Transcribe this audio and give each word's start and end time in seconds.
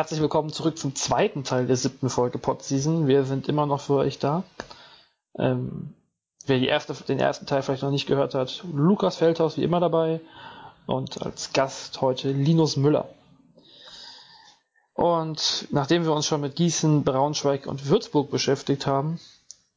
herzlich 0.00 0.22
willkommen 0.22 0.50
zurück 0.50 0.78
zum 0.78 0.94
zweiten 0.94 1.44
Teil 1.44 1.66
der 1.66 1.76
siebten 1.76 2.08
Folge 2.08 2.38
Podseason. 2.38 3.06
Wir 3.06 3.24
sind 3.24 3.50
immer 3.50 3.66
noch 3.66 3.82
für 3.82 3.96
euch 3.96 4.18
da. 4.18 4.44
Ähm, 5.38 5.92
wer 6.46 6.58
erste, 6.58 6.94
den 6.94 7.18
ersten 7.18 7.44
Teil 7.44 7.60
vielleicht 7.60 7.82
noch 7.82 7.90
nicht 7.90 8.06
gehört 8.06 8.34
hat, 8.34 8.64
Lukas 8.72 9.16
Feldhaus 9.16 9.58
wie 9.58 9.62
immer 9.62 9.78
dabei 9.78 10.22
und 10.86 11.20
als 11.20 11.52
Gast 11.52 12.00
heute 12.00 12.32
Linus 12.32 12.78
Müller. 12.78 13.10
Und 14.94 15.68
nachdem 15.70 16.04
wir 16.04 16.14
uns 16.14 16.24
schon 16.24 16.40
mit 16.40 16.56
Gießen, 16.56 17.04
Braunschweig 17.04 17.66
und 17.66 17.90
Würzburg 17.90 18.30
beschäftigt 18.30 18.86
haben, 18.86 19.20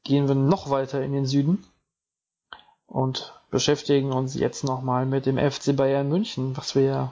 gehen 0.06 0.30
wir 0.30 0.36
noch 0.36 0.70
weiter 0.70 1.04
in 1.04 1.12
den 1.12 1.26
Süden 1.26 1.66
und 2.88 3.34
beschäftigen 3.50 4.14
uns 4.14 4.36
jetzt 4.36 4.64
nochmal 4.64 5.06
mit 5.06 5.26
dem 5.26 5.38
FC 5.38 5.76
Bayern 5.76 6.08
München, 6.08 6.56
was 6.56 6.76
wir 6.76 6.84
ja 6.84 7.12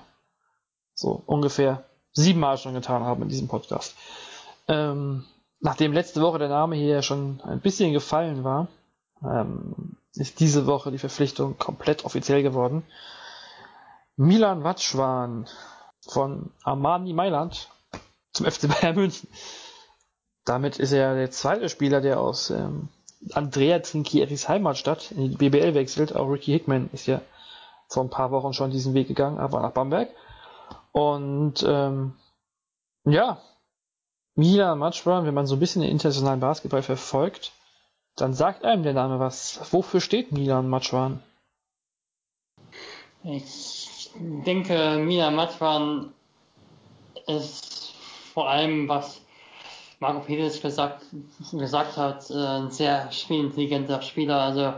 so 0.95 1.21
ungefähr 1.25 1.83
siebenmal 2.13 2.57
schon 2.57 2.73
getan 2.73 3.03
haben 3.03 3.21
in 3.21 3.29
diesem 3.29 3.47
Podcast. 3.47 3.95
Ähm, 4.67 5.25
nachdem 5.59 5.93
letzte 5.93 6.21
Woche 6.21 6.39
der 6.39 6.49
Name 6.49 6.75
hier 6.75 7.01
schon 7.01 7.41
ein 7.43 7.59
bisschen 7.59 7.93
gefallen 7.93 8.43
war, 8.43 8.67
ähm, 9.23 9.97
ist 10.15 10.39
diese 10.39 10.65
Woche 10.65 10.91
die 10.91 10.97
Verpflichtung 10.97 11.57
komplett 11.57 12.05
offiziell 12.05 12.43
geworden. 12.43 12.83
Milan 14.17 14.63
Watschwan 14.63 15.47
von 16.07 16.51
Armani 16.63 17.13
Mailand 17.13 17.69
zum 18.33 18.45
FC 18.45 18.67
Bayern 18.67 18.95
München. 18.95 19.29
Damit 20.45 20.79
ist 20.79 20.91
er 20.91 21.15
der 21.15 21.31
zweite 21.31 21.69
Spieler, 21.69 22.01
der 22.01 22.19
aus 22.19 22.49
ähm, 22.49 22.89
Andrea 23.33 23.79
Trinchieris 23.79 24.49
Heimatstadt 24.49 25.11
in 25.11 25.29
die 25.29 25.35
BBL 25.37 25.75
wechselt. 25.75 26.15
Auch 26.15 26.27
Ricky 26.27 26.51
Hickman 26.51 26.89
ist 26.93 27.05
ja 27.05 27.21
vor 27.87 28.03
ein 28.03 28.09
paar 28.09 28.31
Wochen 28.31 28.53
schon 28.53 28.71
diesen 28.71 28.93
Weg 28.93 29.07
gegangen, 29.07 29.37
aber 29.37 29.61
nach 29.61 29.71
Bamberg. 29.71 30.09
Und 30.91 31.63
ähm, 31.65 32.13
ja, 33.05 33.41
Milan 34.35 34.79
Matschwan, 34.79 35.25
wenn 35.25 35.33
man 35.33 35.47
so 35.47 35.55
ein 35.55 35.59
bisschen 35.59 35.81
den 35.81 35.91
internationalen 35.91 36.39
Basketball 36.39 36.81
verfolgt, 36.81 37.51
dann 38.15 38.33
sagt 38.33 38.65
einem 38.65 38.83
der 38.83 38.93
Name 38.93 39.19
was. 39.19 39.59
Wofür 39.71 40.01
steht 40.01 40.31
Milan 40.31 40.69
Matschwan? 40.69 41.21
Ich 43.23 44.09
denke, 44.15 44.97
Milan 44.97 45.35
Matschwan 45.35 46.13
ist 47.27 47.93
vor 48.33 48.49
allem, 48.49 48.87
was 48.87 49.21
Marco 49.99 50.21
Peters 50.21 50.61
gesagt, 50.61 51.05
gesagt 51.51 51.97
hat, 51.97 52.29
äh, 52.31 52.33
ein 52.33 52.71
sehr 52.71 53.11
spielintelligenter 53.11 54.01
Spieler. 54.01 54.41
Also 54.41 54.73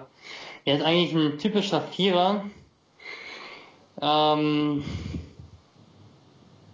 er 0.66 0.78
ist 0.78 0.84
eigentlich 0.84 1.14
ein 1.14 1.38
typischer 1.38 1.82
Vierer. 1.82 2.44
Ähm, 4.02 4.84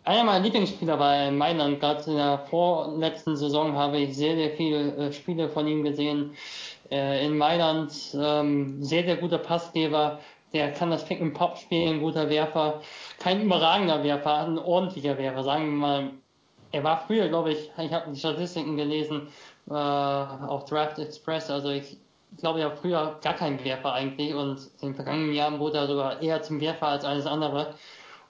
einer 0.09 0.23
meiner 0.23 0.43
Lieblingsspieler 0.43 0.97
bei 0.97 1.29
Mailand, 1.29 1.79
gerade 1.79 2.09
in 2.09 2.17
der 2.17 2.39
vorletzten 2.49 3.37
Saison 3.37 3.73
habe 3.75 3.99
ich 3.99 4.17
sehr, 4.17 4.35
sehr 4.35 4.49
viele 4.49 4.95
äh, 4.95 5.13
Spiele 5.13 5.49
von 5.49 5.67
ihm 5.67 5.83
gesehen. 5.83 6.31
Äh, 6.89 7.23
in 7.27 7.37
Mailand 7.37 7.93
ähm, 8.19 8.83
sehr, 8.83 9.03
sehr 9.03 9.17
guter 9.17 9.37
Passgeber, 9.37 10.19
der 10.51 10.71
kann 10.71 10.89
das 10.89 11.05
Pick 11.05 11.21
and 11.21 11.35
Pop 11.35 11.59
spielen, 11.59 12.01
guter 12.01 12.27
Werfer, 12.27 12.81
kein 13.19 13.43
überragender 13.43 14.03
Werfer, 14.03 14.47
ein 14.47 14.57
ordentlicher 14.57 15.15
Werfer, 15.19 15.43
sagen 15.43 15.65
wir 15.65 15.77
mal. 15.77 16.09
Er 16.71 16.83
war 16.83 17.03
früher, 17.05 17.27
glaube 17.27 17.51
ich, 17.51 17.71
ich 17.77 17.93
habe 17.93 18.11
die 18.11 18.19
Statistiken 18.19 18.77
gelesen 18.77 19.27
äh, 19.69 19.73
auf 19.73 20.65
Draft 20.65 20.97
Express, 20.97 21.51
also 21.51 21.69
ich 21.69 21.97
glaube, 22.39 22.61
er 22.61 22.69
war 22.69 22.77
früher 22.77 23.19
gar 23.21 23.35
kein 23.35 23.63
Werfer 23.63 23.93
eigentlich 23.93 24.33
und 24.33 24.57
in 24.81 24.87
den 24.87 24.95
vergangenen 24.95 25.33
Jahren 25.35 25.59
wurde 25.59 25.77
er 25.77 25.87
sogar 25.87 26.19
eher 26.19 26.41
zum 26.41 26.59
Werfer 26.61 26.87
als 26.87 27.05
alles 27.05 27.27
andere. 27.27 27.75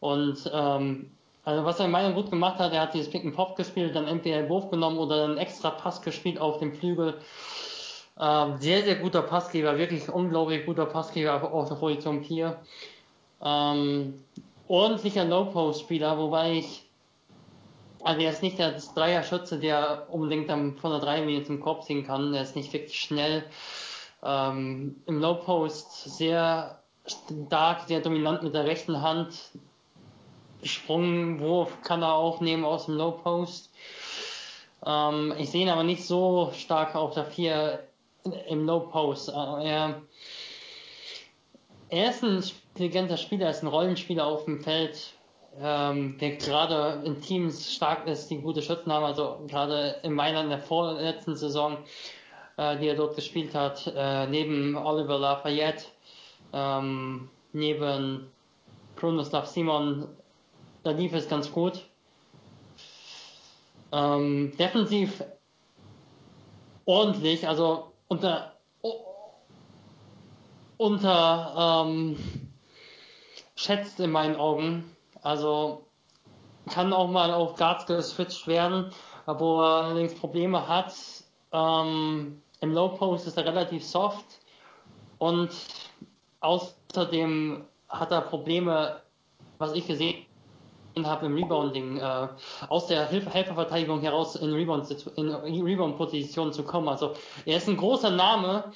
Und 0.01 0.49
ähm, 0.53 1.11
also 1.43 1.65
was 1.65 1.79
er 1.79 1.85
in 1.85 1.91
Mailand 1.91 2.15
gut 2.15 2.29
gemacht 2.29 2.59
hat, 2.59 2.73
er 2.73 2.81
hat 2.81 2.93
dieses 2.93 3.09
Pick 3.09 3.23
and 3.23 3.35
Pop 3.35 3.55
gespielt, 3.55 3.95
dann 3.95 4.07
entweder 4.07 4.41
den 4.41 4.49
Wurf 4.49 4.69
genommen 4.69 4.97
oder 4.97 5.23
einen 5.23 5.37
extra 5.37 5.69
Pass 5.69 6.01
gespielt 6.01 6.39
auf 6.39 6.59
dem 6.59 6.73
Flügel. 6.73 7.15
Ähm, 8.19 8.57
sehr, 8.57 8.83
sehr 8.83 8.95
guter 8.95 9.21
Passgeber, 9.21 9.77
wirklich 9.77 10.09
unglaublich 10.09 10.65
guter 10.65 10.85
Passgeber 10.85 11.53
auf 11.53 11.69
der 11.69 11.75
Position 11.75 12.23
4. 12.23 12.59
Ähm, 13.41 14.25
ordentlicher 14.67 15.23
Low-Post-Spieler, 15.23 16.17
wobei 16.17 16.57
ich, 16.57 16.85
also 18.03 18.21
er 18.21 18.31
ist 18.31 18.43
nicht 18.43 18.59
der 18.59 18.75
Dreier-Schütze, 18.95 19.59
der 19.59 20.07
unbedingt 20.09 20.49
dann 20.49 20.75
von 20.75 20.91
der 20.91 20.99
Dreierlinie 20.99 21.43
zum 21.43 21.61
Korb 21.61 21.83
ziehen 21.83 22.05
kann. 22.05 22.33
Er 22.33 22.41
ist 22.41 22.57
nicht 22.57 22.73
wirklich 22.73 22.99
schnell. 22.99 23.45
Ähm, 24.21 24.97
Im 25.05 25.21
Low-Post 25.21 26.17
sehr 26.17 26.79
stark, 27.07 27.87
sehr 27.87 28.01
dominant 28.01 28.43
mit 28.43 28.53
der 28.53 28.65
rechten 28.65 29.01
Hand, 29.01 29.51
Sprungwurf 30.63 31.81
kann 31.83 32.01
er 32.01 32.15
auch 32.15 32.41
nehmen 32.41 32.65
aus 32.65 32.85
dem 32.85 32.95
Low 32.95 33.11
Post. 33.11 33.71
Ähm, 34.85 35.33
ich 35.37 35.49
sehe 35.49 35.63
ihn 35.63 35.69
aber 35.69 35.83
nicht 35.83 36.05
so 36.05 36.51
stark 36.53 36.95
auf 36.95 37.13
der 37.13 37.25
4 37.25 37.83
im 38.47 38.65
Low 38.65 38.81
Post. 38.81 39.29
Äh, 39.29 39.31
er, 39.31 40.01
er 41.89 42.09
ist 42.09 42.23
ein 42.23 42.43
intelligenter 42.73 43.17
Spieler, 43.17 43.45
er 43.45 43.51
ist 43.51 43.63
ein 43.63 43.67
Rollenspieler 43.67 44.25
auf 44.25 44.45
dem 44.45 44.61
Feld, 44.61 45.13
ähm, 45.61 46.17
der 46.19 46.35
gerade 46.37 47.01
in 47.05 47.21
Teams 47.21 47.73
stark 47.73 48.07
ist, 48.07 48.29
die 48.29 48.41
gute 48.41 48.61
Schützen 48.61 48.91
haben. 48.91 49.05
Also 49.05 49.39
gerade 49.47 49.95
in 50.03 50.13
Mailand 50.13 50.45
in 50.45 50.49
der 50.51 50.59
vorletzten 50.59 51.35
Saison, 51.35 51.77
äh, 52.57 52.77
die 52.77 52.87
er 52.87 52.95
dort 52.95 53.15
gespielt 53.15 53.55
hat, 53.55 53.91
äh, 53.95 54.27
neben 54.27 54.77
Oliver 54.77 55.17
Lafayette, 55.17 55.85
ähm, 56.53 57.29
neben 57.53 58.31
Kronoslav 58.95 59.47
Simon 59.47 60.07
da 60.83 60.91
lief 60.91 61.13
es 61.13 61.27
ganz 61.27 61.51
gut. 61.51 61.85
Ähm, 63.91 64.53
defensiv 64.57 65.23
ordentlich, 66.85 67.47
also 67.47 67.91
unter 68.07 68.53
unter 70.77 71.85
ähm, 71.85 72.17
schätzt 73.55 73.99
in 73.99 74.11
meinen 74.11 74.37
Augen. 74.37 74.95
Also 75.21 75.85
kann 76.69 76.93
auch 76.93 77.09
mal 77.09 77.31
auf 77.31 77.55
Guards 77.55 77.85
geswitcht 77.85 78.47
werden, 78.47 78.91
wo 79.25 79.61
er 79.61 79.83
allerdings 79.83 80.15
Probleme 80.15 80.67
hat. 80.67 80.93
Ähm, 81.51 82.41
Im 82.61 82.73
Low 82.73 82.89
Post 82.89 83.27
ist 83.27 83.37
er 83.37 83.45
relativ 83.45 83.85
soft 83.85 84.25
und 85.17 85.49
außerdem 86.39 87.65
hat 87.89 88.11
er 88.11 88.21
Probleme, 88.21 89.01
was 89.57 89.73
ich 89.73 89.85
gesehen 89.85 90.25
habe 91.03 91.27
im 91.27 91.35
Rebounding, 91.35 91.97
äh, 91.97 92.27
aus 92.67 92.87
der 92.87 93.07
Hilf 93.07 93.31
Helferverteidigung 93.33 94.01
heraus 94.01 94.35
in 94.35 94.53
Rebound-Position 94.53 96.43
Rebound 96.43 96.55
zu 96.55 96.63
kommen. 96.63 96.89
Also 96.89 97.13
er 97.45 97.57
ist 97.57 97.67
ein 97.67 97.77
großer 97.77 98.09
Name, 98.09 98.71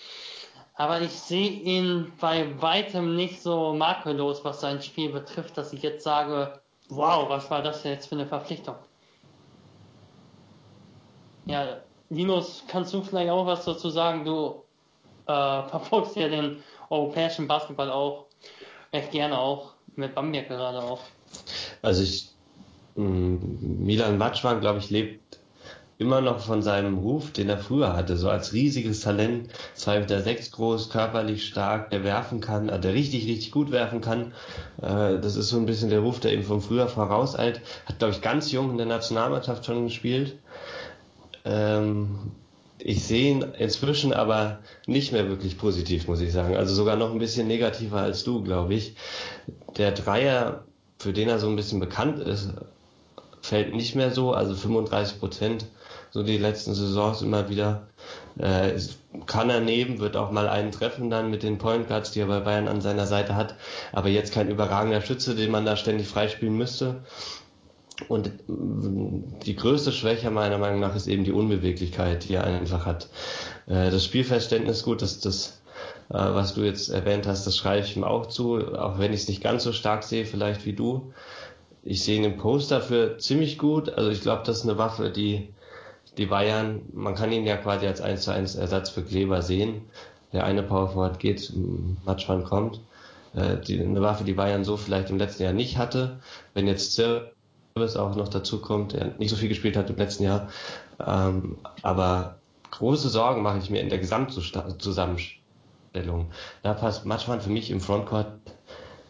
aber 0.76 1.02
ich 1.02 1.12
sehe 1.12 1.50
ihn 1.50 2.12
bei 2.20 2.62
weitem 2.62 3.16
nicht 3.16 3.42
so 3.42 3.74
makellos, 3.74 4.44
was 4.44 4.62
sein 4.62 4.82
Spiel 4.82 5.12
betrifft, 5.12 5.58
dass 5.58 5.74
ich 5.74 5.82
jetzt 5.82 6.04
sage, 6.04 6.60
wow, 6.90 7.30
was 7.30 7.50
war 7.50 7.62
das 7.62 7.84
jetzt 7.84 8.08
für 8.08 8.16
eine 8.16 8.26
Verpflichtung? 8.26 8.76
Ja, 11.46 11.78
Linus, 12.10 12.64
kannst 12.68 12.94
du 12.94 13.02
vielleicht 13.02 13.30
auch 13.30 13.46
was 13.46 13.66
dazu 13.66 13.90
sagen? 13.90 14.24
Du 14.24 14.64
äh, 15.28 15.64
verfolgst 15.70 16.16
ja 16.16 16.30
den 16.30 16.64
europäischen 16.90 17.48
Basketball 17.48 17.92
auch 17.92 18.26
recht 18.92 19.12
gerne 19.12 19.38
auch, 19.38 19.74
mit 19.96 20.16
Bamberg 20.16 20.48
gerade 20.48 20.82
auch. 20.82 21.00
Also 21.82 22.04
ich, 22.04 22.30
mm, 22.96 23.38
Milan 23.86 24.18
Matschwan, 24.18 24.62
glaube 24.62 24.80
ich, 24.80 24.90
lebt 24.90 25.40
immer 26.00 26.22
noch 26.22 26.40
von 26.40 26.62
seinem 26.62 26.98
Ruf, 26.98 27.32
den 27.32 27.50
er 27.50 27.58
früher 27.58 27.96
hatte, 27.96 28.18
so 28.18 28.30
als 28.30 28.52
riesiges 28.54 29.02
Talent, 29.02 29.50
zwei 29.74 30.00
Meter 30.00 30.22
sechs 30.22 30.52
groß, 30.52 30.90
körperlich 30.90 31.46
stark, 31.46 31.92
der 31.92 32.04
werfen 32.04 32.42
kann, 32.42 32.68
der 32.68 32.94
richtig, 32.94 33.28
richtig 33.28 33.52
gut 33.52 33.72
werfen 33.72 34.02
kann. 34.02 34.34
Äh, 34.82 35.20
das 35.20 35.36
ist 35.36 35.50
so 35.50 35.58
ein 35.58 35.66
bisschen 35.66 35.90
der 35.90 36.00
Ruf, 36.00 36.20
der 36.20 36.34
eben 36.34 36.44
von 36.44 36.62
früher 36.62 36.88
vorauseilt. 36.88 37.62
Hat, 37.86 38.00
glaube 38.00 38.14
ich, 38.14 38.22
ganz 38.22 38.52
jung 38.52 38.72
in 38.72 38.78
der 38.78 38.88
Nationalmannschaft 38.88 39.66
schon 39.66 39.86
gespielt. 39.86 40.36
Ähm, 41.46 42.32
ich 42.80 43.04
sehe 43.04 43.32
ihn 43.32 43.46
inzwischen 43.58 44.14
aber 44.14 44.60
nicht 44.88 45.14
mehr 45.14 45.30
wirklich 45.30 45.58
positiv, 45.58 46.08
muss 46.08 46.20
ich 46.20 46.34
sagen. 46.34 46.58
Also 46.58 46.74
sogar 46.74 46.98
noch 46.98 47.12
ein 47.12 47.20
bisschen 47.20 47.48
negativer 47.48 48.02
als 48.02 48.24
du, 48.24 48.44
glaube 48.44 48.74
ich. 48.74 48.96
Der 49.78 49.92
Dreier 49.92 50.66
für 51.04 51.14
den 51.14 51.28
er 51.28 51.38
so 51.38 51.48
ein 51.48 51.56
bisschen 51.58 51.82
bekannt 51.82 52.20
ist, 52.20 52.54
fällt 53.42 53.76
nicht 53.76 53.94
mehr 53.94 54.12
so. 54.12 54.34
Also 54.34 54.56
35 54.56 55.20
Prozent, 55.20 55.66
so 56.12 56.24
die 56.24 56.38
letzten 56.38 56.74
Saisons 56.74 57.22
immer 57.22 57.50
wieder. 57.50 57.88
Äh, 58.40 58.80
kann 59.28 59.50
er 59.50 59.60
nehmen, 59.60 60.00
wird 60.00 60.16
auch 60.16 60.32
mal 60.32 60.48
einen 60.48 60.72
treffen 60.72 61.10
dann 61.10 61.30
mit 61.30 61.44
den 61.44 61.58
Point 61.58 61.88
Guards, 61.88 62.12
die 62.12 62.22
er 62.22 62.28
bei 62.28 62.40
Bayern 62.40 62.68
an 62.68 62.82
seiner 62.82 63.06
Seite 63.06 63.36
hat. 63.36 63.56
Aber 63.92 64.08
jetzt 64.08 64.34
kein 64.34 64.50
überragender 64.50 65.02
Schütze, 65.02 65.36
den 65.36 65.52
man 65.52 65.66
da 65.66 65.76
ständig 65.76 66.08
freispielen 66.08 66.58
müsste. 66.58 67.04
Und 68.08 68.32
mm, 68.48 69.40
die 69.46 69.56
größte 69.56 69.92
Schwäche 69.92 70.32
meiner 70.32 70.58
Meinung 70.58 70.80
nach 70.80 70.96
ist 70.96 71.08
eben 71.08 71.26
die 71.26 71.32
Unbeweglichkeit, 71.34 72.28
die 72.28 72.36
er 72.36 72.46
einfach 72.46 72.86
hat. 72.86 73.10
Äh, 73.68 73.92
das 73.92 74.06
Spielverständnis 74.06 74.84
gut, 74.84 75.02
das, 75.02 75.20
das 75.20 75.48
äh, 75.48 75.63
was 76.18 76.54
du 76.54 76.62
jetzt 76.62 76.90
erwähnt 76.90 77.28
hast, 77.28 77.48
das 77.48 77.58
schreibe 77.58 77.86
ich 77.86 77.96
ihm 77.98 78.04
auch 78.04 78.28
zu, 78.28 78.76
auch 78.78 79.00
wenn 79.00 79.14
ich 79.14 79.22
es 79.22 79.28
nicht 79.28 79.42
ganz 79.42 79.64
so 79.64 79.74
stark 79.74 80.04
sehe, 80.04 80.26
vielleicht 80.26 80.66
wie 80.66 80.74
du. 80.74 81.14
ich 81.84 82.04
sehe 82.04 82.18
ihn 82.18 82.24
im 82.24 82.38
Poster 82.38 82.82
für 82.82 83.18
ziemlich 83.18 83.58
gut. 83.58 83.90
Also 83.90 84.10
ich 84.12 84.22
glaube, 84.22 84.44
das 84.46 84.60
ist 84.60 84.64
eine 84.64 84.78
Waffe, 84.78 85.10
die 85.10 85.50
die 86.18 86.28
Bayern, 86.28 86.82
man 86.94 87.16
kann 87.16 87.32
ihn 87.32 87.46
ja 87.46 87.58
quasi 87.58 87.88
als 87.88 88.02
1 88.02 88.24
zu 88.24 88.32
1 88.32 88.56
Ersatz 88.56 88.90
für 88.90 89.04
Kleber 89.04 89.42
sehen. 89.42 89.82
Der 90.32 90.46
eine 90.46 90.64
Power 90.64 90.90
Forward 90.90 91.20
geht, 91.20 91.52
Matschmann 92.06 92.44
kommt. 92.44 92.82
Äh, 93.36 93.58
die, 93.58 93.80
eine 93.80 94.02
Waffe, 94.02 94.24
die 94.24 94.34
Bayern 94.34 94.64
so 94.64 94.78
vielleicht 94.78 95.10
im 95.10 95.18
letzten 95.18 95.44
Jahr 95.44 95.54
nicht 95.54 95.78
hatte. 95.78 96.20
Wenn 96.54 96.68
jetzt 96.68 96.94
Service 96.94 97.96
auch 97.98 98.16
noch 98.16 98.28
dazu 98.28 98.62
kommt, 98.62 98.94
der 98.94 99.14
nicht 99.18 99.30
so 99.30 99.36
viel 99.36 99.50
gespielt 99.50 99.76
hat 99.76 99.90
im 99.90 99.98
letzten 99.98 100.24
Jahr. 100.24 100.50
Ähm, 101.06 101.58
aber 101.82 102.38
große 102.72 103.10
Sorgen 103.10 103.42
mache 103.42 103.60
ich 103.60 103.70
mir 103.70 103.82
in 103.82 103.90
der 103.90 104.00
Gesamtzusammenstellung. 104.00 105.43
Da 106.64 106.74
passt 106.74 107.06
Matschmann 107.06 107.42
für 107.42 107.50
mich 107.50 107.70
im 107.72 107.80
Frontcourt 107.80 108.28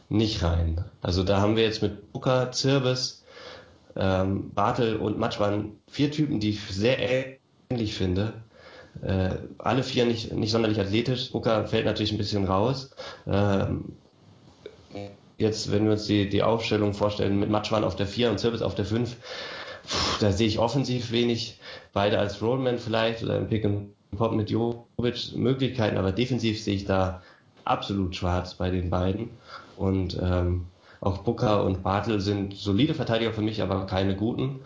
nicht 0.10 0.44
rein. 0.44 0.84
Also 1.02 1.24
da 1.24 1.40
haben 1.40 1.56
wir 1.56 1.64
jetzt 1.64 1.82
mit 1.82 2.12
Booker, 2.12 2.52
Zirbis, 2.52 3.24
ähm, 3.96 4.52
Bartel 4.54 4.98
und 4.98 5.18
Matschmann 5.18 5.74
vier 5.88 6.12
Typen, 6.12 6.40
die 6.40 6.50
ich 6.50 6.62
sehr 6.62 7.38
ähnlich 7.70 7.96
finde. 7.96 8.34
Äh, 9.02 9.36
alle 9.58 9.84
vier 9.84 10.06
nicht, 10.06 10.34
nicht 10.34 10.52
sonderlich 10.52 10.80
athletisch. 10.80 11.32
Booker 11.32 11.68
fällt 11.68 11.86
natürlich 11.86 12.12
ein 12.12 12.18
bisschen 12.18 12.46
raus. 12.46 12.92
Ähm, 13.28 13.96
jetzt, 15.38 15.72
wenn 15.72 15.86
wir 15.86 15.94
uns 15.94 16.06
die, 16.06 16.30
die 16.30 16.44
Aufstellung 16.44 16.94
vorstellen, 16.94 17.40
mit 17.40 17.50
Matschmann 17.50 17.84
auf 17.84 17.96
der 17.96 18.08
4 18.08 18.30
und 18.30 18.40
Zirbis 18.40 18.62
auf 18.62 18.76
der 18.76 18.86
5, 18.86 19.16
da 20.20 20.32
sehe 20.32 20.48
ich 20.48 20.60
offensiv 20.60 21.12
wenig. 21.12 21.60
Beide 21.92 22.20
als 22.20 22.42
Rollman 22.42 22.78
vielleicht 22.78 23.24
oder 23.24 23.38
im 23.38 23.48
Pick 23.48 23.66
and 23.66 23.90
Pop 24.15 24.33
mit 24.33 24.50
Jovic 24.50 25.36
Möglichkeiten, 25.36 25.98
aber 25.98 26.12
defensiv 26.12 26.62
sehe 26.62 26.75
ich 26.75 26.86
da 26.86 27.21
absolut 27.65 28.15
schwarz 28.15 28.56
bei 28.56 28.69
den 28.69 28.89
beiden. 28.89 29.30
Und 29.77 30.18
ähm, 30.21 30.65
auch 31.01 31.19
Booker 31.19 31.63
und 31.65 31.83
Bartel 31.83 32.19
sind 32.19 32.56
solide 32.56 32.94
Verteidiger 32.94 33.33
für 33.33 33.42
mich, 33.42 33.62
aber 33.62 33.86
keine 33.86 34.15
guten. 34.15 34.62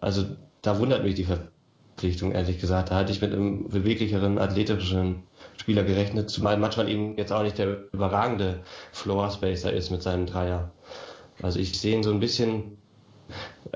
Also 0.00 0.24
da 0.62 0.78
wundert 0.78 1.02
mich 1.04 1.14
die 1.14 1.24
Verpflichtung, 1.24 2.32
ehrlich 2.32 2.60
gesagt. 2.60 2.90
Da 2.90 2.96
hatte 2.96 3.12
ich 3.12 3.20
mit 3.20 3.32
einem 3.32 3.68
beweglicheren, 3.68 4.38
athletischeren 4.38 5.22
Spieler 5.56 5.82
gerechnet, 5.82 6.30
zumal 6.30 6.56
manchmal 6.56 6.88
eben 6.88 7.16
jetzt 7.16 7.32
auch 7.32 7.42
nicht 7.42 7.58
der 7.58 7.92
überragende 7.92 8.60
Floor 8.92 9.30
Spacer 9.30 9.72
ist 9.72 9.90
mit 9.90 10.02
seinem 10.02 10.26
Dreier. 10.26 10.70
Also 11.42 11.58
ich 11.58 11.78
sehe 11.78 11.96
ihn 11.96 12.02
so 12.02 12.12
ein 12.12 12.20
bisschen, 12.20 12.78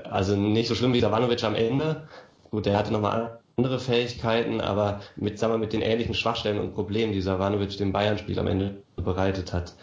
also 0.03 0.35
nicht 0.35 0.67
so 0.67 0.75
schlimm 0.75 0.93
wie 0.93 1.01
Savanovic 1.01 1.43
am 1.43 1.55
Ende. 1.55 2.07
Gut, 2.51 2.65
der 2.65 2.77
hatte 2.77 2.93
nochmal 2.93 3.39
andere 3.59 3.79
Fähigkeiten, 3.79 4.61
aber 4.61 5.01
mit, 5.15 5.39
sagen 5.39 5.53
wir, 5.53 5.57
mit 5.57 5.73
den 5.73 5.81
ähnlichen 5.81 6.13
Schwachstellen 6.13 6.59
und 6.59 6.75
Problemen, 6.75 7.11
die 7.11 7.21
Savanovic 7.21 7.75
dem 7.77 7.91
Bayern-Spiel 7.91 8.37
am 8.37 8.45
Ende 8.45 8.83
bereitet 8.97 9.51
hat. 9.51 9.73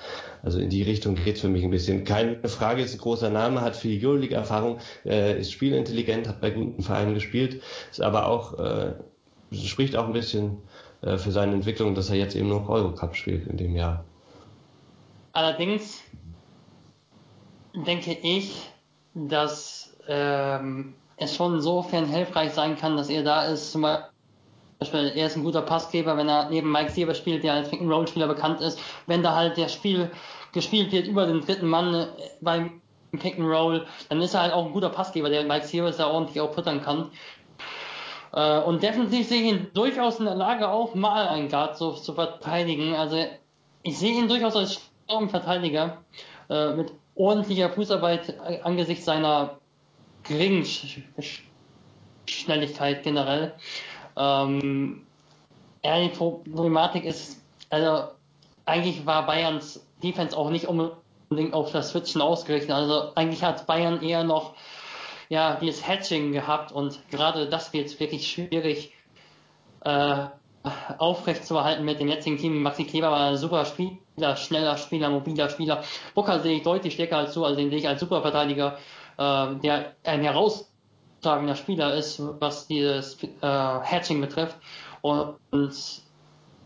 Also 0.44 0.60
in 0.60 0.70
die 0.70 0.84
Richtung 0.84 1.16
geht's 1.16 1.40
für 1.40 1.48
mich 1.48 1.64
ein 1.64 1.70
bisschen. 1.70 2.04
Keine 2.04 2.38
Frage, 2.48 2.82
ist 2.82 2.94
ein 2.94 3.00
großer 3.00 3.30
Name, 3.30 3.62
hat 3.62 3.74
viel 3.74 4.00
Euroleague-Erfahrung, 4.00 4.78
äh, 5.04 5.40
ist 5.40 5.50
spielintelligent, 5.50 6.28
hat 6.28 6.40
bei 6.40 6.50
guten 6.50 6.84
Vereinen 6.84 7.14
gespielt, 7.14 7.62
ist 7.90 8.00
aber 8.00 8.28
auch, 8.28 8.60
äh, 8.60 8.92
spricht 9.52 9.96
auch 9.96 10.06
ein 10.06 10.12
bisschen 10.12 10.58
äh, 11.02 11.18
für 11.18 11.32
seine 11.32 11.54
Entwicklung, 11.54 11.96
dass 11.96 12.10
er 12.10 12.16
jetzt 12.16 12.36
eben 12.36 12.50
noch 12.50 12.68
Eurocup 12.68 13.16
spielt 13.16 13.48
in 13.48 13.56
dem 13.56 13.74
Jahr. 13.74 14.04
Allerdings 15.32 16.00
denke 17.74 18.16
ich, 18.22 18.70
dass 19.14 19.96
ähm, 20.06 20.94
es 21.16 21.34
schon 21.34 21.54
insofern 21.54 22.06
hilfreich 22.06 22.52
sein 22.52 22.76
kann, 22.76 22.96
dass 22.96 23.08
er 23.08 23.22
da 23.22 23.44
ist. 23.44 23.72
Zum 23.72 23.82
Beispiel, 24.78 25.12
er 25.14 25.26
ist 25.26 25.36
ein 25.36 25.44
guter 25.44 25.62
Passgeber, 25.62 26.16
wenn 26.16 26.28
er 26.28 26.50
neben 26.50 26.70
Mike 26.70 26.90
Sieber 26.90 27.14
spielt, 27.14 27.44
der 27.44 27.54
als 27.54 27.70
Pick-and-Roll-Spieler 27.70 28.26
bekannt 28.26 28.60
ist. 28.60 28.78
Wenn 29.06 29.22
da 29.22 29.34
halt 29.34 29.56
der 29.56 29.68
Spiel 29.68 30.10
gespielt 30.52 30.92
wird 30.92 31.06
über 31.06 31.26
den 31.26 31.40
dritten 31.40 31.68
Mann 31.68 31.94
äh, 31.94 32.06
beim 32.40 32.80
Pick-and-Roll, 33.12 33.86
dann 34.08 34.20
ist 34.22 34.34
er 34.34 34.42
halt 34.42 34.52
auch 34.52 34.66
ein 34.66 34.72
guter 34.72 34.88
Passgeber, 34.88 35.28
der 35.28 35.44
Mike 35.44 35.66
Sieber 35.66 35.90
da 35.90 36.08
ordentlich 36.08 36.40
auch 36.40 36.52
puttern 36.52 36.82
kann. 36.82 37.10
Äh, 38.32 38.60
und 38.60 38.82
definitiv 38.82 39.28
sehe 39.28 39.42
ich 39.42 39.52
ihn 39.52 39.66
durchaus 39.74 40.18
in 40.18 40.24
der 40.24 40.34
Lage, 40.34 40.68
auch 40.68 40.94
mal 40.94 41.28
einen 41.28 41.48
Guard 41.48 41.78
so 41.78 41.92
zu 41.92 42.14
verteidigen. 42.14 42.94
Also 42.94 43.16
ich 43.82 43.98
sehe 43.98 44.18
ihn 44.18 44.28
durchaus 44.28 44.56
als 44.56 44.80
starken 45.04 45.28
Verteidiger 45.28 45.98
äh, 46.50 46.72
mit 46.72 46.92
ordentlicher 47.14 47.70
Fußarbeit 47.70 48.34
angesichts 48.64 49.04
seiner 49.04 49.58
geringen 50.24 50.66
Schnelligkeit 52.26 53.02
generell. 53.02 53.54
Ähm, 54.16 55.06
ja, 55.84 56.00
die 56.00 56.08
Problematik 56.08 57.04
ist, 57.04 57.42
also 57.70 58.08
eigentlich 58.64 59.04
war 59.04 59.26
Bayerns 59.26 59.86
Defense 60.02 60.36
auch 60.36 60.50
nicht 60.50 60.66
unbedingt 60.66 61.54
auf 61.54 61.72
das 61.72 61.90
Switchen 61.90 62.20
ausgerichtet. 62.20 62.70
Also 62.70 63.14
eigentlich 63.14 63.42
hat 63.42 63.66
Bayern 63.66 64.02
eher 64.02 64.24
noch 64.24 64.54
ja 65.28 65.56
dieses 65.56 65.86
Hatching 65.86 66.32
gehabt 66.32 66.72
und 66.72 66.98
gerade 67.10 67.48
das 67.48 67.72
wird 67.72 67.84
jetzt 67.84 68.00
wirklich 68.00 68.30
schwierig 68.30 68.92
äh, 69.84 70.26
aufrecht 70.98 71.44
zu 71.44 71.56
erhalten 71.56 71.84
mit 71.84 72.00
dem 72.00 72.08
jetzigen 72.08 72.38
Team. 72.38 72.62
Maxi 72.62 72.84
Kleber 72.84 73.10
war 73.10 73.30
ein 73.30 73.36
super 73.36 73.64
Spieler, 73.64 74.36
schneller 74.36 74.76
Spieler, 74.78 75.10
mobiler 75.10 75.50
Spieler. 75.50 75.84
Booker 76.14 76.40
sehe 76.40 76.56
ich 76.56 76.62
deutlich 76.62 76.94
stärker 76.94 77.18
als 77.18 77.34
du, 77.34 77.44
also 77.44 77.56
den 77.56 77.70
sehe 77.70 77.78
ich 77.78 77.88
als 77.88 78.00
super 78.00 78.22
Verteidiger 78.22 78.78
äh, 79.18 79.54
der 79.56 79.92
ein 80.04 80.22
herausragender 80.22 81.56
Spieler 81.56 81.94
ist, 81.94 82.20
was 82.40 82.66
dieses 82.66 83.22
äh, 83.22 83.26
Hatching 83.40 84.20
betrifft. 84.20 84.56
Und, 85.02 85.36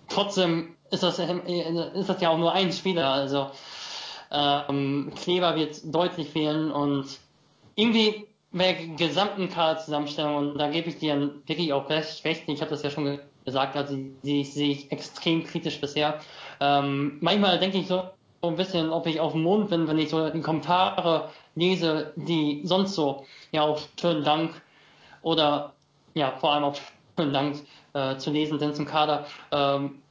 trotzdem 0.08 0.76
ist 0.90 1.02
das, 1.02 1.18
ist 1.18 2.08
das 2.08 2.20
ja 2.20 2.30
auch 2.30 2.38
nur 2.38 2.52
ein 2.52 2.72
Spieler. 2.72 3.08
Also 3.08 3.50
ähm, 4.30 5.12
Kleber 5.22 5.56
wird 5.56 5.80
deutlich 5.84 6.30
fehlen 6.30 6.70
und 6.70 7.06
irgendwie 7.74 8.26
bei 8.50 8.72
der 8.72 8.86
gesamten 8.96 9.48
Kaderzusammenstellung, 9.48 10.36
und 10.36 10.58
da 10.58 10.68
gebe 10.68 10.88
ich 10.88 10.98
dir 10.98 11.34
wirklich 11.46 11.72
auch 11.72 11.88
recht, 11.90 12.24
ich 12.24 12.60
habe 12.60 12.70
das 12.70 12.82
ja 12.82 12.90
schon 12.90 13.18
gesagt, 13.44 13.76
also 13.76 13.96
die 14.22 14.44
sehe 14.44 14.72
ich 14.72 14.92
extrem 14.92 15.44
kritisch 15.44 15.80
bisher. 15.80 16.20
Ähm, 16.60 17.18
manchmal 17.20 17.58
denke 17.58 17.78
ich 17.78 17.86
so 17.86 18.02
ein 18.42 18.56
bisschen, 18.56 18.90
ob 18.90 19.06
ich 19.06 19.20
auf 19.20 19.32
dem 19.32 19.42
Mond 19.42 19.70
bin, 19.70 19.88
wenn 19.88 19.98
ich 19.98 20.10
so 20.10 20.30
die 20.30 20.40
Kommentare 20.40 21.30
lese, 21.54 22.12
die 22.16 22.62
sonst 22.64 22.94
so, 22.94 23.26
ja, 23.50 23.62
auf 23.62 23.88
schönen 24.00 24.24
Dank 24.24 24.62
oder 25.22 25.74
ja, 26.14 26.32
vor 26.32 26.52
allem 26.52 26.64
auf 26.64 26.92
schönen 27.16 27.32
Dank 27.32 27.56
äh, 27.94 28.16
zu 28.16 28.30
lesen 28.30 28.58
sind 28.58 28.76
zum 28.76 28.86
Kader, 28.86 29.26
ähm, 29.50 30.02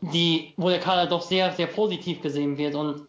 die, 0.00 0.54
wo 0.56 0.68
der 0.68 0.80
Kader 0.80 1.06
doch 1.06 1.22
sehr, 1.22 1.52
sehr 1.52 1.66
positiv 1.66 2.22
gesehen 2.22 2.56
wird 2.56 2.74
und 2.74 3.06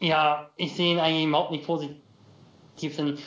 ja, 0.00 0.50
ich 0.56 0.74
sehe 0.74 0.92
ihn 0.92 0.98
eigentlich 0.98 1.26
überhaupt 1.26 1.52
nicht 1.52 1.64
positiv. 1.64 2.00
Denn 2.96 3.18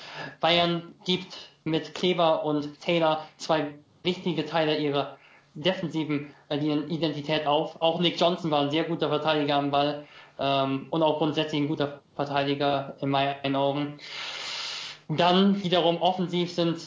Bayern 0.41 0.93
gibt 1.05 1.49
mit 1.63 1.95
Kleber 1.95 2.43
und 2.43 2.81
Taylor 2.81 3.25
zwei 3.37 3.73
wichtige 4.03 4.45
Teile 4.45 4.77
ihrer 4.77 5.17
defensiven 5.55 6.33
äh, 6.49 6.57
Identität 6.57 7.47
auf. 7.47 7.81
Auch 7.81 7.99
Nick 7.99 8.19
Johnson 8.19 8.51
war 8.51 8.61
ein 8.61 8.71
sehr 8.71 8.83
guter 8.83 9.09
Verteidiger 9.09 9.55
am 9.55 9.71
Ball 9.71 10.05
ähm, 10.39 10.87
und 10.89 11.01
auch 11.01 11.17
grundsätzlich 11.17 11.61
ein 11.61 11.67
guter 11.67 12.01
Verteidiger 12.15 12.95
in 13.01 13.09
meinen 13.09 13.55
Augen. 13.55 13.97
Dann 15.07 15.63
wiederum 15.63 16.01
offensiv 16.01 16.53
sind 16.53 16.79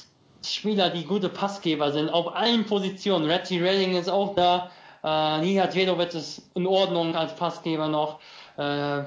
Spieler, 0.44 0.90
die 0.90 1.04
gute 1.04 1.28
Passgeber 1.28 1.90
sind, 1.90 2.10
auf 2.10 2.34
allen 2.34 2.64
Positionen. 2.64 3.28
Reggie 3.28 3.60
Redding 3.60 3.96
ist 3.96 4.08
auch 4.08 4.34
da. 4.34 4.70
Äh, 5.02 5.40
Nihat 5.40 5.74
Vedovic 5.74 6.14
ist 6.14 6.50
in 6.54 6.66
Ordnung 6.66 7.16
als 7.16 7.34
Passgeber 7.34 7.88
noch. 7.88 8.20
Äh, 8.56 9.02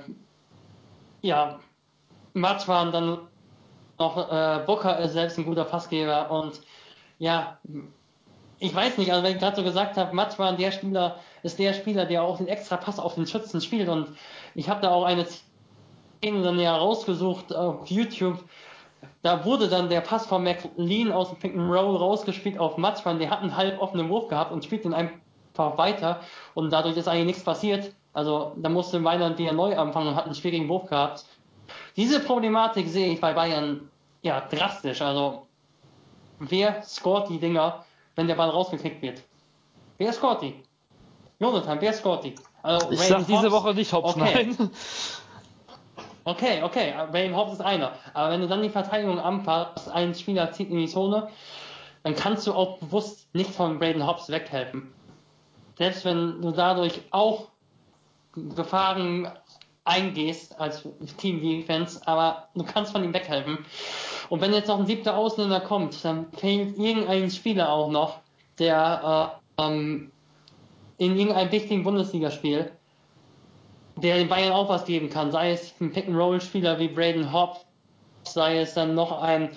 ja, 1.21 1.59
Matschwan 2.33 2.91
dann 2.91 3.19
noch, 3.99 4.31
äh, 4.31 4.63
Booker 4.65 4.99
ist 4.99 5.13
selbst 5.13 5.37
ein 5.37 5.45
guter 5.45 5.65
Passgeber 5.65 6.31
und 6.31 6.61
ja, 7.19 7.59
ich 8.61 8.75
weiß 8.75 8.99
nicht, 8.99 9.11
also 9.11 9.23
wenn 9.23 9.33
ich 9.33 9.39
gerade 9.39 9.55
so 9.55 9.63
gesagt 9.63 9.97
habe, 9.97 10.15
Matschwan, 10.15 10.55
der 10.55 10.71
Spieler, 10.71 11.17
ist 11.41 11.57
der 11.57 11.73
Spieler, 11.73 12.05
der 12.05 12.21
auch 12.21 12.37
den 12.37 12.47
extra 12.47 12.77
Pass 12.77 12.99
auf 12.99 13.15
den 13.15 13.25
Schützen 13.25 13.59
spielt 13.59 13.89
und 13.89 14.09
ich 14.53 14.69
habe 14.69 14.81
da 14.81 14.91
auch 14.91 15.03
eine 15.03 15.25
Szene 15.25 16.43
dann 16.43 16.59
ja 16.59 16.77
rausgesucht 16.77 17.55
auf 17.55 17.87
YouTube. 17.87 18.37
Da 19.23 19.45
wurde 19.45 19.67
dann 19.67 19.89
der 19.89 20.01
Pass 20.01 20.27
von 20.27 20.43
McLean 20.43 21.11
aus 21.11 21.29
dem 21.29 21.39
Pick 21.39 21.55
and 21.57 21.71
Roll 21.71 21.97
rausgespielt 21.97 22.59
auf 22.59 22.77
Matschwan, 22.77 23.17
der 23.17 23.31
hat 23.31 23.41
einen 23.41 23.57
halb 23.57 23.81
offenen 23.81 24.09
Wurf 24.09 24.27
gehabt 24.27 24.51
und 24.51 24.63
spielt 24.63 24.85
den 24.85 24.93
einfach 24.93 25.17
weiter 25.55 26.19
und 26.53 26.71
dadurch 26.71 26.97
ist 26.97 27.07
eigentlich 27.07 27.25
nichts 27.25 27.43
passiert. 27.43 27.91
Also 28.13 28.53
da 28.57 28.69
musste 28.69 29.03
Weiland 29.03 29.39
wieder 29.39 29.53
neu 29.53 29.75
anfangen 29.75 30.09
und 30.09 30.15
hat 30.15 30.25
einen 30.25 30.35
schwierigen 30.35 30.69
Wurf 30.69 30.87
gehabt. 30.87 31.25
Diese 31.97 32.19
Problematik 32.19 32.87
sehe 32.87 33.11
ich 33.11 33.19
bei 33.19 33.33
Bayern 33.33 33.89
ja 34.21 34.39
drastisch. 34.39 35.01
Also 35.01 35.47
wer 36.37 36.83
scoret 36.83 37.27
die 37.29 37.39
Dinger? 37.39 37.85
Wenn 38.15 38.27
der 38.27 38.35
Ball 38.35 38.49
rausgekickt 38.49 39.01
wird. 39.01 39.21
Wer 39.97 40.13
scoret 40.13 40.41
die? 40.41 40.63
Jonathan, 41.39 41.79
wer 41.81 41.93
scoret 41.93 42.23
die? 42.23 42.35
Also, 42.63 42.91
ich 42.91 42.99
sag 42.99 43.25
diese 43.25 43.51
Woche 43.51 43.73
nicht 43.73 43.91
Hobbs, 43.91 44.15
okay. 44.15 44.45
nein. 44.57 44.69
Okay, 46.23 46.61
okay, 46.61 46.93
Wayne 47.09 47.35
Hobbs 47.35 47.53
ist 47.53 47.61
einer. 47.61 47.93
Aber 48.13 48.31
wenn 48.31 48.41
du 48.41 48.47
dann 48.47 48.61
die 48.61 48.69
Verteidigung 48.69 49.19
anpasst, 49.19 49.89
ein 49.89 50.13
Spieler 50.13 50.51
zieht 50.51 50.69
in 50.69 50.77
die 50.77 50.87
Zone, 50.87 51.29
dann 52.03 52.15
kannst 52.15 52.45
du 52.45 52.53
auch 52.53 52.77
bewusst 52.77 53.33
nicht 53.33 53.49
von 53.51 53.79
Braden 53.79 54.05
Hobbs 54.05 54.29
weghelfen. 54.29 54.93
Selbst 55.77 56.05
wenn 56.05 56.41
du 56.41 56.51
dadurch 56.51 57.01
auch 57.09 57.47
Gefahren 58.33 59.31
eingehst 59.83 60.59
als 60.59 60.87
Team 61.17 61.41
Defense, 61.41 61.99
aber 62.05 62.49
du 62.53 62.63
kannst 62.63 62.91
von 62.91 63.03
ihm 63.03 63.13
weghelfen. 63.13 63.65
Und 64.31 64.39
wenn 64.39 64.53
jetzt 64.53 64.69
noch 64.69 64.79
ein 64.79 64.85
siebter 64.85 65.17
Ausländer 65.17 65.59
kommt, 65.59 66.05
dann 66.05 66.31
fehlt 66.31 66.77
irgendein 66.77 67.29
Spieler 67.29 67.69
auch 67.69 67.91
noch, 67.91 68.21
der 68.59 69.41
äh, 69.57 69.61
ähm, 69.61 70.09
in 70.97 71.17
irgendeinem 71.17 71.51
wichtigen 71.51 71.83
Bundesligaspiel, 71.83 72.71
der 73.97 74.15
den 74.15 74.29
Bayern 74.29 74.53
auch 74.53 74.69
was 74.69 74.85
geben 74.85 75.09
kann, 75.09 75.33
sei 75.33 75.51
es 75.51 75.73
ein 75.81 75.91
Pick-and-Roll-Spieler 75.91 76.79
wie 76.79 76.87
Braden 76.87 77.33
Hobbs, 77.33 77.65
sei 78.23 78.59
es 78.59 78.73
dann 78.73 78.95
noch 78.95 79.21
ein 79.21 79.49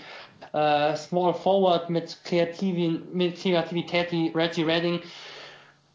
äh, 0.53 0.97
Small 0.97 1.35
Forward 1.35 1.89
mit, 1.89 2.25
Kreativ 2.25 3.01
mit 3.13 3.41
Kreativität 3.41 4.11
wie 4.11 4.33
Reggie 4.35 4.65
Redding, 4.65 5.01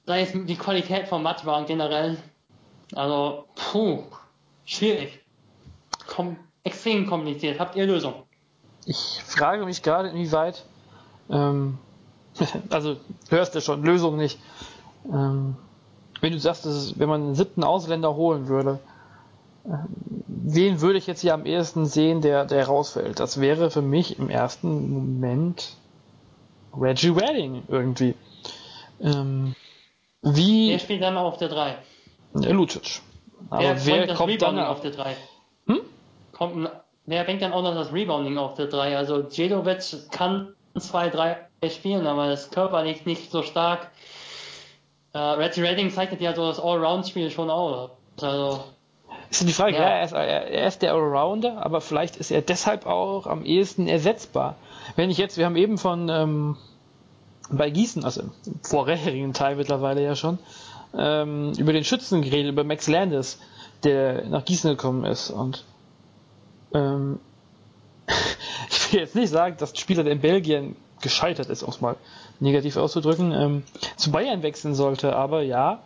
sei 0.06 0.22
es 0.22 0.32
die 0.32 0.56
Qualität 0.56 1.10
von 1.10 1.22
Matwa 1.22 1.64
generell. 1.64 2.16
Also, 2.96 3.44
puh, 3.56 4.04
schwierig. 4.64 5.20
Kom 6.08 6.38
extrem 6.64 7.08
kompliziert. 7.08 7.60
Habt 7.60 7.76
ihr 7.76 7.86
Lösung? 7.86 8.29
Ich 8.90 9.22
frage 9.24 9.66
mich 9.66 9.84
gerade, 9.84 10.10
inwieweit, 10.10 10.66
ähm, 11.30 11.78
also 12.72 12.98
hörst 13.30 13.54
du 13.54 13.62
schon, 13.62 13.84
Lösung 13.84 14.18
nicht. 14.18 14.40
Ähm, 15.06 15.56
wenn 16.22 16.34
du 16.34 16.40
sagst, 16.40 16.66
ist, 16.66 16.98
wenn 16.98 17.08
man 17.08 17.22
einen 17.22 17.36
siebten 17.36 17.64
Ausländer 17.64 18.16
holen 18.16 18.48
würde, 18.48 18.80
äh, 19.66 19.78
wen 20.26 20.82
würde 20.82 20.98
ich 20.98 21.06
jetzt 21.06 21.22
hier 21.22 21.36
am 21.36 21.46
ehesten 21.46 21.86
sehen, 21.86 22.22
der, 22.22 22.46
der 22.46 22.66
rausfällt? 22.66 23.20
Das 23.20 23.40
wäre 23.40 23.70
für 23.70 23.84
mich 23.84 24.18
im 24.18 24.32
ersten 24.32 24.92
Moment 24.92 25.76
Reggie 26.76 27.10
Redding 27.10 27.62
irgendwie. 27.68 28.16
Ähm, 29.02 29.54
wie. 30.24 30.72
Der 30.72 30.80
spielt 30.80 31.04
dann 31.04 31.16
auf 31.16 31.38
der 31.38 31.50
3. 31.50 31.78
Der 32.34 32.54
Lucic. 32.54 33.02
Aber 33.52 33.62
wer, 33.62 33.86
wer 33.86 34.16
kommt 34.16 34.42
dann 34.42 34.58
auf 34.58 34.82
der 34.82 34.92
3? 34.92 35.16
Hm? 35.68 35.82
Kommt, 36.32 36.70
wer 37.10 37.24
bringt 37.24 37.42
dann 37.42 37.54
auch 37.54 37.64
noch 37.64 37.76
das 37.76 37.92
Rebounding 37.92 38.38
auf 38.38 38.54
der 38.54 38.68
3? 38.68 38.98
Also 38.98 39.24
Jedovic 39.30 40.12
kann 40.12 40.54
2, 40.78 41.10
3 41.10 41.38
spielen, 41.70 42.08
aber 42.08 42.28
das 42.28 42.52
körperlich 42.52 43.06
nicht 43.06 43.32
so 43.32 43.42
stark. 43.44 43.90
Äh, 45.14 45.18
Reggie 45.18 45.62
Redding 45.62 45.90
zeichnet 45.92 46.22
ja 46.22 46.34
so 46.36 46.48
das 46.48 46.60
Allround-Spiel 46.60 47.32
schon 47.32 47.50
aus. 47.50 47.90
Also, 48.22 48.64
ist 49.32 49.48
die 49.48 49.54
Frage, 49.54 49.76
ja, 49.76 49.82
ja 49.82 49.90
er, 49.90 50.04
ist, 50.04 50.12
er, 50.14 50.68
ist, 50.68 50.82
der 50.82 50.94
Allrounder, 50.94 51.66
aber 51.66 51.82
vielleicht 51.82 52.18
ist 52.18 52.32
er 52.32 52.42
deshalb 52.42 52.86
auch 52.86 53.26
am 53.26 53.44
ehesten 53.44 53.88
ersetzbar. 53.88 54.56
Wenn 54.96 55.10
ich 55.10 55.18
jetzt, 55.18 55.38
wir 55.38 55.46
haben 55.46 55.56
eben 55.56 55.78
von 55.78 56.10
ähm, 56.10 56.58
bei 57.50 57.70
Gießen, 57.70 58.04
also 58.06 58.22
im 58.22 58.32
vorherigen 58.62 59.34
Teil 59.34 59.56
mittlerweile 59.56 60.04
ja 60.04 60.16
schon, 60.16 60.38
ähm, 60.96 61.54
über 61.58 61.74
den 61.74 61.84
Schützen 61.84 62.22
geredet, 62.22 62.52
über 62.52 62.64
Max 62.64 62.88
Landis, 62.88 63.40
der 63.84 64.26
nach 64.28 64.46
Gießen 64.46 64.70
gekommen 64.70 65.06
ist. 65.06 65.32
Und 65.32 65.64
ähm, 66.74 67.20
ich 68.70 68.94
will 68.94 69.00
jetzt 69.02 69.16
nicht 69.16 69.30
sagen, 69.30 69.56
dass 69.58 69.74
ein 69.74 69.78
Spieler, 69.78 70.04
der 70.04 70.14
in 70.14 70.22
Belgien 70.22 70.76
gescheitert 71.02 71.50
ist, 71.50 71.64
um 71.64 71.70
es 71.70 71.82
mal 71.82 71.96
negativ 72.40 72.78
auszudrücken, 72.78 73.32
ähm, 73.32 73.64
zu 73.96 74.12
Bayern 74.12 74.44
wechseln 74.44 74.76
sollte. 74.76 75.16
Aber 75.16 75.42
ja, 75.42 75.80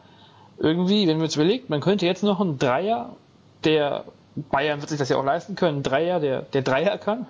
irgendwie, 0.57 1.07
wenn 1.07 1.17
man 1.17 1.25
jetzt 1.25 1.35
überlegt, 1.35 1.69
man 1.69 1.81
könnte 1.81 2.05
jetzt 2.05 2.23
noch 2.23 2.39
einen 2.39 2.57
Dreier, 2.57 3.15
der 3.63 4.05
Bayern 4.35 4.79
wird 4.81 4.89
sich 4.89 4.99
das 4.99 5.09
ja 5.09 5.17
auch 5.17 5.25
leisten 5.25 5.55
können, 5.55 5.75
einen 5.75 5.83
Dreier, 5.83 6.19
der, 6.19 6.41
der 6.41 6.61
Dreier 6.63 6.97
kann, 6.97 7.27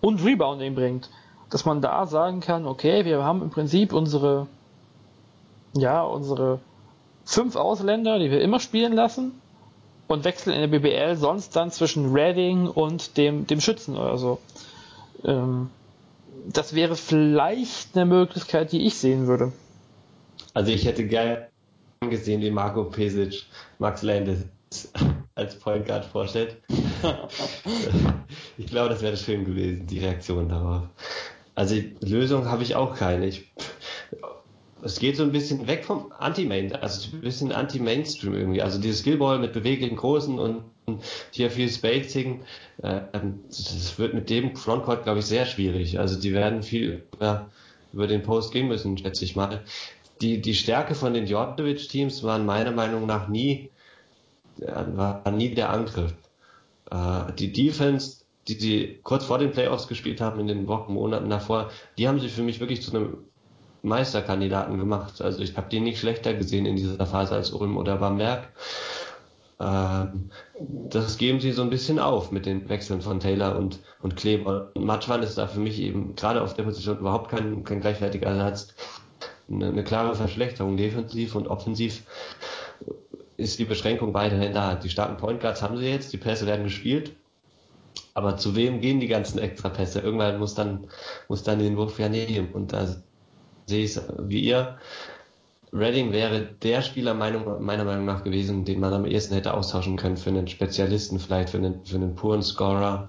und 0.00 0.24
Rebounding 0.24 0.74
bringt. 0.74 1.10
Dass 1.50 1.64
man 1.64 1.80
da 1.80 2.06
sagen 2.06 2.40
kann, 2.40 2.66
okay, 2.66 3.04
wir 3.04 3.24
haben 3.24 3.42
im 3.42 3.50
Prinzip 3.50 3.92
unsere, 3.92 4.46
ja, 5.74 6.02
unsere 6.02 6.60
fünf 7.24 7.56
Ausländer, 7.56 8.20
die 8.20 8.30
wir 8.30 8.40
immer 8.40 8.60
spielen 8.60 8.92
lassen 8.92 9.39
und 10.10 10.24
wechseln 10.24 10.52
in 10.52 10.68
der 10.68 10.78
BBL 10.78 11.16
sonst 11.16 11.54
dann 11.54 11.70
zwischen 11.70 12.12
Redding 12.12 12.66
und 12.66 13.16
dem, 13.16 13.46
dem 13.46 13.60
Schützen 13.60 13.96
oder 13.96 14.18
so. 14.18 14.40
Ähm, 15.24 15.70
das 16.46 16.74
wäre 16.74 16.96
vielleicht 16.96 17.94
eine 17.94 18.06
Möglichkeit, 18.06 18.72
die 18.72 18.86
ich 18.86 18.96
sehen 18.96 19.28
würde. 19.28 19.52
Also 20.52 20.72
ich 20.72 20.84
hätte 20.84 21.06
gerne 21.06 21.48
gesehen, 22.00 22.40
wie 22.40 22.50
Marco 22.50 22.84
Pesic 22.84 23.44
Max 23.78 24.02
Landis 24.02 24.46
als 25.36 25.54
Point 25.56 25.86
Guard 25.86 26.04
vorstellt. 26.04 26.56
ich 28.58 28.66
glaube, 28.66 28.88
das 28.88 29.02
wäre 29.02 29.16
schön 29.16 29.44
gewesen, 29.44 29.86
die 29.86 30.00
Reaktion 30.00 30.48
darauf. 30.48 30.82
Also 31.54 31.76
Lösung 32.00 32.46
habe 32.46 32.64
ich 32.64 32.74
auch 32.74 32.96
keine. 32.96 33.26
Ich, 33.26 33.52
es 34.82 34.98
geht 34.98 35.16
so 35.16 35.22
ein 35.22 35.32
bisschen 35.32 35.66
weg 35.66 35.84
vom 35.84 36.12
Anti-Main, 36.18 36.74
also 36.76 37.08
ein 37.12 37.20
bisschen 37.20 37.52
Anti-Mainstream 37.52 38.34
irgendwie. 38.34 38.62
Also 38.62 38.80
dieses 38.80 39.00
Skillball 39.00 39.38
mit 39.38 39.52
beweglichen 39.52 39.96
Großen 39.96 40.38
und 40.38 40.64
hier 41.30 41.50
viel 41.50 41.68
Spacing, 41.68 42.42
äh, 42.82 43.00
das 43.48 43.98
wird 43.98 44.14
mit 44.14 44.30
dem 44.30 44.56
Frontcourt, 44.56 45.04
glaube 45.04 45.20
ich, 45.20 45.26
sehr 45.26 45.46
schwierig. 45.46 45.98
Also 45.98 46.18
die 46.18 46.32
werden 46.32 46.62
viel 46.62 47.04
ja, 47.20 47.48
über 47.92 48.06
den 48.06 48.22
Post 48.22 48.52
gehen 48.52 48.68
müssen, 48.68 48.98
schätze 48.98 49.24
ich 49.24 49.36
mal. 49.36 49.62
Die, 50.20 50.40
die 50.40 50.54
Stärke 50.54 50.94
von 50.94 51.14
den 51.14 51.26
Djordjevic-Teams 51.26 52.22
waren 52.22 52.44
meiner 52.44 52.72
Meinung 52.72 53.06
nach 53.06 53.28
nie, 53.28 53.70
war 54.56 55.28
nie 55.30 55.54
der 55.54 55.70
Angriff. 55.70 56.14
Äh, 56.90 57.32
die 57.38 57.52
Defense, 57.52 58.24
die 58.48 58.54
sie 58.54 59.00
kurz 59.02 59.24
vor 59.24 59.38
den 59.38 59.52
Playoffs 59.52 59.88
gespielt 59.88 60.20
haben, 60.20 60.40
in 60.40 60.46
den 60.46 60.66
Wochen, 60.66 60.94
Monaten 60.94 61.30
davor, 61.30 61.70
die 61.98 62.08
haben 62.08 62.20
sie 62.20 62.28
für 62.28 62.42
mich 62.42 62.60
wirklich 62.60 62.82
zu 62.82 62.94
einem 62.94 63.18
Meisterkandidaten 63.82 64.78
gemacht. 64.78 65.20
Also 65.22 65.42
ich 65.42 65.56
habe 65.56 65.68
die 65.70 65.80
nicht 65.80 65.98
schlechter 65.98 66.34
gesehen 66.34 66.66
in 66.66 66.76
dieser 66.76 67.06
Phase 67.06 67.34
als 67.34 67.50
Ulm 67.50 67.76
oder 67.76 67.96
Bamberg. 67.96 68.48
Ähm, 69.60 70.30
das 70.58 71.18
geben 71.18 71.40
sie 71.40 71.52
so 71.52 71.62
ein 71.62 71.70
bisschen 71.70 71.98
auf 71.98 72.32
mit 72.32 72.46
den 72.46 72.68
Wechseln 72.68 73.02
von 73.02 73.20
Taylor 73.20 73.56
und, 73.56 73.80
und 74.00 74.16
Kleber. 74.16 74.70
Und 74.74 74.84
Matschwan 74.84 75.22
ist 75.22 75.36
da 75.36 75.46
für 75.46 75.60
mich 75.60 75.80
eben 75.80 76.16
gerade 76.16 76.42
auf 76.42 76.54
der 76.54 76.62
Position 76.62 76.98
überhaupt 76.98 77.30
kein, 77.30 77.64
kein 77.64 77.80
gleichwertiger 77.80 78.28
Ersatz. 78.28 78.74
Eine, 79.50 79.68
eine 79.68 79.84
klare 79.84 80.14
Verschlechterung 80.14 80.76
defensiv 80.76 81.34
und 81.34 81.48
offensiv 81.48 82.04
ist 83.36 83.58
die 83.58 83.64
Beschränkung 83.64 84.14
weiterhin 84.14 84.52
da. 84.52 84.74
Die 84.74 84.90
starken 84.90 85.16
Point 85.16 85.40
Guards 85.40 85.62
haben 85.62 85.76
sie 85.76 85.86
jetzt, 85.86 86.12
die 86.12 86.18
Pässe 86.18 86.46
werden 86.46 86.64
gespielt. 86.64 87.12
Aber 88.14 88.36
zu 88.36 88.56
wem 88.56 88.80
gehen 88.80 89.00
die 89.00 89.08
ganzen 89.08 89.38
Extrapässe? 89.38 90.00
Irgendwann 90.00 90.38
muss 90.38 90.54
dann, 90.54 90.88
muss 91.28 91.42
dann 91.42 91.58
den 91.58 91.76
Wurf 91.76 91.98
ja 91.98 92.08
nehmen. 92.08 92.52
Und 92.52 92.72
da 92.72 92.86
sehe 93.70 93.84
ich 93.84 93.96
es 93.96 94.02
wie 94.18 94.40
ihr. 94.40 94.78
Redding 95.72 96.12
wäre 96.12 96.48
der 96.62 96.82
Spieler 96.82 97.14
Meinung, 97.14 97.64
meiner 97.64 97.84
Meinung 97.84 98.04
nach 98.04 98.24
gewesen, 98.24 98.64
den 98.64 98.80
man 98.80 98.92
am 98.92 99.06
ehesten 99.06 99.34
hätte 99.34 99.54
austauschen 99.54 99.96
können 99.96 100.16
für 100.16 100.30
einen 100.30 100.48
Spezialisten, 100.48 101.20
vielleicht 101.20 101.50
für 101.50 101.58
einen, 101.58 101.84
für 101.84 101.96
einen 101.96 102.16
puren 102.16 102.42
Scorer, 102.42 103.08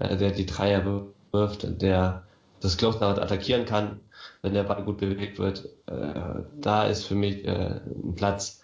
äh, 0.00 0.16
der 0.16 0.30
die 0.30 0.46
Dreier 0.46 1.04
wirft, 1.32 1.82
der 1.82 2.24
das 2.60 2.76
Closeout 2.76 3.20
attackieren 3.20 3.66
kann, 3.66 4.00
wenn 4.42 4.54
der 4.54 4.64
Ball 4.64 4.82
gut 4.84 4.98
bewegt 4.98 5.38
wird. 5.38 5.68
Äh, 5.86 6.42
da 6.60 6.84
ist 6.84 7.04
für 7.04 7.14
mich 7.14 7.46
äh, 7.46 7.80
ein 7.86 8.14
Platz 8.16 8.62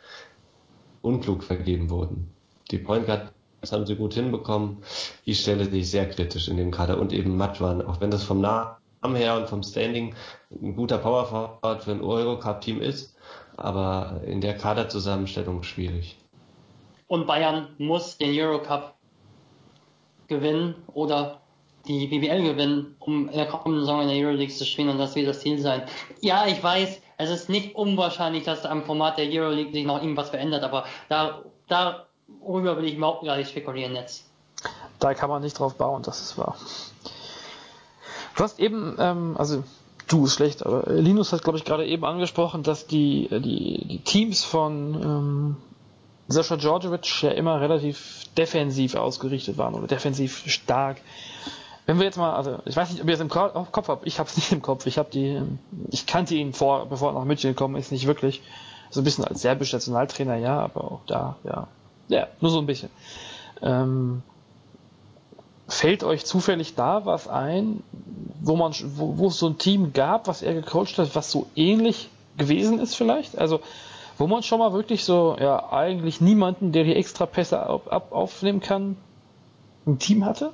unklug 1.03 1.45
vergeben 1.45 1.91
worden. 1.91 2.33
Die 2.71 2.79
Point 2.79 3.07
Guard 3.07 3.31
das 3.61 3.73
haben 3.73 3.87
sie 3.87 3.97
gut 3.97 4.13
hinbekommen. 4.13 4.83
Die 5.25 5.35
Stelle 5.35 5.65
sehe 5.65 5.81
ich 5.81 5.91
sehr 5.91 6.07
kritisch 6.11 6.49
in 6.49 6.59
dem 6.59 6.71
Kader 6.71 7.01
und 7.01 7.15
eben 7.15 7.35
Matwan, 7.35 7.81
auch 7.81 7.99
wenn 7.99 8.11
das 8.11 8.23
vom 8.23 8.43
Namen 8.43 8.77
her 9.13 9.37
und 9.37 9.49
vom 9.49 9.63
Standing 9.63 10.15
ein 10.51 10.75
guter 10.75 10.99
Power 10.99 11.27
Forward 11.27 11.85
für 11.85 11.91
ein 11.91 12.01
Eurocup-Team 12.01 12.81
ist, 12.81 13.15
aber 13.57 14.23
in 14.27 14.41
der 14.41 14.57
Kaderzusammenstellung 14.57 15.63
schwierig. 15.63 16.17
Und 17.07 17.27
Bayern 17.27 17.69
muss 17.77 18.17
den 18.17 18.31
Eurocup 18.39 18.95
gewinnen 20.27 20.75
oder 20.95 21.41
die 21.87 22.07
BBL 22.07 22.43
gewinnen, 22.43 22.97
um 22.99 23.29
in 23.29 23.37
der 23.37 23.47
kommenden 23.47 23.85
Saison 23.85 24.01
in 24.01 24.09
der 24.09 24.17
Euroleague 24.17 24.55
zu 24.55 24.65
spielen 24.65 24.89
und 24.89 24.97
das 24.97 25.15
wird 25.15 25.29
das 25.29 25.41
Ziel 25.41 25.59
sein. 25.59 25.83
Ja, 26.23 26.47
ich 26.47 26.63
weiß, 26.63 27.03
es 27.19 27.31
ist 27.31 27.51
nicht 27.51 27.75
unwahrscheinlich, 27.75 28.45
dass 28.45 28.65
am 28.65 28.85
Format 28.85 29.19
der 29.19 29.27
Euroleague 29.29 29.73
sich 29.73 29.85
noch 29.85 30.01
irgendwas 30.01 30.31
verändert, 30.31 30.65
aber 30.65 30.87
da, 31.11 31.43
darüber 31.69 32.79
will 32.79 32.87
ich 32.87 32.95
überhaupt 32.95 33.25
gar 33.25 33.37
nicht 33.37 33.51
spekulieren 33.51 33.95
jetzt. 33.95 34.25
Da 34.99 35.13
kann 35.13 35.29
man 35.29 35.43
nicht 35.43 35.59
drauf 35.59 35.75
bauen, 35.75 36.03
das 36.03 36.23
ist 36.23 36.39
wahr. 36.39 36.57
Du 38.37 38.43
hast 38.43 38.59
eben, 38.59 38.97
ähm, 38.99 39.37
also 39.39 39.63
du 40.09 40.25
ist 40.25 40.35
schlecht, 40.35 40.67
aber 40.67 40.93
Linus 40.93 41.33
hat, 41.33 41.43
glaube 41.43 41.59
ich, 41.59 41.65
gerade 41.65 41.87
eben 41.87 42.05
angesprochen, 42.05 42.63
dass 42.63 42.87
die, 42.87 43.27
äh, 43.31 43.41
die, 43.41 43.87
die 43.87 43.99
Teams 44.01 44.45
von 44.45 44.95
ähm, 44.95 45.57
Sascha 46.29 46.57
Djordjevic 46.57 47.23
ja 47.23 47.31
immer 47.31 47.61
relativ 47.61 48.25
defensiv 48.37 48.95
ausgerichtet 48.95 49.59
waren 49.59 49.75
oder 49.75 49.87
defensiv 49.87 50.45
stark. 50.47 51.01
Wenn 51.87 51.99
wir 51.99 52.07
jetzt 52.07 52.17
mal, 52.17 52.35
also 52.35 52.61
ich 52.65 52.77
weiß 52.77 52.91
nicht, 52.91 53.03
ob 53.03 53.09
ihr 53.09 53.15
es 53.15 53.21
im 53.21 53.29
Kopf 53.29 53.89
habt, 53.89 54.07
ich 54.07 54.19
habe 54.19 54.29
es 54.29 54.37
nicht 54.37 54.53
im 54.53 54.63
Kopf. 54.63 54.87
Ich 54.87 54.99
habe 54.99 55.11
die, 55.11 55.41
ich 55.91 56.07
kannte 56.07 56.35
ihn 56.35 56.53
vor, 56.53 56.87
bevor 56.87 57.11
er 57.11 57.19
nach 57.19 57.25
München 57.25 57.51
gekommen 57.51 57.77
ist, 57.77 57.93
nicht 57.93 58.07
wirklich. 58.07 58.43
So 58.91 59.01
ein 59.01 59.05
bisschen 59.05 59.25
als 59.25 59.43
serbischer 59.43 59.77
Nationaltrainer, 59.77 60.37
ja, 60.37 60.61
aber 60.61 60.85
auch 60.85 61.01
da, 61.07 61.37
ja, 61.45 61.67
ja, 62.09 62.29
nur 62.41 62.51
so 62.51 62.59
ein 62.59 62.67
bisschen. 62.67 62.91
Ähm, 63.61 64.23
Fällt 65.69 66.05
euch 66.05 66.25
zufällig 66.27 66.75
da 66.75 67.07
was 67.07 67.27
ein, 67.29 67.83
wo 68.41 68.57
man, 68.57 68.75
wo, 68.97 69.19
wo 69.19 69.29
es 69.29 69.39
so 69.39 69.49
ein 69.49 69.59
Team 69.59 69.93
gab, 69.93 70.27
was 70.29 70.43
er 70.43 70.55
gecoacht 70.55 70.99
hat, 70.99 71.15
was 71.15 71.31
so 71.31 71.47
ähnlich 71.57 72.11
gewesen 72.37 72.79
ist 72.79 72.95
vielleicht? 72.95 73.39
Also 73.39 73.61
wo 74.17 74.27
man 74.27 74.43
schon 74.43 74.61
mal 74.61 74.73
wirklich 74.73 75.05
so, 75.05 75.37
ja, 75.41 75.73
eigentlich 75.73 76.21
niemanden, 76.21 76.73
der 76.73 76.85
die 76.85 76.95
extra 76.95 77.27
Pässe 77.27 77.69
auf, 77.69 77.91
ab, 77.91 78.13
aufnehmen 78.13 78.61
kann, 78.61 78.97
im 79.87 79.99
Team 79.99 80.25
hatte? 80.25 80.53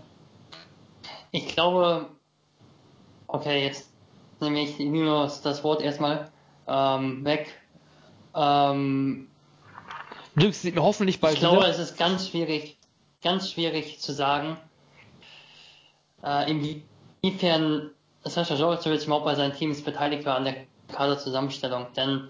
Ich 1.31 1.49
glaube, 1.49 2.07
okay, 3.27 3.63
jetzt 3.65 3.89
nehme 4.41 4.63
ich 4.63 4.79
nur 4.79 5.31
das 5.43 5.63
Wort 5.63 5.83
erstmal 5.83 6.31
ähm, 6.67 7.25
weg. 7.25 7.55
Ähm, 8.35 9.29
Glück 10.37 10.55
sieht 10.55 10.75
mir 10.75 10.83
hoffentlich 10.83 11.21
bald 11.21 11.35
Ich 11.35 11.41
glaube, 11.41 11.59
wieder. 11.59 11.69
es 11.69 11.79
ist 11.79 11.99
ganz 11.99 12.29
schwierig, 12.29 12.79
ganz 13.23 13.51
schwierig 13.51 14.01
zu 14.01 14.13
sagen, 14.13 14.57
äh, 16.25 16.51
inwiefern 16.51 17.91
Sascha 18.25 18.55
Djordjevic 18.55 19.05
überhaupt 19.05 19.25
bei 19.25 19.35
seinen 19.35 19.55
Teams 19.55 19.83
beteiligt 19.83 20.27
war 20.27 20.37
an 20.37 20.45
der 20.45 20.55
Kaderzusammenstellung. 20.89 21.87
Denn 21.97 22.29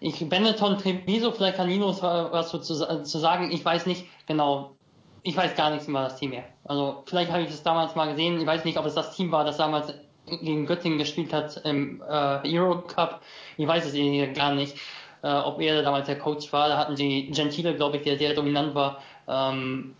ich, 0.00 0.28
Benetton 0.28 0.78
Treviso, 0.78 1.32
vielleicht 1.32 1.56
kann 1.56 1.68
Linus 1.68 2.02
was 2.02 2.50
zu, 2.50 2.60
zu 2.60 3.18
sagen, 3.18 3.50
ich 3.50 3.64
weiß 3.64 3.86
nicht 3.86 4.06
genau, 4.26 4.76
ich 5.22 5.36
weiß 5.36 5.56
gar 5.56 5.70
nichts 5.70 5.88
über 5.88 6.02
das 6.02 6.16
Team 6.16 6.30
mehr. 6.30 6.44
Also 6.64 7.02
vielleicht 7.06 7.32
habe 7.32 7.42
ich 7.42 7.50
es 7.50 7.62
damals 7.62 7.94
mal 7.94 8.10
gesehen, 8.10 8.40
ich 8.40 8.46
weiß 8.46 8.64
nicht, 8.64 8.78
ob 8.78 8.86
es 8.86 8.94
das 8.94 9.16
Team 9.16 9.32
war, 9.32 9.44
das 9.44 9.56
damals 9.56 9.92
gegen 10.26 10.66
Göttingen 10.66 10.98
gespielt 10.98 11.32
hat 11.32 11.56
im 11.64 12.02
äh, 12.02 12.58
Euro 12.58 12.82
Cup. 12.82 13.22
Ich 13.56 13.66
weiß 13.66 13.86
es 13.86 14.34
gar 14.34 14.54
nicht, 14.54 14.76
äh, 15.22 15.32
ob 15.32 15.60
er 15.60 15.82
damals 15.82 16.06
der 16.06 16.18
Coach 16.18 16.52
war. 16.52 16.68
Da 16.68 16.78
hatten 16.78 16.96
sie 16.96 17.30
Gentile, 17.30 17.74
glaube 17.74 17.96
ich, 17.96 18.02
der 18.02 18.18
sehr 18.18 18.34
dominant 18.34 18.74
war. 18.74 19.00
Ähm, 19.28 19.94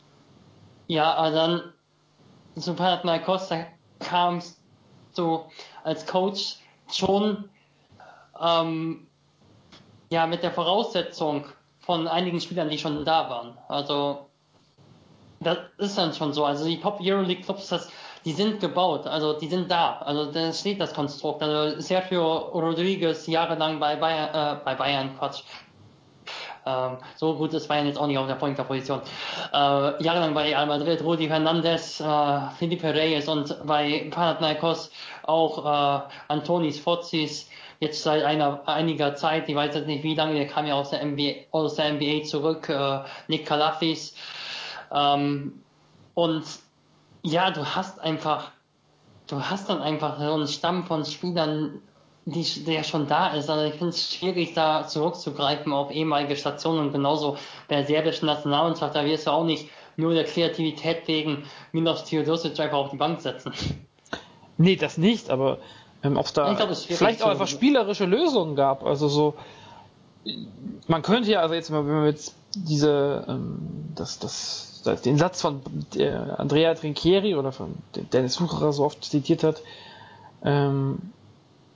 ja, 0.88 1.14
aber 1.14 1.30
dann 1.30 1.73
zu 2.59 2.75
Panathinaikos, 2.75 3.49
da 3.49 3.67
kam 4.01 4.39
es 4.39 4.61
so 5.13 5.47
als 5.85 6.07
Coach 6.07 6.57
schon 6.91 7.49
ähm, 8.41 9.07
ja 10.11 10.27
mit 10.27 10.43
der 10.43 10.51
Voraussetzung 10.53 11.45
von 11.81 12.09
einigen 12.09 12.41
Spielern, 12.41 12.69
die 12.69 12.79
schon 12.79 13.05
da 13.05 13.31
waren. 13.31 13.57
Also 13.69 14.27
das 15.41 15.59
ist 15.79 15.99
dann 15.99 16.13
schon 16.13 16.33
so. 16.33 16.45
Also 16.45 16.65
die 16.65 16.81
Top 16.81 16.99
Euroleague 17.01 17.43
Clubs, 17.45 17.69
das, 17.69 17.91
die 18.25 18.33
sind 18.33 18.61
gebaut, 18.61 19.07
also 19.07 19.39
die 19.39 19.49
sind 19.49 19.71
da. 19.71 19.99
Also 19.99 20.33
da 20.33 20.53
steht 20.53 20.81
das 20.81 20.95
Konstrukt. 20.95 21.43
Also 21.43 21.81
Sergio 21.81 22.39
Rodriguez 22.49 23.27
jahrelang 23.27 23.79
bei 23.79 23.97
Bayern, 23.97 24.35
äh, 24.35 24.61
bei 24.65 24.75
Bayern, 24.75 25.17
Quatsch. 25.19 25.43
Ähm, 26.67 26.99
so 27.15 27.35
gut 27.35 27.55
ist 27.55 27.69
Bayern 27.69 27.87
jetzt 27.87 27.99
auch 27.99 28.07
nicht 28.07 28.19
auf 28.19 28.27
der 28.27 28.35
Pointer-Position. 28.35 29.01
Äh, 29.53 30.03
jahrelang 30.03 30.35
bei 30.35 30.43
Real 30.43 30.67
Madrid, 30.67 31.03
Rudi 31.03 31.29
Fernandes, 31.29 32.01
äh, 32.01 32.41
Felipe 32.59 32.93
Reyes 32.93 33.29
und 33.29 33.57
bei 33.65 34.09
Panathinaikos 34.11 34.91
auch 35.23 35.65
äh, 35.65 36.03
Antonis 36.29 36.81
Fozis 36.81 37.49
jetzt 37.81 38.03
seit 38.03 38.25
einer, 38.25 38.67
einiger 38.67 39.15
Zeit, 39.15 39.49
ich 39.49 39.55
weiß 39.55 39.75
jetzt 39.75 39.87
nicht 39.87 40.03
wie 40.03 40.15
lange, 40.15 40.35
der 40.35 40.47
kam 40.47 40.67
ja 40.67 40.75
aus 40.75 40.91
der 40.91 41.05
NBA, 41.05 41.47
aus 41.51 41.77
der 41.77 41.93
NBA 41.93 42.25
zurück, 42.25 42.69
äh, 42.69 43.01
Nick 43.29 43.47
Kalafis. 43.47 44.15
Ähm, 44.93 45.63
und 46.15 46.45
ja, 47.23 47.51
du 47.51 47.65
hast 47.65 48.01
einfach, 48.01 48.51
du 49.27 49.41
hast 49.41 49.69
dann 49.69 49.83
einfach 49.83 50.19
so 50.19 50.33
einen 50.33 50.49
Stamm 50.49 50.85
von 50.85 51.05
Spielern, 51.05 51.83
die, 52.26 52.64
der 52.64 52.83
schon 52.83 53.06
da 53.06 53.28
ist. 53.28 53.49
Also 53.49 53.64
ich 53.64 53.75
finde 53.75 53.90
es 53.90 54.12
schwierig, 54.12 54.52
da 54.52 54.87
zurückzugreifen 54.87 55.73
auf 55.73 55.92
ehemalige 55.92 56.37
Stationen 56.37 56.80
und 56.80 56.92
genauso 56.92 57.37
bei 57.68 57.76
der 57.76 57.87
serbischen 57.87 58.26
Nationalmannschaft, 58.26 58.95
da 58.95 59.04
wirst 59.04 59.28
du 59.28 59.30
auch 59.30 59.45
nicht 59.45 59.68
nur 59.97 60.12
der 60.12 60.25
Kreativität 60.25 61.06
wegen 61.06 61.45
Milos 61.73 62.04
Theodosic 62.04 62.59
einfach 62.59 62.78
auf 62.78 62.90
die 62.90 62.97
Bank 62.97 63.21
setzen. 63.21 63.52
Nee, 64.59 64.76
das 64.76 64.99
nicht, 64.99 65.30
aber 65.30 65.59
ähm, 66.02 66.16
ob 66.16 66.33
da 66.35 66.52
glaub, 66.54 66.76
vielleicht 66.76 67.23
auch 67.23 67.28
einfach 67.28 67.47
spielerische 67.47 68.06
Lösungen 68.06 68.56
gab. 68.56 68.85
Also 68.85 69.09
so, 69.09 69.35
man 70.88 71.02
könnte 71.02 71.30
ja, 71.30 71.40
also 71.40 71.54
jetzt 71.54 71.71
mal, 71.71 71.87
wenn 71.87 72.00
wir 72.02 72.09
jetzt 72.09 72.35
diese, 72.54 73.25
ähm, 73.28 73.58
das, 73.95 74.19
das, 74.19 74.80
das, 74.84 75.02
den 75.02 75.17
Satz 75.17 75.43
von 75.43 75.60
der 75.95 76.41
Andrea 76.41 76.75
Trinchieri 76.75 77.36
oder 77.36 77.52
von 77.52 77.76
Dennis 78.12 78.34
Sucherer 78.34 78.73
so 78.73 78.84
oft 78.84 79.04
zitiert 79.04 79.45
hat, 79.45 79.62
ähm, 80.43 80.99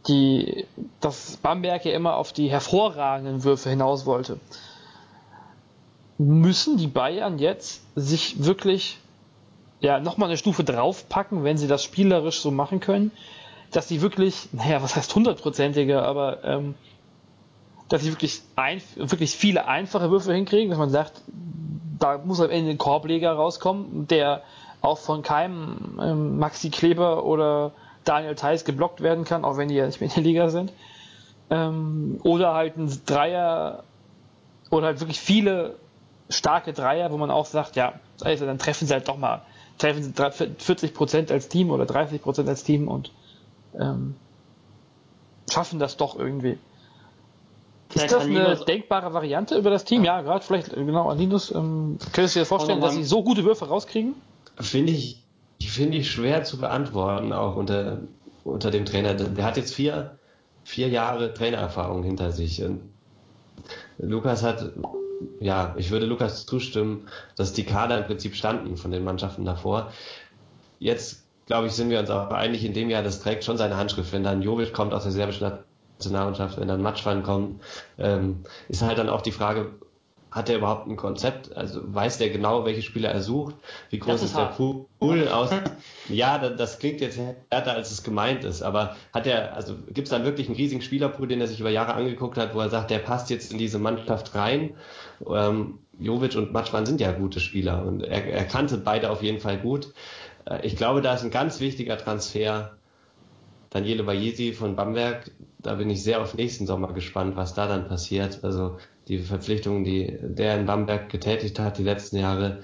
die, 0.09 0.67
dass 1.01 1.37
Bamberg 1.37 1.85
ja 1.85 1.93
immer 1.93 2.17
auf 2.17 2.33
die 2.33 2.51
hervorragenden 2.51 3.45
Würfe 3.45 3.71
hinaus 3.71 4.07
wollte. 4.07 4.41
Müssen 6.19 6.77
die 6.77 6.87
Bayern 6.87 7.39
jetzt 7.39 7.83
sich 7.95 8.45
wirklich 8.45 8.99
ja, 9.81 9.99
nochmal 9.99 10.29
eine 10.29 10.37
Stufe 10.37 10.65
draufpacken, 10.65 11.45
wenn 11.45 11.59
sie 11.59 11.69
das 11.69 11.83
spielerisch 11.83 12.41
so 12.41 12.51
machen 12.51 12.81
können, 12.81 13.13
dass 13.71 13.89
sie 13.89 14.03
wirklich, 14.03 14.49
naja, 14.53 14.83
was 14.83 14.97
heißt 14.97 15.15
hundertprozentige, 15.15 16.03
aber 16.03 16.45
ähm, 16.45 16.75
dass 17.89 18.03
sie 18.03 18.11
wirklich, 18.11 18.43
ein, 18.57 18.81
wirklich 18.97 19.33
viele 19.33 19.67
einfache 19.67 20.11
Würfe 20.11 20.35
hinkriegen, 20.35 20.71
dass 20.71 20.79
man 20.79 20.91
sagt, 20.91 21.23
da 21.99 22.19
muss 22.19 22.41
am 22.41 22.51
Ende 22.51 22.71
ein 22.71 22.79
Korbleger 22.79 23.33
rauskommen, 23.33 24.07
der 24.07 24.43
auch 24.81 24.99
von 24.99 25.23
keinem 25.23 25.99
ähm, 26.03 26.39
Maxi 26.39 26.71
Kleber 26.71 27.25
oder 27.25 27.73
Daniel 28.05 28.35
Theiss 28.35 28.65
geblockt 28.65 29.01
werden 29.01 29.25
kann, 29.25 29.45
auch 29.45 29.57
wenn 29.57 29.69
die 29.69 29.75
ja 29.75 29.87
nicht 29.87 30.01
mehr 30.01 30.09
in 30.09 30.15
der 30.15 30.23
Liga 30.25 30.49
sind. 30.51 30.73
Ähm, 31.51 32.21
oder 32.23 32.55
halt 32.55 32.77
ein 32.77 33.01
Dreier 33.07 33.85
oder 34.71 34.87
halt 34.87 35.01
wirklich 35.01 35.21
viele 35.21 35.77
starke 36.29 36.73
Dreier, 36.73 37.11
wo 37.11 37.17
man 37.17 37.31
auch 37.31 37.47
sagt, 37.47 37.77
ja, 37.77 37.95
also 38.23 38.47
dann 38.47 38.59
treffen 38.59 38.87
sie 38.87 38.93
halt 38.93 39.09
doch 39.09 39.17
mal 39.17 39.43
treffen 39.81 40.03
sie 40.03 40.55
40 40.59 40.95
Prozent 40.95 41.33
als 41.33 41.49
Team 41.49 41.71
oder 41.71 41.87
30 41.87 42.23
Prozent 42.23 42.49
als 42.49 42.63
Team 42.63 42.87
und 42.87 43.11
ähm, 43.79 44.15
schaffen 45.51 45.79
das 45.79 45.97
doch 45.97 46.19
irgendwie. 46.19 46.59
Ist 47.95 48.13
das 48.13 48.25
eine 48.25 48.57
denkbare 48.57 49.13
Variante 49.13 49.57
über 49.57 49.71
das 49.71 49.85
Team? 49.85 50.05
Ja, 50.05 50.21
gerade 50.21 50.45
vielleicht, 50.45 50.73
genau, 50.73 51.09
Aninus, 51.09 51.51
ähm, 51.51 51.99
könntest 52.13 52.37
du 52.37 52.41
dir 52.41 52.47
vorstellen, 52.47 52.81
dass 52.81 52.95
sie 52.95 53.03
so 53.03 53.25
gute 53.25 53.45
Würfe 53.45 53.67
rauskriegen? 53.67 54.15
Finde 54.61 54.93
ich, 54.93 55.20
finde 55.69 55.99
ich 55.99 56.11
schwer 56.11 56.45
zu 56.45 56.59
beantworten, 56.59 57.33
auch 57.33 57.57
unter, 57.57 57.99
unter 58.45 58.71
dem 58.71 58.87
Trainer. 58.87 59.15
Der 59.15 59.45
hat 59.45 59.57
jetzt 59.57 59.75
vier, 59.75 60.19
vier 60.65 60.89
Jahre 60.89 61.35
Trainererfahrung 61.35 62.03
hinter 62.03 62.33
sich. 62.33 62.63
Und 62.63 62.81
Lukas 63.99 64.43
hat 64.43 64.73
ja, 65.39 65.75
ich 65.77 65.91
würde 65.91 66.07
Lukas 66.07 66.47
zustimmen, 66.47 67.09
dass 67.37 67.53
die 67.53 67.65
Kader 67.65 67.99
im 67.99 68.05
Prinzip 68.05 68.35
standen 68.35 68.77
von 68.77 68.91
den 68.91 69.05
Mannschaften 69.05 69.45
davor. 69.45 69.93
Jetzt, 70.79 71.25
glaube 71.47 71.67
ich, 71.67 71.73
sind 71.73 71.91
wir 71.91 72.01
uns 72.01 72.11
auch 72.11 72.31
einig 72.31 72.65
in 72.65 72.73
dem 72.73 72.91
Jahr, 72.91 73.03
das 73.03 73.21
trägt 73.21 73.45
schon 73.45 73.59
seine 73.59 73.77
Handschrift. 73.77 74.13
Wenn 74.13 74.25
dann 74.25 74.43
Jovic 74.43 74.73
kommt 74.73 74.95
aus 74.95 75.03
der 75.03 75.13
serbischen 75.13 75.53
Nationalmannschaft, 75.99 76.59
wenn 76.59 76.69
dann 76.69 76.83
Matschwan 76.83 77.23
kommt, 77.23 77.63
ähm, 77.99 78.45
ist 78.69 78.83
halt 78.83 78.99
dann 78.99 79.09
auch 79.09 79.23
die 79.23 79.33
Frage, 79.33 79.73
hat 80.31 80.49
er 80.49 80.57
überhaupt 80.57 80.87
ein 80.87 80.97
Konzept? 80.97 81.57
Also 81.57 81.81
weiß 81.83 82.19
der 82.19 82.31
genau, 82.31 82.65
welche 82.65 82.83
Spieler 82.83 83.11
er 83.11 83.21
sucht? 83.21 83.57
Wie 83.91 83.99
groß 83.99 84.17
ist, 84.17 84.31
ist 84.31 84.37
der 84.37 84.55
Pool 84.99 85.29
aus? 85.29 85.51
ja, 86.09 86.39
das 86.51 86.79
klingt 86.79 87.01
jetzt 87.01 87.19
härter, 87.51 87.73
als 87.73 87.91
es 87.91 88.03
gemeint 88.03 88.45
ist, 88.45 88.63
aber 88.63 88.97
hat 89.13 89.27
er, 89.27 89.55
also 89.55 89.75
gibt 89.89 90.07
es 90.07 90.11
dann 90.11 90.25
wirklich 90.25 90.49
einen 90.49 90.57
riesigen 90.57 90.83
Spielerpool, 90.83 91.29
den 91.29 91.41
er 91.41 91.47
sich 91.47 91.61
über 91.61 91.71
Jahre 91.71 91.95
angeguckt 91.95 92.39
hat, 92.39 92.55
wo 92.55 92.61
er 92.61 92.69
sagt, 92.69 92.91
der 92.91 92.99
passt 92.99 93.31
jetzt 93.31 93.53
in 93.53 93.59
diese 93.59 93.79
Mannschaft 93.79 94.35
rein? 94.35 94.75
Ähm, 95.29 95.79
Jovic 95.99 96.37
und 96.37 96.53
Matschmann 96.53 96.87
sind 96.87 97.01
ja 97.01 97.13
gute 97.13 97.41
Spieler 97.41 97.85
und 97.85 98.03
er, 98.03 98.25
er 98.25 98.45
kannte 98.45 98.79
beide 98.79 99.11
auf 99.11 99.23
jeden 99.23 99.41
Fall 99.41 99.59
gut. 99.59 99.93
Äh, 100.47 100.67
ich 100.67 100.77
glaube, 100.77 101.03
da 101.03 101.15
ist 101.15 101.25
ein 101.25 101.31
ganz 101.31 101.61
wichtiger 101.61 101.99
Transfer 101.99 102.73
Daniele 103.71 104.03
Bayesi 104.03 104.53
von 104.53 104.75
Bamberg. 104.75 105.31
Da 105.59 105.75
bin 105.77 105.89
ich 105.91 106.03
sehr 106.03 106.21
auf 106.21 106.35
nächsten 106.35 106.67
Sommer 106.67 106.93
gespannt, 106.93 107.37
was 107.37 107.55
da 107.55 107.69
dann 107.69 107.87
passiert. 107.87 108.43
Also 108.43 108.79
die 109.11 109.19
Verpflichtungen, 109.19 109.83
die 109.83 110.17
der 110.23 110.57
in 110.57 110.67
Bamberg 110.67 111.09
getätigt 111.09 111.59
hat 111.59 111.79
die 111.79 111.83
letzten 111.83 112.17
Jahre. 112.17 112.63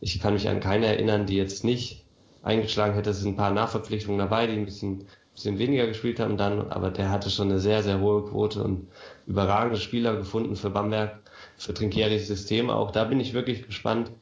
Ich 0.00 0.20
kann 0.20 0.34
mich 0.34 0.48
an 0.48 0.60
keine 0.60 0.86
erinnern, 0.86 1.26
die 1.26 1.36
jetzt 1.36 1.64
nicht 1.64 2.04
eingeschlagen 2.42 2.94
hätte. 2.94 3.10
Es 3.10 3.20
sind 3.20 3.32
ein 3.32 3.36
paar 3.36 3.50
Nachverpflichtungen 3.50 4.20
dabei, 4.20 4.46
die 4.46 4.52
ein 4.52 4.66
bisschen, 4.66 5.06
bisschen 5.34 5.58
weniger 5.58 5.88
gespielt 5.88 6.20
haben 6.20 6.36
dann, 6.36 6.70
aber 6.70 6.90
der 6.90 7.10
hatte 7.10 7.28
schon 7.28 7.50
eine 7.50 7.58
sehr, 7.58 7.82
sehr 7.82 8.00
hohe 8.00 8.24
Quote 8.24 8.62
und 8.62 8.86
überragende 9.26 9.80
Spieler 9.80 10.16
gefunden 10.16 10.54
für 10.54 10.70
Bamberg, 10.70 11.18
für 11.56 11.74
Trinkieris 11.74 12.28
System 12.28 12.70
auch. 12.70 12.92
Da 12.92 13.02
bin 13.02 13.18
ich 13.18 13.34
wirklich 13.34 13.66
gespannt. 13.66 14.12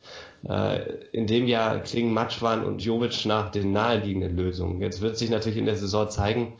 Äh, 0.48 0.80
in 1.12 1.26
dem 1.26 1.46
Jahr 1.46 1.80
klingen 1.80 2.14
Matschwan 2.14 2.64
und 2.64 2.82
Jovic 2.82 3.26
nach 3.26 3.50
den 3.50 3.72
naheliegenden 3.72 4.36
Lösungen. 4.36 4.80
Jetzt 4.80 5.02
wird 5.02 5.18
sich 5.18 5.28
natürlich 5.28 5.58
in 5.58 5.66
der 5.66 5.76
Saison 5.76 6.08
zeigen, 6.08 6.54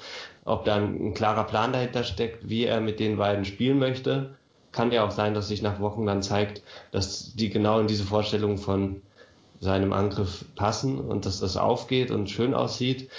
ob 0.45 0.67
da 0.67 0.77
ein 0.77 1.15
klarer 1.15 1.45
Plan 1.45 1.73
dahinter 1.73 2.05
steckt, 2.05 2.51
wie 2.51 2.67
er 2.67 2.83
mit 2.83 3.01
den 3.01 3.17
beiden 3.17 3.47
spielen 3.47 3.79
möchte 3.79 4.38
kann 4.73 4.93
ja 4.93 5.05
auch 5.05 5.11
sein, 5.11 5.35
dass 5.35 5.49
sich 5.49 5.63
nach 5.63 5.81
Wochen 5.81 6.07
dann 6.07 6.23
zeigt, 6.23 6.63
dass 6.91 7.35
die 7.35 7.51
genau 7.51 7.81
in 7.81 7.87
diese 7.87 8.05
Vorstellung 8.05 8.59
von 8.59 9.03
seinem 9.61 9.93
Angriff 9.93 10.45
passen 10.55 11.01
und 11.01 11.27
dass 11.27 11.41
das 11.41 11.57
aufgeht 11.57 12.11
und 12.11 12.31
schön 12.31 12.55
aussieht. 12.55 13.11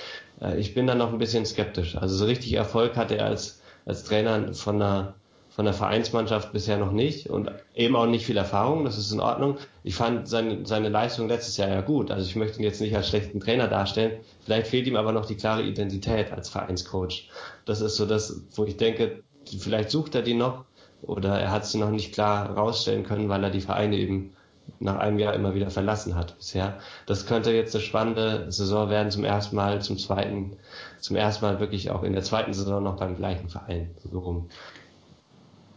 Äh, 0.42 0.60
ich 0.60 0.74
bin 0.74 0.88
da 0.88 0.96
noch 0.96 1.12
ein 1.12 1.18
bisschen 1.18 1.46
skeptisch. 1.46 1.96
Also 1.96 2.16
so 2.16 2.26
richtig 2.26 2.54
Erfolg 2.54 2.96
hatte 2.96 3.18
er 3.18 3.26
als, 3.26 3.62
als 3.86 4.04
Trainer 4.04 4.54
von 4.54 4.76
einer, 4.76 5.16
von 5.50 5.66
der 5.66 5.74
Vereinsmannschaft 5.74 6.54
bisher 6.54 6.78
noch 6.78 6.94
nicht 6.94 7.30
und 7.30 7.52
eben 7.76 7.96
auch 7.96 8.06
nicht 8.06 8.26
viel 8.26 8.38
Erfahrung. 8.38 8.86
Das 8.86 8.98
ist 8.98 9.12
in 9.12 9.20
Ordnung. 9.20 9.58
Ich 9.84 9.96
fand 9.96 10.28
seine, 10.30 10.66
seine 10.66 10.90
Leistung 10.90 11.28
letztes 11.28 11.58
Jahr 11.58 11.70
ja 11.70 11.82
gut. 11.82 12.12
Also 12.12 12.26
ich 12.26 12.36
möchte 12.36 12.60
ihn 12.60 12.64
jetzt 12.64 12.80
nicht 12.80 12.96
als 12.96 13.10
schlechten 13.10 13.42
Trainer 13.42 13.68
darstellen. 13.68 14.20
Vielleicht 14.46 14.68
fehlt 14.68 14.88
ihm 14.88 14.96
aber 14.96 15.12
noch 15.12 15.26
die 15.26 15.36
klare 15.36 15.64
Identität 15.64 16.32
als 16.32 16.48
Vereinscoach. 16.48 17.28
Das 17.66 17.82
ist 17.82 17.98
so 17.98 18.06
das, 18.06 18.42
wo 18.56 18.64
ich 18.64 18.78
denke, 18.78 19.24
vielleicht 19.60 19.90
sucht 19.90 20.16
er 20.16 20.22
die 20.22 20.36
noch 20.36 20.64
oder 21.02 21.40
er 21.40 21.52
hat 21.52 21.66
sie 21.66 21.78
noch 21.78 21.92
nicht 21.92 22.14
klar 22.14 22.52
rausstellen 22.52 23.04
können, 23.04 23.30
weil 23.30 23.44
er 23.44 23.50
die 23.50 23.62
Vereine 23.62 23.98
eben 23.98 24.36
nach 24.80 24.98
einem 24.98 25.20
Jahr 25.20 25.34
immer 25.34 25.54
wieder 25.56 25.70
verlassen 25.70 26.16
hat 26.16 26.38
bisher. 26.38 26.80
Das 27.06 27.26
könnte 27.26 27.52
jetzt 27.52 27.76
eine 27.76 27.84
spannende 27.84 28.52
Saison 28.52 28.90
werden 28.90 29.12
zum 29.12 29.24
ersten 29.24 29.56
Mal, 29.56 29.82
zum 29.82 29.98
zweiten, 29.98 30.58
zum 31.00 31.16
ersten 31.16 31.46
Mal 31.46 31.60
wirklich 31.60 31.90
auch 31.90 32.04
in 32.04 32.14
der 32.14 32.24
zweiten 32.24 32.54
Saison 32.54 32.84
noch 32.84 32.98
beim 32.98 33.16
gleichen 33.16 33.50
Verein. 33.50 33.96
So 34.12 34.20
rum. 34.20 34.50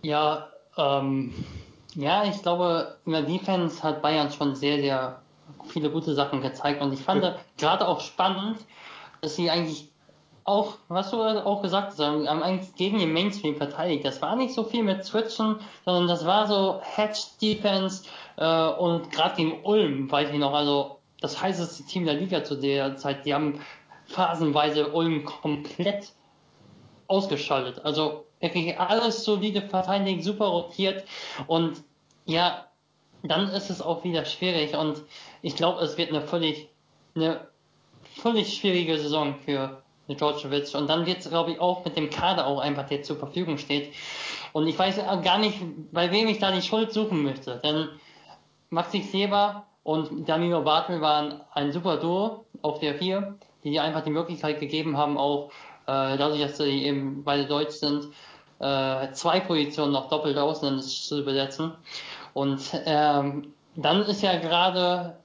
Ja, 0.03 0.49
ähm, 0.77 1.33
ja, 1.95 2.25
ich 2.25 2.43
glaube, 2.43 2.97
in 3.07 3.13
der 3.13 3.23
Defense 3.23 3.83
hat 3.83 4.03
Bayern 4.03 4.31
schon 4.31 4.55
sehr, 4.55 4.79
sehr 4.79 5.21
viele 5.67 5.91
gute 5.91 6.15
Sachen 6.15 6.41
gezeigt 6.41 6.83
und 6.83 6.93
ich 6.93 7.01
fand 7.01 7.23
ja. 7.23 7.37
gerade 7.59 7.87
auch 7.87 8.01
spannend, 8.01 8.59
dass 9.21 9.37
sie 9.37 9.51
eigentlich 9.51 9.92
auch, 10.45 10.79
was 10.89 11.11
du 11.11 11.21
auch 11.23 11.63
gesagt 11.63 11.93
hast, 11.93 12.01
haben 12.01 12.27
eigentlich 12.27 12.75
gegen 12.75 12.99
den 12.99 13.13
Mainstream 13.13 13.57
verteidigt. 13.57 14.05
Das 14.05 14.21
war 14.23 14.37
nicht 14.37 14.55
so 14.55 14.65
viel 14.65 14.83
mit 14.83 15.05
Switchen, 15.05 15.57
sondern 15.85 16.09
das 16.09 16.27
war 16.27 16.47
so 16.47 16.81
Hedge 16.83 17.21
Defense 17.41 18.05
äh, 18.37 18.69
und 18.69 19.11
gerade 19.13 19.37
gegen 19.37 19.65
Ulm, 19.65 20.11
weiß 20.11 20.31
ich 20.31 20.39
noch, 20.39 20.53
also 20.53 20.99
das 21.21 21.41
heißeste 21.41 21.85
Team 21.85 22.05
der 22.05 22.15
Liga 22.15 22.43
zu 22.43 22.57
der 22.57 22.97
Zeit, 22.97 23.25
die 23.25 23.35
haben 23.35 23.61
phasenweise 24.07 24.93
Ulm 24.93 25.25
komplett 25.25 26.13
ausgeschaltet. 27.07 27.85
Also 27.85 28.27
wirklich 28.41 28.79
alles 28.79 29.25
solide 29.25 29.63
verteidigt, 29.63 30.25
super 30.25 30.47
rotiert 30.47 31.05
und 31.47 31.83
ja, 32.25 32.67
dann 33.23 33.49
ist 33.49 33.71
es 33.71 33.81
auch 33.81 34.03
wieder 34.03 34.25
schwierig 34.25 34.75
und 34.75 35.03
ich 35.43 35.55
glaube, 35.55 35.81
es 35.83 35.97
wird 35.97 36.11
eine 36.11 36.23
völlig, 36.23 36.69
eine 37.15 37.47
völlig 38.21 38.55
schwierige 38.55 38.99
Saison 38.99 39.37
für 39.45 39.82
Djordjevic. 40.17 40.75
Und 40.75 40.89
dann 40.89 41.07
wird 41.07 41.19
es, 41.19 41.29
glaube 41.29 41.53
ich, 41.53 41.61
auch 41.61 41.85
mit 41.85 41.97
dem 41.97 42.11
Kader 42.11 42.47
auch 42.47 42.61
einfach, 42.61 42.87
der 42.89 43.03
zur 43.03 43.17
Verfügung 43.17 43.59
steht. 43.59 43.93
Und 44.53 44.67
ich 44.67 44.79
weiß 44.79 45.01
gar 45.23 45.39
nicht, 45.39 45.59
bei 45.93 46.11
wem 46.11 46.29
ich 46.29 46.39
da 46.39 46.53
die 46.53 46.63
Schuld 46.63 46.93
suchen 46.93 47.23
möchte. 47.23 47.61
Denn 47.65 47.89
Maxi 48.71 49.01
Kleber 49.01 49.67
und 49.83 50.29
Danilo 50.29 50.63
Bartel 50.63 51.01
waren 51.01 51.41
ein 51.53 51.73
super 51.73 51.97
Duo 51.97 52.45
auf 52.63 52.79
der 52.79 52.95
4, 52.95 53.37
die 53.65 53.81
einfach 53.81 54.03
die 54.03 54.11
Möglichkeit 54.11 54.61
gegeben 54.61 54.97
haben, 54.97 55.19
auch 55.19 55.51
äh, 55.87 56.17
dadurch, 56.17 56.41
dass 56.41 56.59
sie 56.59 56.85
eben 56.85 57.25
beide 57.25 57.47
Deutsch 57.47 57.75
sind, 57.75 58.07
äh, 58.61 59.11
zwei 59.13 59.41
Positionen 59.41 59.93
noch 59.93 60.09
doppelt 60.09 60.39
ausländisch 60.39 61.07
zu 61.07 61.25
besetzen. 61.25 61.73
Und 62.35 62.61
ähm, 62.87 63.53
dann 63.75 64.03
ist 64.03 64.23
ja 64.23 64.39
gerade 64.39 65.17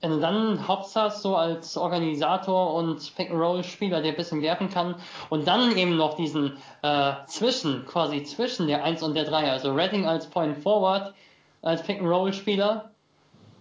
wenn 0.00 0.20
dann 0.20 0.68
Hauptsaß 0.68 1.22
so 1.22 1.36
als 1.36 1.76
Organisator 1.76 2.74
und 2.74 3.14
Pick-and-Roll-Spieler, 3.16 4.02
der 4.02 4.12
ein 4.12 4.16
bisschen 4.16 4.42
werfen 4.42 4.70
kann. 4.70 4.96
Und 5.30 5.48
dann 5.48 5.76
eben 5.76 5.96
noch 5.96 6.14
diesen 6.14 6.56
äh, 6.82 7.12
zwischen, 7.26 7.86
quasi 7.86 8.22
zwischen 8.24 8.66
der 8.66 8.84
1 8.84 9.02
und 9.02 9.14
der 9.14 9.24
3, 9.24 9.50
also 9.50 9.72
Redding 9.72 10.06
als 10.06 10.26
Point 10.26 10.58
Forward, 10.58 11.14
als 11.62 11.82
Pick-and-Roll-Spieler. 11.82 12.90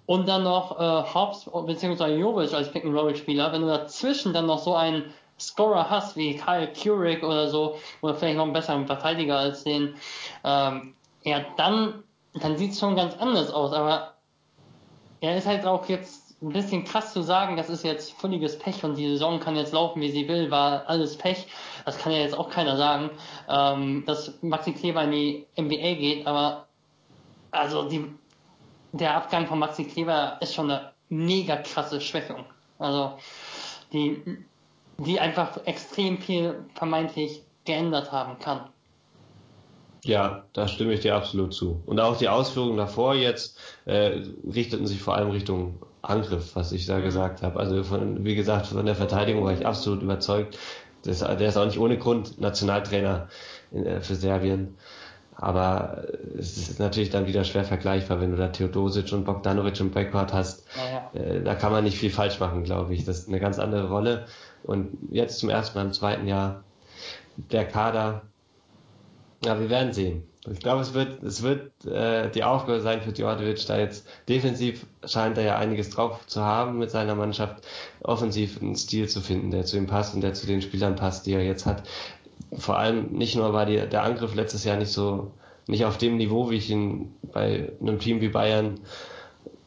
Und 0.05 0.27
dann 0.27 0.43
noch 0.43 0.79
äh, 0.79 1.13
Hobbs 1.13 1.49
bzw. 1.65 2.15
Jovic 2.15 2.53
als 2.53 2.71
Pick-and-Roll-Spieler, 2.71 3.51
wenn 3.51 3.61
du 3.61 3.67
dazwischen 3.67 4.33
dann 4.33 4.45
noch 4.45 4.59
so 4.59 4.75
einen 4.75 5.13
Scorer 5.39 5.89
hast 5.89 6.15
wie 6.15 6.37
Kyle 6.37 6.71
Curick 6.71 7.23
oder 7.23 7.49
so, 7.49 7.77
oder 8.01 8.13
vielleicht 8.13 8.37
noch 8.37 8.43
einen 8.43 8.53
besseren 8.53 8.85
Verteidiger 8.87 9.37
als 9.37 9.63
den, 9.63 9.95
ähm, 10.43 10.93
ja, 11.23 11.41
dann, 11.57 12.03
dann 12.35 12.57
sieht 12.57 12.71
es 12.71 12.79
schon 12.79 12.95
ganz 12.95 13.17
anders 13.17 13.51
aus, 13.51 13.73
aber 13.73 14.13
er 15.21 15.37
ist 15.37 15.47
halt 15.47 15.65
auch 15.65 15.87
jetzt 15.89 16.24
ein 16.45 16.53
bisschen 16.53 16.83
krass 16.83 17.11
zu 17.11 17.21
sagen, 17.23 17.57
das 17.57 17.69
ist 17.69 17.83
jetzt 17.83 18.13
völliges 18.13 18.59
Pech 18.59 18.83
und 18.83 18.95
die 18.95 19.07
Saison 19.09 19.39
kann 19.39 19.55
jetzt 19.55 19.73
laufen, 19.73 20.01
wie 20.01 20.11
sie 20.11 20.27
will, 20.27 20.51
war 20.51 20.87
alles 20.87 21.17
Pech. 21.17 21.47
Das 21.85 21.97
kann 21.97 22.11
ja 22.11 22.19
jetzt 22.19 22.37
auch 22.37 22.49
keiner 22.49 22.77
sagen, 22.77 23.09
ähm, 23.49 24.03
dass 24.05 24.33
Maxi 24.43 24.73
Kleber 24.73 25.03
in 25.03 25.11
die 25.11 25.45
NBA 25.57 25.95
geht, 25.95 26.27
aber 26.27 26.67
also 27.51 27.89
die, 27.89 28.05
der 28.91 29.15
Abgang 29.15 29.47
von 29.47 29.57
Maxi 29.57 29.85
Kleber 29.85 30.37
ist 30.39 30.53
schon 30.53 30.69
eine 30.69 30.91
mega 31.09 31.57
krasse 31.57 31.99
Schwächung. 31.99 32.45
Also 32.77 33.13
die, 33.91 34.21
die 34.99 35.19
einfach 35.19 35.65
extrem 35.65 36.19
viel 36.19 36.63
vermeintlich 36.75 37.41
geändert 37.65 38.11
haben 38.11 38.37
kann. 38.37 38.69
Ja, 40.03 40.43
da 40.53 40.67
stimme 40.67 40.93
ich 40.93 40.99
dir 40.99 41.15
absolut 41.15 41.55
zu. 41.55 41.81
Und 41.87 41.99
auch 41.99 42.17
die 42.17 42.29
Ausführungen 42.29 42.77
davor 42.77 43.15
jetzt 43.15 43.57
äh, 43.85 44.21
richteten 44.53 44.85
sich 44.85 45.01
vor 45.01 45.15
allem 45.15 45.31
Richtung 45.31 45.79
Angriff, 46.09 46.55
was 46.55 46.71
ich 46.71 46.85
da 46.85 46.99
gesagt 46.99 47.41
habe. 47.41 47.59
Also 47.59 47.83
von, 47.83 48.23
wie 48.23 48.35
gesagt, 48.35 48.67
von 48.67 48.85
der 48.85 48.95
Verteidigung 48.95 49.43
war 49.43 49.53
ich 49.53 49.65
absolut 49.65 50.01
überzeugt. 50.01 50.57
Das, 51.03 51.19
der 51.19 51.41
ist 51.41 51.57
auch 51.57 51.65
nicht 51.65 51.79
ohne 51.79 51.97
Grund 51.97 52.39
Nationaltrainer 52.41 53.29
in, 53.71 53.85
äh, 53.85 54.01
für 54.01 54.15
Serbien. 54.15 54.75
Aber 55.37 56.05
es 56.37 56.57
ist 56.57 56.79
natürlich 56.79 57.09
dann 57.09 57.27
wieder 57.27 57.43
schwer 57.43 57.65
vergleichbar, 57.65 58.21
wenn 58.21 58.31
du 58.31 58.37
da 58.37 58.47
Theodosic 58.47 59.11
und 59.11 59.25
Bogdanovic 59.25 59.79
im 59.81 59.91
Backcourt 59.91 60.33
hast. 60.33 60.65
Ja, 60.77 61.19
ja. 61.19 61.21
Äh, 61.21 61.43
da 61.43 61.55
kann 61.55 61.73
man 61.73 61.83
nicht 61.83 61.97
viel 61.97 62.09
falsch 62.09 62.39
machen, 62.39 62.63
glaube 62.63 62.93
ich. 62.93 63.03
Das 63.03 63.19
ist 63.19 63.27
eine 63.27 63.39
ganz 63.39 63.59
andere 63.59 63.89
Rolle. 63.89 64.25
Und 64.63 64.97
jetzt 65.11 65.39
zum 65.39 65.49
ersten 65.49 65.77
Mal 65.77 65.85
im 65.85 65.93
zweiten 65.93 66.27
Jahr 66.27 66.63
der 67.51 67.65
Kader. 67.65 68.21
Ja, 69.43 69.59
wir 69.59 69.69
werden 69.69 69.93
sehen. 69.93 70.23
Ich 70.51 70.59
glaube, 70.59 70.81
es 70.81 70.93
wird, 70.93 71.23
es 71.23 71.41
wird 71.41 71.85
äh, 71.85 72.29
die 72.29 72.43
Aufgabe 72.43 72.79
sein 72.79 73.01
für 73.01 73.11
Djordjevic, 73.11 73.65
da 73.65 73.79
jetzt 73.79 74.07
defensiv 74.29 74.85
scheint 75.03 75.37
er 75.37 75.43
ja 75.43 75.57
einiges 75.57 75.89
drauf 75.89 76.25
zu 76.27 76.41
haben 76.41 76.77
mit 76.77 76.91
seiner 76.91 77.15
Mannschaft, 77.15 77.63
offensiv 78.03 78.61
einen 78.61 78.75
Stil 78.75 79.09
zu 79.09 79.21
finden, 79.21 79.49
der 79.49 79.65
zu 79.65 79.77
ihm 79.77 79.87
passt 79.87 80.13
und 80.13 80.21
der 80.21 80.33
zu 80.33 80.45
den 80.45 80.61
Spielern 80.61 80.95
passt, 80.95 81.25
die 81.25 81.33
er 81.33 81.43
jetzt 81.43 81.65
hat. 81.65 81.83
Vor 82.53 82.77
allem 82.77 83.07
nicht 83.11 83.35
nur 83.35 83.53
war 83.53 83.65
die, 83.65 83.77
der 83.77 84.03
Angriff 84.03 84.35
letztes 84.35 84.63
Jahr 84.63 84.77
nicht 84.77 84.91
so, 84.91 85.31
nicht 85.67 85.83
auf 85.85 85.97
dem 85.97 86.17
Niveau, 86.17 86.51
wie 86.51 86.57
ich 86.57 86.69
ihn 86.69 87.15
bei 87.33 87.71
einem 87.81 87.99
Team 87.99 88.21
wie 88.21 88.29
Bayern 88.29 88.79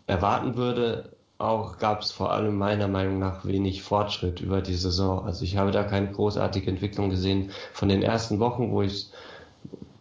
erwarten 0.07 0.57
würde, 0.57 1.11
auch 1.39 1.79
gab 1.79 2.03
es 2.03 2.11
vor 2.11 2.33
allem 2.33 2.57
meiner 2.57 2.89
Meinung 2.89 3.19
nach 3.19 3.45
wenig 3.45 3.83
Fortschritt 3.83 4.41
über 4.41 4.61
die 4.61 4.75
Saison. 4.75 5.25
Also 5.25 5.45
ich 5.45 5.57
habe 5.57 5.71
da 5.71 5.85
keine 5.85 6.11
großartige 6.11 6.71
Entwicklung 6.71 7.11
gesehen 7.11 7.51
von 7.73 7.89
den 7.89 8.03
ersten 8.03 8.39
Wochen, 8.41 8.73
wo 8.73 8.83
ich 8.83 9.11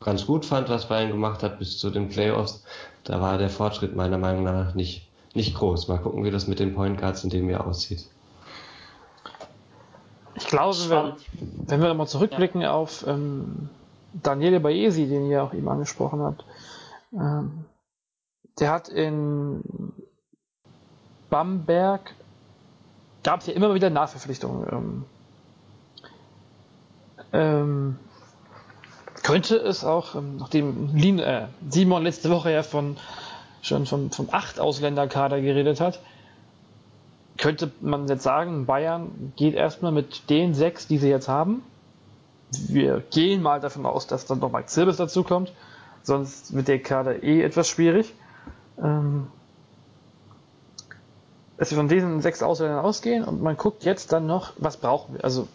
ganz 0.08 0.26
gut 0.26 0.46
fand, 0.46 0.70
was 0.70 0.88
Bayern 0.88 1.12
gemacht 1.12 1.44
hat 1.44 1.60
bis 1.60 1.78
zu 1.78 1.90
den 1.90 2.08
Playoffs. 2.08 2.64
Da 3.04 3.20
war 3.20 3.38
der 3.38 3.50
Fortschritt 3.50 3.94
meiner 3.94 4.18
Meinung 4.18 4.46
nach 4.46 4.74
nicht, 4.74 5.12
nicht 5.34 5.54
groß. 5.54 5.90
Mal 5.90 5.98
gucken, 5.98 6.24
wie 6.24 6.32
das 6.32 6.48
mit 6.48 6.60
den 6.60 6.74
Point 6.74 6.98
Guards 6.98 7.26
in 7.26 7.30
dem 7.30 7.50
Jahr 7.50 7.68
aussieht. 7.68 8.08
Ich 10.36 10.48
glaube, 10.48 10.78
wenn, 10.88 11.14
wenn 11.68 11.82
wir 11.82 11.90
nochmal 11.90 12.08
zurückblicken 12.08 12.62
ja. 12.62 12.72
auf 12.72 13.06
ähm, 13.06 13.68
Daniele 14.14 14.62
Baesi, 14.62 15.08
den 15.08 15.30
ihr 15.30 15.44
auch 15.44 15.54
eben 15.54 15.68
angesprochen 15.68 16.22
habt, 16.22 16.46
ähm, 17.12 17.66
der 18.62 18.72
hat 18.72 18.88
in 18.88 19.92
Bamberg 21.30 22.16
gab 23.24 23.42
es 23.42 23.48
ja 23.48 23.54
immer 23.54 23.74
wieder 23.74 23.90
Nachverpflichtungen. 23.90 24.68
Ähm, 24.72 25.06
ähm, 27.34 28.00
könnte 29.28 29.58
es 29.58 29.84
auch, 29.84 30.16
ähm, 30.16 30.38
nachdem 30.38 30.96
Lin, 30.96 31.20
äh, 31.20 31.48
Simon 31.70 32.04
letzte 32.04 32.30
Woche 32.30 32.50
ja 32.50 32.64
von 32.64 32.96
schon 33.62 33.86
vom, 33.86 34.10
vom 34.10 34.30
acht 34.32 34.58
Ausländerkader 34.58 35.42
geredet 35.42 35.82
hat, 35.82 36.00
könnte 37.38 37.70
man 37.82 38.08
jetzt 38.08 38.24
sagen, 38.24 38.66
Bayern 38.66 39.34
geht 39.36 39.54
erstmal 39.54 39.92
mit 39.92 40.30
den 40.30 40.54
sechs, 40.54 40.88
die 40.88 40.98
sie 40.98 41.10
jetzt 41.10 41.28
haben. 41.28 41.62
Wir 42.70 43.04
gehen 43.12 43.42
mal 43.42 43.60
davon 43.60 43.86
aus, 43.86 44.08
dass 44.08 44.26
dann 44.26 44.40
noch 44.40 44.50
Mike 44.54 44.68
Zirbis 44.68 44.96
dazu 44.96 45.24
kommt. 45.24 45.52
Sonst 46.04 46.56
wird 46.56 46.70
der 46.70 46.80
Kader 46.82 47.22
eh 47.22 47.42
etwas 47.42 47.68
schwierig. 47.68 48.14
Ähm, 48.82 49.28
dass 51.58 51.72
wir 51.72 51.78
von 51.78 51.90
diesen 51.90 52.22
sechs 52.22 52.42
Ausländern 52.42 52.80
ausgehen 52.80 53.26
und 53.26 53.42
man 53.42 53.58
guckt 53.58 53.84
jetzt 53.84 54.14
dann 54.14 54.26
noch, 54.26 54.54
was 54.58 54.78
brauchen 54.78 55.16
wir. 55.16 55.26
Also 55.26 55.50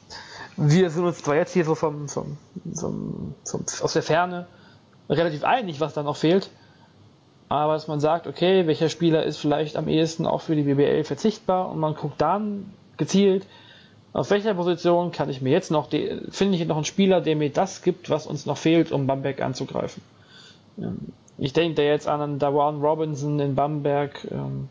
wir 0.56 0.90
sind 0.90 1.04
uns 1.04 1.22
zwar 1.22 1.36
jetzt 1.36 1.52
hier 1.52 1.64
so 1.64 1.74
vom, 1.74 2.08
vom, 2.08 2.36
vom, 2.74 3.34
vom, 3.44 3.64
aus 3.80 3.92
der 3.92 4.02
Ferne 4.02 4.46
relativ 5.08 5.44
einig, 5.44 5.80
was 5.80 5.94
da 5.94 6.02
noch 6.02 6.16
fehlt, 6.16 6.50
aber 7.48 7.74
dass 7.74 7.88
man 7.88 8.00
sagt, 8.00 8.26
okay, 8.26 8.66
welcher 8.66 8.88
Spieler 8.88 9.24
ist 9.24 9.38
vielleicht 9.38 9.76
am 9.76 9.88
ehesten 9.88 10.26
auch 10.26 10.40
für 10.40 10.56
die 10.56 10.62
BBL 10.62 11.04
verzichtbar 11.04 11.70
und 11.70 11.78
man 11.78 11.94
guckt 11.94 12.20
dann 12.20 12.72
gezielt, 12.96 13.46
auf 14.12 14.30
welcher 14.30 14.54
Position 14.54 15.10
kann 15.10 15.30
ich 15.30 15.40
mir 15.40 15.50
jetzt 15.50 15.70
noch, 15.70 15.88
finde 15.90 16.56
ich 16.56 16.66
noch 16.66 16.76
einen 16.76 16.84
Spieler, 16.84 17.20
der 17.20 17.36
mir 17.36 17.50
das 17.50 17.82
gibt, 17.82 18.10
was 18.10 18.26
uns 18.26 18.44
noch 18.44 18.58
fehlt, 18.58 18.92
um 18.92 19.06
Bamberg 19.06 19.40
anzugreifen. 19.40 20.02
Ähm, 20.78 21.12
ich 21.38 21.52
denke 21.52 21.76
da 21.76 21.82
jetzt 21.82 22.06
an 22.06 22.38
Dawan 22.38 22.80
Robinson 22.82 23.40
in 23.40 23.54
Bamberg, 23.54 24.26
ähm, 24.30 24.68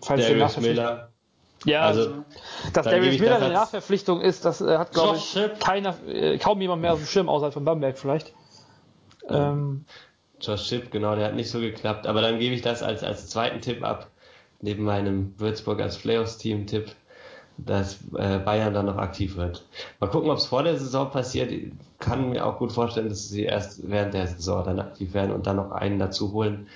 falls 0.00 0.26
Darius 0.26 0.60
Miller. 0.60 1.08
Ja, 1.64 1.82
also, 1.82 2.24
dass 2.72 2.84
Darius 2.86 3.18
Miller 3.18 3.36
eine 3.36 3.52
Nachverpflichtung 3.54 4.20
ist, 4.20 4.44
das 4.44 4.60
äh, 4.60 4.76
hat, 4.78 4.92
glaube 4.92 5.16
ich, 5.16 5.36
keiner, 5.60 5.94
äh, 6.06 6.38
kaum 6.38 6.60
jemand 6.60 6.82
mehr 6.82 6.92
auf 6.92 6.98
dem 6.98 7.06
Schirm, 7.06 7.28
außer 7.28 7.52
von 7.52 7.64
Bamberg 7.64 7.98
vielleicht. 7.98 8.32
Ähm, 9.28 9.84
Josh 10.40 10.68
Chip, 10.68 10.90
genau, 10.90 11.14
der 11.16 11.26
hat 11.26 11.34
nicht 11.34 11.50
so 11.50 11.60
geklappt. 11.60 12.06
Aber 12.06 12.20
dann 12.20 12.38
gebe 12.38 12.54
ich 12.54 12.62
das 12.62 12.82
als, 12.82 13.02
als 13.02 13.28
zweiten 13.28 13.60
Tipp 13.60 13.82
ab, 13.82 14.08
neben 14.60 14.84
meinem 14.84 15.34
Würzburg 15.38 15.80
als 15.80 15.96
Playoffs-Team-Tipp. 15.98 16.92
dass 17.56 17.98
äh, 18.16 18.38
Bayern 18.40 18.74
dann 18.74 18.86
noch 18.86 18.96
aktiv 18.96 19.36
wird. 19.36 19.64
Mal 20.00 20.10
gucken, 20.10 20.28
ob 20.30 20.38
es 20.38 20.46
vor 20.46 20.64
der 20.64 20.76
Saison 20.76 21.10
passiert. 21.10 21.52
Ich 21.52 21.70
kann 22.00 22.30
mir 22.30 22.44
auch 22.44 22.58
gut 22.58 22.72
vorstellen, 22.72 23.08
dass 23.08 23.28
sie 23.28 23.44
erst 23.44 23.88
während 23.88 24.12
der 24.12 24.26
Saison 24.26 24.64
dann 24.64 24.80
aktiv 24.80 25.14
werden 25.14 25.30
und 25.32 25.46
dann 25.46 25.56
noch 25.56 25.70
einen 25.70 26.00
dazu 26.00 26.32
holen. 26.32 26.66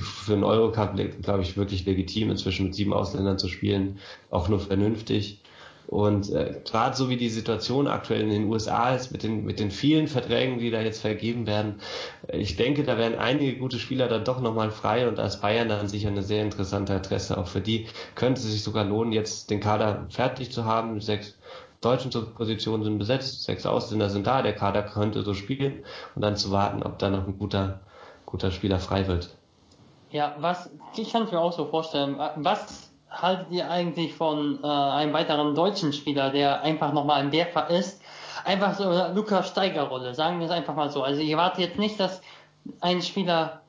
Für 0.00 0.34
einen 0.34 0.44
Eurocup, 0.44 0.94
glaube 1.22 1.42
ich, 1.42 1.56
wirklich 1.56 1.84
legitim, 1.84 2.30
inzwischen 2.30 2.66
mit 2.66 2.74
sieben 2.74 2.92
Ausländern 2.92 3.38
zu 3.38 3.48
spielen, 3.48 3.98
auch 4.30 4.48
nur 4.48 4.60
vernünftig. 4.60 5.42
Und 5.88 6.30
äh, 6.30 6.60
gerade 6.64 6.96
so 6.96 7.10
wie 7.10 7.18
die 7.18 7.28
Situation 7.28 7.86
aktuell 7.86 8.22
in 8.22 8.30
den 8.30 8.44
USA 8.50 8.94
ist, 8.94 9.10
mit 9.12 9.22
den, 9.22 9.44
mit 9.44 9.60
den 9.60 9.70
vielen 9.70 10.08
Verträgen, 10.08 10.58
die 10.58 10.70
da 10.70 10.80
jetzt 10.80 11.02
vergeben 11.02 11.46
werden, 11.46 11.80
äh, 12.28 12.38
ich 12.38 12.56
denke, 12.56 12.82
da 12.82 12.96
werden 12.96 13.18
einige 13.18 13.58
gute 13.58 13.78
Spieler 13.78 14.08
dann 14.08 14.24
doch 14.24 14.40
nochmal 14.40 14.70
frei 14.70 15.06
und 15.06 15.18
als 15.18 15.40
Bayern 15.40 15.68
dann 15.68 15.88
sicher 15.88 16.08
eine 16.08 16.22
sehr 16.22 16.42
interessante 16.42 16.94
Adresse. 16.94 17.36
Auch 17.36 17.46
für 17.46 17.60
die 17.60 17.88
könnte 18.14 18.40
es 18.40 18.50
sich 18.50 18.62
sogar 18.62 18.84
lohnen, 18.84 19.12
jetzt 19.12 19.50
den 19.50 19.60
Kader 19.60 20.06
fertig 20.08 20.50
zu 20.50 20.64
haben. 20.64 20.98
Sechs 21.00 21.34
deutschen 21.82 22.10
Positionen 22.34 22.84
sind 22.84 22.98
besetzt, 22.98 23.42
sechs 23.42 23.66
Ausländer 23.66 24.08
sind 24.08 24.26
da, 24.26 24.40
der 24.40 24.54
Kader 24.54 24.82
könnte 24.82 25.22
so 25.22 25.34
spielen 25.34 25.84
und 26.14 26.22
dann 26.22 26.36
zu 26.36 26.52
warten, 26.52 26.82
ob 26.82 26.98
da 26.98 27.10
noch 27.10 27.26
ein 27.26 27.38
guter, 27.38 27.80
guter 28.24 28.50
Spieler 28.50 28.78
frei 28.78 29.08
wird. 29.08 29.36
Ja, 30.12 30.36
was, 30.38 30.70
ich 30.94 31.10
kann 31.10 31.22
es 31.22 31.32
mir 31.32 31.40
auch 31.40 31.54
so 31.54 31.64
vorstellen, 31.64 32.18
was 32.36 32.92
haltet 33.10 33.46
ihr 33.50 33.70
eigentlich 33.70 34.14
von 34.14 34.62
äh, 34.62 34.66
einem 34.66 35.14
weiteren 35.14 35.54
deutschen 35.54 35.94
Spieler, 35.94 36.28
der 36.28 36.60
einfach 36.60 36.92
nochmal 36.92 37.22
ein 37.22 37.32
Werfer 37.32 37.70
ist? 37.70 38.02
Einfach 38.44 38.74
so 38.74 38.84
eine 38.84 39.14
Lukas 39.14 39.48
Steiger-Rolle, 39.48 40.14
sagen 40.14 40.38
wir 40.38 40.46
es 40.46 40.52
einfach 40.52 40.74
mal 40.74 40.90
so. 40.90 41.02
Also 41.02 41.22
ich 41.22 41.30
erwarte 41.30 41.62
jetzt 41.62 41.78
nicht, 41.78 41.98
dass 41.98 42.20
ein 42.80 43.00
Spieler, 43.00 43.62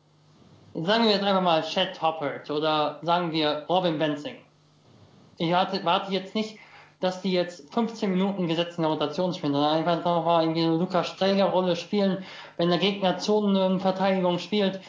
sagen 0.73 1.05
wir 1.05 1.11
jetzt 1.11 1.23
einfach 1.23 1.41
mal 1.41 1.61
Chad 1.63 2.01
Hoppert 2.01 2.51
oder 2.51 2.99
sagen 3.03 3.31
wir 3.31 3.65
Robin 3.69 3.97
Benzing. 3.97 4.35
Ich 5.37 5.51
warte, 5.51 5.83
warte 5.85 6.11
jetzt 6.11 6.35
nicht, 6.35 6.57
dass 6.99 7.21
die 7.21 7.31
jetzt 7.31 7.73
15 7.73 8.11
Minuten 8.11 8.49
gesetzt 8.49 8.77
in 8.77 8.81
der 8.81 8.91
Rotation 8.91 9.33
spielen, 9.33 9.53
sondern 9.53 9.77
einfach 9.77 10.03
nochmal 10.03 10.43
irgendwie 10.43 10.63
eine 10.63 10.75
Lukas 10.75 11.07
Steiger-Rolle 11.07 11.77
spielen, 11.77 12.25
wenn 12.57 12.67
der 12.67 12.79
Gegner 12.79 13.17
Zonenverteidigung 13.17 14.39
spielt 14.39 14.81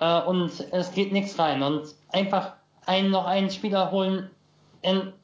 äh, 0.00 0.20
und 0.22 0.52
es 0.72 0.92
geht 0.92 1.12
nichts 1.12 1.38
rein 1.38 1.62
und 1.62 1.84
einfach 2.10 2.54
einen, 2.86 3.10
noch 3.10 3.26
einen 3.26 3.50
Spieler 3.50 3.90
holen. 3.90 4.30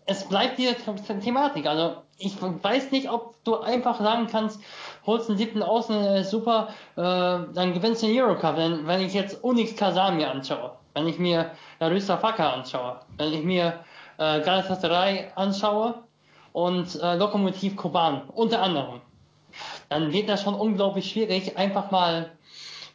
Es 0.05 0.29
bleibt 0.29 0.59
diese 0.59 0.77
Thematik. 1.21 1.67
Also 1.67 1.97
ich 2.19 2.37
weiß 2.41 2.93
nicht, 2.93 3.11
ob 3.11 3.35
du 3.45 3.59
einfach 3.59 3.99
sagen 3.99 4.27
kannst, 4.31 4.61
holst 5.07 5.29
einen 5.29 5.39
siebten 5.39 5.63
Außen, 5.63 5.97
äh, 5.97 6.25
super, 6.25 6.69
äh, 6.97 7.01
dann 7.01 7.73
gewinnst 7.75 8.03
du 8.03 8.07
den 8.07 8.21
Eurocup. 8.21 8.57
Wenn, 8.57 8.87
wenn 8.87 9.01
ich 9.01 9.15
jetzt 9.15 9.43
Unix 9.43 9.77
Kazan 9.77 10.17
mir 10.17 10.31
anschaue, 10.31 10.73
wenn 10.95 11.07
ich 11.07 11.19
mir 11.19 11.51
Larissa 11.81 12.17
Faka 12.17 12.51
anschaue, 12.51 13.01
wenn 13.17 13.33
ich 13.33 13.45
mir 13.45 13.81
äh, 14.19 14.41
Galatasaray 14.41 15.27
anschaue 15.35 15.95
und 16.53 17.01
äh, 17.03 17.17
Lokomotiv 17.17 17.77
Koban 17.77 18.23
unter 18.35 18.63
anderem, 18.63 19.01
dann 19.89 20.13
wird 20.13 20.29
das 20.29 20.43
schon 20.43 20.55
unglaublich 20.55 21.11
schwierig, 21.11 21.57
einfach 21.57 21.91
mal 21.91 22.31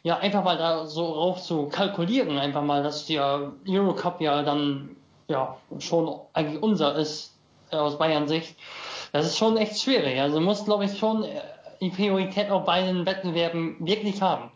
ja, 0.02 0.18
einfach 0.18 0.42
mal 0.42 0.58
da 0.58 0.86
so 0.86 1.04
rauf 1.04 1.42
zu 1.42 1.66
kalkulieren, 1.66 2.38
einfach 2.38 2.62
mal, 2.62 2.82
dass 2.82 3.06
der 3.06 3.52
Eurocup 3.68 4.20
ja 4.20 4.42
dann 4.42 4.96
ja 5.28 5.56
schon 5.78 6.20
eigentlich 6.32 6.62
unser 6.62 6.96
ist 6.96 7.34
äh, 7.70 7.76
aus 7.76 7.98
Bayern 7.98 8.26
Sicht. 8.26 8.56
Das 9.12 9.26
ist 9.26 9.38
schon 9.38 9.56
echt 9.56 9.80
schwierig. 9.80 10.20
Also 10.20 10.40
muss, 10.40 10.64
glaube 10.64 10.86
ich, 10.86 10.98
schon 10.98 11.22
äh, 11.22 11.40
die 11.80 11.90
Priorität 11.90 12.50
auf 12.50 12.64
beiden 12.64 13.06
Wettbewerben 13.06 13.76
wirklich 13.80 14.20
haben. 14.20 14.50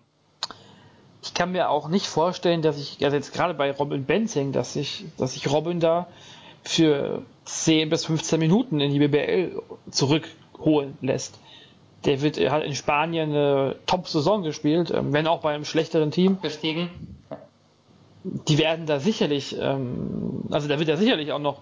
Ich 1.22 1.34
kann 1.34 1.52
mir 1.52 1.70
auch 1.70 1.88
nicht 1.88 2.06
vorstellen, 2.06 2.62
dass 2.62 2.78
ich, 2.78 3.04
also 3.04 3.16
jetzt 3.16 3.32
gerade 3.32 3.54
bei 3.54 3.72
Robin 3.72 4.04
Benzing, 4.04 4.52
dass 4.52 4.76
ich, 4.76 5.04
dass 5.16 5.34
sich 5.34 5.50
Robin 5.50 5.80
da 5.80 6.06
für 6.62 7.22
10 7.44 7.88
bis 7.88 8.06
15 8.06 8.38
Minuten 8.38 8.80
in 8.80 8.92
die 8.92 8.98
BBL 8.98 9.60
zurückholen 9.90 10.96
lässt 11.00 11.38
der 12.06 12.22
wird 12.22 12.38
hat 12.38 12.62
in 12.62 12.74
Spanien 12.74 13.30
eine 13.30 13.76
Top-Saison 13.86 14.42
gespielt, 14.42 14.90
ähm, 14.90 15.12
wenn 15.12 15.26
auch 15.26 15.40
bei 15.40 15.54
einem 15.54 15.64
schlechteren 15.64 16.10
Team. 16.10 16.38
Gestiegen. 16.40 16.88
Die 18.24 18.58
werden 18.58 18.86
da 18.86 18.98
sicherlich, 18.98 19.56
ähm, 19.60 20.42
also 20.50 20.68
da 20.68 20.78
wird 20.78 20.88
er 20.88 20.96
sicherlich 20.96 21.32
auch 21.32 21.38
noch 21.38 21.58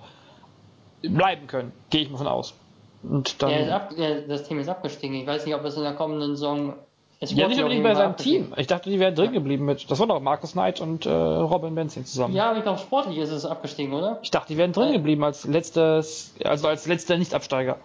bleiben 1.02 1.46
können, 1.46 1.72
gehe 1.90 2.02
ich 2.02 2.10
mal 2.10 2.18
von 2.18 2.26
aus. 2.26 2.54
Und 3.02 3.42
dann, 3.42 3.68
ab, 3.68 3.90
das 4.28 4.44
Team 4.44 4.58
ist 4.58 4.68
abgestiegen. 4.68 5.16
Ich 5.16 5.26
weiß 5.26 5.44
nicht, 5.44 5.54
ob 5.54 5.64
es 5.64 5.76
in 5.76 5.82
der 5.82 5.92
kommenden 5.92 6.36
Saison. 6.36 6.74
Ja, 7.20 7.48
nicht 7.48 7.58
unbedingt 7.58 7.84
bei 7.84 7.94
seinem 7.94 8.16
Team. 8.16 8.52
Ich 8.56 8.66
dachte, 8.66 8.90
die 8.90 8.98
wären 8.98 9.14
drin 9.14 9.32
geblieben 9.32 9.64
mit. 9.64 9.90
Das 9.90 9.98
war 9.98 10.06
doch 10.06 10.20
Markus 10.20 10.52
Knight 10.52 10.80
und 10.80 11.06
äh, 11.06 11.10
Robin 11.10 11.74
Benzing 11.74 12.04
zusammen. 12.04 12.34
Ja, 12.34 12.48
aber 12.50 12.58
ich 12.58 12.64
glaube, 12.64 12.78
sportlich 12.78 13.18
ist 13.18 13.30
es 13.30 13.46
abgestiegen, 13.46 13.94
oder? 13.94 14.18
Ich 14.22 14.30
dachte, 14.30 14.48
die 14.48 14.58
wären 14.58 14.72
drin 14.72 14.92
geblieben 14.92 15.22
als 15.24 15.46
letztes, 15.46 16.34
also 16.44 16.68
als 16.68 16.86
letzter 16.86 17.16
Nicht-Absteiger. 17.16 17.78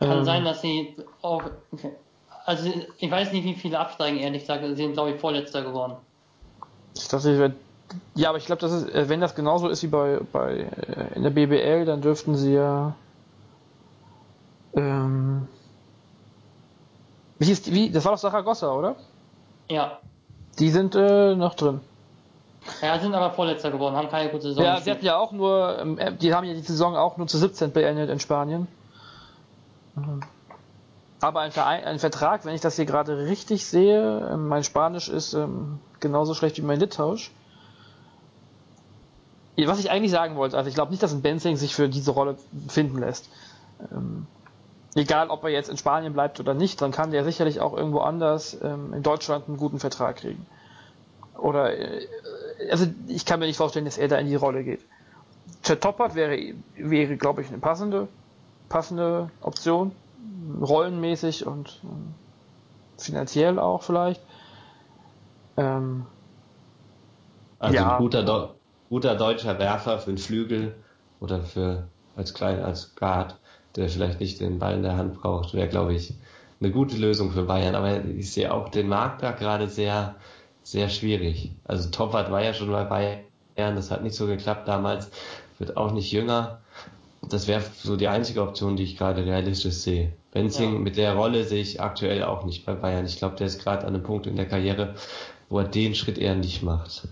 Kann 0.00 0.18
ähm, 0.18 0.24
sein, 0.24 0.44
dass 0.44 0.60
sie 0.60 0.96
auch. 1.22 1.42
Okay. 1.72 1.92
Also 2.44 2.70
ich 2.98 3.10
weiß 3.10 3.32
nicht, 3.32 3.44
wie 3.44 3.54
viele 3.54 3.78
absteigen, 3.78 4.18
ehrlich 4.18 4.42
gesagt. 4.42 4.64
Sie 4.64 4.74
sind, 4.74 4.94
glaube 4.94 5.10
ich, 5.10 5.20
Vorletzter 5.20 5.62
geworden. 5.62 5.96
Ich 6.96 7.08
dachte, 7.08 7.54
ja, 8.14 8.28
aber 8.30 8.38
ich 8.38 8.46
glaube, 8.46 8.60
das 8.60 8.72
ist, 8.72 8.94
äh, 8.94 9.08
wenn 9.08 9.20
das 9.20 9.34
genauso 9.34 9.68
ist 9.68 9.82
wie 9.82 9.88
bei, 9.88 10.20
bei 10.32 10.66
äh, 10.86 11.14
in 11.14 11.22
der 11.22 11.30
BBL, 11.30 11.84
dann 11.84 12.00
dürften 12.00 12.36
sie 12.36 12.54
ja. 12.54 12.94
Ähm, 14.74 15.48
wie 17.38 17.46
hieß 17.46 17.72
wie? 17.72 17.90
Das 17.90 18.04
war 18.04 18.12
doch 18.12 18.18
Saragossa, 18.18 18.72
oder? 18.72 18.96
Ja. 19.68 19.98
Die 20.58 20.70
sind 20.70 20.94
äh, 20.94 21.34
noch 21.34 21.54
drin. 21.54 21.80
Ja, 22.82 22.98
sind 22.98 23.14
aber 23.14 23.30
Vorletzter 23.30 23.70
geworden, 23.70 23.96
haben 23.96 24.08
keine 24.08 24.30
gute 24.30 24.42
Saison. 24.42 24.64
Ja, 24.64 24.80
sie 24.80 24.90
hatten 24.90 25.04
ja 25.04 25.16
auch 25.16 25.32
nur, 25.32 25.78
ähm, 25.80 25.98
äh, 25.98 26.12
die 26.12 26.34
haben 26.34 26.44
ja 26.44 26.54
die 26.54 26.60
Saison 26.60 26.96
auch 26.96 27.16
nur 27.16 27.26
zu 27.26 27.38
17 27.38 27.72
beendet 27.72 28.10
in 28.10 28.20
Spanien. 28.20 28.66
Aber 31.20 31.40
ein, 31.40 31.50
Verein, 31.50 31.84
ein, 31.84 31.98
Vertrag, 31.98 32.44
wenn 32.44 32.54
ich 32.54 32.60
das 32.60 32.76
hier 32.76 32.84
gerade 32.84 33.26
richtig 33.26 33.66
sehe, 33.66 34.30
ähm, 34.32 34.48
mein 34.48 34.62
Spanisch 34.62 35.08
ist 35.08 35.34
ähm, 35.34 35.80
genauso 36.00 36.34
schlecht 36.34 36.58
wie 36.58 36.62
mein 36.62 36.78
Litauisch. 36.78 37.32
Was 39.56 39.80
ich 39.80 39.90
eigentlich 39.90 40.12
sagen 40.12 40.36
wollte, 40.36 40.56
also 40.56 40.68
ich 40.68 40.76
glaube 40.76 40.92
nicht, 40.92 41.02
dass 41.02 41.12
ein 41.12 41.22
Benzing 41.22 41.56
sich 41.56 41.74
für 41.74 41.88
diese 41.88 42.12
Rolle 42.12 42.36
finden 42.68 42.98
lässt. 42.98 43.28
Ähm, 43.90 44.28
egal, 44.94 45.30
ob 45.30 45.42
er 45.42 45.50
jetzt 45.50 45.68
in 45.68 45.76
Spanien 45.76 46.12
bleibt 46.12 46.38
oder 46.38 46.54
nicht, 46.54 46.80
dann 46.80 46.92
kann 46.92 47.10
der 47.10 47.24
sicherlich 47.24 47.60
auch 47.60 47.76
irgendwo 47.76 47.98
anders 47.98 48.56
ähm, 48.62 48.92
in 48.92 49.02
Deutschland 49.02 49.48
einen 49.48 49.56
guten 49.56 49.80
Vertrag 49.80 50.16
kriegen. 50.16 50.46
Oder, 51.36 51.76
äh, 51.76 52.06
also 52.70 52.86
ich 53.08 53.24
kann 53.24 53.40
mir 53.40 53.46
nicht 53.46 53.56
vorstellen, 53.56 53.84
dass 53.84 53.98
er 53.98 54.06
da 54.06 54.18
in 54.18 54.28
die 54.28 54.36
Rolle 54.36 54.62
geht. 54.62 54.80
Chet 55.64 55.80
Toppert 55.80 56.14
wäre, 56.14 56.38
wäre 56.76 57.16
glaube 57.16 57.42
ich, 57.42 57.48
eine 57.48 57.58
passende 57.58 58.06
passende 58.68 59.30
Option, 59.40 59.92
rollenmäßig 60.60 61.46
und 61.46 61.80
finanziell 62.98 63.58
auch 63.58 63.82
vielleicht. 63.82 64.20
Ähm, 65.56 66.06
also 67.58 67.74
ja. 67.74 67.92
ein 67.92 67.98
guter, 67.98 68.54
guter 68.88 69.14
deutscher 69.16 69.58
Werfer 69.58 69.98
für 69.98 70.10
den 70.10 70.18
Flügel 70.18 70.74
oder 71.20 71.42
für 71.42 71.88
als 72.16 72.34
klein 72.34 72.62
als 72.62 72.94
Guard, 72.94 73.38
der 73.76 73.88
vielleicht 73.88 74.20
nicht 74.20 74.40
den 74.40 74.58
Ball 74.58 74.74
in 74.74 74.82
der 74.82 74.96
Hand 74.96 75.20
braucht, 75.20 75.54
wäre 75.54 75.68
glaube 75.68 75.94
ich 75.94 76.14
eine 76.60 76.72
gute 76.72 76.96
Lösung 76.96 77.30
für 77.30 77.44
Bayern. 77.44 77.74
Aber 77.74 78.04
ich 78.04 78.32
sehe 78.32 78.52
auch 78.52 78.68
den 78.68 78.88
Markt 78.88 79.22
da 79.22 79.32
gerade 79.32 79.68
sehr 79.68 80.16
sehr 80.62 80.88
schwierig. 80.88 81.52
Also 81.64 81.90
Topwart 81.90 82.30
war 82.30 82.42
ja 82.42 82.52
schon 82.52 82.70
bei 82.70 82.84
Bayern, 82.84 83.76
das 83.76 83.90
hat 83.90 84.02
nicht 84.02 84.16
so 84.16 84.26
geklappt 84.26 84.68
damals, 84.68 85.10
wird 85.58 85.76
auch 85.76 85.92
nicht 85.92 86.12
jünger 86.12 86.60
das 87.22 87.46
wäre 87.46 87.62
so 87.82 87.96
die 87.96 88.08
einzige 88.08 88.42
Option, 88.42 88.76
die 88.76 88.84
ich 88.84 88.96
gerade 88.96 89.24
realistisch 89.24 89.74
sehe. 89.74 90.12
Benzing 90.32 90.74
ja. 90.74 90.78
mit 90.78 90.96
der 90.96 91.14
Rolle 91.14 91.44
sehe 91.44 91.62
ich 91.62 91.80
aktuell 91.80 92.22
auch 92.22 92.44
nicht 92.44 92.64
bei 92.64 92.74
Bayern. 92.74 93.06
Ich 93.06 93.18
glaube, 93.18 93.36
der 93.36 93.46
ist 93.46 93.62
gerade 93.62 93.86
an 93.86 93.94
einem 93.94 94.02
Punkt 94.02 94.26
in 94.26 94.36
der 94.36 94.46
Karriere, 94.46 94.94
wo 95.48 95.58
er 95.58 95.64
den 95.64 95.94
Schritt 95.94 96.18
eher 96.18 96.34
nicht 96.34 96.62
macht. 96.62 97.08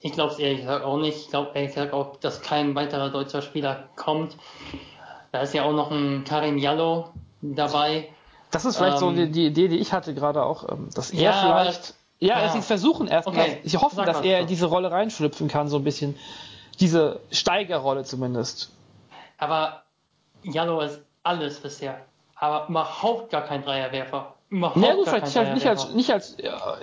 Ich 0.00 0.12
glaube 0.12 0.32
es 0.32 0.38
ehrlich 0.38 0.60
gesagt 0.60 0.84
auch 0.84 0.98
nicht. 0.98 1.16
Ich 1.18 1.28
glaube 1.28 1.50
ehrlich 1.54 1.74
gesagt 1.74 1.92
auch, 1.92 2.16
dass 2.16 2.40
kein 2.40 2.74
weiterer 2.74 3.10
deutscher 3.10 3.42
Spieler 3.42 3.88
kommt. 3.96 4.36
Da 5.32 5.40
ist 5.40 5.54
ja 5.54 5.64
auch 5.64 5.72
noch 5.72 5.90
ein 5.90 6.24
Karim 6.24 6.56
Jallo 6.56 7.10
dabei. 7.42 8.08
Das 8.50 8.64
ist 8.64 8.76
vielleicht 8.76 8.94
ähm, 8.94 9.00
so 9.00 9.12
die, 9.12 9.30
die, 9.30 9.46
Idee, 9.46 9.68
die 9.68 9.76
ich 9.78 9.92
hatte 9.92 10.14
gerade 10.14 10.42
auch, 10.42 10.68
ähm, 10.70 10.88
dass 10.94 11.10
er 11.10 11.20
ja, 11.20 11.32
vielleicht, 11.32 11.94
ja, 12.18 12.40
ja. 12.40 12.48
sie 12.50 12.62
versuchen 12.62 13.06
erstmal, 13.06 13.36
okay. 13.36 13.60
ich 13.62 13.76
hoffe, 13.76 14.02
dass 14.02 14.22
er 14.22 14.40
in 14.40 14.46
diese 14.46 14.66
Rolle 14.66 14.90
reinschlüpfen 14.90 15.48
kann, 15.48 15.68
so 15.68 15.76
ein 15.76 15.84
bisschen. 15.84 16.16
Diese 16.80 17.20
Steigerrolle 17.30 18.04
zumindest. 18.04 18.70
Aber 19.38 19.82
Jallo 20.42 20.80
ist 20.80 21.00
alles 21.22 21.60
bisher. 21.60 22.00
Aber 22.36 22.68
überhaupt 22.68 23.30
gar 23.30 23.42
kein 23.42 23.62
Dreierwerfer. 23.62 24.34
Überhaupt 24.50 24.76
ja, 24.76 24.94
gut, 24.94 25.08
vielleicht 25.08 25.36
halt 25.36 25.54
nicht 25.54 25.66
als, 25.66 25.92
nicht 25.94 26.10
als, 26.10 26.36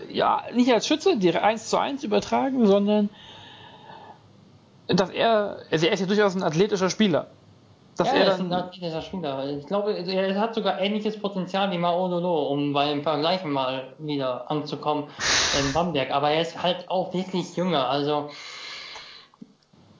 ja, 0.09 0.43
nicht 0.53 0.71
als 0.71 0.87
Schütze, 0.87 1.17
die 1.17 1.35
1 1.35 1.69
zu 1.69 1.77
1 1.77 2.03
übertragen, 2.03 2.67
sondern 2.67 3.09
dass 4.87 5.09
er, 5.09 5.59
also 5.71 5.87
er 5.87 5.93
ist 5.93 5.99
ja 5.99 6.05
durchaus 6.05 6.35
ein 6.35 6.43
athletischer 6.43 6.89
Spieler. 6.89 7.27
Dass 7.97 8.09
ja, 8.09 8.13
er, 8.13 8.25
er 8.25 8.33
ist 8.33 8.39
ein 8.41 8.53
athletischer 8.53 9.01
Spieler. 9.01 9.49
Ich 9.57 9.65
glaube, 9.65 9.93
er 9.93 10.39
hat 10.39 10.53
sogar 10.53 10.79
ähnliches 10.79 11.19
Potenzial 11.19 11.71
wie 11.71 11.77
Maololo, 11.77 12.49
um 12.49 12.73
beim 12.73 13.01
Vergleichen 13.01 13.51
mal 13.51 13.93
wieder 13.97 14.51
anzukommen 14.51 15.05
in 15.59 15.73
Bamberg. 15.73 16.11
Aber 16.11 16.29
er 16.29 16.41
ist 16.41 16.61
halt 16.61 16.89
auch 16.89 17.13
wirklich 17.13 17.55
jünger. 17.55 17.89
Also 17.89 18.29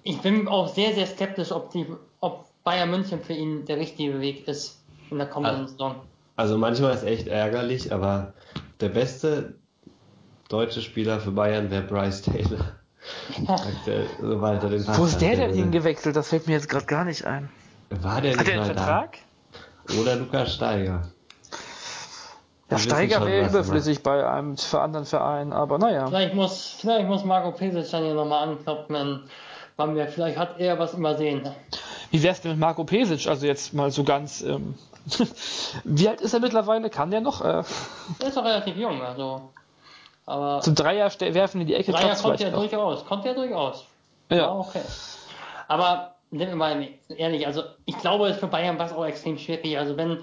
ich 0.04 0.22
bin 0.22 0.48
auch 0.48 0.68
sehr, 0.68 0.94
sehr 0.94 1.08
skeptisch, 1.08 1.52
ob 1.52 1.72
die 1.72 1.88
ob 2.19 2.47
Bayern 2.63 2.91
München 2.91 3.21
für 3.21 3.34
ihn 3.34 3.65
der 3.65 3.78
richtige 3.78 4.19
Weg 4.19 4.47
ist 4.47 4.82
in 5.12 5.17
der 5.17 5.28
kommenden 5.28 5.62
also, 5.62 5.71
Saison. 5.71 5.95
Also 6.36 6.58
manchmal 6.58 6.93
ist 6.93 7.04
echt 7.04 7.28
ärgerlich, 7.28 7.93
aber 7.93 8.34
der 8.82 8.89
beste 8.89 9.56
deutsche 10.49 10.82
Spieler 10.82 11.19
für 11.19 11.32
Bayern 11.32 11.69
wäre 11.71 11.84
Bryce 11.84 12.23
Taylor. 12.23 12.65
Sobald 14.19 14.63
er 14.63 14.69
den 14.69 14.88
Wo 14.88 15.06
ist 15.06 15.21
der 15.21 15.36
denn 15.36 15.54
hingewechselt? 15.54 16.15
Das 16.15 16.30
fällt 16.30 16.47
mir 16.47 16.54
jetzt 16.54 16.69
gerade 16.69 16.86
gar 16.86 17.06
nicht 17.06 17.25
ein. 17.25 17.49
War 17.89 18.21
der 18.21 18.36
Hat 18.36 18.47
der 18.47 18.56
einen 18.56 18.65
Vertrag? 18.65 19.17
Da? 19.88 20.01
Oder 20.01 20.15
Lukas 20.15 20.56
Steiger. 20.56 21.04
Ja, 22.71 22.80
Steiger 22.80 23.25
wäre 23.25 23.47
überflüssig 23.47 24.01
bei 24.01 24.28
einem 24.28 24.58
für 24.58 24.82
anderen 24.82 25.06
Verein, 25.06 25.54
aber 25.54 25.78
naja. 25.78 26.08
Vielleicht 26.08 26.34
muss, 26.34 26.78
vielleicht 26.80 27.08
muss 27.08 27.23
Marco 27.23 27.51
Pesic 27.51 27.91
dann 27.91 28.04
hier 28.04 28.15
nochmal 28.15 28.49
anklopfen, 28.49 29.30
wann 29.78 29.95
wir, 29.95 30.08
vielleicht 30.08 30.38
hat 30.38 30.60
er 30.60 30.80
was 30.80 30.95
übersehen. 30.95 31.47
Wie 32.12 32.24
wär's 32.24 32.41
denn 32.41 32.52
mit 32.52 32.60
Marco 32.60 32.84
Pesic? 32.84 33.28
Also 33.28 33.46
jetzt 33.46 33.74
mal 33.74 33.91
so 33.91 34.04
ganz, 34.04 34.41
ähm, 34.41 34.76
wie 35.84 36.08
alt 36.08 36.22
ist 36.22 36.34
er 36.34 36.39
mittlerweile? 36.39 36.89
Kann 36.89 37.12
der 37.12 37.22
noch? 37.22 37.41
Äh, 37.41 37.63
er 38.20 38.28
ist 38.28 38.38
doch 38.38 38.44
relativ 38.46 38.76
jung, 38.76 39.02
also. 39.02 39.50
Aber 40.26 40.62
Zum 40.62 40.76
Dreier 40.76 41.12
werfen 41.20 41.62
in 41.62 41.68
die 41.68 41.76
Ecke. 41.76 41.91
Dreier 41.91 42.15
konnte 42.15 42.46
er 42.46 42.52
durchaus, 42.52 43.06
konnte 43.06 43.30
er 43.30 43.36
durchaus. 43.36 43.86
Ja. 44.30 44.48
War 44.48 44.60
okay. 44.60 44.82
Aber, 45.68 46.15
nehmen 46.32 46.52
wir 46.52 46.56
mal 46.56 46.88
ehrlich, 47.10 47.46
also 47.46 47.63
ich 47.86 47.98
glaube, 48.00 48.34
für 48.34 48.48
Bayern 48.48 48.80
war 48.80 48.88
es 48.88 48.94
auch 48.94 49.06
extrem 49.06 49.38
schwierig. 49.38 49.78
Also 49.78 49.98
wenn, 49.98 50.20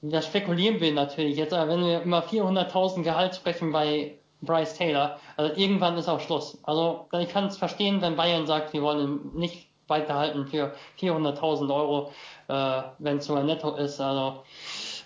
das 0.00 0.26
spekulieren 0.26 0.80
wir 0.80 0.92
natürlich 0.92 1.36
jetzt, 1.36 1.52
aber 1.52 1.70
wenn 1.70 1.84
wir 1.84 2.02
immer 2.02 2.22
400.000 2.22 3.02
Gehalt 3.02 3.36
sprechen 3.36 3.72
bei 3.72 4.14
Bryce 4.40 4.74
Taylor, 4.74 5.18
also 5.36 5.54
irgendwann 5.54 5.98
ist 5.98 6.08
auch 6.08 6.20
Schluss. 6.20 6.58
Also 6.62 7.06
ich 7.18 7.28
kann 7.28 7.46
es 7.46 7.58
verstehen, 7.58 8.00
wenn 8.00 8.16
Bayern 8.16 8.46
sagt, 8.46 8.72
wir 8.72 8.82
wollen 8.82 9.32
nicht 9.34 9.65
weiterhalten 9.88 10.46
für 10.46 10.74
400.000 11.00 11.74
Euro, 11.74 12.12
äh, 12.48 12.82
wenn 12.98 13.18
es 13.18 13.26
sogar 13.26 13.44
netto 13.44 13.74
ist. 13.76 14.00
Also 14.00 14.42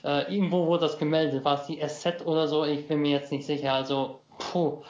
äh, 0.05 0.35
irgendwo 0.35 0.67
wurde 0.67 0.83
das 0.83 0.99
gemeldet, 0.99 1.45
war 1.45 1.61
es 1.61 1.67
die 1.67 1.81
SZ 1.87 2.25
oder 2.25 2.49
so, 2.49 2.65
ich 2.65 2.89
bin 2.89 3.01
mir 3.01 3.11
jetzt 3.11 3.31
nicht 3.33 3.47
sicher. 3.47 3.75
Also, 3.75 4.21
puh. 4.39 4.83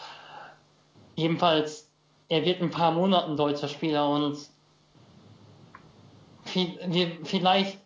Jedenfalls, 1.16 1.88
er 2.28 2.44
wird 2.44 2.62
ein 2.62 2.70
paar 2.70 2.92
Monaten 2.92 3.36
deutscher 3.36 3.68
Spieler 3.68 4.08
und 4.08 4.38
vielleicht 7.24 7.78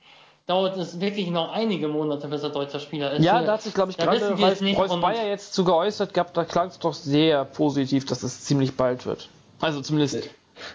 dauert 0.46 0.76
es 0.76 1.00
wirklich 1.00 1.30
noch 1.30 1.50
einige 1.50 1.88
Monate, 1.88 2.28
bis 2.28 2.42
er 2.42 2.50
deutscher 2.50 2.78
Spieler 2.80 3.12
ist. 3.12 3.24
Ja, 3.24 3.42
da 3.42 3.54
hat 3.54 3.62
sich, 3.62 3.74
glaube 3.74 3.90
ich, 3.90 3.96
gerade 3.96 4.20
Ralf 4.38 4.60
Preuß 4.60 5.00
Bayer 5.00 5.26
jetzt 5.26 5.54
zu 5.54 5.64
geäußert 5.64 6.12
gehabt, 6.12 6.36
da 6.36 6.44
klang 6.44 6.68
es 6.68 6.78
doch 6.78 6.92
sehr 6.92 7.44
positiv, 7.44 8.04
dass 8.04 8.22
es 8.22 8.44
ziemlich 8.44 8.76
bald 8.76 9.06
wird. 9.06 9.28
Also 9.60 9.80
zumindest 9.80 10.28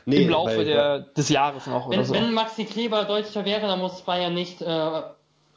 nee, 0.06 0.24
im 0.24 0.30
Laufe 0.30 0.64
der, 0.64 1.00
des 1.00 1.30
Jahres 1.30 1.68
noch 1.68 1.90
wenn, 1.90 2.00
oder 2.00 2.08
so. 2.08 2.14
Wenn 2.14 2.34
Maxi 2.34 2.66
Kleber 2.66 3.06
Deutscher 3.06 3.46
wäre, 3.46 3.62
dann 3.62 3.80
muss 3.80 4.02
Bayern 4.02 4.34
nicht 4.34 4.62
äh, 4.62 5.02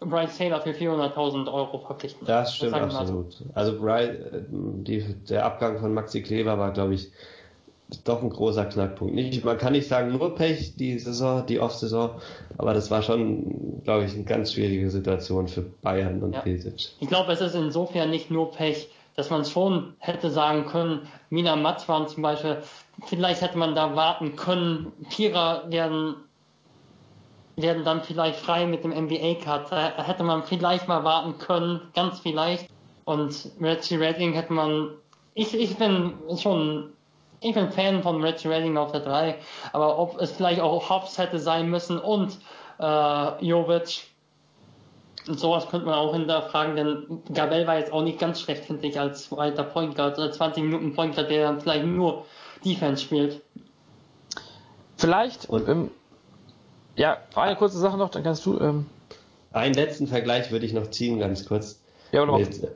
Bryce 0.00 0.36
Taylor 0.36 0.60
für 0.60 0.70
400.000 0.70 1.52
Euro 1.52 1.78
verpflichten. 1.78 2.26
Das 2.26 2.56
stimmt 2.56 2.74
das 2.74 2.94
absolut. 2.94 3.36
Also 3.54 3.78
Bryce, 3.78 4.10
die, 4.50 5.14
der 5.28 5.44
Abgang 5.44 5.78
von 5.78 5.94
Maxi 5.94 6.22
Kleber 6.22 6.58
war, 6.58 6.72
glaube 6.72 6.94
ich, 6.94 7.10
doch 8.04 8.22
ein 8.22 8.30
großer 8.30 8.64
Knackpunkt. 8.66 9.14
Nicht, 9.14 9.44
man 9.44 9.58
kann 9.58 9.72
nicht 9.72 9.88
sagen 9.88 10.12
nur 10.12 10.34
Pech, 10.34 10.76
die 10.76 10.98
Saison, 10.98 11.44
die 11.46 11.60
Off-Saison, 11.60 12.10
aber 12.58 12.74
das 12.74 12.90
war 12.90 13.02
schon, 13.02 13.82
glaube 13.84 14.04
ich, 14.04 14.14
eine 14.14 14.24
ganz 14.24 14.52
schwierige 14.52 14.90
Situation 14.90 15.48
für 15.48 15.62
Bayern 15.62 16.22
und 16.22 16.32
ja. 16.34 16.40
Pesic. 16.40 16.92
Ich 17.00 17.08
glaube, 17.08 17.32
es 17.32 17.40
ist 17.40 17.54
insofern 17.54 18.10
nicht 18.10 18.30
nur 18.30 18.50
Pech, 18.50 18.88
dass 19.16 19.30
man 19.30 19.44
schon 19.44 19.94
hätte 19.98 20.30
sagen 20.30 20.66
können, 20.66 21.08
Mina 21.30 21.56
Matzwan 21.56 22.08
zum 22.08 22.22
Beispiel, 22.22 22.62
vielleicht 23.06 23.42
hätte 23.42 23.58
man 23.58 23.74
da 23.74 23.94
warten 23.94 24.36
können, 24.36 24.92
Vierer 25.10 25.70
werden 25.70 26.16
werden 27.56 27.84
dann 27.84 28.02
vielleicht 28.02 28.38
frei 28.38 28.66
mit 28.66 28.82
dem 28.82 28.92
NBA-Cut. 28.92 29.70
Da 29.70 30.02
hätte 30.02 30.24
man 30.24 30.42
vielleicht 30.42 30.88
mal 30.88 31.04
warten 31.04 31.36
können, 31.38 31.82
ganz 31.94 32.20
vielleicht. 32.20 32.70
Und 33.04 33.50
Reggie 33.60 33.96
Redding 33.96 34.32
hätte 34.32 34.54
man, 34.54 34.92
ich, 35.34 35.54
ich 35.54 35.76
bin 35.76 36.14
schon 36.38 36.92
ich 37.42 37.54
bin 37.54 37.70
Fan 37.72 38.02
von 38.02 38.22
Reggie 38.22 38.48
Redding 38.48 38.76
auf 38.76 38.92
der 38.92 39.00
3, 39.00 39.38
aber 39.72 39.98
ob 39.98 40.20
es 40.20 40.32
vielleicht 40.32 40.60
auch 40.60 40.88
Hobbs 40.88 41.18
hätte 41.18 41.40
sein 41.40 41.68
müssen 41.68 41.98
und 41.98 42.38
äh, 42.78 43.44
Jovic, 43.44 44.02
sowas 45.26 45.68
könnte 45.68 45.86
man 45.86 45.94
auch 45.94 46.14
hinterfragen, 46.14 46.76
denn 46.76 47.22
Gabel 47.32 47.66
war 47.66 47.78
jetzt 47.78 47.92
auch 47.92 48.02
nicht 48.02 48.18
ganz 48.18 48.40
schlecht, 48.40 48.64
finde 48.64 48.86
ich, 48.86 48.98
als 48.98 49.24
zweiter 49.24 49.64
Point 49.64 49.94
Guard, 49.94 50.18
oder 50.18 50.32
20 50.32 50.64
Minuten 50.64 50.94
Point 50.94 51.14
Guard, 51.14 51.30
der 51.30 51.44
dann 51.44 51.60
vielleicht 51.60 51.84
nur 51.84 52.26
Defense 52.64 53.02
spielt. 53.02 53.40
Vielleicht, 54.96 55.48
und, 55.48 55.68
ähm, 55.68 55.90
ja, 56.96 57.18
eine 57.34 57.56
kurze 57.56 57.78
Sache 57.78 57.96
noch, 57.96 58.10
dann 58.10 58.22
kannst 58.22 58.44
du, 58.46 58.58
ähm, 58.60 58.86
einen 59.52 59.74
letzten 59.74 60.06
Vergleich 60.06 60.50
würde 60.50 60.66
ich 60.66 60.72
noch 60.72 60.90
ziehen, 60.90 61.18
ganz 61.18 61.46
kurz. 61.46 61.80
Ja, 62.10 62.22
oder 62.22 62.38
mit 62.38 62.68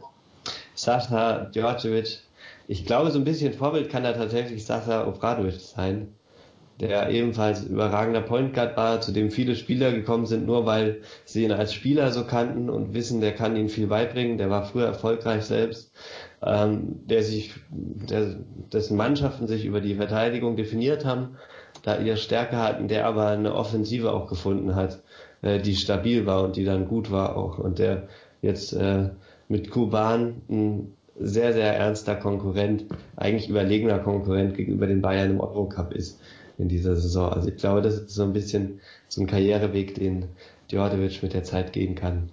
Sascha 0.74 1.46
Djordjevic 1.46 2.20
ich 2.68 2.84
glaube, 2.84 3.10
so 3.10 3.18
ein 3.18 3.24
bisschen 3.24 3.52
Vorbild 3.52 3.90
kann 3.90 4.02
da 4.02 4.12
tatsächlich 4.12 4.64
Sasa 4.64 5.06
Obradovic 5.06 5.60
sein, 5.60 6.14
der 6.80 7.08
ebenfalls 7.10 7.64
überragender 7.64 8.20
Point 8.20 8.52
Guard 8.52 8.76
war, 8.76 9.00
zu 9.00 9.12
dem 9.12 9.30
viele 9.30 9.56
Spieler 9.56 9.92
gekommen 9.92 10.26
sind, 10.26 10.46
nur 10.46 10.66
weil 10.66 11.00
sie 11.24 11.44
ihn 11.44 11.52
als 11.52 11.72
Spieler 11.72 12.12
so 12.12 12.24
kannten 12.24 12.68
und 12.68 12.92
wissen, 12.92 13.20
der 13.20 13.32
kann 13.32 13.56
ihnen 13.56 13.70
viel 13.70 13.86
beibringen. 13.86 14.36
Der 14.36 14.50
war 14.50 14.64
früher 14.64 14.86
erfolgreich 14.86 15.44
selbst, 15.44 15.92
ähm, 16.44 17.00
der 17.06 17.22
sich, 17.22 17.54
der, 17.70 18.36
dessen 18.72 18.96
Mannschaften 18.96 19.46
sich 19.46 19.64
über 19.64 19.80
die 19.80 19.94
Verteidigung 19.94 20.56
definiert 20.56 21.06
haben, 21.06 21.36
da 21.82 21.98
ihre 21.98 22.18
Stärke 22.18 22.58
hatten, 22.58 22.88
der 22.88 23.06
aber 23.06 23.28
eine 23.28 23.54
Offensive 23.54 24.12
auch 24.12 24.28
gefunden 24.28 24.74
hat, 24.74 25.02
äh, 25.40 25.58
die 25.58 25.76
stabil 25.76 26.26
war 26.26 26.44
und 26.44 26.56
die 26.56 26.64
dann 26.64 26.88
gut 26.88 27.10
war 27.10 27.36
auch. 27.36 27.58
Und 27.58 27.78
der 27.78 28.08
jetzt 28.42 28.74
äh, 28.74 29.08
mit 29.48 29.70
Kuban 29.70 30.42
ein 30.50 30.92
sehr, 31.18 31.54
sehr 31.54 31.74
ernster 31.74 32.16
Konkurrent, 32.16 32.84
eigentlich 33.16 33.48
überlegener 33.48 33.98
Konkurrent 33.98 34.54
gegenüber 34.54 34.86
den 34.86 35.00
Bayern 35.00 35.30
im 35.30 35.40
Eurocup 35.40 35.94
ist 35.94 36.20
in 36.58 36.68
dieser 36.68 36.96
Saison. 36.96 37.32
Also 37.32 37.48
ich 37.48 37.56
glaube, 37.56 37.82
das 37.82 37.94
ist 37.94 38.10
so 38.10 38.22
ein 38.22 38.32
bisschen 38.32 38.80
so 39.08 39.20
ein 39.20 39.26
Karriereweg, 39.26 39.94
den 39.94 40.28
Djordjevic 40.70 41.22
mit 41.22 41.34
der 41.34 41.44
Zeit 41.44 41.72
gehen 41.72 41.94
kann. 41.94 42.30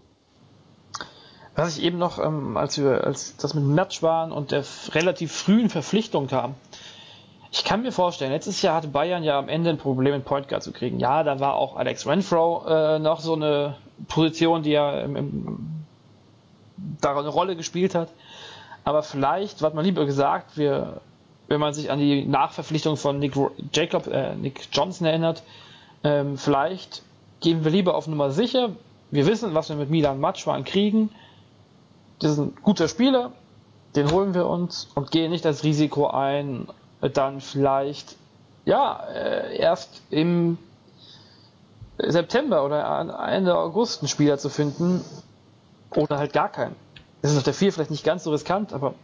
Was 1.55 1.77
ich 1.77 1.83
eben 1.83 1.99
noch, 1.99 2.17
ähm, 2.23 2.57
als 2.57 2.79
wir, 2.79 3.03
als 3.03 3.35
das 3.37 3.53
mit 3.53 3.63
Match 3.63 4.01
waren 4.01 4.31
und 4.31 4.51
der 4.51 4.63
relativ 4.91 5.31
frühen 5.31 5.69
Verpflichtung 5.69 6.27
kam, 6.27 6.55
ich 7.51 7.63
kann 7.63 7.83
mir 7.83 7.91
vorstellen, 7.91 8.31
letztes 8.31 8.63
Jahr 8.63 8.77
hatte 8.77 8.87
Bayern 8.87 9.23
ja 9.23 9.37
am 9.37 9.47
Ende 9.47 9.69
ein 9.69 9.77
Problem, 9.77 10.15
einen 10.15 10.23
Point 10.23 10.47
Guard 10.47 10.63
zu 10.63 10.71
kriegen. 10.71 10.99
Ja, 10.99 11.23
da 11.23 11.39
war 11.39 11.53
auch 11.53 11.75
Alex 11.75 12.07
Renfro 12.07 12.65
äh, 12.67 12.97
noch 12.97 13.19
so 13.19 13.35
eine 13.35 13.75
Position, 14.07 14.63
die 14.63 14.71
ja 14.71 15.01
im, 15.01 15.15
im, 15.15 15.85
da 16.99 17.15
eine 17.15 17.27
Rolle 17.27 17.55
gespielt 17.55 17.93
hat. 17.93 18.09
Aber 18.83 19.03
vielleicht, 19.03 19.61
was 19.61 19.75
man 19.75 19.85
lieber 19.85 20.07
gesagt, 20.07 20.57
wir, 20.57 21.01
wenn 21.47 21.59
man 21.59 21.73
sich 21.73 21.91
an 21.91 21.99
die 21.99 22.25
Nachverpflichtung 22.25 22.97
von 22.97 23.19
Nick 23.19 23.33
Jacob, 23.73 24.07
äh, 24.07 24.35
Nick 24.35 24.67
Johnson 24.71 25.07
erinnert, 25.07 25.43
ähm, 26.03 26.37
vielleicht 26.37 27.03
gehen 27.41 27.63
wir 27.63 27.71
lieber 27.71 27.95
auf 27.95 28.07
Nummer 28.07 28.31
sicher. 28.31 28.69
Wir 29.11 29.25
wissen, 29.27 29.53
was 29.53 29.69
wir 29.69 29.75
mit 29.75 29.89
Milan 29.89 30.19
Matschwan 30.19 30.63
kriegen. 30.63 31.09
Das 32.19 32.31
ist 32.31 32.39
ein 32.39 32.55
guter 32.61 32.87
Spieler, 32.87 33.31
den 33.95 34.11
holen 34.11 34.33
wir 34.33 34.47
uns 34.47 34.89
und 34.95 35.11
gehen 35.11 35.31
nicht 35.31 35.45
das 35.45 35.63
Risiko 35.63 36.07
ein, 36.07 36.67
dann 37.01 37.41
vielleicht 37.41 38.15
ja 38.65 39.03
äh, 39.13 39.57
erst 39.57 40.01
im 40.09 40.57
September 41.97 42.65
oder 42.65 43.27
Ende 43.27 43.57
August 43.57 44.01
einen 44.01 44.07
Spieler 44.07 44.37
zu 44.37 44.49
finden 44.49 45.01
oder 45.95 46.17
halt 46.17 46.33
gar 46.33 46.49
keinen. 46.49 46.75
Das 47.21 47.31
ist 47.31 47.37
auf 47.37 47.43
der 47.43 47.53
4 47.53 47.71
vielleicht 47.73 47.91
nicht 47.91 48.03
ganz 48.03 48.23
so 48.23 48.31
riskant, 48.31 48.73
aber 48.73 48.95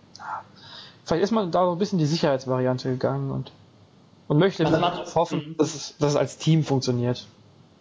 vielleicht 1.10 1.24
ist 1.24 1.32
man 1.32 1.52
da 1.52 1.66
so 1.66 1.72
ein 1.72 1.78
bisschen 1.78 2.00
die 2.00 2.06
Sicherheitsvariante 2.06 2.90
gegangen 2.90 3.32
und, 3.32 3.52
und 4.28 4.38
möchte 4.38 4.66
also 4.66 5.16
hoffen, 5.16 5.56
dass 5.58 5.76
es, 5.76 5.98
dass 5.98 6.12
es 6.12 6.16
als 6.16 6.38
Team 6.38 6.64
funktioniert. 6.64 7.28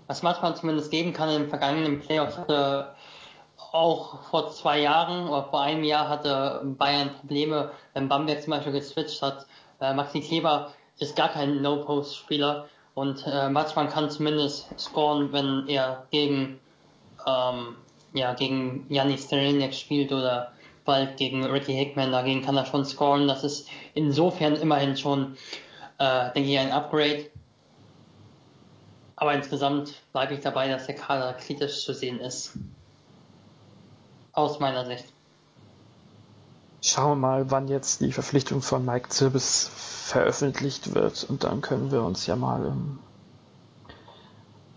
Was 0.07 0.23
manchmal 0.23 0.57
zumindest 0.57 0.91
geben 0.91 1.13
kann 1.13 1.29
im 1.29 1.49
vergangenen 1.49 2.01
Playoff 2.01 2.39
hatte 2.39 2.95
auch 3.71 4.23
vor 4.31 4.51
zwei 4.51 4.81
Jahren 4.81 5.29
oder 5.29 5.45
vor 5.45 5.61
einem 5.61 5.85
Jahr 5.85 6.09
hatte 6.09 6.63
Bayern 6.65 7.11
Probleme, 7.21 7.71
wenn 7.93 8.09
Bamberg 8.09 8.43
zum 8.43 8.53
Beispiel 8.53 8.73
geswitcht 8.73 9.21
hat. 9.21 9.47
Äh, 9.79 9.93
Maxi 9.93 10.23
Kleber 10.23 10.73
ist 10.99 11.15
gar 11.15 11.29
kein 11.29 11.61
No-Post-Spieler 11.61 12.67
und 12.95 13.25
äh, 13.27 13.51
Matschmann 13.51 13.91
kann 13.91 14.11
zumindest 14.11 14.69
scoren, 14.81 15.33
wenn 15.33 15.69
er 15.69 16.07
gegen 16.11 16.59
ähm, 17.27 17.77
ja, 18.15 18.33
gegen 18.33 18.87
Janis 18.89 19.25
Stereniak 19.25 19.75
spielt 19.75 20.13
oder 20.13 20.53
bald 20.89 21.19
gegen 21.19 21.45
Ricky 21.45 21.75
Hickman, 21.75 22.11
dagegen 22.11 22.43
kann 22.43 22.57
er 22.57 22.65
schon 22.65 22.87
scoren. 22.87 23.29
Das 23.29 23.45
ist 23.45 23.69
insofern 23.93 24.57
immerhin 24.57 24.97
schon, 24.97 25.37
äh, 25.99 26.33
denke 26.33 26.51
ich, 26.51 26.59
ein 26.59 26.73
Upgrade. 26.73 27.27
Aber 29.15 29.35
insgesamt 29.35 29.93
bleibe 30.13 30.35
ich 30.35 30.41
dabei, 30.41 30.69
dass 30.69 30.87
der 30.87 30.95
Kader 30.95 31.35
kritisch 31.35 31.85
zu 31.85 31.93
sehen 31.93 32.21
ist. 32.21 32.59
Aus 34.33 34.61
meiner 34.61 34.87
Sicht. 34.87 35.05
Schauen 36.81 37.11
wir 37.11 37.17
mal, 37.17 37.51
wann 37.51 37.69
jetzt 37.69 38.01
die 38.01 38.13
Verpflichtung 38.13 38.63
von 38.63 38.85
Mike 38.85 39.11
Zirbis 39.11 39.71
veröffentlicht 39.75 40.95
wird 40.95 41.27
und 41.29 41.45
dann 41.45 41.61
können 41.61 41.93
wir 41.93 42.03
uns 42.03 42.27
ja 42.27 42.37
mal 42.37 42.65
ähm, 42.65 42.99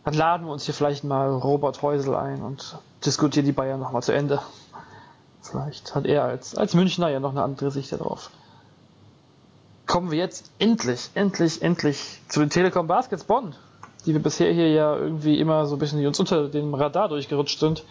dann 0.04 0.16
laden 0.16 0.48
wir 0.48 0.52
uns 0.52 0.66
hier 0.66 0.74
vielleicht 0.74 1.04
mal 1.04 1.30
Robert 1.30 1.82
Heusel 1.84 2.16
ein 2.16 2.42
und 2.42 2.78
diskutieren 3.06 3.46
die 3.46 3.52
Bayern 3.52 3.80
nochmal 3.80 4.02
zu 4.02 4.12
Ende. 4.12 4.42
Vielleicht 5.42 5.96
hat 5.96 6.06
er 6.06 6.24
als, 6.24 6.56
als 6.56 6.74
Münchner 6.74 7.10
ja 7.10 7.20
noch 7.20 7.32
eine 7.32 7.44
andere 7.44 7.72
Sicht 7.72 7.92
darauf. 7.92 8.30
Kommen 9.88 10.12
wir 10.12 10.18
jetzt 10.18 10.52
endlich, 10.60 11.10
endlich, 11.16 11.62
endlich 11.62 12.22
zu 12.30 12.40
den 12.40 12.50
Telekom 12.50 12.88
Baskets 12.88 13.24
Bonn, 13.24 13.56
die 14.06 14.14
wir 14.14 14.22
bisher 14.22 14.54
hier 14.54 14.70
ja 14.72 14.96
irgendwie 14.96 15.40
immer 15.40 15.66
so 15.66 15.76
ein 15.76 15.80
bisschen 15.80 16.00
die 16.00 16.08
uns 16.08 16.20
unter 16.20 16.48
dem 16.48 16.74
Radar 16.74 17.10
durchgerutscht 17.10 17.60
sind. 17.60 17.84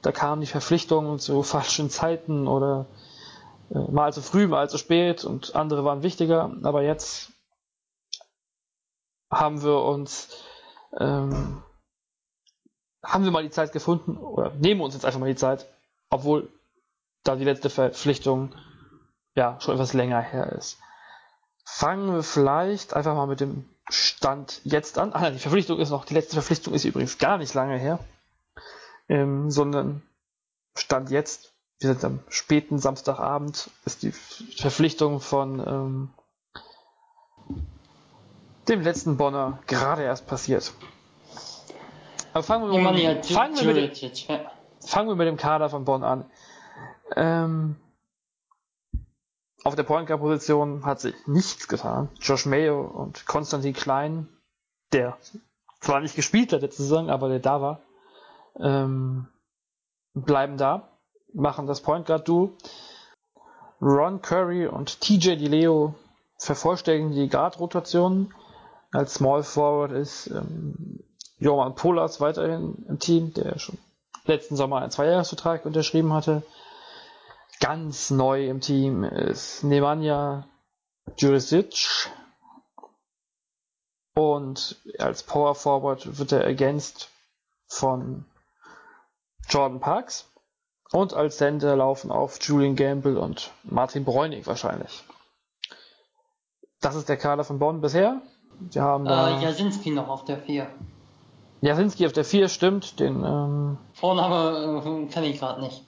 Da 0.00 0.12
kamen 0.12 0.40
die 0.40 0.46
Verpflichtungen 0.46 1.18
zu 1.18 1.42
falschen 1.42 1.90
Zeiten 1.90 2.48
oder 2.48 2.86
äh, 3.70 3.78
mal 3.78 4.12
zu 4.12 4.22
früh, 4.22 4.46
mal 4.46 4.70
zu 4.70 4.78
spät 4.78 5.24
und 5.24 5.54
andere 5.54 5.84
waren 5.84 6.02
wichtiger. 6.02 6.52
Aber 6.62 6.82
jetzt 6.82 7.32
haben 9.30 9.62
wir 9.62 9.82
uns 9.82 10.28
ähm, 10.98 11.62
haben 13.04 13.24
wir 13.24 13.30
mal 13.32 13.42
die 13.42 13.50
Zeit 13.50 13.72
gefunden 13.72 14.16
oder 14.16 14.50
nehmen 14.58 14.80
uns 14.80 14.94
jetzt 14.94 15.04
einfach 15.04 15.20
mal 15.20 15.26
die 15.28 15.34
Zeit, 15.36 15.66
obwohl 16.10 16.48
da 17.24 17.36
die 17.36 17.44
letzte 17.44 17.70
Verpflichtung 17.70 18.54
ja 19.34 19.58
schon 19.60 19.74
etwas 19.74 19.92
länger 19.92 20.20
her 20.20 20.52
ist. 20.52 20.78
Fangen 21.64 22.12
wir 22.12 22.22
vielleicht 22.22 22.94
einfach 22.94 23.14
mal 23.14 23.26
mit 23.26 23.40
dem 23.40 23.68
Stand 23.88 24.60
jetzt 24.64 24.98
an. 24.98 25.12
Ah, 25.12 25.30
die 25.30 25.38
Verpflichtung 25.38 25.78
ist 25.78 25.90
noch, 25.90 26.04
die 26.04 26.14
letzte 26.14 26.34
Verpflichtung 26.34 26.74
ist 26.74 26.84
übrigens 26.84 27.18
gar 27.18 27.38
nicht 27.38 27.54
lange 27.54 27.78
her, 27.78 27.98
ähm, 29.08 29.50
sondern 29.50 30.02
Stand 30.74 31.10
jetzt, 31.10 31.52
wir 31.78 31.92
sind 31.92 32.04
am 32.04 32.20
späten 32.28 32.78
Samstagabend, 32.78 33.70
ist 33.84 34.02
die 34.02 34.12
Verpflichtung 34.12 35.20
von 35.20 35.60
ähm, 35.60 36.10
dem 38.68 38.80
letzten 38.82 39.16
Bonner 39.16 39.58
gerade 39.66 40.02
erst 40.02 40.26
passiert. 40.26 40.72
Aber 42.32 42.42
fangen 42.42 42.70
wir, 42.70 42.78
mal, 42.80 43.22
fangen, 43.24 43.56
wir 43.58 43.74
mit 43.74 44.00
dem, 44.00 44.40
fangen 44.86 45.08
wir 45.08 45.16
mit 45.16 45.26
dem 45.26 45.36
Kader 45.36 45.68
von 45.68 45.84
Bonn 45.84 46.02
an. 46.02 46.24
Ähm, 47.16 47.76
auf 49.64 49.76
der 49.76 49.84
Point 49.84 50.08
Guard 50.08 50.20
Position 50.20 50.84
hat 50.84 51.00
sich 51.00 51.14
nichts 51.26 51.68
getan. 51.68 52.08
Josh 52.20 52.46
Mayo 52.46 52.82
und 52.82 53.26
Konstantin 53.26 53.74
Klein, 53.74 54.28
der 54.92 55.16
zwar 55.80 56.00
nicht 56.00 56.16
gespielt 56.16 56.52
hat 56.52 56.62
letzte 56.62 56.82
Saison, 56.82 57.10
aber 57.10 57.28
der 57.28 57.38
da 57.38 57.60
war, 57.60 57.80
ähm, 58.58 59.28
bleiben 60.14 60.56
da, 60.56 60.88
machen 61.32 61.66
das 61.66 61.80
Point 61.80 62.06
Guard 62.06 62.28
Duo. 62.28 62.52
Ron 63.80 64.22
Curry 64.22 64.66
und 64.66 65.00
TJ 65.00 65.36
DiLeo 65.36 65.94
vervollständigen 66.38 67.12
die 67.12 67.28
Guard-Rotationen. 67.28 68.32
Als 68.92 69.14
Small 69.14 69.42
Forward 69.42 69.92
ist 69.92 70.26
ähm, 70.28 71.02
Johan 71.38 71.74
Polas 71.74 72.20
weiterhin 72.20 72.84
im 72.88 72.98
Team, 72.98 73.32
der 73.34 73.58
schon 73.58 73.78
letzten 74.24 74.54
Sommer 74.54 74.80
einen 74.82 74.90
Zweijahresvertrag 74.90 75.66
unterschrieben 75.66 76.12
hatte. 76.12 76.42
Ganz 77.62 78.10
neu 78.10 78.48
im 78.48 78.60
Team 78.60 79.04
ist 79.04 79.62
Nemanja 79.62 80.48
Jurisic. 81.16 82.10
Und 84.16 84.82
als 84.98 85.22
Power 85.22 85.54
Forward 85.54 86.18
wird 86.18 86.32
er 86.32 86.42
ergänzt 86.42 87.08
von 87.68 88.24
Jordan 89.48 89.78
Parks. 89.78 90.28
Und 90.90 91.14
als 91.14 91.36
Center 91.36 91.76
laufen 91.76 92.10
auf 92.10 92.42
Julian 92.42 92.74
Gamble 92.74 93.16
und 93.16 93.52
Martin 93.62 94.04
Bräunig 94.04 94.44
wahrscheinlich. 94.48 95.04
Das 96.80 96.96
ist 96.96 97.08
der 97.08 97.16
Kader 97.16 97.44
von 97.44 97.60
Bonn 97.60 97.80
bisher. 97.80 98.20
Wir 98.58 98.82
haben. 98.82 99.06
Äh, 99.06 99.40
Jasinski 99.40 99.92
noch 99.92 100.08
auf 100.08 100.24
der 100.24 100.38
4. 100.38 100.66
Jasinski 101.60 102.06
auf 102.06 102.12
der 102.12 102.24
4 102.24 102.48
stimmt. 102.48 102.98
Den, 102.98 103.22
ähm, 103.24 103.78
Vorname 103.94 104.82
äh, 104.84 105.06
kenne 105.12 105.26
ich 105.28 105.38
gerade 105.38 105.60
nicht. 105.62 105.84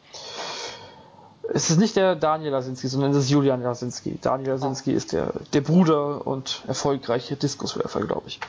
Es 1.53 1.71
ist 1.71 1.79
nicht 1.79 1.97
der 1.97 2.17
Daniel 2.17 2.53
Lasinski, 2.53 2.89
sondern 2.89 3.11
es 3.11 3.19
ist 3.19 3.31
Julian 3.31 3.63
Lasinski. 3.63 4.19
Daniel 4.21 4.51
Lasinski 4.51 4.93
oh. 4.93 4.97
ist 4.97 5.13
der, 5.13 5.33
der 5.53 5.61
Bruder 5.61 6.27
und 6.27 6.63
erfolgreiche 6.67 7.37
Diskuswerfer, 7.37 8.01
glaube 8.01 8.29
ich. 8.29 8.41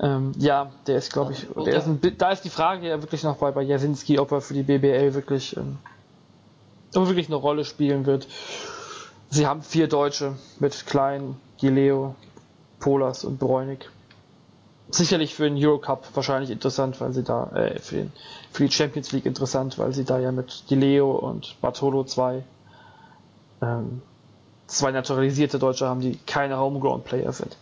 Ähm, 0.00 0.32
ja, 0.38 0.70
der 0.86 0.98
ist, 0.98 1.12
glaube 1.12 1.32
ich, 1.32 1.46
der 1.64 1.76
ist 1.76 1.86
ein, 1.86 2.00
da 2.18 2.30
ist 2.30 2.42
die 2.42 2.50
Frage 2.50 2.88
ja 2.88 3.02
wirklich 3.02 3.24
noch 3.24 3.36
bei, 3.38 3.50
bei 3.50 3.62
Jasinski, 3.62 4.18
ob 4.18 4.30
er 4.30 4.40
für 4.40 4.54
die 4.54 4.62
BBL 4.62 5.14
wirklich, 5.14 5.56
ähm, 5.56 5.78
ob 6.94 7.02
er 7.02 7.08
wirklich 7.08 7.26
eine 7.26 7.36
Rolle 7.36 7.64
spielen 7.64 8.06
wird. 8.06 8.28
Sie 9.30 9.46
haben 9.46 9.62
vier 9.62 9.88
Deutsche 9.88 10.36
mit 10.60 10.86
Klein, 10.86 11.36
Gileo, 11.58 12.14
Polas 12.78 13.24
und 13.24 13.38
Bräunig. 13.38 13.90
Sicherlich 14.90 15.34
für 15.34 15.44
den 15.50 15.56
Eurocup 15.62 16.06
wahrscheinlich 16.14 16.50
interessant, 16.50 16.98
weil 17.00 17.12
sie 17.12 17.22
da, 17.22 17.50
äh, 17.54 17.78
für, 17.78 17.96
den, 17.96 18.12
für 18.50 18.66
die 18.66 18.72
Champions 18.72 19.12
League 19.12 19.26
interessant, 19.26 19.78
weil 19.78 19.92
sie 19.92 20.04
da 20.04 20.18
ja 20.18 20.32
mit 20.32 20.64
Gileo 20.66 21.10
und 21.10 21.60
Bartolo 21.60 22.04
zwei, 22.04 22.42
ähm, 23.60 24.00
zwei 24.66 24.90
naturalisierte 24.90 25.58
Deutsche 25.58 25.86
haben, 25.86 26.00
die 26.00 26.16
keine 26.26 26.58
Homegrown 26.58 27.02
Player 27.04 27.32
sind. 27.32 27.56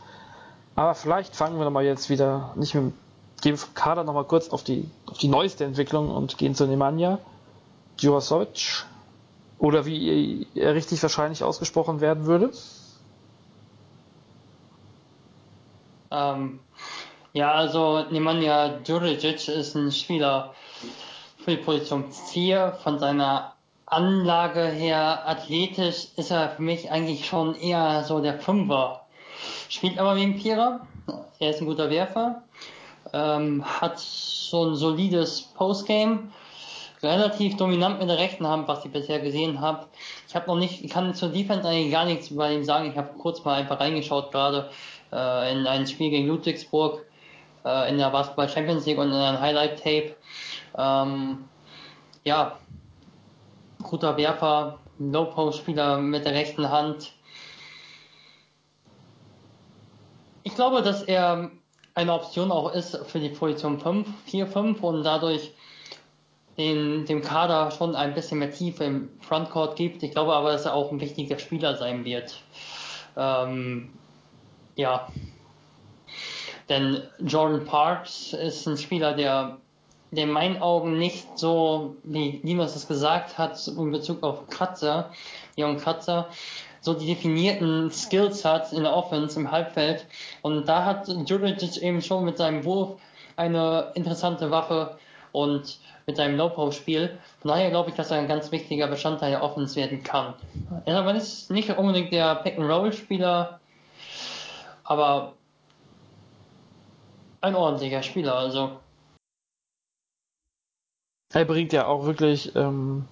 Aber 0.77 0.95
vielleicht 0.95 1.35
fangen 1.35 1.59
wir 1.59 1.65
nochmal 1.65 1.85
jetzt 1.85 2.11
wieder, 2.11 2.53
nicht 2.55 2.75
mit, 2.75 2.93
gehen 3.43 3.57
vom 3.57 3.75
Kader 3.75 4.05
nochmal 4.05 4.25
kurz 4.25 4.51
auf 4.51 4.63
die, 4.63 4.89
auf 5.07 5.19
die 5.19 5.29
neueste 5.29 5.65
Entwicklung 5.65 6.11
und 6.11 6.39
gehen 6.39 6.55
zu 6.55 6.67
Nemanja 6.67 7.19
Djurasovic. 8.01 8.85
Oder 9.59 9.87
wie 9.87 10.47
er 10.55 10.75
richtig 10.75 11.03
wahrscheinlich 11.03 11.43
ausgesprochen 11.43 12.01
werden 12.01 12.27
würde. 12.27 12.51
Ähm, 16.11 16.61
ja, 17.37 17.53
also 17.53 18.03
Nemanja 18.11 18.79
Djuricic 18.79 19.47
ist 19.49 19.75
ein 19.75 19.93
Spieler 19.93 20.55
für 21.45 21.51
die 21.51 21.59
Position 21.59 22.11
4. 22.11 22.79
Von 22.83 22.99
seiner 22.99 23.53
Anlage 23.85 24.65
her 24.69 25.23
athletisch 25.27 26.07
ist 26.17 26.31
er 26.31 26.49
für 26.49 26.63
mich 26.63 26.91
eigentlich 26.91 27.27
schon 27.27 27.55
eher 27.55 28.05
so 28.05 28.21
der 28.21 28.41
Fünfer. 28.41 29.03
Spielt 29.69 29.99
aber 29.99 30.17
wie 30.17 30.23
ein 30.23 30.39
Vierer. 30.39 30.87
Er 31.39 31.51
ist 31.51 31.61
ein 31.61 31.67
guter 31.67 31.91
Werfer. 31.91 32.43
Ähm, 33.13 33.63
hat 33.67 33.99
so 33.99 34.71
ein 34.71 34.75
solides 34.75 35.43
Postgame. 35.43 36.31
Relativ 37.03 37.59
dominant 37.59 38.01
mit 38.01 38.09
der 38.09 38.17
rechten 38.17 38.47
Hand, 38.47 38.67
was 38.67 38.83
ich 38.87 38.91
bisher 38.91 39.21
gesehen 39.21 39.61
habe. 39.61 39.85
Ich 40.27 40.35
habe 40.35 40.47
noch 40.47 40.57
nicht, 40.57 40.83
ich 40.83 40.91
kann 40.91 41.15
zur 41.15 41.29
Defense 41.29 41.69
eigentlich 41.69 41.93
gar 41.93 42.07
nichts 42.07 42.31
über 42.31 42.51
ihn 42.51 42.65
sagen. 42.65 42.91
Ich 42.91 42.97
habe 42.97 43.11
kurz 43.19 43.45
mal 43.45 43.57
einfach 43.57 43.79
reingeschaut 43.79 44.33
gerade 44.33 44.71
äh, 45.13 45.53
in 45.53 45.67
ein 45.67 45.87
Spiel 45.87 46.09
gegen 46.09 46.29
Ludwigsburg 46.29 47.03
äh, 47.67 47.91
in 47.91 47.99
der 47.99 48.11
Basketball 48.11 48.49
Champions 48.49 48.87
League 48.87 48.99
und 48.99 49.09
in 49.09 49.15
ein 49.15 49.41
Highlight 49.41 49.83
Tape. 49.83 50.15
Ähm, 50.79 51.45
ja, 52.25 52.59
guter 53.83 54.17
Werfer, 54.17 54.79
Low-Post-Spieler 54.99 55.99
mit 55.99 56.25
der 56.25 56.33
rechten 56.33 56.71
Hand. 56.71 57.13
Ich 60.45 60.55
glaube, 60.55 60.83
dass 60.83 61.03
er 61.03 61.51
eine 61.95 62.13
Option 62.13 62.53
auch 62.53 62.73
ist 62.73 62.97
für 63.07 63.19
die 63.19 63.31
Position 63.31 63.81
5, 63.81 64.07
4, 64.27 64.47
5 64.47 64.83
und 64.83 65.03
dadurch 65.03 65.53
den, 66.57 67.05
dem 67.05 67.23
Kader 67.23 67.71
schon 67.71 67.97
ein 67.97 68.15
bisschen 68.15 68.39
mehr 68.39 68.51
Tiefe 68.51 68.85
im 68.85 69.11
Frontcourt 69.21 69.77
gibt. 69.77 70.03
Ich 70.03 70.13
glaube 70.13 70.35
aber, 70.35 70.53
dass 70.53 70.65
er 70.65 70.75
auch 70.75 70.93
ein 70.93 71.01
wichtiger 71.01 71.39
Spieler 71.39 71.77
sein 71.77 72.05
wird. 72.05 72.41
Ähm, 73.17 73.91
ja. 74.77 75.09
Denn 76.69 77.03
Jordan 77.21 77.65
Parks 77.65 78.33
ist 78.33 78.67
ein 78.67 78.77
Spieler, 78.77 79.15
der, 79.15 79.59
der 80.11 80.25
in 80.25 80.31
meinen 80.31 80.61
Augen 80.61 80.99
nicht 80.99 81.39
so, 81.39 81.97
wie 82.03 82.41
Linus 82.43 82.75
es 82.75 82.89
gesagt 82.89 83.39
hat, 83.39 83.67
in 83.69 83.93
Bezug 83.93 84.23
auf 84.23 84.49
Kratzer, 84.49 85.13
Young 85.57 85.79
Kratzer, 85.79 86.29
so 86.81 86.95
die 86.95 87.07
definierten 87.07 87.91
Skills 87.91 88.45
hat 88.45 88.73
in 88.73 88.83
der 88.83 88.95
Offense 88.95 89.39
im 89.39 89.51
Halbfeld. 89.51 90.07
Und 90.43 90.69
da 90.69 90.85
hat 90.85 91.09
Juricic 91.09 91.83
eben 91.83 92.03
schon 92.03 92.25
mit 92.25 92.39
seinem 92.39 92.65
Wurf 92.65 93.01
eine 93.37 93.93
interessante 93.95 94.51
Waffe 94.51 94.97
und 95.33 95.79
mit 96.07 96.17
seinem 96.17 96.37
Low-Post-Spiel. 96.37 97.19
Von 97.41 97.51
daher 97.51 97.71
glaube 97.71 97.91
ich, 97.91 97.97
dass 97.97 98.11
er 98.11 98.19
ein 98.19 98.29
ganz 98.29 98.53
wichtiger 98.53 98.87
Bestandteil 98.87 99.31
der 99.31 99.43
Offense 99.43 99.77
werden 99.77 100.03
kann. 100.03 100.35
Er 100.85 101.15
ist 101.15 101.51
nicht, 101.51 101.77
unbedingt 101.77 102.13
der 102.13 102.37
Pick-and-Roll-Spieler, 102.37 103.61
aber 104.85 105.35
ein 107.41 107.55
ordentlicher 107.55 108.03
Spieler, 108.03 108.35
also. 108.35 108.79
Er 111.33 111.45
bringt 111.45 111.73
ja 111.73 111.87
auch 111.87 112.07
wirklich 112.07 112.55
ähm, 112.55 113.07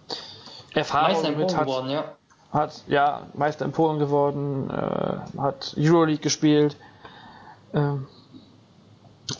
Erfahrung 0.72 1.12
Meister 1.12 1.28
in 1.28 1.38
mit. 1.38 1.56
Hat, 1.56 1.66
geworden, 1.66 1.90
ja. 1.90 2.16
Hat 2.52 2.82
ja 2.86 3.26
Meister 3.34 3.64
in 3.64 3.72
Polen 3.72 3.98
geworden, 3.98 4.70
äh, 4.70 5.40
hat 5.40 5.74
Euroleague 5.76 6.22
gespielt 6.22 6.76
ähm, 7.72 8.06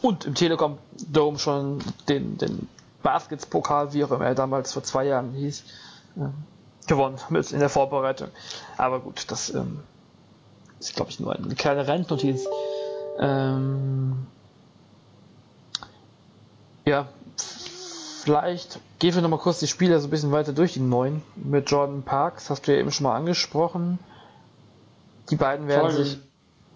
und 0.02 0.24
im 0.24 0.34
Telekom 0.34 0.78
Dome 1.08 1.38
schon 1.38 1.78
den, 2.08 2.36
den 2.38 2.68
Basketspokal, 3.02 3.92
wie 3.92 4.04
auch 4.04 4.10
immer 4.10 4.26
er 4.26 4.34
damals 4.34 4.72
vor 4.72 4.82
zwei 4.82 5.04
Jahren 5.04 5.32
hieß, 5.32 5.64
äh, 6.16 6.88
gewonnen 6.88 7.18
mit 7.28 7.52
in 7.52 7.60
der 7.60 7.68
Vorbereitung. 7.68 8.28
Aber 8.76 9.00
gut, 9.00 9.30
das 9.30 9.54
ähm, 9.54 9.80
ist 10.80 10.96
glaube 10.96 11.10
ich 11.10 11.20
nur 11.20 11.34
eine 11.34 11.54
kleine 11.54 11.86
Randnotiz. 11.86 12.46
Ähm, 13.18 14.26
Ja, 16.84 17.08
vielleicht 18.22 18.78
gehen 18.98 19.14
wir 19.14 19.22
nochmal 19.22 19.38
kurz 19.38 19.60
die 19.60 19.66
Spieler 19.66 20.00
so 20.00 20.08
ein 20.08 20.10
bisschen 20.10 20.32
weiter 20.32 20.52
durch, 20.52 20.74
die 20.74 20.80
neuen. 20.80 21.22
Mit 21.36 21.70
Jordan 21.70 22.02
Parks, 22.02 22.50
hast 22.50 22.66
du 22.66 22.72
ja 22.72 22.78
eben 22.78 22.90
schon 22.90 23.04
mal 23.04 23.16
angesprochen. 23.16 23.98
Die 25.30 25.36
beiden 25.36 25.68
werden 25.68 25.90
Voll. 25.90 26.04
sich. 26.04 26.18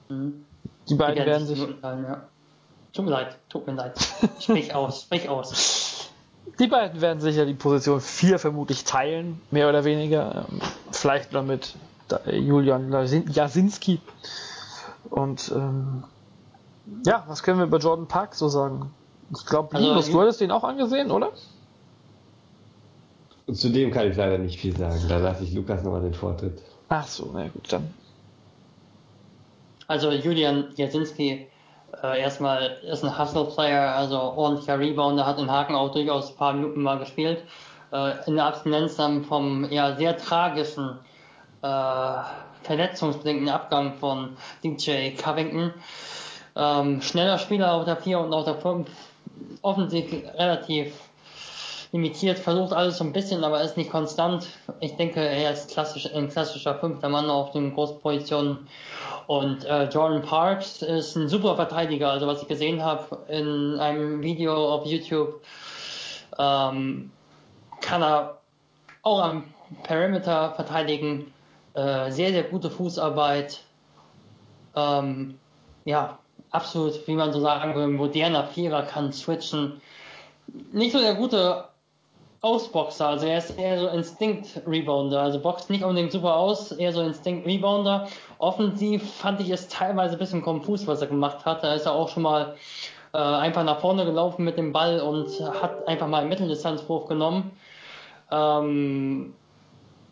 Mhm. 0.09 0.45
Die 0.89 0.95
beiden 0.95 1.17
die 1.17 1.27
werden, 1.27 1.47
sich. 1.47 1.59
sich 1.59 1.69
ja. 1.83 2.23
Tut 2.93 3.05
mir 3.05 3.11
leid, 3.11 3.37
tut 3.49 3.67
mir 3.67 3.75
leid. 3.75 3.99
Sprich 4.41 4.75
aus, 4.75 5.03
sprich 5.03 5.29
aus. 5.29 5.95
Die 6.59 6.67
beiden 6.67 7.01
werden 7.03 7.21
sicher 7.21 7.45
die 7.45 7.55
Position 7.55 8.01
4 8.01 8.39
vermutlich 8.39 8.85
teilen, 8.85 9.41
mehr 9.51 9.69
oder 9.69 9.85
weniger. 9.85 10.47
Ähm, 10.51 10.61
vielleicht 10.91 11.33
noch 11.33 11.45
mit 11.45 11.75
Julian 12.27 12.91
Jasinski. 12.91 14.01
Und 15.11 15.53
ähm, 15.55 16.05
ja, 17.07 17.25
was 17.29 17.43
können 17.43 17.59
wir 17.59 17.67
über 17.67 17.79
Jordan 17.79 18.09
Park 18.09 18.35
so 18.35 18.49
sagen? 18.49 18.91
Ich 19.35 19.47
glaube, 19.47 19.77
also, 19.77 19.89
Linus, 19.89 20.11
du 20.11 20.21
hattest 20.21 20.41
den 20.41 20.51
auch 20.51 20.65
angesehen, 20.65 21.11
oder? 21.11 21.33
Zu 23.53 23.71
dem 23.71 23.91
kann 23.91 24.11
ich 24.11 24.17
leider 24.17 24.39
nicht 24.39 24.59
viel 24.59 24.77
sagen. 24.77 25.01
Da 25.09 25.19
lasse 25.19 25.45
ich 25.45 25.53
Lukas 25.55 25.83
nochmal 25.83 26.03
den 26.03 26.15
Vortritt. 26.15 26.63
Ach 26.89 27.07
so, 27.07 27.31
na 27.33 27.49
gut, 27.49 27.73
dann. 27.73 27.93
Also 29.87 30.11
Julian 30.11 30.69
Jasinski 30.77 31.49
äh, 32.03 32.21
erstmal 32.21 32.79
ist 32.83 33.05
ein 33.05 33.19
Hustle-Player, 33.19 33.95
also 33.95 34.19
ordentlicher 34.19 34.79
Rebounder, 34.79 35.27
hat 35.27 35.39
in 35.39 35.51
Haken 35.51 35.75
auch 35.75 35.93
durchaus 35.93 36.31
ein 36.31 36.37
paar 36.37 36.53
Minuten 36.53 36.83
mal 36.83 36.99
gespielt. 36.99 37.43
Äh, 37.93 38.13
in 38.27 38.37
der 38.37 38.45
Abstinenz 38.45 38.97
dann 38.97 39.25
vom 39.25 39.71
ja, 39.71 39.97
sehr 39.97 40.17
tragischen 40.17 40.99
äh, 41.63 42.19
verletzungsbedingten 42.63 43.49
Abgang 43.49 43.95
von 43.95 44.37
DJ 44.63 45.11
Covington. 45.17 45.73
Ähm, 46.55 47.01
schneller 47.01 47.39
Spieler 47.39 47.73
auf 47.73 47.85
der 47.85 47.97
4 47.97 48.19
und 48.21 48.33
auf 48.35 48.45
der 48.45 48.57
5, 48.57 48.89
offensichtlich 49.63 50.25
relativ 50.35 50.93
limitiert, 51.93 52.39
versucht 52.39 52.73
alles 52.73 52.99
so 52.99 53.05
ein 53.05 53.13
bisschen, 53.13 53.45
aber 53.45 53.63
ist 53.63 53.77
nicht 53.77 53.91
konstant. 53.91 54.47
Ich 54.81 54.97
denke, 54.97 55.21
er 55.21 55.53
ist 55.53 55.71
klassisch, 55.71 56.13
ein 56.15 56.29
klassischer 56.29 56.75
fünfter 56.75 57.09
Mann 57.09 57.31
auf 57.31 57.53
den 57.53 57.75
großen 57.75 58.01
Positionen. 58.01 58.69
Und 59.27 59.65
äh, 59.65 59.85
Jordan 59.85 60.23
Parks 60.23 60.83
ist 60.83 61.17
ein 61.17 61.29
super 61.29 61.57
Verteidiger. 61.57 62.11
Also 62.11 62.27
was 62.27 62.43
ich 62.43 62.49
gesehen 62.49 62.83
habe 62.83 63.19
in 63.29 63.79
einem 63.79 64.23
Video 64.23 64.55
auf 64.75 64.87
YouTube, 64.87 65.43
ähm, 66.39 67.11
kann 67.81 68.03
er 68.03 68.39
auch 69.03 69.23
am 69.23 69.45
Perimeter 69.83 70.53
verteidigen. 70.53 71.33
Äh, 71.75 72.11
sehr, 72.11 72.31
sehr 72.31 72.43
gute 72.43 72.71
Fußarbeit. 72.71 73.61
Ähm, 74.75 75.39
ja, 75.85 76.19
absolut, 76.51 77.07
wie 77.07 77.15
man 77.15 77.33
so 77.33 77.41
sagen 77.41 77.75
will, 77.75 77.89
moderner 77.89 78.45
Vierer 78.45 78.83
kann 78.83 79.13
switchen. 79.13 79.81
Nicht 80.73 80.93
so 80.93 80.99
der 80.99 81.15
gute 81.15 81.65
Ausboxer, 82.41 83.09
also 83.09 83.27
er 83.27 83.39
ist 83.39 83.59
eher 83.59 83.81
so 83.81 83.89
Instinct-Rebounder, 83.89 85.21
also 85.21 85.41
boxt 85.41 85.71
nicht 85.71 85.83
unbedingt 85.83 86.13
super 86.13 86.37
aus, 86.37 86.71
eher 86.73 86.93
so 86.93 87.03
Instinct-Rebounder. 87.03 88.09
Offensiv 88.39 89.13
fand 89.15 89.41
ich 89.41 89.51
es 89.51 89.69
teilweise 89.69 90.15
ein 90.15 90.19
bisschen 90.19 90.43
konfus, 90.43 90.87
was 90.87 91.01
er 91.01 91.09
gemacht 91.09 91.45
hat. 91.45 91.65
Da 91.65 91.75
ist 91.75 91.87
er 91.87 91.93
auch 91.93 92.09
schon 92.09 92.23
mal 92.23 92.55
äh, 93.13 93.19
einfach 93.19 93.65
nach 93.65 93.81
vorne 93.81 94.05
gelaufen 94.05 94.45
mit 94.45 94.57
dem 94.57 94.73
Ball 94.73 95.01
und 95.01 95.29
hat 95.61 95.87
einfach 95.89 96.07
mal 96.07 96.21
einen 96.21 96.29
Mitteldistanzwurf 96.29 97.09
genommen. 97.09 97.51
Ähm, 98.31 99.35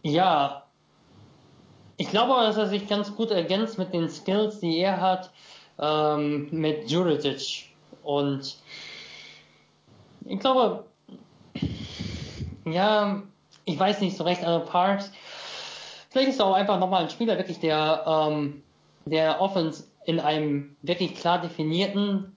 ja, 0.03 0.65
ich 1.97 2.11
glaube 2.11 2.35
dass 2.35 2.57
er 2.57 2.67
sich 2.67 2.89
ganz 2.89 3.15
gut 3.15 3.31
ergänzt 3.31 3.79
mit 3.79 3.93
den 3.93 4.09
Skills, 4.09 4.61
die 4.61 4.79
er 4.79 5.01
hat, 5.01 5.31
ähm, 5.79 6.49
mit 6.51 6.91
Juricic. 6.91 7.71
Und 8.03 8.57
ich 10.25 10.41
glaube, 10.41 10.85
ja, 12.65 13.23
ich 13.65 13.79
weiß 13.79 14.01
nicht 14.01 14.17
so 14.17 14.25
recht, 14.25 14.45
also 14.45 14.65
Parks, 14.65 15.11
vielleicht 16.11 16.31
ist 16.31 16.41
er 16.41 16.47
auch 16.47 16.55
einfach 16.55 16.79
nochmal 16.79 17.03
ein 17.03 17.11
Spieler, 17.11 17.37
wirklich, 17.37 17.61
der, 17.61 18.05
ähm, 18.07 18.63
der 19.05 19.41
Offense 19.41 19.85
in 20.05 20.21
einem 20.21 20.77
wirklich 20.83 21.15
klar 21.15 21.41
definierten 21.41 22.37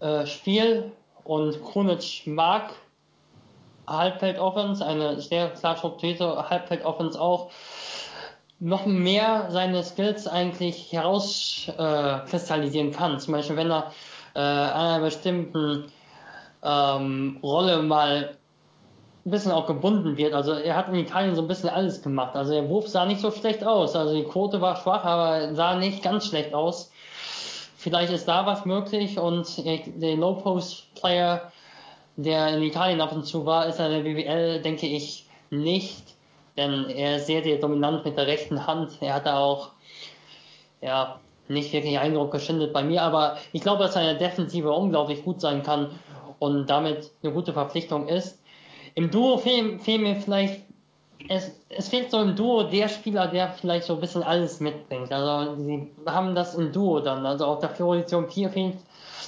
äh, 0.00 0.26
Spiel 0.26 0.92
und 1.24 1.62
Krunic 1.62 2.26
mag 2.26 2.72
Halbfeld-Offense, 3.86 4.84
eine 4.84 5.20
sehr 5.20 5.50
klar 5.50 5.76
strukturierte 5.76 6.48
Halbfeld-Offense 6.48 7.20
auch, 7.20 7.50
noch 8.60 8.84
mehr 8.86 9.48
seine 9.50 9.82
Skills 9.82 10.28
eigentlich 10.28 10.92
herauskristallisieren 10.92 12.90
äh, 12.90 12.92
kann. 12.92 13.18
Zum 13.18 13.32
Beispiel, 13.32 13.56
wenn 13.56 13.70
er 13.70 13.90
äh, 14.34 14.40
einer 14.40 15.00
bestimmten 15.00 15.86
ähm, 16.62 17.38
Rolle 17.42 17.82
mal 17.82 18.36
ein 19.24 19.30
bisschen 19.30 19.52
auch 19.52 19.66
gebunden 19.66 20.16
wird. 20.16 20.34
Also 20.34 20.52
er 20.52 20.76
hat 20.76 20.88
in 20.88 20.94
Italien 20.94 21.34
so 21.34 21.42
ein 21.42 21.48
bisschen 21.48 21.70
alles 21.70 22.02
gemacht. 22.02 22.36
Also 22.36 22.52
der 22.52 22.68
Wurf 22.68 22.88
sah 22.88 23.06
nicht 23.06 23.20
so 23.20 23.30
schlecht 23.30 23.64
aus. 23.64 23.96
Also 23.96 24.14
die 24.14 24.24
Quote 24.24 24.60
war 24.60 24.76
schwach, 24.76 25.04
aber 25.04 25.54
sah 25.54 25.76
nicht 25.76 26.02
ganz 26.02 26.26
schlecht 26.26 26.54
aus. 26.54 26.90
Vielleicht 27.76 28.12
ist 28.12 28.28
da 28.28 28.44
was 28.44 28.66
möglich 28.66 29.18
und 29.18 29.46
der 29.64 30.16
Low-Post-Player, 30.16 31.50
der 32.16 32.56
in 32.56 32.62
Italien 32.62 33.00
ab 33.00 33.12
und 33.12 33.24
zu 33.24 33.46
war, 33.46 33.66
ist 33.66 33.80
in 33.80 33.90
der 33.90 34.00
BWL, 34.00 34.60
denke 34.60 34.86
ich, 34.86 35.26
nicht 35.48 36.14
denn 36.56 36.88
er 36.88 37.16
ist 37.16 37.26
sehr, 37.26 37.42
sehr 37.42 37.58
dominant 37.58 38.04
mit 38.04 38.16
der 38.16 38.26
rechten 38.26 38.66
Hand. 38.66 38.98
Er 39.00 39.14
hat 39.14 39.26
da 39.26 39.38
auch, 39.38 39.70
ja, 40.80 41.20
nicht 41.48 41.72
wirklich 41.72 41.98
Eindruck 41.98 42.30
geschindet 42.30 42.72
bei 42.72 42.82
mir, 42.82 43.02
aber 43.02 43.36
ich 43.52 43.62
glaube, 43.62 43.82
dass 43.82 43.94
seine 43.94 44.16
Defensive 44.16 44.70
unglaublich 44.70 45.24
gut 45.24 45.40
sein 45.40 45.62
kann 45.62 45.90
und 46.38 46.70
damit 46.70 47.10
eine 47.22 47.32
gute 47.32 47.52
Verpflichtung 47.52 48.08
ist. 48.08 48.40
Im 48.94 49.10
Duo 49.10 49.36
fehlen, 49.38 49.80
fehlen 49.80 50.02
mir 50.02 50.16
vielleicht, 50.16 50.62
es, 51.28 51.52
es 51.68 51.88
fehlt 51.88 52.10
so 52.10 52.20
im 52.20 52.36
Duo 52.36 52.64
der 52.64 52.88
Spieler, 52.88 53.26
der 53.26 53.50
vielleicht 53.50 53.86
so 53.86 53.94
ein 53.94 54.00
bisschen 54.00 54.22
alles 54.22 54.60
mitbringt. 54.60 55.12
Also, 55.12 55.56
sie 55.56 55.90
haben 56.06 56.34
das 56.34 56.54
im 56.54 56.72
Duo 56.72 57.00
dann. 57.00 57.26
Also, 57.26 57.46
auf 57.46 57.58
der 57.58 57.68
Position 57.68 58.28
4 58.28 58.50
fehlt 58.50 58.76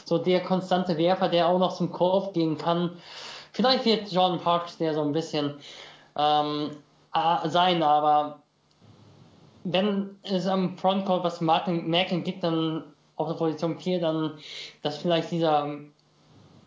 so 0.05 0.18
der 0.18 0.41
konstante 0.41 0.97
Werfer, 0.97 1.29
der 1.29 1.49
auch 1.49 1.59
noch 1.59 1.75
zum 1.77 1.93
Korb 1.93 2.35
gehen 2.35 2.57
kann. 2.57 2.91
Vielleicht 3.53 3.85
wird 3.85 4.11
Jordan 4.11 4.41
Parks 4.41 4.79
der 4.79 4.95
so 4.95 5.03
ein 5.03 5.12
bisschen, 5.12 5.55
ähm, 6.16 6.70
sein, 7.13 7.83
aber 7.83 8.43
wenn 9.65 10.17
es 10.23 10.47
am 10.47 10.77
Frontcourt 10.77 11.25
was 11.25 11.41
merken 11.41 12.25
gibt, 12.25 12.43
dann 12.43 12.85
auf 13.17 13.29
der 13.29 13.35
Position 13.35 13.79
4, 13.79 14.01
dann, 14.01 14.33
dass 14.83 14.99
vielleicht 14.99 15.31
dieser, 15.31 15.69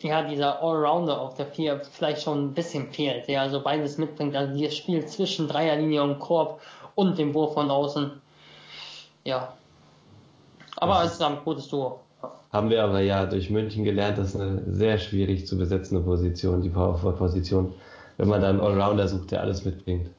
ja, 0.01 0.21
dieser 0.23 0.61
Allrounder 0.61 1.19
auf 1.19 1.35
der 1.35 1.47
4 1.47 1.81
vielleicht 1.91 2.21
schon 2.21 2.45
ein 2.45 2.53
bisschen 2.53 2.91
fehlt, 2.91 3.27
der 3.27 3.41
also 3.41 3.61
beides 3.61 3.97
mitbringt, 3.97 4.35
also 4.35 4.61
das 4.61 4.75
Spiel 4.75 5.05
zwischen 5.05 5.47
Dreierlinie 5.47 6.03
und 6.03 6.19
Korb 6.19 6.61
und 6.93 7.17
dem 7.17 7.33
Wurf 7.33 7.55
von 7.55 7.69
außen. 7.69 8.11
Ja. 9.23 9.53
Aber 10.77 11.03
es 11.03 11.13
ist 11.13 11.21
ein 11.21 11.37
gutes 11.43 11.67
Duo. 11.67 11.99
Haben 12.51 12.69
wir 12.69 12.83
aber 12.83 13.01
ja 13.01 13.25
durch 13.25 13.49
München 13.49 13.83
gelernt, 13.83 14.17
das 14.17 14.29
ist 14.29 14.39
eine 14.39 14.61
sehr 14.67 14.97
schwierig 14.97 15.47
zu 15.47 15.57
besetzende 15.57 16.03
Position, 16.03 16.61
die 16.61 16.69
Powerforward-Position, 16.69 17.73
wenn 18.17 18.29
man 18.29 18.41
dann 18.41 18.61
einen 18.61 18.65
Allrounder 18.65 19.07
sucht, 19.07 19.31
der 19.31 19.41
alles 19.41 19.65
mitbringt. 19.65 20.09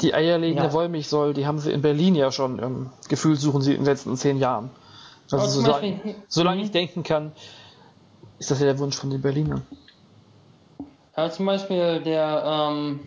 Die 0.00 0.14
eierlegende 0.14 0.64
ja. 0.64 0.72
Wollmilchsäule, 0.72 1.34
die 1.34 1.46
haben 1.46 1.58
sie 1.58 1.72
in 1.72 1.82
Berlin 1.82 2.14
ja 2.14 2.32
schon 2.32 2.62
ähm, 2.62 2.90
gefühlt 3.08 3.38
suchen 3.38 3.60
sie 3.60 3.72
in 3.72 3.80
den 3.80 3.86
letzten 3.86 4.16
zehn 4.16 4.38
Jahren. 4.38 4.70
Also 5.30 5.60
so, 5.60 5.78
solange 6.28 6.62
ich 6.62 6.70
denken 6.70 7.02
kann, 7.02 7.32
ist 8.38 8.50
das 8.50 8.58
ja 8.58 8.66
der 8.66 8.78
Wunsch 8.78 8.96
von 8.96 9.10
den 9.10 9.22
Berlinern. 9.22 9.64
Ja, 11.16 11.30
zum 11.30 11.46
Beispiel 11.46 12.00
der, 12.00 12.42
ähm, 12.44 13.00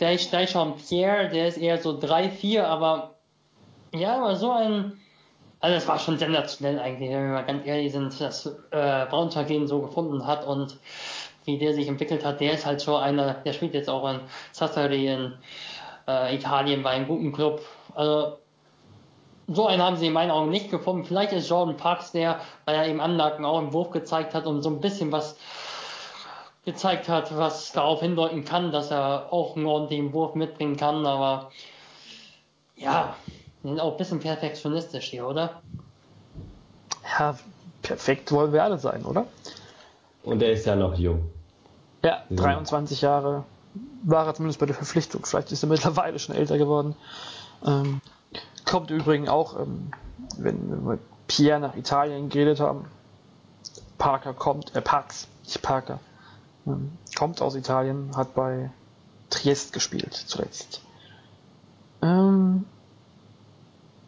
der 0.00 0.18
Steichon 0.18 0.74
Pierre, 0.76 1.28
der 1.28 1.48
ist 1.48 1.58
eher 1.58 1.80
so 1.80 1.98
3-4, 1.98 2.62
aber 2.62 3.14
ja, 3.92 4.16
aber 4.16 4.36
so 4.36 4.50
ein, 4.50 4.92
also 5.60 5.74
das 5.74 5.86
war 5.86 5.98
schon 5.98 6.18
sensationell 6.18 6.78
eigentlich, 6.78 7.10
wenn 7.10 7.26
wir 7.26 7.32
mal 7.32 7.44
ganz 7.44 7.66
ehrlich 7.66 7.92
sind, 7.92 8.18
dass 8.20 8.46
äh, 8.46 9.06
Braunschweig 9.06 9.50
ihn 9.50 9.66
so 9.66 9.82
gefunden 9.82 10.26
hat 10.26 10.46
und 10.46 10.78
wie 11.44 11.58
der 11.58 11.74
sich 11.74 11.88
entwickelt 11.88 12.24
hat, 12.24 12.40
der 12.40 12.52
ist 12.52 12.66
halt 12.66 12.82
schon 12.82 13.00
einer, 13.00 13.34
der 13.34 13.52
spielt 13.52 13.74
jetzt 13.74 13.90
auch 13.90 14.08
in 14.08 14.20
Sassari 14.52 15.08
in 15.08 15.34
äh, 16.08 16.34
Italien 16.34 16.82
bei 16.82 16.90
einem 16.90 17.06
guten 17.06 17.32
Club. 17.32 17.60
Also 17.94 18.38
so 19.48 19.66
einen 19.66 19.82
haben 19.82 19.96
sie 19.96 20.06
in 20.06 20.12
meinen 20.12 20.30
Augen 20.30 20.50
nicht 20.50 20.70
gefunden. 20.70 21.04
Vielleicht 21.04 21.32
ist 21.32 21.48
Jordan 21.48 21.76
Parks 21.76 22.12
der, 22.12 22.40
weil 22.64 22.76
er 22.76 22.86
eben 22.86 23.00
Anlagen 23.00 23.44
auch 23.44 23.58
im 23.58 23.72
Wurf 23.72 23.90
gezeigt 23.90 24.34
hat 24.34 24.46
und 24.46 24.62
so 24.62 24.70
ein 24.70 24.80
bisschen 24.80 25.10
was 25.12 25.36
gezeigt 26.64 27.08
hat, 27.08 27.36
was 27.36 27.72
darauf 27.72 28.00
hindeuten 28.00 28.44
kann, 28.44 28.70
dass 28.70 28.90
er 28.90 29.32
auch 29.32 29.56
einen 29.56 29.66
ordentlichen 29.66 30.12
Wurf 30.12 30.34
mitbringen 30.34 30.76
kann, 30.76 31.06
aber 31.06 31.50
ja, 32.76 33.16
sind 33.62 33.80
auch 33.80 33.92
ein 33.92 33.96
bisschen 33.96 34.20
perfektionistisch 34.20 35.06
hier, 35.06 35.26
oder? 35.26 35.62
Ja, 37.18 37.36
perfekt 37.82 38.30
wollen 38.30 38.52
wir 38.52 38.62
alle 38.62 38.78
sein, 38.78 39.04
oder? 39.04 39.26
Und 40.22 40.42
er 40.42 40.52
ist 40.52 40.66
ja 40.66 40.76
noch 40.76 40.94
jung. 40.98 41.30
Ja, 42.04 42.22
23 42.30 43.00
Jahre 43.00 43.44
war 44.02 44.26
er 44.26 44.34
zumindest 44.34 44.60
bei 44.60 44.66
der 44.66 44.74
Verpflichtung. 44.74 45.24
Vielleicht 45.24 45.52
ist 45.52 45.62
er 45.62 45.68
mittlerweile 45.68 46.18
schon 46.18 46.34
älter 46.34 46.58
geworden. 46.58 46.94
Ähm, 47.64 48.00
kommt 48.64 48.90
übrigens 48.90 49.28
auch, 49.28 49.58
ähm, 49.58 49.90
wenn 50.38 50.70
wir 50.70 50.76
mit 50.76 51.00
Pierre 51.26 51.60
nach 51.60 51.76
Italien 51.76 52.28
geredet 52.28 52.60
haben. 52.60 52.86
Parker 53.98 54.32
kommt, 54.32 54.74
äh, 54.74 54.80
Pax 54.80 55.28
Parker. 55.62 55.98
Ähm, 56.66 56.92
kommt 57.16 57.42
aus 57.42 57.54
Italien, 57.54 58.16
hat 58.16 58.34
bei 58.34 58.70
Triest 59.30 59.72
gespielt 59.72 60.14
zuletzt. 60.14 60.80
Ähm, 62.02 62.64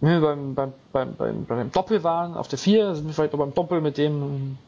wenn 0.00 0.20
wir 0.20 0.20
beim, 0.20 0.54
beim, 0.54 0.72
beim, 0.92 1.14
beim, 1.14 1.44
beim 1.44 1.72
Doppel 1.72 2.02
waren, 2.02 2.34
auf 2.34 2.48
der 2.48 2.58
4, 2.58 2.94
sind 2.96 3.06
wir 3.06 3.14
vielleicht 3.14 3.34
auch 3.34 3.38
beim 3.38 3.54
Doppel, 3.54 3.80
mit 3.80 3.98
dem 3.98 4.22
ähm, 4.22 4.58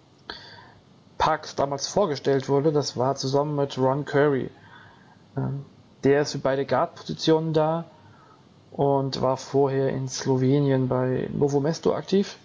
Parks 1.19 1.57
damals 1.57 1.89
vorgestellt 1.89 2.49
wurde. 2.49 2.71
Das 2.71 2.97
war 2.97 3.17
zusammen 3.17 3.57
mit 3.57 3.77
Ron 3.79 4.05
Curry. 4.05 4.51
Der 6.05 6.23
ist 6.23 6.33
für 6.33 6.39
beide 6.39 6.67
Guard-Positionen 6.67 7.53
da 7.53 7.85
und 8.71 9.23
war 9.23 9.37
vorher 9.37 9.89
in 9.91 10.09
Slowenien 10.09 10.89
bei 10.89 11.29
Novo 11.33 11.61
Mesto 11.61 11.95
aktiv. 11.95 12.37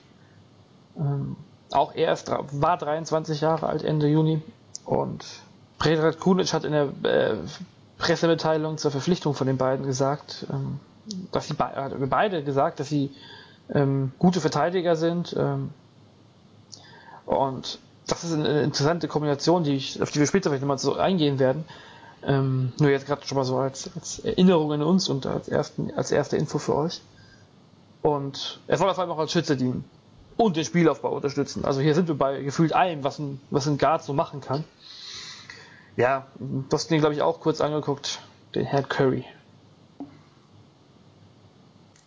Ähm, 0.98 1.36
auch 1.72 1.94
er 1.94 2.14
ist, 2.14 2.30
war 2.30 2.78
23 2.78 3.42
Jahre 3.42 3.68
alt 3.68 3.84
Ende 3.84 4.08
Juni 4.08 4.42
und 4.86 5.26
Predrag 5.78 6.20
Kunic 6.20 6.54
hat 6.54 6.66
in 6.66 6.72
der 6.72 6.90
äh, 7.04 7.36
Pressemitteilung 7.98 8.78
zur 8.78 8.92
Verpflichtung 8.92 9.34
von 9.34 9.48
den 9.48 9.58
beiden 9.58 9.86
gesagt, 9.86 10.46
ähm, 10.52 10.80
dass 11.32 11.48
sie 11.48 11.54
be 11.54 12.08
beide 12.10 12.44
gesagt, 12.44 12.80
dass 12.80 12.90
sie 12.90 13.12
ähm, 13.74 14.12
gute 14.20 14.42
Verteidiger 14.42 14.96
sind 14.96 15.36
ähm, 15.38 15.70
und 17.26 17.80
das 18.08 18.24
ist 18.24 18.34
eine 18.34 18.62
interessante 18.64 19.08
Kombination, 19.08 19.64
die 19.64 19.76
ich, 19.76 20.02
auf 20.02 20.12
die 20.12 20.20
wir 20.20 20.26
später 20.26 20.50
vielleicht 20.50 20.62
nochmal 20.64 20.80
so 20.80 20.96
eingehen 20.96 21.38
werden. 21.38 21.64
Ähm, 22.24 22.74
nur 22.80 22.90
jetzt 22.90 23.06
gerade 23.06 23.26
schon 23.26 23.38
mal 23.38 23.46
so 23.46 23.58
als, 23.58 23.90
als 23.96 24.20
Erinnerung 24.20 24.74
an 24.74 24.84
uns 24.84 25.08
und 25.10 25.26
als, 25.26 25.48
ersten, 25.48 25.92
als 25.96 26.12
erste 26.12 26.38
Info 26.38 26.58
für 26.58 26.76
euch. 26.76 27.02
Und 28.02 28.60
er 28.68 28.78
soll 28.78 28.90
auf 28.90 29.00
einmal 29.00 29.16
auch 29.16 29.22
als 29.22 29.32
Schütze 29.32 29.56
dienen 29.58 29.86
und 30.38 30.56
den 30.56 30.64
Spielaufbau 30.64 31.16
unterstützen. 31.16 31.66
Also 31.66 31.82
hier 31.82 31.96
sind 31.96 32.08
wir 32.08 32.16
bei 32.16 32.42
gefühlt 32.42 32.74
allem, 32.74 33.04
was 33.04 33.20
ein, 33.20 33.42
was 33.50 33.68
ein 33.68 33.78
Guard 33.78 34.04
so 34.04 34.14
machen 34.14 34.42
kann. 34.42 34.64
Ja, 35.98 36.28
du 36.40 36.66
hast 36.72 36.90
den, 36.90 37.00
glaube 37.00 37.14
ich, 37.14 37.22
auch 37.22 37.42
kurz 37.42 37.60
angeguckt, 37.60 38.22
den 38.56 38.66
Herrn 38.66 38.88
Curry. 38.88 39.26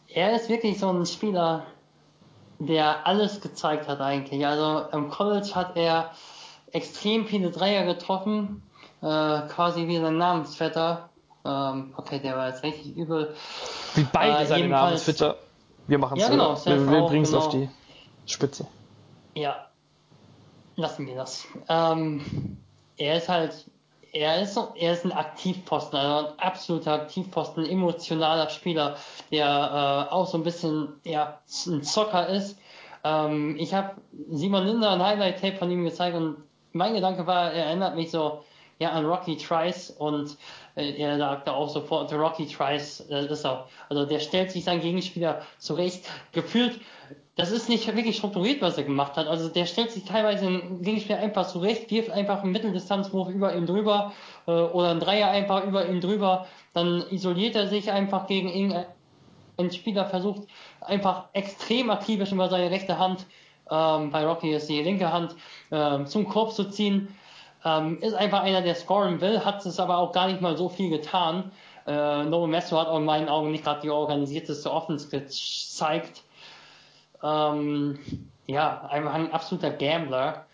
Er 0.09 0.35
ist 0.35 0.49
wirklich 0.49 0.79
so 0.79 0.91
ein 0.91 1.05
Spieler, 1.05 1.67
der 2.59 3.07
alles 3.07 3.41
gezeigt 3.41 3.89
hat 3.89 4.01
eigentlich. 4.01 4.47
Also 4.47 4.87
im 4.93 5.11
College 5.11 5.55
hat 5.55 5.77
er 5.77 6.13
extrem 6.71 7.27
viele 7.27 7.51
Dreier 7.51 7.85
getroffen, 7.85 8.63
quasi 9.09 9.87
wie 9.89 9.99
sein 9.99 10.17
Namensvetter. 10.17 11.09
Ähm, 11.45 11.93
okay, 11.97 12.21
der 12.21 12.37
war 12.37 12.49
jetzt 12.49 12.63
richtig 12.63 12.97
übel. 12.97 13.35
Wie 13.95 14.07
beide 14.13 14.43
äh, 14.43 14.47
seine 14.47 14.69
Namensvetter. 14.69 15.37
Wir 15.89 15.99
machen 15.99 16.17
es 16.17 16.23
ja, 16.23 16.31
genau, 16.31 16.57
wir, 16.65 16.91
wir 16.91 17.01
bringen 17.03 17.25
es 17.25 17.31
genau. 17.31 17.43
auf 17.43 17.49
die 17.51 17.69
Spitze. 18.27 18.67
Ja, 19.35 19.67
lassen 20.77 21.07
wir 21.07 21.17
das. 21.17 21.47
Ähm, 21.69 22.59
er 22.97 23.17
ist 23.17 23.29
halt, 23.29 23.67
er 24.13 24.43
ist, 24.43 24.59
er 24.77 24.93
ist 24.93 25.05
ein 25.05 25.13
Aktivposten, 25.13 25.99
also 25.99 26.29
ein 26.29 26.39
absoluter 26.39 26.93
Aktivposten, 26.93 27.65
ein 27.65 27.71
emotionaler 27.71 28.49
Spieler, 28.51 28.97
der 29.31 30.09
äh, 30.11 30.13
auch 30.13 30.29
so 30.29 30.39
ein 30.39 30.45
bisschen 30.45 31.01
ja, 31.05 31.41
ein 31.67 31.83
Zocker 31.83 32.29
ist. 32.29 32.57
Ähm, 33.03 33.57
ich 33.59 33.75
habe 33.75 33.97
Simon 34.31 34.65
Linder 34.65 34.93
ein 34.93 35.03
Highlight-Tape 35.03 35.57
von 35.57 35.71
ihm 35.71 35.85
gezeigt 35.85 36.17
und 36.17 36.37
mein 36.73 36.95
Gedanke 36.95 37.27
war, 37.27 37.53
er 37.53 37.67
erinnert 37.67 37.97
mich 37.97 38.11
so 38.11 38.45
ja, 38.83 38.91
an 38.91 39.07
Rocky 39.07 39.37
Trice 39.37 39.91
und 39.91 40.37
äh, 40.75 41.01
er 41.01 41.19
sagte 41.19 41.53
auch 41.53 41.69
sofort, 41.69 42.13
Rocky 42.13 42.47
Trice, 42.47 43.05
das 43.09 43.27
ist 43.27 43.45
er. 43.45 43.69
Also 43.89 44.05
der 44.05 44.19
stellt 44.19 44.51
sich 44.51 44.65
seinen 44.65 44.81
Gegenspieler 44.81 45.43
zurecht. 45.59 46.09
Gefühlt 46.33 46.81
das 47.35 47.51
ist 47.51 47.71
nicht 47.71 47.87
wirklich 47.87 48.19
strukturiert, 48.19 48.61
was 48.61 48.77
er 48.77 48.85
gemacht 48.85 49.17
hat. 49.17 49.27
Also 49.27 49.49
der 49.49 49.65
stellt 49.65 49.91
sich 49.91 50.05
teilweise 50.05 50.45
im 50.47 50.83
Gegenspiel 50.83 51.17
einfach 51.17 51.47
zurecht, 51.47 51.91
wirft 51.91 52.11
einfach 52.11 52.43
einen 52.43 52.53
Mitteldistanzwurf 52.53 53.29
über 53.31 53.55
ihm 53.55 53.65
drüber 53.65 54.13
äh, 54.47 54.51
oder 54.51 54.91
einen 54.91 55.01
Dreier 55.01 55.31
einfach 55.31 55.65
über 55.65 55.87
ihm 55.87 56.01
drüber. 56.01 56.47
Dann 56.75 57.03
isoliert 57.11 57.57
er 57.57 57.69
sich 57.69 57.91
einfach 57.91 58.27
gegen 58.27 58.49
irgendeinen 58.49 59.71
Spieler, 59.71 60.05
versucht 60.07 60.43
einfach 60.81 61.29
extrem 61.33 61.89
akribisch 61.89 62.33
über 62.33 62.51
seine 62.51 62.71
rechte 62.71 62.99
Hand, 62.99 63.25
ähm, 63.71 64.11
bei 64.11 64.27
Rocky 64.27 64.53
ist 64.53 64.69
die 64.69 64.83
linke 64.83 65.11
Hand, 65.11 65.35
ähm, 65.71 66.07
zum 66.07 66.29
Korb 66.29 66.53
zu 66.53 66.65
ziehen. 66.69 67.09
Ähm, 67.65 68.01
ist 68.01 68.15
einfach 68.15 68.43
einer, 68.43 68.63
der 68.63 68.75
scoren 68.75 69.21
will, 69.21 69.45
hat 69.45 69.65
es 69.65 69.79
aber 69.79 69.99
auch 69.99 70.13
gar 70.13 70.27
nicht 70.27 70.41
mal 70.41 70.57
so 70.57 70.69
viel 70.69 70.91
getan. 70.91 71.53
Äh, 71.87 72.25
Novo 72.25 72.47
Messo 72.47 72.79
hat 72.79 72.89
auch 72.89 72.99
in 72.99 73.05
meinen 73.05 73.29
Augen 73.29 73.51
nicht 73.51 73.65
gerade 73.65 73.81
die 73.81 73.91
organisierteste 73.91 74.71
Offense 74.71 75.09
gezeigt 75.09 76.23
ähm, 77.23 77.99
ja, 78.47 78.83
einfach 78.91 79.15
ein 79.15 79.33
absoluter 79.33 79.71
Gambler. 79.71 80.47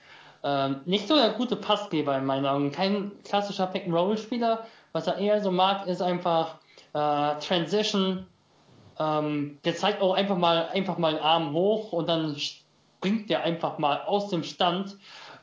Ähm, 0.45 0.81
nicht 0.85 1.09
so 1.09 1.17
der 1.17 1.31
gute 1.31 1.57
Passgeber 1.57 2.17
in 2.17 2.27
meinen 2.27 2.47
Augen. 2.47 2.71
Kein 2.71 3.13
klassischer 3.25 3.67
Pick-and-Roll-Spieler. 3.67 4.67
Was 4.93 5.07
er 5.07 5.19
eher 5.19 5.43
so 5.43 5.51
mag, 5.51 5.87
ist 5.87 6.03
einfach 6.03 6.57
äh, 6.93 7.39
Transition. 7.41 8.27
Ähm, 8.99 9.59
der 9.65 9.77
zeigt 9.77 10.01
auch 10.01 10.15
einfach 10.15 10.37
mal, 10.37 10.69
einfach 10.69 10.99
mal 10.99 11.15
einen 11.15 11.25
Arm 11.25 11.53
hoch 11.53 11.93
und 11.93 12.09
dann 12.09 12.37
springt 12.37 13.31
der 13.31 13.45
einfach 13.45 13.79
mal 13.79 14.03
aus 14.03 14.29
dem 14.29 14.43
Stand 14.43 14.97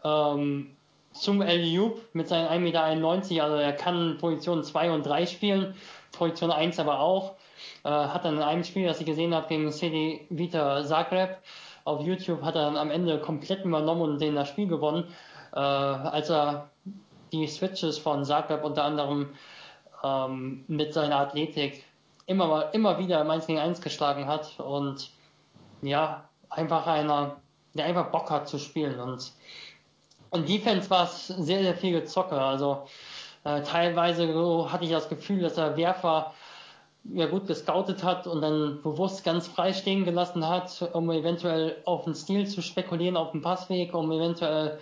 ähm, 0.04 0.75
zum 1.16 1.42
Eliup 1.42 2.02
mit 2.14 2.28
seinen 2.28 2.48
1,91 2.48 2.60
Meter. 2.60 3.44
Also 3.44 3.56
er 3.56 3.74
kann 3.74 4.18
Position 4.20 4.64
2 4.64 4.92
und 4.92 5.06
3 5.06 5.26
spielen, 5.26 5.76
Position 6.12 6.52
1 6.52 6.80
aber 6.80 7.00
auch. 7.00 7.36
Äh, 7.84 7.90
hat 7.90 8.26
dann 8.26 8.36
in 8.38 8.44
einem 8.44 8.64
Spiel, 8.64 8.86
das 8.86 9.00
ich 9.00 9.06
gesehen 9.06 9.34
habe, 9.34 9.48
gegen 9.48 9.72
CD 9.72 10.26
Vita 10.30 10.84
Zagreb, 10.84 11.38
auf 11.84 12.02
YouTube 12.02 12.42
hat 12.42 12.56
er 12.56 12.64
dann 12.64 12.78
am 12.78 12.92
Ende 12.92 13.20
komplett 13.20 13.64
übernommen 13.64 14.02
und 14.02 14.22
den 14.22 14.36
das 14.36 14.50
Spiel 14.50 14.68
gewonnen, 14.68 15.06
äh, 15.54 15.60
als 15.60 16.30
er 16.30 16.70
die 17.32 17.48
Switches 17.48 17.98
von 17.98 18.26
Zagreb 18.26 18.64
unter 18.64 18.84
anderem 18.84 19.30
ähm, 20.04 20.66
mit 20.68 20.94
seiner 20.94 21.18
Athletik 21.18 21.84
immer 22.26 22.74
immer 22.74 22.98
wieder 22.98 23.22
im 23.22 23.30
1 23.30 23.48
gegen 23.48 23.60
1 23.60 23.82
geschlagen 23.82 24.26
hat 24.28 24.60
und 24.60 25.12
ja, 25.82 26.28
einfach 26.50 26.88
einer, 26.88 27.38
der 27.76 27.86
einfach 27.86 28.12
Bock 28.12 28.32
hat 28.32 28.48
zu 28.48 28.58
spielen 28.58 29.00
und 29.00 29.32
und 30.36 30.50
Defense 30.50 30.90
war 30.90 31.06
es 31.06 31.28
sehr, 31.28 31.64
sehr 31.64 31.76
viel 31.76 32.00
gezocke. 32.00 32.40
Also 32.40 32.86
äh, 33.44 33.62
teilweise 33.62 34.32
so 34.34 34.72
hatte 34.72 34.86
ich 34.86 34.92
das 34.92 35.10
Gefühl, 35.10 35.42
dass 35.42 35.58
er 35.58 35.78
Werfer 35.78 36.34
ja 37.14 37.28
gut 37.28 37.48
gescoutet 37.48 38.04
hat 38.04 38.28
und 38.28 38.42
dann 38.42 38.82
bewusst 38.82 39.24
ganz 39.24 39.48
frei 39.48 39.74
stehen 39.74 40.06
gelassen 40.06 40.48
hat, 40.48 40.90
um 40.94 41.10
eventuell 41.12 41.78
auf 41.86 42.06
den 42.06 42.16
Stil 42.16 42.48
zu 42.48 42.62
spekulieren, 42.62 43.16
auf 43.16 43.32
den 43.32 43.42
Passweg, 43.42 43.94
um 43.94 44.12
eventuell 44.12 44.80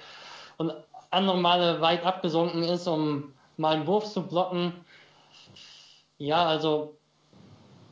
und 0.58 0.74
andere 1.12 1.38
Male 1.38 1.82
weit 1.82 2.06
abgesunken 2.06 2.64
ist, 2.64 2.88
um 2.88 3.34
mal 3.58 3.76
einen 3.76 3.88
Wurf 3.88 4.06
zu 4.06 4.26
blocken. 4.26 4.74
Ja, 6.18 6.46
also 6.46 6.98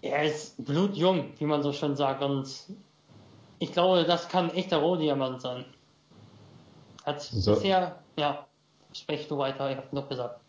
er 0.01 0.23
ist 0.23 0.63
blutjung, 0.63 1.33
wie 1.37 1.45
man 1.45 1.61
so 1.61 1.73
schön 1.73 1.95
sagt 1.95 2.23
und 2.23 2.47
ich 3.59 3.73
glaube, 3.73 4.05
das 4.05 4.29
kann 4.29 4.49
echter 4.51 4.77
Rohdiamant 4.77 5.41
sein. 5.41 5.65
Hat 7.05 7.21
so. 7.21 7.53
bisher, 7.53 7.95
ja, 8.17 8.45
sprech 8.93 9.27
du 9.27 9.37
weiter, 9.37 9.71
ich 9.71 9.77
habe 9.77 9.87
noch 9.91 10.07
gesagt 10.07 10.41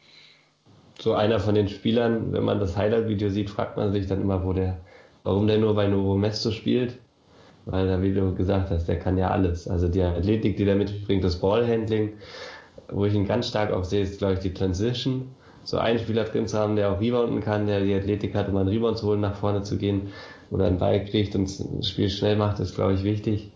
so 1.03 1.14
einer 1.14 1.40
von 1.40 1.55
den 1.55 1.68
Spielern, 1.68 2.32
wenn 2.32 2.44
man 2.44 2.61
das 2.61 2.76
Highlight-Video 2.76 3.28
sieht, 3.28 3.50
fragt 3.50 3.76
man 3.76 3.92
sich 3.92 4.07
dann 4.07 4.20
immer, 4.20 4.44
wo 4.44 4.53
der, 4.53 4.78
warum 5.24 5.46
der 5.46 5.59
nur 5.59 5.74
bei 5.74 5.88
Novo 5.88 6.16
Mesto 6.16 6.50
spielt. 6.50 6.98
Weil 7.64 7.86
da, 7.86 8.03
wie 8.03 8.12
du 8.12 8.34
gesagt 8.34 8.70
hast, 8.70 8.86
der 8.86 8.98
kann 8.98 9.16
ja 9.16 9.30
alles. 9.30 9.68
Also 9.68 9.88
die 9.88 10.03
Athletik, 10.03 10.57
die 10.57 10.64
der 10.64 10.74
mitbringt, 10.74 11.22
das 11.22 11.36
Ballhandling, 11.36 12.12
wo 12.88 13.05
ich 13.05 13.14
ihn 13.14 13.26
ganz 13.26 13.48
stark 13.48 13.72
auch 13.72 13.84
sehe, 13.84 14.03
ist, 14.03 14.18
glaube 14.18 14.34
ich, 14.34 14.40
die 14.40 14.53
Transition. 14.53 15.30
So 15.64 15.78
einen 15.78 16.00
Spieler 16.00 16.24
drin 16.24 16.48
zu 16.48 16.59
haben, 16.59 16.74
der 16.74 16.90
auch 16.90 17.00
rebounden 17.00 17.40
kann, 17.40 17.68
der 17.68 17.84
die 17.84 17.94
Athletik 17.94 18.34
hat, 18.34 18.48
um 18.48 18.57
einen 18.57 18.68
Rebound 18.68 18.98
zu 18.98 19.07
holen, 19.07 19.20
nach 19.20 19.36
vorne 19.36 19.62
zu 19.62 19.78
gehen 19.78 20.09
oder 20.50 20.66
einen 20.66 20.78
Ball 20.78 21.05
kriegt 21.05 21.36
und 21.36 21.48
das 21.78 21.88
Spiel 21.88 22.11
schnell 22.11 22.34
macht, 22.34 22.59
ist, 22.59 22.74
glaube 22.74 22.94
ich, 22.94 23.05
wichtig. 23.05 23.53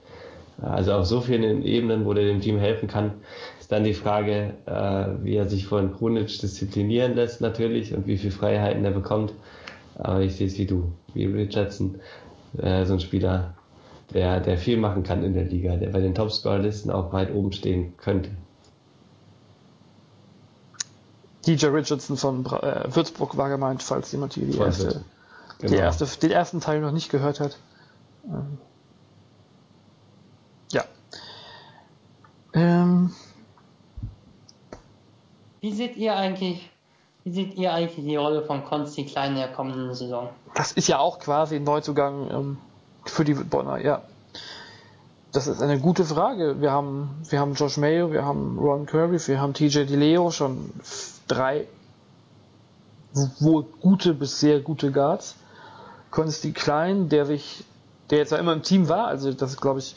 Also 0.60 0.94
auf 0.94 1.06
so 1.06 1.20
vielen 1.20 1.62
Ebenen, 1.62 2.06
wo 2.06 2.14
der 2.14 2.24
dem 2.24 2.40
Team 2.40 2.58
helfen 2.58 2.88
kann, 2.88 3.12
ist 3.60 3.70
dann 3.70 3.84
die 3.84 3.94
Frage, 3.94 4.54
äh, 4.66 5.24
wie 5.24 5.36
er 5.36 5.48
sich 5.48 5.66
von 5.66 5.94
Krunic 5.94 6.38
disziplinieren 6.38 7.14
lässt 7.14 7.40
natürlich 7.40 7.94
und 7.94 8.06
wie 8.06 8.16
viel 8.16 8.30
Freiheiten 8.30 8.84
er 8.84 8.92
bekommt. 8.92 9.34
Aber 9.98 10.20
ich 10.20 10.36
sehe 10.36 10.46
es 10.46 10.58
wie 10.58 10.66
du, 10.66 10.92
wie 11.14 11.26
Richardson, 11.26 12.00
äh, 12.58 12.84
so 12.84 12.94
ein 12.94 13.00
Spieler, 13.00 13.54
der, 14.14 14.40
der 14.40 14.56
viel 14.56 14.78
machen 14.78 15.02
kann 15.02 15.24
in 15.24 15.34
der 15.34 15.44
Liga, 15.44 15.76
der 15.76 15.90
bei 15.90 16.00
den 16.00 16.14
Topscorer-Listen 16.14 16.90
auch 16.90 17.12
weit 17.12 17.34
oben 17.34 17.52
stehen 17.52 17.94
könnte. 17.98 18.30
DJ 21.46 21.66
Richardson 21.66 22.16
von 22.16 22.44
äh, 22.46 22.84
Würzburg 22.94 23.36
war 23.36 23.48
gemeint, 23.48 23.82
falls 23.82 24.10
jemand 24.10 24.34
hier 24.34 24.46
die, 24.46 24.58
erste, 24.58 25.04
genau. 25.58 25.72
die 25.72 25.78
erste, 25.78 26.06
den 26.20 26.30
ersten 26.30 26.60
Teil 26.60 26.80
noch 26.80 26.92
nicht 26.92 27.10
gehört 27.10 27.40
hat. 27.40 27.58
Ähm, 28.24 28.58
ja. 30.72 30.84
Ähm, 32.54 33.14
wie 35.60 35.72
seht 35.72 35.96
ihr 35.96 36.16
eigentlich, 36.16 36.70
wie 37.24 37.32
seht 37.32 37.54
ihr 37.54 37.72
eigentlich 37.72 38.04
die 38.04 38.16
Rolle 38.16 38.42
von 38.42 38.64
Konsti 38.64 39.04
Klein 39.04 39.32
in 39.32 39.38
der 39.38 39.52
kommenden 39.52 39.94
Saison? 39.94 40.28
Das 40.54 40.72
ist 40.72 40.88
ja 40.88 40.98
auch 40.98 41.18
quasi 41.18 41.56
ein 41.56 41.64
Neuzugang 41.64 42.30
ähm, 42.30 42.58
für 43.04 43.24
die 43.24 43.34
Bonner, 43.34 43.78
ja. 43.78 44.02
das 45.32 45.46
ist 45.46 45.60
eine 45.60 45.78
gute 45.78 46.04
Frage. 46.04 46.60
Wir 46.60 46.72
haben, 46.72 47.22
wir 47.28 47.40
haben 47.40 47.54
Josh 47.54 47.76
Mayo, 47.76 48.12
wir 48.12 48.24
haben 48.24 48.58
Ron 48.58 48.86
Kirby, 48.86 49.18
wir 49.26 49.40
haben 49.40 49.54
TJ 49.54 49.84
DeLeo, 49.84 50.30
schon 50.30 50.72
drei 51.28 51.66
wohl 53.40 53.64
gute 53.80 54.14
bis 54.14 54.40
sehr 54.40 54.60
gute 54.60 54.92
Guards. 54.92 55.36
Konsti 56.10 56.52
Klein, 56.52 57.08
der 57.08 57.26
sich, 57.26 57.64
der 58.10 58.18
jetzt 58.18 58.32
ja 58.32 58.38
immer 58.38 58.52
im 58.52 58.62
Team 58.62 58.88
war, 58.88 59.06
also 59.06 59.32
das 59.32 59.50
ist 59.50 59.60
glaube 59.60 59.80
ich, 59.80 59.96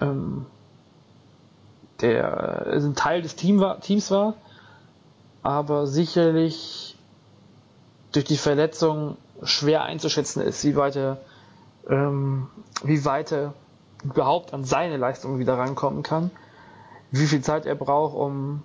ähm, 0.00 0.46
der 2.00 2.66
ein 2.66 2.94
Teil 2.94 3.22
des 3.22 3.36
Team 3.36 3.60
war, 3.60 3.80
Teams 3.80 4.10
war, 4.10 4.34
aber 5.42 5.86
sicherlich 5.86 6.98
durch 8.12 8.24
die 8.24 8.36
Verletzung 8.36 9.16
schwer 9.42 9.82
einzuschätzen 9.84 10.42
ist, 10.42 10.64
wie 10.64 10.76
weit 10.76 10.96
er, 10.96 11.18
ähm, 11.88 12.48
wie 12.82 13.04
weit 13.04 13.32
er 13.32 13.54
überhaupt 14.04 14.52
an 14.52 14.64
seine 14.64 14.96
Leistung 14.96 15.38
wieder 15.38 15.58
rankommen 15.58 16.02
kann, 16.02 16.30
wie 17.10 17.26
viel 17.26 17.42
Zeit 17.42 17.66
er 17.66 17.74
braucht, 17.74 18.14
um, 18.14 18.62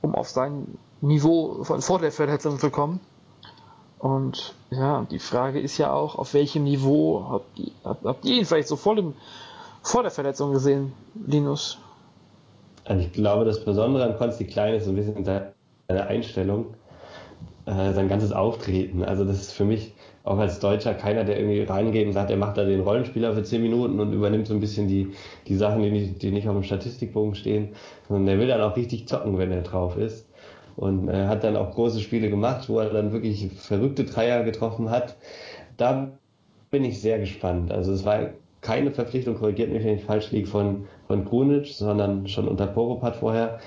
um 0.00 0.14
auf 0.14 0.28
sein 0.28 0.78
Niveau 1.00 1.64
von 1.64 1.82
vor 1.82 1.98
der 1.98 2.12
Verletzung 2.12 2.58
zu 2.58 2.70
kommen. 2.70 3.00
Und 3.98 4.54
ja, 4.70 5.06
die 5.10 5.18
Frage 5.18 5.60
ist 5.60 5.76
ja 5.76 5.92
auch, 5.92 6.16
auf 6.16 6.32
welchem 6.32 6.64
Niveau 6.64 7.26
habt 7.30 7.58
ihr, 7.58 7.72
habt, 7.84 8.04
habt 8.04 8.24
ihr 8.24 8.36
ihn 8.38 8.46
vielleicht 8.46 8.68
so 8.68 8.76
vor, 8.76 8.96
dem, 8.96 9.14
vor 9.82 10.02
der 10.02 10.10
Verletzung 10.10 10.52
gesehen, 10.52 10.92
Linus? 11.26 11.78
Also 12.84 13.02
ich 13.02 13.12
glaube, 13.12 13.44
das 13.44 13.64
Besondere 13.64 14.04
an 14.04 14.16
Konsti 14.16 14.44
Klein 14.44 14.74
ist 14.74 14.84
so 14.84 14.90
ein 14.90 14.96
bisschen 14.96 15.24
seine 15.24 16.06
Einstellung, 16.06 16.74
äh, 17.66 17.92
sein 17.92 18.08
ganzes 18.08 18.32
Auftreten. 18.32 19.04
Also 19.04 19.24
das 19.24 19.40
ist 19.40 19.52
für 19.52 19.64
mich 19.64 19.94
auch 20.24 20.38
als 20.38 20.60
Deutscher 20.60 20.94
keiner, 20.94 21.24
der 21.24 21.38
irgendwie 21.38 21.62
reingeht 21.62 22.06
und 22.06 22.12
sagt, 22.12 22.30
er 22.30 22.36
macht 22.36 22.56
da 22.56 22.64
den 22.64 22.80
Rollenspieler 22.80 23.34
für 23.34 23.42
10 23.42 23.62
Minuten 23.62 24.00
und 24.00 24.12
übernimmt 24.12 24.46
so 24.46 24.54
ein 24.54 24.60
bisschen 24.60 24.86
die, 24.86 25.12
die 25.46 25.56
Sachen, 25.56 25.82
die 25.82 25.90
nicht, 25.90 26.22
die 26.22 26.30
nicht 26.30 26.48
auf 26.48 26.54
dem 26.54 26.62
Statistikbogen 26.62 27.34
stehen, 27.34 27.70
sondern 28.06 28.26
der 28.26 28.38
will 28.38 28.48
dann 28.48 28.60
auch 28.60 28.76
richtig 28.76 29.08
zocken, 29.08 29.38
wenn 29.38 29.50
er 29.50 29.62
drauf 29.62 29.96
ist. 29.96 30.26
Und 30.76 31.08
er 31.08 31.28
hat 31.28 31.44
dann 31.44 31.56
auch 31.56 31.74
große 31.74 32.00
Spiele 32.00 32.30
gemacht, 32.30 32.68
wo 32.68 32.78
er 32.80 32.90
dann 32.90 33.12
wirklich 33.12 33.50
verrückte 33.56 34.04
Dreier 34.04 34.44
getroffen 34.44 34.90
hat. 34.90 35.16
Da 35.76 36.12
bin 36.70 36.84
ich 36.84 37.00
sehr 37.00 37.18
gespannt. 37.18 37.72
Also 37.72 37.92
es 37.92 38.04
war 38.04 38.30
keine 38.60 38.90
Verpflichtung, 38.90 39.36
korrigiert 39.36 39.70
mich, 39.70 39.84
wenn 39.84 39.96
ich 39.96 40.04
falsch 40.04 40.30
liege, 40.30 40.46
von, 40.46 40.86
von 41.06 41.24
Krunic, 41.24 41.66
sondern 41.66 42.28
schon 42.28 42.48
unter 42.48 42.66
Poropat 42.66 43.16
vorher. 43.16 43.58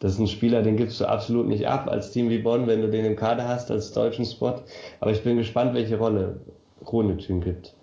Das 0.00 0.12
ist 0.12 0.20
ein 0.20 0.28
Spieler, 0.28 0.62
den 0.62 0.76
gibst 0.76 1.00
du 1.00 1.06
absolut 1.06 1.48
nicht 1.48 1.66
ab 1.66 1.88
als 1.88 2.12
Team 2.12 2.30
wie 2.30 2.38
Bonn, 2.38 2.66
wenn 2.66 2.82
du 2.82 2.88
den 2.88 3.04
im 3.04 3.16
Kader 3.16 3.48
hast 3.48 3.70
als 3.70 3.92
deutschen 3.92 4.24
Spot. 4.24 4.54
Aber 5.00 5.10
ich 5.10 5.22
bin 5.24 5.36
gespannt, 5.36 5.74
welche 5.74 5.98
Rolle 5.98 6.40
Kronic 6.84 7.28
ihm 7.28 7.40
gibt. 7.40 7.74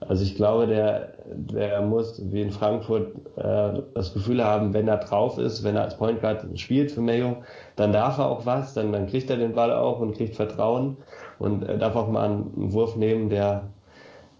Also 0.00 0.24
ich 0.24 0.34
glaube, 0.34 0.66
der, 0.66 1.12
der 1.26 1.82
muss 1.82 2.20
wie 2.32 2.40
in 2.40 2.50
Frankfurt 2.50 3.14
äh, 3.36 3.82
das 3.94 4.14
Gefühl 4.14 4.42
haben, 4.42 4.72
wenn 4.72 4.88
er 4.88 4.96
drauf 4.96 5.38
ist, 5.38 5.62
wenn 5.62 5.76
er 5.76 5.82
als 5.82 5.96
Point 5.96 6.22
Guard 6.22 6.46
spielt 6.58 6.90
für 6.90 7.02
Mayo, 7.02 7.36
dann 7.76 7.92
darf 7.92 8.18
er 8.18 8.30
auch 8.30 8.46
was, 8.46 8.72
dann, 8.72 8.92
dann 8.92 9.06
kriegt 9.06 9.28
er 9.28 9.36
den 9.36 9.52
Ball 9.52 9.70
auch 9.72 10.00
und 10.00 10.16
kriegt 10.16 10.36
Vertrauen 10.36 10.96
und 11.38 11.64
er 11.64 11.76
darf 11.76 11.96
auch 11.96 12.08
mal 12.08 12.24
einen 12.24 12.72
Wurf 12.72 12.96
nehmen, 12.96 13.28
der 13.28 13.64
äh, 13.64 13.79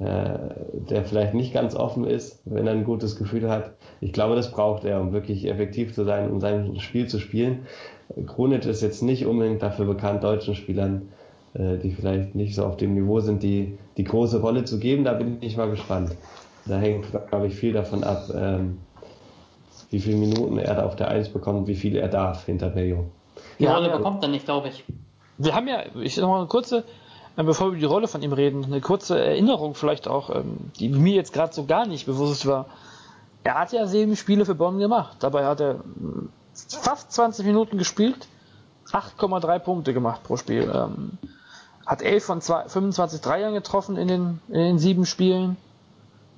der 0.01 1.05
vielleicht 1.05 1.35
nicht 1.35 1.53
ganz 1.53 1.77
offen 1.77 2.05
ist, 2.05 2.41
wenn 2.47 2.67
er 2.67 2.73
ein 2.73 2.85
gutes 2.85 3.17
Gefühl 3.17 3.51
hat. 3.51 3.73
Ich 4.01 4.15
glaube, 4.15 4.35
das 4.35 4.51
braucht 4.51 4.85
er, 4.85 4.99
um 4.99 5.13
wirklich 5.13 5.47
effektiv 5.47 5.95
zu 5.95 6.05
sein, 6.05 6.31
um 6.31 6.41
sein 6.41 6.81
Spiel 6.81 7.07
zu 7.07 7.19
spielen. 7.19 7.67
Krunic 8.27 8.65
ist 8.65 8.81
jetzt 8.81 9.03
nicht 9.03 9.27
unbedingt 9.27 9.63
dafür 9.63 9.85
bekannt, 9.85 10.25
deutschen 10.25 10.55
Spielern, 10.55 11.11
äh, 11.53 11.77
die 11.77 11.91
vielleicht 11.91 12.35
nicht 12.35 12.55
so 12.55 12.65
auf 12.65 12.79
dem 12.79 12.95
Niveau 12.95 13.21
sind, 13.21 13.43
die, 13.43 13.77
die 13.99 14.05
große 14.05 14.41
Rolle 14.41 14.65
zu 14.65 14.79
geben. 14.79 15.05
Da 15.05 15.13
bin 15.13 15.37
ich 15.43 15.59
mal 15.59 15.69
gespannt. 15.69 16.13
Da 16.65 16.79
hängt, 16.79 17.07
glaube 17.29 17.49
ich, 17.49 17.55
viel 17.55 17.75
davon 17.75 18.03
ab, 18.03 18.31
ähm, 18.35 18.79
wie 19.91 20.01
viele 20.01 20.17
Minuten 20.17 20.59
er 20.59 20.77
da 20.77 20.87
auf 20.87 20.97
der 20.97 21.09
Eins 21.09 21.29
bekommt, 21.29 21.67
wie 21.67 21.75
viel 21.75 21.97
er 21.97 22.09
darf 22.09 22.47
hinter 22.47 22.71
Bello. 22.71 23.05
Die 23.59 23.67
Rolle 23.67 23.91
bekommt 23.91 24.23
er 24.23 24.31
nicht, 24.31 24.47
glaube 24.47 24.69
ich. 24.69 24.83
Wir 25.37 25.55
haben 25.55 25.69
ja, 25.69 25.83
ich 26.01 26.17
noch 26.17 26.29
mal 26.29 26.39
eine 26.39 26.47
kurze, 26.47 26.79
äh, 26.79 26.83
bevor 27.37 27.67
wir 27.67 27.73
über 27.73 27.79
die 27.79 27.85
Rolle 27.85 28.09
von 28.09 28.23
ihm 28.23 28.33
reden, 28.33 28.65
eine 28.65 28.81
kurze 28.81 29.19
Erinnerung 29.19 29.75
vielleicht 29.75 30.09
auch, 30.09 30.35
ähm, 30.35 30.71
die 30.79 30.89
mir 30.89 31.15
jetzt 31.15 31.33
gerade 31.33 31.53
so 31.53 31.65
gar 31.65 31.87
nicht 31.87 32.07
bewusst 32.07 32.47
war. 32.47 32.67
Er 33.43 33.55
hat 33.55 33.73
ja 33.73 33.87
sieben 33.87 34.17
Spiele 34.17 34.45
für 34.45 34.55
Bonn 34.55 34.79
gemacht. 34.79 35.17
Dabei 35.21 35.47
hat 35.47 35.61
er 35.61 35.75
hm, 35.75 36.29
fast 36.55 37.13
20 37.13 37.47
Minuten 37.47 37.79
gespielt, 37.79 38.29
8,3 38.91 39.59
Punkte 39.61 39.95
gemacht 39.95 40.23
pro 40.25 40.37
Spiel. 40.37 40.71
Ähm, 40.73 41.19
hat 41.87 42.03
11 42.03 42.25
von 42.25 42.41
2, 42.41 42.69
25 42.69 43.21
Dreiern 43.21 43.55
getroffen 43.55 43.97
in 43.97 44.09
den, 44.09 44.41
in 44.49 44.61
den 44.61 44.79
sieben 44.79 45.07
Spielen. 45.07 45.57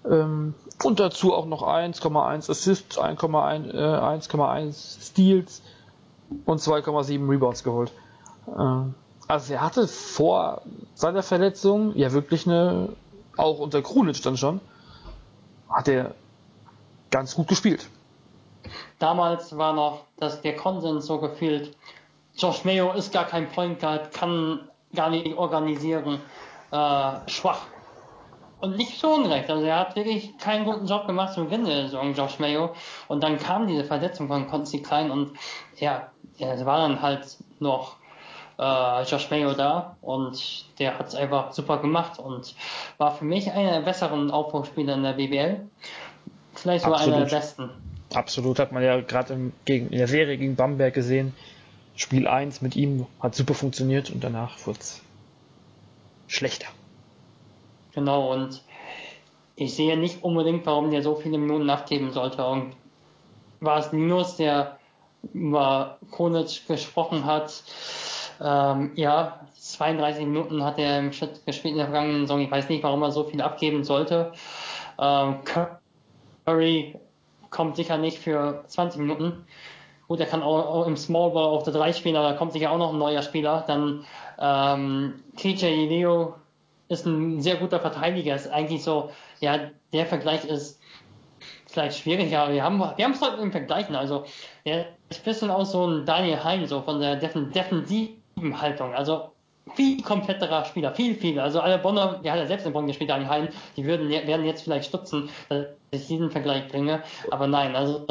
Ähm, 0.08 0.54
und 0.82 1.00
dazu 1.00 1.34
auch 1.34 1.46
noch 1.46 1.62
1,1 1.62 2.50
Assists, 2.50 2.98
1,1 2.98 4.68
äh, 4.68 4.72
Steals 4.72 5.62
und 6.44 6.60
2,7 6.60 7.28
Rebounds 7.28 7.62
geholt. 7.62 7.92
Also 9.32 9.54
er 9.54 9.62
hatte 9.62 9.88
vor 9.88 10.60
seiner 10.94 11.22
Verletzung 11.22 11.96
ja 11.96 12.12
wirklich 12.12 12.46
eine, 12.46 12.90
auch 13.38 13.60
unter 13.60 13.80
Krunic 13.80 14.22
dann 14.22 14.36
schon, 14.36 14.60
hat 15.70 15.88
er 15.88 16.14
ganz 17.10 17.34
gut 17.34 17.48
gespielt. 17.48 17.88
Damals 18.98 19.56
war 19.56 19.72
noch 19.72 20.04
dass 20.18 20.42
der 20.42 20.54
Konsens 20.54 21.06
so 21.06 21.18
gefühlt, 21.18 21.74
Josh 22.36 22.66
Mayo 22.66 22.92
ist 22.92 23.10
gar 23.10 23.24
kein 23.24 23.48
Point 23.48 23.80
Guard, 23.80 24.12
kann 24.12 24.68
gar 24.94 25.08
nicht 25.08 25.34
organisieren, 25.34 26.20
äh, 26.70 27.12
schwach. 27.26 27.62
Und 28.60 28.76
nicht 28.76 29.00
so 29.00 29.14
unrecht. 29.14 29.48
Also 29.48 29.64
er 29.64 29.78
hat 29.78 29.96
wirklich 29.96 30.36
keinen 30.36 30.66
guten 30.66 30.84
Job 30.84 31.06
gemacht 31.06 31.32
zum 31.32 31.50
Ende 31.50 31.88
der 31.88 32.10
Josh 32.10 32.38
Mayo. 32.38 32.74
Und 33.08 33.24
dann 33.24 33.38
kam 33.38 33.66
diese 33.66 33.84
Verletzung 33.84 34.28
von 34.28 34.46
Consti 34.46 34.82
Klein 34.82 35.10
und 35.10 35.32
ja, 35.78 36.08
er 36.36 36.66
war 36.66 36.86
dann 36.86 37.00
halt 37.00 37.38
noch 37.58 37.96
äh, 38.58 39.02
Josh 39.04 39.30
Mayo 39.30 39.54
da 39.54 39.96
und 40.00 40.66
der 40.78 40.98
hat 40.98 41.08
es 41.08 41.14
einfach 41.14 41.52
super 41.52 41.78
gemacht 41.78 42.18
und 42.18 42.54
war 42.98 43.14
für 43.14 43.24
mich 43.24 43.50
einer 43.50 43.72
der 43.72 43.80
besseren 43.80 44.30
Aufbauspieler 44.30 44.94
in 44.94 45.02
der 45.02 45.12
BBL. 45.14 45.60
Vielleicht 46.54 46.84
sogar 46.84 47.00
einer 47.00 47.20
der 47.20 47.36
besten. 47.36 47.70
Absolut, 48.14 48.58
hat 48.58 48.72
man 48.72 48.82
ja 48.82 49.00
gerade 49.00 49.32
in 49.32 49.90
der 49.90 50.08
Serie 50.08 50.36
gegen 50.36 50.56
Bamberg 50.56 50.94
gesehen. 50.94 51.34
Spiel 51.96 52.26
1 52.26 52.62
mit 52.62 52.76
ihm 52.76 53.06
hat 53.20 53.34
super 53.34 53.54
funktioniert 53.54 54.10
und 54.10 54.22
danach 54.22 54.66
wurde 54.66 54.80
es 54.80 55.02
schlechter. 56.26 56.66
Genau, 57.94 58.32
und 58.32 58.62
ich 59.56 59.74
sehe 59.74 59.96
nicht 59.98 60.22
unbedingt, 60.22 60.64
warum 60.66 60.90
der 60.90 61.02
so 61.02 61.14
viele 61.14 61.38
Minuten 61.38 61.66
nachgeben 61.66 62.10
sollte. 62.12 62.44
Und 62.46 62.74
war 63.60 63.78
es 63.78 63.92
Linus, 63.92 64.36
der 64.36 64.78
über 65.32 65.98
Konic 66.10 66.66
gesprochen 66.66 67.24
hat, 67.26 67.62
ähm, 68.42 68.92
ja, 68.96 69.40
32 69.58 70.26
Minuten 70.26 70.64
hat 70.64 70.78
er 70.78 70.98
im 70.98 71.12
Schritt 71.12 71.44
gespielt 71.46 71.72
in 71.72 71.78
der 71.78 71.86
vergangenen 71.86 72.22
Saison. 72.22 72.40
Ich 72.40 72.50
weiß 72.50 72.68
nicht, 72.68 72.82
warum 72.82 73.02
er 73.02 73.10
so 73.12 73.24
viel 73.24 73.40
abgeben 73.40 73.84
sollte. 73.84 74.32
Ähm, 74.98 75.36
Curry 76.44 76.98
kommt 77.50 77.76
sicher 77.76 77.98
nicht 77.98 78.18
für 78.18 78.64
20 78.66 79.00
Minuten. 79.00 79.46
Gut, 80.08 80.20
er 80.20 80.26
kann 80.26 80.42
auch, 80.42 80.86
im 80.86 80.96
Small 80.96 81.30
Ball 81.30 81.44
auf 81.44 81.62
der 81.62 81.72
3 81.72 81.92
spielen, 81.92 82.16
aber 82.16 82.30
da 82.30 82.34
kommt 82.34 82.52
sicher 82.52 82.72
auch 82.72 82.78
noch 82.78 82.92
ein 82.92 82.98
neuer 82.98 83.22
Spieler. 83.22 83.64
Dann 83.66 84.04
ähm, 84.38 85.22
TJ 85.36 85.86
Leo 85.86 86.34
ist 86.88 87.06
ein 87.06 87.40
sehr 87.40 87.56
guter 87.56 87.80
Verteidiger. 87.80 88.34
Ist 88.34 88.50
eigentlich 88.50 88.82
so, 88.82 89.10
ja, 89.40 89.70
der 89.92 90.06
Vergleich 90.06 90.44
ist 90.44 90.80
vielleicht 91.66 91.98
schwierig, 91.98 92.36
aber 92.36 92.52
wir 92.52 92.62
haben 92.62 92.78
wir 92.78 92.94
es 92.98 93.20
heute 93.20 93.40
im 93.40 93.52
Vergleichen. 93.52 93.96
Also 93.96 94.24
er 94.64 94.86
ist 95.08 95.20
ein 95.20 95.24
bisschen 95.24 95.50
auch 95.50 95.64
so 95.64 95.86
ein 95.86 96.04
Daniel 96.04 96.42
Hein, 96.44 96.66
so 96.66 96.82
von 96.82 97.00
der 97.00 97.16
Defensiv 97.16 98.10
Haltung. 98.36 98.94
Also 98.94 99.32
viel 99.74 100.02
kompletterer 100.02 100.64
Spieler, 100.64 100.92
viel, 100.94 101.14
viel. 101.14 101.38
Also 101.38 101.60
alle 101.60 101.78
Bonner, 101.78 102.20
der 102.22 102.32
hat 102.32 102.38
ja 102.40 102.46
selbst 102.46 102.66
in 102.66 102.72
Bonn 102.72 102.86
gespielt, 102.86 103.10
Daniel 103.10 103.30
Hein, 103.30 103.48
die 103.76 103.84
würden, 103.84 104.08
werden 104.08 104.44
jetzt 104.44 104.62
vielleicht 104.62 104.86
stutzen, 104.86 105.28
dass 105.48 105.66
ich 105.90 106.06
diesen 106.06 106.30
Vergleich 106.30 106.68
bringe. 106.68 107.02
Aber 107.30 107.46
nein, 107.46 107.76
also, 107.76 108.06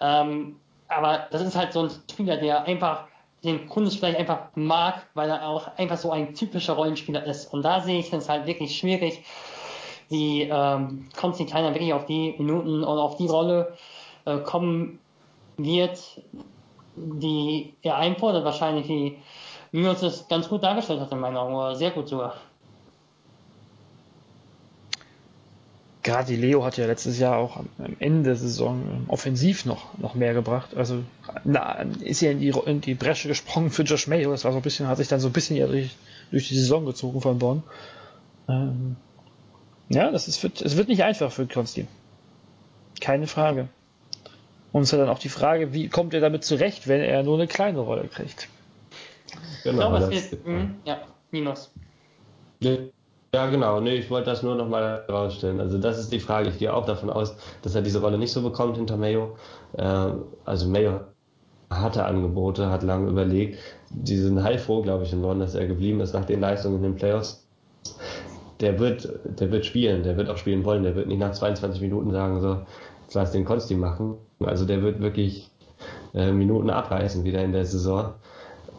ähm, 0.00 0.56
aber 0.88 1.26
das 1.30 1.42
ist 1.42 1.56
halt 1.56 1.72
so 1.72 1.84
ein 1.84 1.90
Spieler, 2.10 2.36
der 2.36 2.64
einfach 2.64 3.04
den 3.44 3.66
Kunden 3.68 3.90
vielleicht 3.90 4.18
einfach 4.18 4.48
mag, 4.54 5.06
weil 5.14 5.30
er 5.30 5.48
auch 5.48 5.76
einfach 5.78 5.96
so 5.96 6.10
ein 6.10 6.34
typischer 6.34 6.74
Rollenspieler 6.74 7.24
ist. 7.24 7.52
Und 7.52 7.62
da 7.62 7.80
sehe 7.80 7.98
ich 7.98 8.12
es 8.12 8.28
halt 8.28 8.46
wirklich 8.46 8.76
schwierig, 8.76 9.24
die 10.10 10.42
ähm, 10.50 11.08
Konstantin 11.18 11.72
wirklich 11.72 11.92
auf 11.92 12.04
die 12.04 12.34
Minuten 12.36 12.84
und 12.84 12.98
auf 12.98 13.16
die 13.16 13.28
Rolle 13.28 13.76
äh, 14.26 14.38
kommen 14.38 14.98
wird, 15.56 15.98
die 16.96 17.74
er 17.82 17.96
einfordert, 17.96 18.44
wahrscheinlich 18.44 18.86
die 18.86 19.18
Minus 19.72 20.02
es 20.02 20.26
ganz 20.28 20.48
gut 20.48 20.62
dargestellt 20.62 21.00
hat 21.00 21.12
in 21.12 21.20
meinen 21.20 21.36
Augen, 21.36 21.54
oder 21.54 21.76
sehr 21.76 21.90
gut 21.90 22.08
sogar. 22.08 22.34
Gerade 26.02 26.34
Leo 26.34 26.64
hat 26.64 26.78
ja 26.78 26.86
letztes 26.86 27.18
Jahr 27.18 27.36
auch 27.36 27.58
am 27.58 27.68
Ende 27.98 28.22
der 28.24 28.36
Saison 28.36 28.82
ähm, 28.90 29.04
offensiv 29.08 29.66
noch, 29.66 29.98
noch 29.98 30.14
mehr 30.14 30.32
gebracht. 30.32 30.74
Also 30.74 31.02
na, 31.44 31.82
ist 32.00 32.22
ja 32.22 32.30
in 32.30 32.40
die, 32.40 32.48
in 32.48 32.80
die 32.80 32.94
Bresche 32.94 33.28
gesprungen 33.28 33.70
für 33.70 33.82
Josh 33.82 34.06
Mayo. 34.06 34.30
Das 34.30 34.44
war 34.44 34.52
so 34.52 34.58
ein 34.58 34.62
bisschen, 34.62 34.88
hat 34.88 34.96
sich 34.96 35.08
dann 35.08 35.20
so 35.20 35.28
ein 35.28 35.32
bisschen 35.32 35.56
ja 35.56 35.66
durch, 35.66 35.94
durch 36.30 36.48
die 36.48 36.56
Saison 36.56 36.86
gezogen 36.86 37.20
von 37.20 37.38
Bonn. 37.38 37.62
Ähm, 38.48 38.96
ja, 39.90 40.10
das 40.10 40.26
ist, 40.26 40.42
wird, 40.42 40.62
es 40.62 40.76
wird 40.76 40.88
nicht 40.88 41.04
einfach 41.04 41.30
für 41.30 41.46
Konstantin. 41.46 41.88
keine 43.00 43.26
Frage. 43.26 43.68
Und 44.72 44.82
es 44.82 44.92
ist 44.92 44.98
dann 44.98 45.08
auch 45.08 45.18
die 45.18 45.28
Frage, 45.28 45.74
wie 45.74 45.88
kommt 45.88 46.14
er 46.14 46.20
damit 46.20 46.44
zurecht, 46.44 46.88
wenn 46.88 47.00
er 47.02 47.22
nur 47.22 47.36
eine 47.36 47.46
kleine 47.46 47.80
Rolle 47.80 48.08
kriegt? 48.08 48.48
Genau, 49.64 49.94
ich 49.94 49.98
glaube, 49.98 50.14
es 50.14 50.32
wird, 50.32 50.46
mh, 50.46 50.70
ja, 50.84 50.98
Minus. 51.30 51.72
Ja, 53.32 53.48
genau. 53.48 53.80
Nee, 53.80 53.94
ich 53.94 54.10
wollte 54.10 54.30
das 54.30 54.42
nur 54.42 54.56
nochmal 54.56 55.04
herausstellen. 55.06 55.60
Also 55.60 55.78
das 55.78 55.98
ist 55.98 56.12
die 56.12 56.18
Frage. 56.18 56.48
Ich 56.48 56.58
gehe 56.58 56.74
auch 56.74 56.84
davon 56.84 57.10
aus, 57.10 57.36
dass 57.62 57.74
er 57.74 57.82
diese 57.82 58.00
Rolle 58.00 58.18
nicht 58.18 58.32
so 58.32 58.42
bekommt 58.42 58.76
hinter 58.76 58.96
Mayo. 58.96 59.36
Äh, 59.76 60.12
also 60.44 60.68
Mayo 60.68 61.00
hatte 61.70 62.04
Angebote, 62.04 62.68
hat 62.68 62.82
lange 62.82 63.08
überlegt. 63.08 63.58
Die 63.90 64.16
sind 64.16 64.42
heilfroh, 64.42 64.82
glaube 64.82 65.04
ich, 65.04 65.12
in 65.12 65.22
London, 65.22 65.40
dass 65.40 65.54
er 65.54 65.66
geblieben 65.66 66.00
ist 66.00 66.12
nach 66.12 66.24
den 66.24 66.40
Leistungen 66.40 66.76
in 66.76 66.82
den 66.82 66.96
Playoffs. 66.96 67.46
Der 68.58 68.78
wird, 68.80 69.08
der 69.24 69.50
wird 69.52 69.64
spielen, 69.64 70.02
der 70.02 70.16
wird 70.16 70.28
auch 70.28 70.36
spielen 70.36 70.64
wollen, 70.64 70.82
der 70.82 70.96
wird 70.96 71.06
nicht 71.06 71.20
nach 71.20 71.32
22 71.32 71.80
Minuten 71.80 72.10
sagen, 72.10 72.40
so, 72.40 72.58
jetzt 73.02 73.14
lass 73.14 73.30
den 73.30 73.44
Konsti 73.44 73.74
machen. 73.74 74.16
Also 74.40 74.66
der 74.66 74.82
wird 74.82 75.00
wirklich 75.00 75.50
äh, 76.14 76.32
Minuten 76.32 76.68
abreißen 76.68 77.24
wieder 77.24 77.42
in 77.42 77.52
der 77.52 77.64
Saison. 77.64 78.14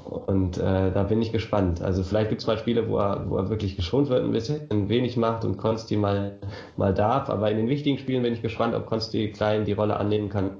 Und 0.04 0.58
äh, 0.58 0.91
da 0.91 1.04
bin 1.04 1.22
ich 1.22 1.32
gespannt. 1.32 1.82
Also 1.82 2.04
vielleicht 2.04 2.30
gibt 2.30 2.41
es 2.41 2.47
mal 2.47 2.58
Spiele, 2.58 2.89
wo 2.89 2.97
er, 2.97 3.30
wo 3.30 3.38
er 3.38 3.49
wirklich 3.49 3.76
geschont 3.76 4.10
wird, 4.10 4.24
ein 4.24 4.32
bisschen 4.32 4.89
wenig 4.89 5.18
macht 5.18 5.45
und 5.45 5.58
Konsti 5.58 5.95
mal, 5.95 6.38
mal 6.78 6.93
darf. 6.93 7.30
Aber 7.30 7.52
in 7.52 7.58
den 7.58 7.70
wichtigen 7.70 7.97
Spielen 7.97 8.24
bin 8.24 8.34
ich 8.34 8.41
gespannt, 8.41 8.74
ob 8.76 8.88
Konsti 8.88 9.32
klein 9.32 9.66
die 9.66 9.74
Rolle 9.74 9.97
annehmen 9.97 10.30
kann. 10.30 10.58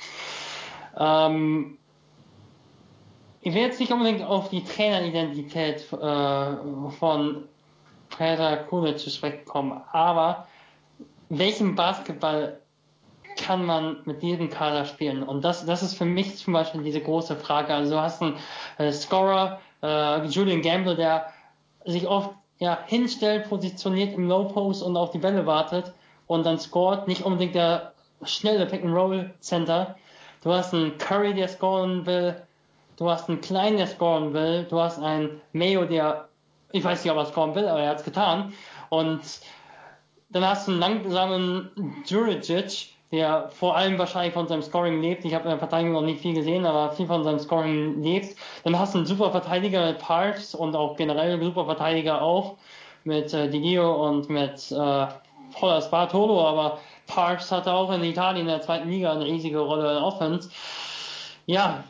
Ähm, 0.97 1.77
ich 3.41 3.53
will 3.53 3.61
jetzt 3.61 3.81
nicht 3.81 3.91
unbedingt 3.91 4.23
auf 4.23 4.47
die 4.47 4.63
Traineridentität 4.63 5.91
äh, 5.91 6.55
von 6.97 7.43
Peter 8.17 8.55
Kunic 8.55 8.99
zu 8.99 9.09
sprechen 9.09 9.43
kommen, 9.43 9.81
aber 9.91 10.47
welchen 11.27 11.75
Basketball 11.75 12.57
kann 13.36 13.65
man 13.65 13.97
mit 14.05 14.21
diesem 14.21 14.49
Kader 14.49 14.86
spielen? 14.86 15.21
Und 15.21 15.43
das, 15.43 15.65
das 15.65 15.84
ist 15.84 15.95
für 15.95 16.05
mich 16.05 16.38
zum 16.38 16.53
Beispiel 16.53 16.84
diese 16.84 17.01
große 17.01 17.36
Frage. 17.36 17.73
Also 17.73 17.95
du 17.95 18.01
hast 18.01 18.21
einen 18.21 18.38
äh, 18.77 18.93
Scorer, 18.93 19.59
äh, 19.81 20.25
Julian 20.27 20.61
Gamble, 20.61 20.95
der 20.95 21.25
sich 21.86 22.07
oft 22.07 22.29
ja, 22.59 22.79
hinstellt, 22.86 23.49
positioniert 23.49 24.13
im 24.13 24.29
Low 24.29 24.45
Post 24.45 24.84
und 24.84 24.95
auf 24.95 25.11
die 25.11 25.17
Bälle 25.17 25.45
wartet 25.45 25.93
und 26.28 26.45
dann 26.45 26.57
scored. 26.57 27.07
Nicht 27.07 27.24
unbedingt 27.24 27.55
der 27.55 27.93
schnelle 28.24 28.65
Pick-and-Roll-Center. 28.65 29.95
Du 30.43 30.51
hast 30.51 30.74
einen 30.74 30.97
Curry, 30.97 31.34
der 31.34 31.47
scoren 31.47 32.05
will. 32.05 32.36
Du 32.97 33.09
hast 33.09 33.30
einen 33.30 33.41
Klein, 33.41 33.78
der 33.78 33.88
scoren 33.88 34.34
will. 34.34 34.65
Du 34.69 34.80
hast 34.80 34.99
einen 34.99 35.41
Mayo, 35.53 35.86
der, 35.86 36.28
ich 36.71 36.84
weiß 36.84 37.03
nicht, 37.03 37.11
ob 37.11 37.17
er 37.17 37.26
scoren 37.26 37.55
will, 37.55 37.67
aber 37.67 37.80
er 37.80 37.89
hat 37.89 37.99
es 37.99 38.05
getan. 38.05 38.53
Und 38.89 39.21
dann 40.30 40.45
hast 40.45 40.67
du 40.67 40.71
einen 40.71 40.80
langsamen 40.80 42.03
Juricic, 42.05 42.89
der 43.11 43.49
vor 43.49 43.78
allem 43.78 43.99
wahrscheinlich 43.99 44.34
von 44.34 44.47
seinem 44.47 44.63
Scoring 44.63 45.01
lebt. 45.01 45.24
Ich 45.24 45.34
habe 45.36 45.43
in 45.43 45.51
der 45.51 45.59
Verteidigung 45.59 45.93
noch 45.93 46.01
nicht 46.01 46.21
viel 46.21 46.34
gesehen, 46.34 46.65
aber 46.65 46.91
viel 46.91 47.05
von 47.05 47.24
seinem 47.24 47.39
Scoring 47.39 48.01
lebt. 48.01 48.36
Dann 48.63 48.78
hast 48.78 48.95
du 48.95 48.97
einen 48.97 49.07
super 49.07 49.32
Verteidiger 49.32 49.86
mit 49.86 49.99
Parks 49.99 50.55
und 50.55 50.76
auch 50.76 50.95
generell 50.95 51.41
super 51.41 51.65
Verteidiger 51.65 52.21
auch 52.21 52.57
mit 53.03 53.34
äh, 53.34 53.49
Digio 53.49 54.07
und 54.07 54.30
mit 54.30 54.71
äh, 54.71 55.07
Hollas 55.62 55.89
Bartolo, 55.89 56.45
aber 56.45 56.80
Parks 57.08 57.51
hatte 57.51 57.72
auch 57.72 57.91
in 57.91 58.04
Italien 58.04 58.47
in 58.47 58.47
der 58.47 58.62
zweiten 58.62 58.89
Liga 58.89 59.12
eine 59.12 59.26
riesige 59.26 59.60
Rolle 59.60 59.97
in 59.97 60.04
Offense. 60.04 60.49
Ja, 61.45 61.84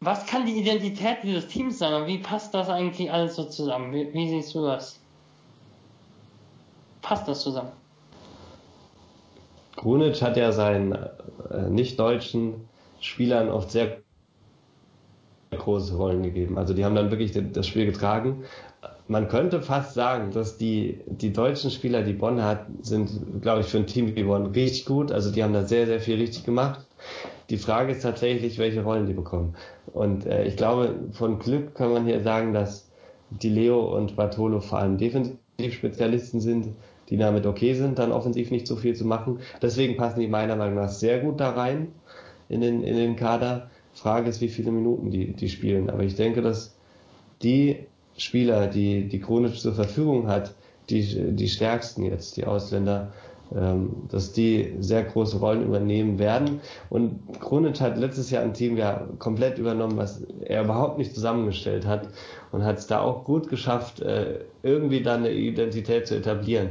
was 0.00 0.26
kann 0.26 0.46
die 0.46 0.58
Identität 0.58 1.18
dieses 1.22 1.48
Teams 1.48 1.78
sein 1.78 1.94
und 1.94 2.06
wie 2.06 2.18
passt 2.18 2.54
das 2.54 2.68
eigentlich 2.68 3.10
alles 3.12 3.36
so 3.36 3.44
zusammen? 3.44 3.92
Wie, 3.92 4.12
wie 4.12 4.28
siehst 4.28 4.54
du 4.54 4.64
das? 4.64 5.00
Passt 7.02 7.28
das 7.28 7.40
zusammen? 7.40 7.72
Grunic 9.76 10.20
hat 10.22 10.36
ja 10.36 10.52
seinen 10.52 10.92
äh, 10.92 11.68
nicht-deutschen 11.68 12.68
Spielern 13.00 13.50
oft 13.50 13.70
sehr 13.70 13.98
große 15.50 15.94
Rollen 15.96 16.22
gegeben. 16.22 16.58
Also 16.58 16.74
die 16.74 16.84
haben 16.84 16.94
dann 16.94 17.10
wirklich 17.10 17.32
das 17.52 17.66
Spiel 17.66 17.86
getragen 17.86 18.44
man 19.08 19.28
könnte 19.28 19.62
fast 19.62 19.94
sagen, 19.94 20.32
dass 20.32 20.58
die, 20.58 21.00
die 21.06 21.32
deutschen 21.32 21.70
Spieler, 21.70 22.02
die 22.02 22.12
Bonn 22.12 22.42
hat, 22.42 22.66
sind, 22.82 23.10
glaube 23.40 23.60
ich, 23.60 23.66
für 23.66 23.78
ein 23.78 23.86
Team 23.86 24.16
wie 24.16 24.24
Bonn 24.24 24.46
richtig 24.46 24.84
gut. 24.84 25.12
Also 25.12 25.30
die 25.30 25.42
haben 25.42 25.52
da 25.52 25.64
sehr, 25.64 25.86
sehr 25.86 26.00
viel 26.00 26.16
richtig 26.16 26.44
gemacht. 26.44 26.86
Die 27.50 27.56
Frage 27.56 27.92
ist 27.92 28.02
tatsächlich, 28.02 28.58
welche 28.58 28.82
Rollen 28.82 29.06
die 29.06 29.12
bekommen. 29.12 29.54
Und 29.92 30.26
äh, 30.26 30.44
ich 30.44 30.56
glaube, 30.56 30.94
von 31.12 31.38
Glück 31.38 31.74
kann 31.74 31.92
man 31.92 32.04
hier 32.04 32.20
sagen, 32.22 32.52
dass 32.52 32.88
die 33.30 33.48
Leo 33.48 33.96
und 33.96 34.16
Bartolo 34.16 34.60
vor 34.60 34.78
allem 34.78 34.98
Defensivspezialisten 34.98 36.40
sind, 36.40 36.68
die 37.08 37.16
damit 37.16 37.46
okay 37.46 37.74
sind, 37.74 38.00
dann 38.00 38.10
offensiv 38.10 38.50
nicht 38.50 38.66
so 38.66 38.74
viel 38.74 38.94
zu 38.94 39.04
machen. 39.04 39.38
Deswegen 39.62 39.96
passen 39.96 40.20
die 40.20 40.28
meiner 40.28 40.56
Meinung 40.56 40.76
nach 40.76 40.88
sehr 40.88 41.20
gut 41.20 41.38
da 41.38 41.50
rein 41.50 41.92
in 42.48 42.60
den, 42.60 42.82
in 42.82 42.96
den 42.96 43.14
Kader. 43.14 43.70
Frage 43.94 44.28
ist, 44.28 44.40
wie 44.40 44.48
viele 44.48 44.72
Minuten 44.72 45.10
die, 45.10 45.32
die 45.32 45.48
spielen. 45.48 45.88
Aber 45.88 46.02
ich 46.02 46.16
denke, 46.16 46.42
dass 46.42 46.76
die 47.42 47.86
Spieler, 48.16 48.66
die, 48.66 49.08
die 49.08 49.20
chronisch 49.20 49.60
zur 49.60 49.74
Verfügung 49.74 50.28
hat, 50.28 50.54
die, 50.88 51.32
die 51.32 51.48
stärksten 51.48 52.04
jetzt, 52.04 52.36
die 52.36 52.44
Ausländer, 52.44 53.12
ähm, 53.54 53.90
dass 54.10 54.32
die 54.32 54.74
sehr 54.80 55.04
große 55.04 55.38
Rollen 55.38 55.64
übernehmen 55.64 56.18
werden. 56.18 56.60
Und 56.90 57.20
Kronic 57.40 57.80
hat 57.80 57.96
letztes 57.96 58.30
Jahr 58.30 58.42
ein 58.42 58.54
Team 58.54 58.76
ja 58.76 59.06
komplett 59.18 59.58
übernommen, 59.58 59.96
was 59.96 60.22
er 60.44 60.64
überhaupt 60.64 60.98
nicht 60.98 61.14
zusammengestellt 61.14 61.86
hat 61.86 62.08
und 62.52 62.64
hat 62.64 62.78
es 62.78 62.86
da 62.86 63.00
auch 63.00 63.24
gut 63.24 63.48
geschafft, 63.48 64.00
äh, 64.00 64.40
irgendwie 64.62 65.02
da 65.02 65.14
eine 65.14 65.30
Identität 65.30 66.06
zu 66.06 66.16
etablieren. 66.16 66.70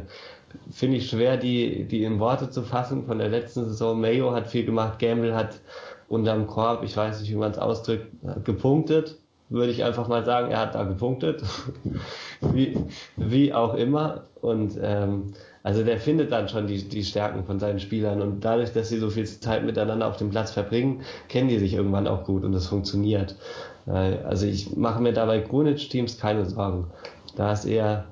Finde 0.71 0.97
ich 0.97 1.09
schwer, 1.09 1.37
die, 1.37 1.85
die 1.85 2.03
in 2.03 2.19
Worte 2.19 2.49
zu 2.49 2.63
fassen 2.63 3.05
von 3.05 3.19
der 3.19 3.29
letzten 3.29 3.65
Saison. 3.65 3.99
Mayo 3.99 4.31
hat 4.31 4.47
viel 4.47 4.65
gemacht, 4.65 4.99
Gamble 4.99 5.35
hat 5.35 5.59
unterm 6.07 6.47
Korb, 6.47 6.83
ich 6.83 6.95
weiß 6.95 7.19
nicht, 7.19 7.31
wie 7.31 7.35
man 7.35 7.51
es 7.51 7.57
ausdrückt, 7.57 8.07
gepunktet 8.43 9.17
würde 9.49 9.71
ich 9.71 9.83
einfach 9.83 10.07
mal 10.07 10.25
sagen, 10.25 10.51
er 10.51 10.59
hat 10.59 10.75
da 10.75 10.83
gepunktet. 10.83 11.43
wie, 12.41 12.77
wie 13.15 13.53
auch 13.53 13.75
immer. 13.75 14.23
Und 14.41 14.77
ähm, 14.81 15.33
also 15.63 15.83
der 15.83 15.99
findet 15.99 16.31
dann 16.31 16.49
schon 16.49 16.67
die, 16.67 16.87
die 16.87 17.03
Stärken 17.03 17.43
von 17.45 17.59
seinen 17.59 17.79
Spielern. 17.79 18.21
Und 18.21 18.43
dadurch, 18.43 18.73
dass 18.73 18.89
sie 18.89 18.97
so 18.97 19.09
viel 19.09 19.25
Zeit 19.25 19.65
miteinander 19.65 20.07
auf 20.07 20.17
dem 20.17 20.29
Platz 20.29 20.51
verbringen, 20.51 21.01
kennen 21.27 21.49
die 21.49 21.59
sich 21.59 21.73
irgendwann 21.73 22.07
auch 22.07 22.23
gut 22.23 22.43
und 22.43 22.51
das 22.51 22.67
funktioniert. 22.67 23.35
Äh, 23.87 24.17
also 24.23 24.45
ich 24.45 24.75
mache 24.75 25.01
mir 25.01 25.13
dabei 25.13 25.39
Grunic-Teams 25.39 26.19
keine 26.19 26.45
Sorgen. 26.45 26.87
Da 27.35 27.51
ist 27.51 27.65
eher, 27.65 28.05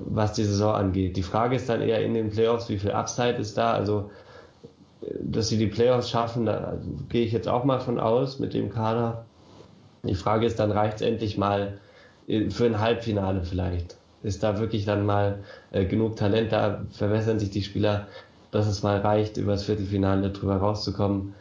was 0.00 0.32
die 0.32 0.44
Saison 0.44 0.74
angeht. 0.74 1.16
Die 1.16 1.22
Frage 1.22 1.56
ist 1.56 1.68
dann 1.68 1.82
eher 1.82 2.04
in 2.04 2.14
den 2.14 2.30
Playoffs, 2.30 2.68
wie 2.68 2.78
viel 2.78 2.92
Upside 2.92 3.34
ist 3.34 3.56
da. 3.56 3.72
Also 3.72 4.10
dass 5.20 5.48
sie 5.48 5.58
die 5.58 5.66
Playoffs 5.66 6.10
schaffen, 6.10 6.46
da 6.46 6.78
gehe 7.08 7.24
ich 7.24 7.32
jetzt 7.32 7.48
auch 7.48 7.64
mal 7.64 7.80
von 7.80 7.98
aus 7.98 8.38
mit 8.38 8.54
dem 8.54 8.70
Kader. 8.70 9.26
Die 10.06 10.14
Frage 10.14 10.46
ist 10.46 10.58
dann, 10.58 10.70
reicht 10.70 10.96
es 10.96 11.02
endlich 11.02 11.38
mal 11.38 11.78
äh, 12.26 12.50
für 12.50 12.66
ein 12.66 12.80
Halbfinale 12.80 13.42
vielleicht? 13.42 13.96
Ist 14.22 14.42
da 14.42 14.58
wirklich 14.58 14.84
dann 14.84 15.04
mal 15.04 15.44
äh, 15.72 15.84
genug 15.84 16.16
Talent 16.16 16.52
da? 16.52 16.82
Verwässern 16.92 17.38
sich 17.38 17.50
die 17.50 17.62
Spieler, 17.62 18.06
dass 18.50 18.66
es 18.66 18.82
mal 18.82 18.98
reicht, 18.98 19.36
über 19.36 19.52
das 19.52 19.64
Viertelfinale 19.64 20.30
drüber 20.30 20.56
rauszukommen? 20.56 21.34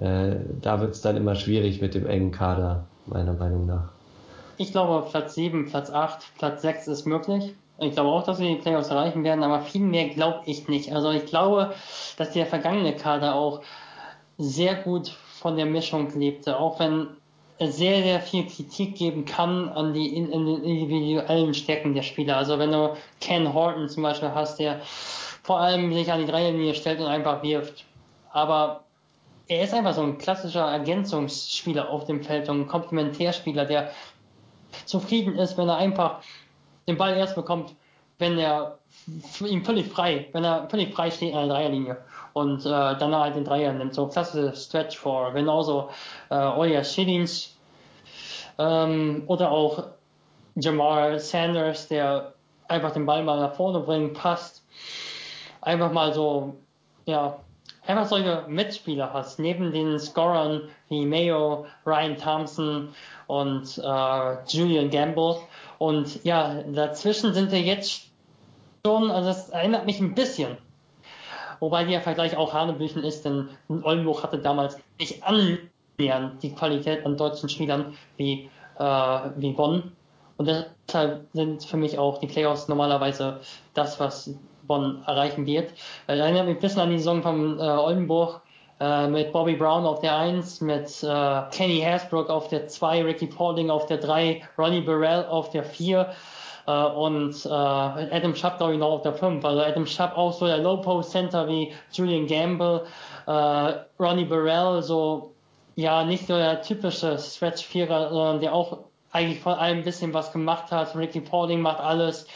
Äh, 0.00 0.36
da 0.62 0.80
wird 0.80 0.94
es 0.94 1.00
dann 1.00 1.16
immer 1.16 1.34
schwierig 1.34 1.80
mit 1.80 1.94
dem 1.94 2.06
engen 2.06 2.30
Kader, 2.30 2.84
meiner 3.06 3.32
Meinung 3.32 3.66
nach. 3.66 3.88
Ich 4.56 4.72
glaube, 4.72 5.08
Platz 5.08 5.34
7, 5.34 5.66
Platz 5.68 5.90
8, 5.90 6.34
Platz 6.38 6.62
6 6.62 6.88
ist 6.88 7.06
möglich. 7.06 7.54
Ich 7.80 7.92
glaube 7.92 8.10
auch, 8.10 8.24
dass 8.24 8.40
wir 8.40 8.48
die 8.48 8.60
Playoffs 8.60 8.88
erreichen 8.88 9.22
werden, 9.22 9.44
aber 9.44 9.60
viel 9.60 9.82
mehr 9.82 10.08
glaube 10.08 10.40
ich 10.46 10.68
nicht. 10.68 10.92
Also 10.92 11.10
ich 11.10 11.26
glaube, 11.26 11.74
dass 12.16 12.32
der 12.32 12.46
vergangene 12.46 12.96
Kader 12.96 13.36
auch 13.36 13.62
sehr 14.36 14.74
gut 14.74 15.08
von 15.08 15.56
der 15.56 15.66
Mischung 15.66 16.12
lebte, 16.18 16.58
auch 16.58 16.80
wenn 16.80 17.08
sehr, 17.60 18.02
sehr 18.02 18.20
viel 18.20 18.46
Kritik 18.46 18.96
geben 18.96 19.24
kann 19.24 19.68
an 19.68 19.92
die 19.92 20.14
in, 20.16 20.30
in 20.30 20.46
den 20.46 20.62
individuellen 20.62 21.54
Stärken 21.54 21.94
der 21.94 22.02
Spieler. 22.02 22.36
Also 22.36 22.58
wenn 22.58 22.70
du 22.70 22.96
Ken 23.20 23.52
Horton 23.52 23.88
zum 23.88 24.04
Beispiel 24.04 24.32
hast, 24.32 24.58
der 24.58 24.80
vor 25.42 25.60
allem 25.60 25.92
sich 25.92 26.12
an 26.12 26.20
die 26.20 26.26
Dreierlinie 26.26 26.74
stellt 26.74 27.00
und 27.00 27.06
einfach 27.06 27.42
wirft. 27.42 27.84
Aber 28.30 28.84
er 29.48 29.64
ist 29.64 29.74
einfach 29.74 29.94
so 29.94 30.02
ein 30.02 30.18
klassischer 30.18 30.70
Ergänzungsspieler 30.70 31.88
auf 31.90 32.04
dem 32.04 32.22
Feld, 32.22 32.46
so 32.46 32.52
ein 32.52 32.68
Komplementärspieler, 32.68 33.64
der 33.64 33.90
zufrieden 34.84 35.36
ist, 35.36 35.56
wenn 35.56 35.68
er 35.68 35.78
einfach 35.78 36.20
den 36.86 36.96
Ball 36.96 37.16
erst 37.16 37.34
bekommt, 37.34 37.74
wenn 38.18 38.38
er 38.38 38.78
ihm 39.40 39.64
völlig 39.64 39.86
frei, 39.86 40.28
wenn 40.32 40.44
er 40.44 40.68
völlig 40.68 40.94
frei 40.94 41.10
steht 41.10 41.34
an 41.34 41.48
der 41.48 41.56
Dreierlinie 41.56 41.96
und 42.38 42.64
äh, 42.64 42.68
dann 42.68 43.14
halt 43.14 43.34
den 43.36 43.44
Dreier 43.44 43.72
nimmt. 43.72 43.94
So 43.94 44.06
klasse 44.06 44.54
Stretch 44.54 44.96
for. 44.96 45.32
Genauso 45.32 45.90
äh, 46.30 46.34
Oya 46.34 46.84
Shillings 46.84 47.56
ähm, 48.58 49.24
oder 49.26 49.50
auch 49.50 49.84
Jamal 50.54 51.18
Sanders, 51.18 51.88
der 51.88 52.34
einfach 52.68 52.92
den 52.92 53.06
Ball 53.06 53.22
mal 53.22 53.40
nach 53.40 53.54
vorne 53.54 53.80
bringt, 53.80 54.14
passt. 54.14 54.64
Einfach 55.60 55.92
mal 55.92 56.12
so, 56.12 56.56
ja, 57.06 57.40
einfach 57.86 58.06
solche 58.06 58.44
Mitspieler 58.46 59.12
hast, 59.12 59.38
neben 59.38 59.72
den 59.72 59.98
Scorern 59.98 60.68
wie 60.88 61.04
Mayo, 61.04 61.66
Ryan 61.84 62.16
Thompson 62.16 62.88
und 63.26 63.78
äh, 63.78 64.36
Julian 64.46 64.90
Gamble. 64.90 65.36
Und 65.78 66.24
ja, 66.24 66.62
dazwischen 66.62 67.34
sind 67.34 67.50
wir 67.50 67.60
jetzt 67.60 68.10
schon, 68.84 69.10
also 69.10 69.30
es 69.30 69.48
erinnert 69.48 69.86
mich 69.86 70.00
ein 70.00 70.14
bisschen. 70.14 70.56
Wobei 71.60 71.84
der 71.84 72.00
Vergleich 72.00 72.36
auch 72.36 72.52
Hanebüchen 72.52 73.02
ist, 73.04 73.24
denn 73.24 73.48
Oldenburg 73.68 74.22
hatte 74.22 74.38
damals 74.38 74.78
nicht 74.98 75.22
annähernd 75.24 76.42
die 76.42 76.54
Qualität 76.54 77.04
an 77.04 77.16
deutschen 77.16 77.48
Spielern 77.48 77.94
wie, 78.16 78.48
äh, 78.78 79.20
wie 79.36 79.52
Bonn. 79.52 79.92
Und 80.36 80.48
deshalb 80.88 81.26
sind 81.32 81.64
für 81.64 81.76
mich 81.76 81.98
auch 81.98 82.18
die 82.18 82.28
Playoffs 82.28 82.68
normalerweise 82.68 83.40
das, 83.74 83.98
was 83.98 84.34
Bonn 84.68 85.02
erreichen 85.06 85.46
wird. 85.46 85.72
Erinnert 86.06 86.46
mich 86.46 86.56
ein 86.56 86.60
bisschen 86.60 86.80
an 86.80 86.90
die 86.90 86.98
Saison 86.98 87.22
von 87.22 87.58
äh, 87.58 87.62
Oldenburg 87.62 88.40
äh, 88.80 89.08
mit 89.08 89.32
Bobby 89.32 89.56
Brown 89.56 89.84
auf 89.84 90.00
der 90.00 90.16
1, 90.16 90.60
mit 90.60 91.02
äh, 91.02 91.42
Kenny 91.50 91.80
Hasbrook 91.80 92.30
auf 92.30 92.48
der 92.48 92.68
2, 92.68 93.02
Ricky 93.02 93.26
Paulding 93.26 93.70
auf 93.70 93.86
der 93.86 93.96
3, 93.96 94.42
Ronnie 94.56 94.82
Burrell 94.82 95.26
auf 95.26 95.50
der 95.50 95.64
4 95.64 96.12
äh, 96.68 96.84
und 96.84 97.46
äh, 97.46 97.48
Adam 97.48 98.34
Schapp, 98.34 98.58
glaube 98.58 98.74
ich, 98.74 98.78
noch 98.78 98.90
auf 98.90 99.02
der 99.02 99.14
5. 99.14 99.42
Also 99.42 99.62
Adam 99.62 99.86
Schapp 99.86 100.16
auch 100.18 100.32
so 100.34 100.46
der 100.46 100.58
Low-Post-Center 100.58 101.48
wie 101.48 101.72
Julian 101.92 102.26
Gamble, 102.26 102.84
äh, 103.26 103.72
Ronnie 103.98 104.26
Burrell, 104.26 104.82
so 104.82 105.32
ja 105.76 106.04
nicht 106.04 106.26
so 106.26 106.36
der 106.36 106.60
typische 106.60 107.18
Stretch-Vierer, 107.18 108.10
sondern 108.10 108.40
der 108.40 108.52
auch 108.52 108.78
eigentlich 109.12 109.40
von 109.40 109.54
allem 109.54 109.78
ein 109.78 109.84
bisschen 109.84 110.12
was 110.12 110.30
gemacht 110.30 110.70
hat. 110.70 110.94
Ricky 110.94 111.22
Paulding 111.22 111.62
macht 111.62 111.80
alles. 111.80 112.26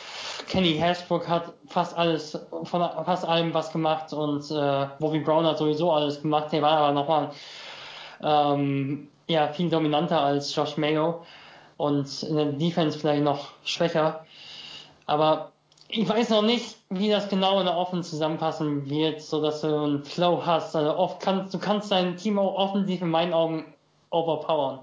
Kenny 0.49 0.78
Hasbrook 0.78 1.28
hat 1.28 1.53
fast 1.68 1.97
alles, 1.97 2.39
von 2.64 2.89
fast 3.05 3.28
allem 3.28 3.53
was 3.53 3.70
gemacht 3.70 4.12
und 4.12 4.51
äh, 4.51 4.87
Bobby 4.99 5.20
Brown 5.20 5.45
hat 5.45 5.59
sowieso 5.59 5.93
alles 5.93 6.22
gemacht. 6.22 6.53
Der 6.53 6.62
war 6.62 6.78
aber 6.78 6.93
nochmal 6.93 7.30
ähm, 8.22 9.09
ja, 9.28 9.49
viel 9.49 9.68
dominanter 9.68 10.20
als 10.20 10.55
Josh 10.55 10.78
Mayo 10.78 11.22
und 11.83 12.22
in 12.22 12.37
der 12.37 12.53
Defense 12.53 12.97
vielleicht 12.97 13.24
noch 13.24 13.49
schwächer. 13.64 14.24
Aber 15.07 15.51
ich 15.89 16.09
weiß 16.09 16.30
noch 16.30 16.43
nicht, 16.43 16.76
wie 16.91 17.11
das 17.11 17.28
genau 17.28 17.59
in 17.59 17.66
der 17.66 17.76
Offense 17.76 18.11
zusammenpassen 18.11 18.89
wird, 18.89 19.20
so 19.20 19.43
dass 19.43 19.62
du 19.62 19.66
einen 19.66 20.05
Flow 20.05 20.47
hast. 20.47 20.76
Also 20.76 20.97
oft 20.97 21.20
kannst, 21.20 21.53
du 21.53 21.59
kannst 21.59 21.91
dein 21.91 22.16
Team 22.16 22.39
auch 22.39 22.55
offensiv 22.55 23.03
in 23.03 23.11
meinen 23.11 23.33
Augen 23.33 23.64
overpowern. 24.11 24.78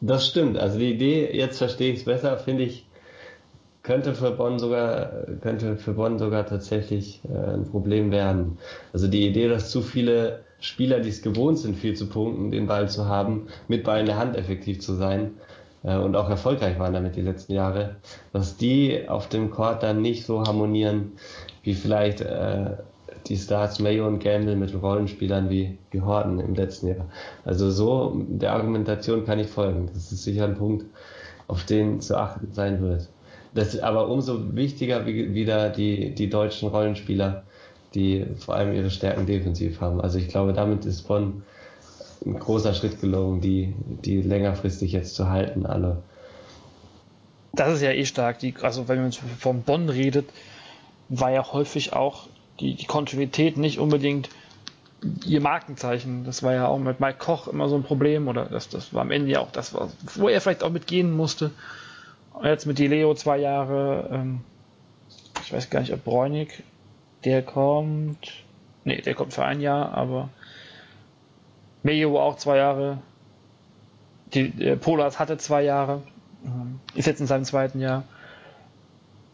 Das 0.00 0.26
stimmt. 0.26 0.58
Also 0.58 0.80
die 0.80 0.90
Idee, 0.90 1.30
jetzt 1.32 1.58
verstehe 1.58 1.92
ich 1.92 2.00
es 2.00 2.04
besser, 2.04 2.38
finde 2.38 2.64
ich, 2.64 2.84
könnte 3.84 4.14
für 4.14 4.32
Bonn 4.32 4.58
sogar, 4.58 5.26
könnte 5.40 5.76
für 5.76 5.92
Bonn 5.92 6.18
sogar 6.18 6.44
tatsächlich 6.44 7.20
äh, 7.24 7.54
ein 7.54 7.70
Problem 7.70 8.10
werden. 8.10 8.58
Also 8.92 9.06
die 9.06 9.28
Idee, 9.28 9.48
dass 9.48 9.70
zu 9.70 9.82
viele 9.82 10.44
Spieler, 10.58 10.98
die 10.98 11.10
es 11.10 11.22
gewohnt 11.22 11.60
sind, 11.60 11.76
viel 11.76 11.94
zu 11.94 12.08
punkten, 12.08 12.50
den 12.50 12.66
Ball 12.66 12.88
zu 12.88 13.06
haben, 13.06 13.46
mit 13.68 13.84
Ball 13.84 14.00
in 14.00 14.06
der 14.06 14.18
Hand 14.18 14.34
effektiv 14.34 14.80
zu 14.80 14.94
sein 14.94 15.36
und 15.82 16.16
auch 16.16 16.28
erfolgreich 16.28 16.78
waren 16.78 16.92
damit 16.92 17.16
die 17.16 17.22
letzten 17.22 17.52
Jahre, 17.52 17.96
dass 18.32 18.56
die 18.56 19.08
auf 19.08 19.28
dem 19.28 19.50
Court 19.50 19.82
dann 19.82 20.02
nicht 20.02 20.26
so 20.26 20.42
harmonieren, 20.42 21.12
wie 21.62 21.74
vielleicht 21.74 22.20
äh, 22.20 22.76
die 23.26 23.36
Stars 23.36 23.78
Mayo 23.78 24.06
und 24.06 24.22
Gamble 24.22 24.56
mit 24.56 24.74
Rollenspielern 24.80 25.50
wie, 25.50 25.78
wie 25.90 26.00
Horton 26.00 26.40
im 26.40 26.54
letzten 26.54 26.88
Jahr. 26.88 27.06
Also 27.44 27.70
so 27.70 28.24
der 28.28 28.52
Argumentation 28.52 29.24
kann 29.24 29.38
ich 29.38 29.48
folgen. 29.48 29.90
Das 29.92 30.10
ist 30.12 30.24
sicher 30.24 30.44
ein 30.44 30.56
Punkt, 30.56 30.86
auf 31.46 31.64
den 31.64 32.00
zu 32.00 32.16
achten 32.16 32.52
sein 32.52 32.80
wird. 32.80 33.08
Das 33.54 33.74
ist 33.74 33.80
aber 33.80 34.08
umso 34.08 34.54
wichtiger 34.54 35.06
wie, 35.06 35.34
wieder 35.34 35.70
die, 35.70 36.14
die 36.14 36.28
deutschen 36.28 36.68
Rollenspieler, 36.68 37.44
die 37.94 38.26
vor 38.36 38.54
allem 38.54 38.74
ihre 38.74 38.90
Stärken 38.90 39.26
defensiv 39.26 39.80
haben. 39.80 40.00
Also 40.00 40.18
ich 40.18 40.28
glaube, 40.28 40.52
damit 40.52 40.84
ist 40.84 41.08
Bonn 41.08 41.42
ein 42.24 42.38
großer 42.38 42.74
Schritt 42.74 43.00
gelungen, 43.00 43.40
die, 43.40 43.74
die 44.04 44.22
längerfristig 44.22 44.92
jetzt 44.92 45.14
zu 45.14 45.28
halten, 45.28 45.66
alle. 45.66 46.02
Das 47.52 47.74
ist 47.74 47.82
ja 47.82 47.90
eh 47.90 48.04
stark. 48.04 48.38
Die, 48.38 48.54
also 48.62 48.88
wenn 48.88 49.02
man 49.02 49.12
von 49.12 49.62
Bonn 49.62 49.88
redet, 49.88 50.28
war 51.08 51.30
ja 51.30 51.52
häufig 51.52 51.92
auch 51.92 52.28
die, 52.60 52.74
die 52.74 52.86
Kontinuität 52.86 53.56
nicht 53.56 53.78
unbedingt 53.78 54.28
ihr 55.24 55.40
Markenzeichen. 55.40 56.24
Das 56.24 56.42
war 56.42 56.54
ja 56.54 56.66
auch 56.66 56.78
mit 56.78 57.00
Mike 57.00 57.18
Koch 57.18 57.48
immer 57.48 57.68
so 57.68 57.76
ein 57.76 57.82
Problem 57.82 58.28
oder 58.28 58.46
das, 58.46 58.68
das 58.68 58.92
war 58.92 59.02
am 59.02 59.10
Ende 59.10 59.30
ja 59.30 59.40
auch 59.40 59.52
das, 59.52 59.74
wo 60.14 60.28
er 60.28 60.40
vielleicht 60.40 60.62
auch 60.62 60.70
mitgehen 60.70 61.16
musste. 61.16 61.52
Jetzt 62.42 62.66
mit 62.66 62.78
die 62.78 62.86
Leo 62.86 63.14
zwei 63.14 63.38
Jahre, 63.38 64.08
ähm, 64.12 64.40
ich 65.44 65.52
weiß 65.52 65.70
gar 65.70 65.80
nicht, 65.80 65.92
ob 65.92 66.04
Bräunig, 66.04 66.62
der 67.24 67.42
kommt, 67.42 68.44
nee, 68.84 69.00
der 69.00 69.14
kommt 69.14 69.32
für 69.32 69.44
ein 69.44 69.60
Jahr, 69.60 69.92
aber 69.92 70.28
Mejo 71.82 72.20
auch 72.20 72.36
zwei 72.36 72.56
Jahre, 72.56 72.98
die, 74.34 74.46
äh, 74.62 74.76
Polas 74.76 75.18
hatte 75.18 75.38
zwei 75.38 75.62
Jahre, 75.62 76.02
ist 76.94 77.06
jetzt 77.06 77.20
in 77.20 77.26
seinem 77.26 77.44
zweiten 77.44 77.80
Jahr. 77.80 78.04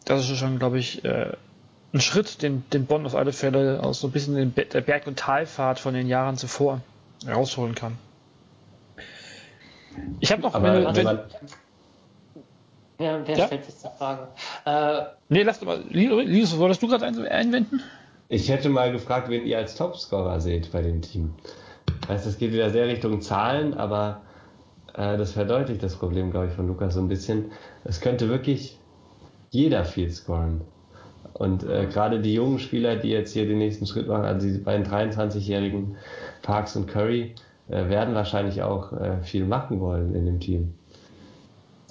Das 0.04 0.28
ist 0.28 0.36
schon, 0.38 0.58
glaube 0.58 0.78
ich, 0.78 1.04
äh, 1.04 1.32
ein 1.92 2.00
Schritt, 2.00 2.42
den, 2.42 2.64
den 2.72 2.86
Bonn 2.86 3.06
auf 3.06 3.14
alle 3.14 3.32
Fälle 3.32 3.82
aus 3.82 4.00
so 4.00 4.08
ein 4.08 4.10
bisschen 4.10 4.34
den, 4.34 4.54
der 4.54 4.80
Berg- 4.80 5.06
und 5.06 5.18
Talfahrt 5.18 5.78
von 5.78 5.94
den 5.94 6.08
Jahren 6.08 6.36
zuvor 6.36 6.80
rausholen 7.26 7.74
kann. 7.74 7.96
Ich 10.20 10.32
habe 10.32 10.42
noch. 10.42 10.54
Aber, 10.54 10.94
wenn, 10.94 11.06
wenn, 11.06 11.18
Wer, 12.98 13.26
wer 13.26 13.36
ja? 13.36 13.46
stellt 13.46 13.66
jetzt 13.66 13.84
die 13.84 13.88
Frage? 13.98 14.28
Äh, 14.64 15.02
nee, 15.28 15.42
lass 15.42 15.58
doch 15.58 15.66
mal. 15.66 15.82
Linus, 15.88 16.56
wolltest 16.58 16.82
du 16.82 16.88
gerade 16.88 17.06
einwenden? 17.30 17.82
Ich 18.28 18.48
hätte 18.48 18.68
mal 18.68 18.92
gefragt, 18.92 19.28
wen 19.28 19.44
ihr 19.46 19.58
als 19.58 19.74
Topscorer 19.74 20.40
seht 20.40 20.70
bei 20.72 20.80
dem 20.80 21.02
Team. 21.02 21.34
Heißt, 22.08 22.26
das 22.26 22.38
geht 22.38 22.52
wieder 22.52 22.70
sehr 22.70 22.86
Richtung 22.86 23.20
Zahlen, 23.20 23.74
aber 23.74 24.22
äh, 24.94 25.16
das 25.16 25.32
verdeutlicht 25.32 25.82
das 25.82 25.96
Problem, 25.96 26.30
glaube 26.30 26.48
ich, 26.48 26.52
von 26.52 26.66
Lukas 26.66 26.94
so 26.94 27.00
ein 27.00 27.08
bisschen. 27.08 27.52
Es 27.84 28.00
könnte 28.00 28.28
wirklich 28.28 28.78
jeder 29.50 29.84
viel 29.84 30.10
scoren. 30.10 30.62
Und 31.32 31.64
äh, 31.64 31.86
gerade 31.86 32.20
die 32.20 32.34
jungen 32.34 32.58
Spieler, 32.58 32.96
die 32.96 33.08
jetzt 33.08 33.32
hier 33.32 33.46
den 33.46 33.58
nächsten 33.58 33.86
Schritt 33.86 34.06
machen, 34.06 34.24
also 34.24 34.46
die 34.46 34.58
beiden 34.58 34.86
23-jährigen 34.86 35.96
Parks 36.42 36.76
und 36.76 36.86
Curry, 36.86 37.34
äh, 37.68 37.88
werden 37.88 38.14
wahrscheinlich 38.14 38.62
auch 38.62 38.92
äh, 38.92 39.22
viel 39.22 39.44
machen 39.46 39.80
wollen 39.80 40.14
in 40.14 40.26
dem 40.26 40.40
Team. 40.40 40.74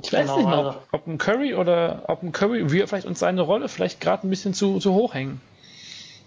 Ich 0.01 0.11
weiß 0.13 0.21
genau, 0.21 0.37
nicht 0.37 0.45
mal, 0.45 0.65
ob, 0.67 0.87
ob, 0.91 1.07
ein 1.07 1.17
Curry 1.17 1.55
oder 1.55 2.03
ob 2.07 2.23
ein 2.23 2.31
Curry, 2.31 2.71
wir 2.71 2.87
vielleicht 2.87 3.07
uns 3.07 3.19
seine 3.19 3.41
Rolle 3.41 3.69
vielleicht 3.69 4.01
gerade 4.01 4.27
ein 4.27 4.29
bisschen 4.29 4.53
zu, 4.53 4.79
zu 4.79 4.93
hoch 4.93 5.13
hängen. 5.13 5.41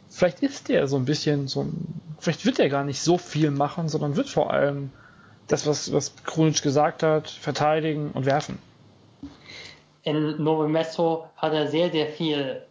Vielleicht 0.08 0.42
ist 0.42 0.68
der 0.68 0.86
so 0.86 0.96
ein 0.96 1.04
bisschen 1.04 1.48
so 1.48 1.62
ein, 1.62 2.00
vielleicht 2.18 2.46
wird 2.46 2.58
er 2.58 2.68
gar 2.68 2.84
nicht 2.84 3.00
so 3.00 3.18
viel 3.18 3.50
machen, 3.50 3.88
sondern 3.88 4.16
wird 4.16 4.28
vor 4.28 4.52
allem 4.52 4.90
das, 5.48 5.66
was, 5.66 5.92
was 5.92 6.14
Krunic 6.24 6.62
gesagt 6.62 7.02
hat, 7.02 7.28
verteidigen 7.28 8.10
und 8.12 8.26
werfen. 8.26 8.58
In 10.02 10.42
Novo 10.42 10.68
Mesto 10.68 11.26
hat 11.36 11.52
er 11.52 11.68
sehr, 11.68 11.90
sehr 11.90 12.06
viel, 12.06 12.62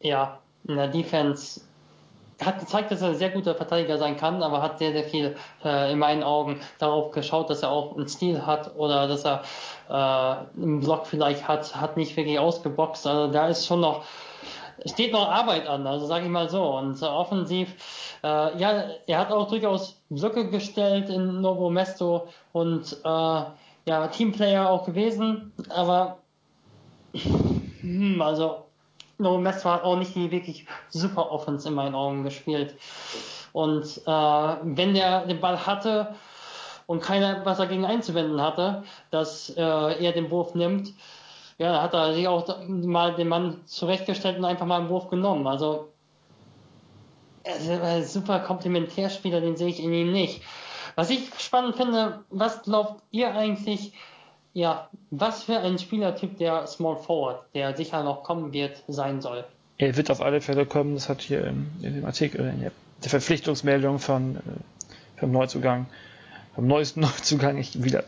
ja, 0.00 0.38
in 0.64 0.76
der 0.76 0.88
Defense 0.88 1.60
hat 2.44 2.58
gezeigt, 2.58 2.90
dass 2.90 3.02
er 3.02 3.08
ein 3.08 3.16
sehr 3.16 3.30
guter 3.30 3.54
Verteidiger 3.54 3.98
sein 3.98 4.16
kann, 4.16 4.42
aber 4.42 4.62
hat 4.62 4.78
sehr, 4.78 4.92
sehr 4.92 5.04
viel 5.04 5.36
äh, 5.64 5.92
in 5.92 5.98
meinen 5.98 6.22
Augen 6.22 6.60
darauf 6.78 7.12
geschaut, 7.12 7.50
dass 7.50 7.62
er 7.62 7.70
auch 7.70 7.96
einen 7.96 8.08
Stil 8.08 8.44
hat 8.46 8.74
oder 8.76 9.06
dass 9.08 9.24
er 9.24 9.42
äh, 9.88 10.60
einen 10.60 10.80
Block 10.80 11.06
vielleicht 11.06 11.46
hat, 11.48 11.76
hat 11.76 11.96
nicht 11.96 12.16
wirklich 12.16 12.38
ausgeboxt. 12.38 13.06
Also 13.06 13.32
da 13.32 13.48
ist 13.48 13.66
schon 13.66 13.80
noch, 13.80 14.04
steht 14.86 15.12
noch 15.12 15.28
Arbeit 15.28 15.66
an, 15.66 15.86
also 15.86 16.06
sage 16.06 16.24
ich 16.24 16.30
mal 16.30 16.48
so. 16.48 16.76
Und 16.76 17.00
äh, 17.00 17.04
offensiv, 17.06 17.74
äh, 18.22 18.58
ja, 18.58 18.84
er 19.06 19.18
hat 19.18 19.30
auch 19.30 19.48
durchaus 19.48 20.00
Blöcke 20.10 20.48
gestellt 20.50 21.08
in 21.08 21.40
Novo 21.40 21.70
Mesto 21.70 22.28
und 22.52 22.96
äh, 23.04 23.42
ja, 23.84 24.06
Teamplayer 24.08 24.68
auch 24.70 24.86
gewesen, 24.86 25.52
aber 25.68 26.18
hm, 27.14 28.20
also 28.22 28.64
No 29.18 29.38
Mesto 29.38 29.70
hat 29.70 29.84
auch 29.84 29.96
nicht 29.96 30.14
die 30.14 30.30
wirklich 30.30 30.66
super 30.90 31.30
Offense 31.30 31.68
in 31.68 31.74
meinen 31.74 31.94
Augen 31.94 32.24
gespielt. 32.24 32.76
Und 33.52 33.84
äh, 34.06 34.56
wenn 34.62 34.94
der 34.94 35.26
den 35.26 35.40
Ball 35.40 35.66
hatte 35.66 36.14
und 36.86 37.02
keiner 37.02 37.44
was 37.44 37.58
dagegen 37.58 37.84
einzuwenden 37.84 38.40
hatte, 38.40 38.82
dass 39.10 39.50
äh, 39.50 39.60
er 39.60 40.12
den 40.12 40.30
Wurf 40.30 40.54
nimmt, 40.54 40.92
ja, 41.62 41.72
da 41.72 41.82
hat 41.82 41.94
er 41.94 42.12
sich 42.12 42.26
auch 42.26 42.58
mal 42.66 43.14
den 43.14 43.28
Mann 43.28 43.60
zurechtgestellt 43.66 44.36
und 44.36 44.44
einfach 44.44 44.66
mal 44.66 44.80
einen 44.80 44.88
Wurf 44.88 45.08
genommen. 45.08 45.46
Also 45.46 45.88
er 47.44 47.56
ist 47.56 47.70
ein 47.70 48.04
super 48.04 48.40
Komplementärspieler, 48.40 49.40
den 49.40 49.56
sehe 49.56 49.68
ich 49.68 49.80
in 49.80 49.92
ihm 49.92 50.12
nicht. 50.12 50.42
Was 50.96 51.10
ich 51.10 51.20
spannend 51.38 51.76
finde, 51.76 52.24
was 52.30 52.62
glaubt 52.62 53.00
ihr 53.12 53.32
eigentlich, 53.34 53.92
ja, 54.52 54.88
was 55.10 55.44
für 55.44 55.58
ein 55.60 55.78
Spielertyp 55.78 56.36
der 56.38 56.66
Small 56.66 56.96
Forward, 56.96 57.44
der 57.54 57.76
sicher 57.76 58.02
noch 58.02 58.24
kommen 58.24 58.52
wird, 58.52 58.82
sein 58.88 59.20
soll? 59.20 59.44
Er 59.78 59.96
wird 59.96 60.10
auf 60.10 60.20
alle 60.20 60.40
Fälle 60.40 60.66
kommen, 60.66 60.94
das 60.94 61.08
hat 61.08 61.22
hier 61.22 61.46
in, 61.46 61.70
dem 61.80 62.04
Artikel, 62.04 62.40
in 62.40 62.60
der 62.60 62.72
Verpflichtungsmeldung 63.08 64.00
von, 64.00 64.36
äh, 64.36 64.40
vom 65.20 65.30
Neuzugang, 65.30 65.86
vom 66.56 66.66
neuesten 66.66 67.00
Neuzugang, 67.02 67.56
ich 67.56 67.84
wieder, 67.84 68.02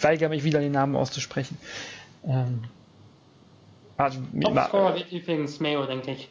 weigere 0.00 0.30
mich 0.30 0.42
wieder 0.42 0.60
den 0.60 0.72
Namen 0.72 0.96
auszusprechen. 0.96 1.58
Ähm, 2.26 2.64
also, 3.98 4.20
Topscorer 4.40 4.94
wird 4.94 5.12
übrigens 5.12 5.60
Mayo, 5.60 5.84
denke 5.84 6.12
ich. 6.12 6.30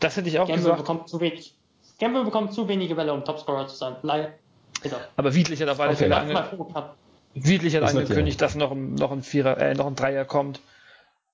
Das 0.00 0.16
hätte 0.16 0.28
ich 0.28 0.38
auch 0.38 0.46
Gamble 0.48 0.62
gesagt. 0.62 0.78
Bekommt 0.78 1.08
zu 1.08 1.20
wenig, 1.20 1.54
Gamble 2.00 2.24
bekommt 2.24 2.52
zu 2.54 2.66
wenige 2.66 2.94
Bälle, 2.94 3.12
um 3.12 3.24
Topscorer 3.24 3.68
zu 3.68 3.76
sein. 3.76 3.96
Leider. 4.02 4.32
Aber 5.16 5.34
Wiedlich 5.34 5.60
hat 5.60 5.68
auf 5.68 5.80
alle 5.80 5.96
Fälle 5.96 6.16
ange 6.16 6.94
Wiedlich 7.34 7.76
hat 7.76 7.82
angekündigt, 7.82 8.40
dass 8.40 8.54
noch 8.54 8.72
ein, 8.72 8.94
noch 8.94 9.12
ein 9.12 9.22
Vierer, 9.22 9.58
äh, 9.58 9.74
noch 9.74 9.86
ein 9.86 9.94
Dreier 9.96 10.24
kommt. 10.24 10.60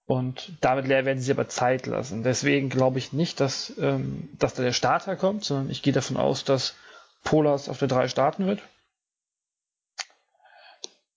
Und 0.07 0.53
damit 0.61 0.87
leer 0.87 1.07
werden 1.07 1.21
sie 1.21 1.33
aber 1.33 1.49
Zeit 1.49 1.87
lassen. 1.87 2.23
Deswegen 2.25 2.69
glaube 2.69 2.99
ich 2.99 3.13
nicht, 3.13 3.41
dass, 3.41 3.73
ähm, 3.79 4.29
dass 4.39 4.55
da 4.55 4.63
der 4.63 4.73
Starter 4.73 5.17
kommt, 5.17 5.45
sondern 5.45 5.71
ich 5.71 5.83
gehe 5.83 5.95
davon 5.95 6.19
aus, 6.19 6.45
dass 6.45 6.75
Polas 7.23 7.71
auf 7.71 7.79
der 7.79 7.89
3 7.89 8.09
starten 8.09 8.47
wird. 8.47 8.61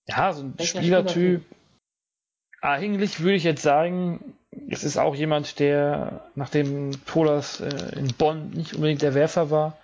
Ja, 0.07 0.31
so 0.31 0.43
ein 0.43 0.53
Welcher 0.57 0.79
Spielertyp. 0.79 1.43
Eigentlich 2.68 3.22
würde 3.22 3.38
ich 3.38 3.45
jetzt 3.45 3.61
sagen, 3.61 4.36
es 4.70 4.84
ist 4.84 4.97
auch 4.97 5.15
jemand, 5.15 5.59
der, 5.59 6.30
nachdem 6.36 6.91
Polas 7.05 7.61
äh, 7.61 7.97
in 7.97 8.13
Bonn 8.13 8.49
nicht 8.49 8.74
unbedingt 8.74 9.01
der 9.01 9.13
Werfer 9.13 9.49
war, 9.49 9.78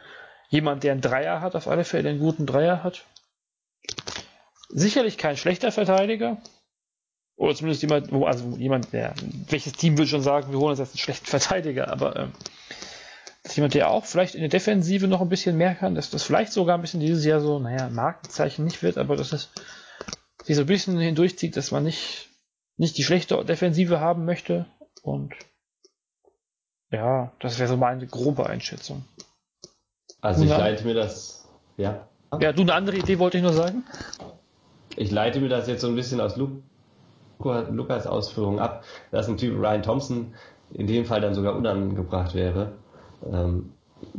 jemand, 0.49 0.84
der 0.84 0.91
einen 0.91 0.99
Dreier 0.99 1.39
hat, 1.39 1.55
auf 1.55 1.69
alle 1.69 1.86
Fälle 1.86 2.09
einen 2.09 2.19
guten 2.19 2.45
Dreier 2.45 2.84
hat. 2.84 3.05
Sicherlich 4.67 5.17
kein 5.17 5.38
schlechter 5.38 5.71
Verteidiger. 5.71 6.41
Oder 7.38 7.55
zumindest 7.55 7.84
jemand, 7.84 8.11
also 8.11 8.57
jemand, 8.57 8.91
der, 8.91 9.13
welches 9.47 9.71
Team 9.71 9.97
will 9.97 10.05
schon 10.05 10.21
sagen, 10.21 10.51
wir 10.51 10.59
holen 10.59 10.71
uns 10.71 10.79
jetzt 10.79 10.91
einen 10.91 10.99
schlechten 10.99 11.27
Verteidiger, 11.27 11.88
aber 11.89 12.17
ähm, 12.17 12.34
dass 13.43 13.55
jemand, 13.55 13.75
der 13.75 13.91
auch 13.91 14.05
vielleicht 14.05 14.36
in 14.36 14.41
der 14.41 14.49
Defensive 14.49 15.07
noch 15.07 15.21
ein 15.21 15.29
bisschen 15.29 15.55
mehr 15.55 15.73
kann, 15.73 15.95
dass 15.95 16.09
das 16.09 16.23
vielleicht 16.23 16.51
sogar 16.51 16.77
ein 16.77 16.81
bisschen 16.81 16.99
dieses 16.99 17.23
Jahr 17.23 17.39
so, 17.39 17.59
naja, 17.59 17.89
Markenzeichen 17.89 18.65
nicht 18.65 18.84
wird, 18.84 18.97
aber 18.97 19.15
dass 19.15 19.31
es 19.31 19.51
sich 20.43 20.57
so 20.57 20.63
ein 20.63 20.67
bisschen 20.67 20.99
hindurchzieht, 20.99 21.55
dass 21.55 21.71
man 21.71 21.86
nicht, 21.86 22.27
nicht 22.78 22.97
die 22.97 23.03
schlechte 23.03 23.43
Defensive 23.45 23.99
haben 23.99 24.26
möchte. 24.26 24.65
Und 25.01 25.34
ja, 26.91 27.32
das 27.39 27.59
wäre 27.59 27.69
so 27.69 27.78
meine 27.78 28.07
grobe 28.07 28.47
Einschätzung. 28.47 29.03
Also 30.21 30.43
ich 30.43 30.49
leite 30.49 30.86
mir 30.86 30.93
das, 30.93 31.47
ja. 31.78 32.07
Ja, 32.39 32.51
du 32.51 32.61
eine 32.61 32.74
andere 32.74 32.97
Idee 32.97 33.19
wollte 33.19 33.38
ich 33.38 33.43
nur 33.43 33.53
sagen. 33.53 33.84
Ich 34.95 35.11
leite 35.11 35.39
mir 35.39 35.49
das 35.49 35.67
jetzt 35.67 35.82
so 35.82 35.88
ein 35.88 35.95
bisschen 35.95 36.21
aus 36.21 36.36
Lukas 36.38 38.07
Ausführungen 38.07 38.59
ab, 38.59 38.84
dass 39.11 39.28
ein 39.28 39.38
Typ 39.38 39.57
Ryan 39.59 39.84
Thompson 39.84 40.34
in 40.71 40.88
dem 40.88 41.05
Fall 41.05 41.21
dann 41.21 41.34
sogar 41.34 41.55
unangebracht 41.55 42.34
wäre, 42.34 42.74
ähm, 43.32 43.74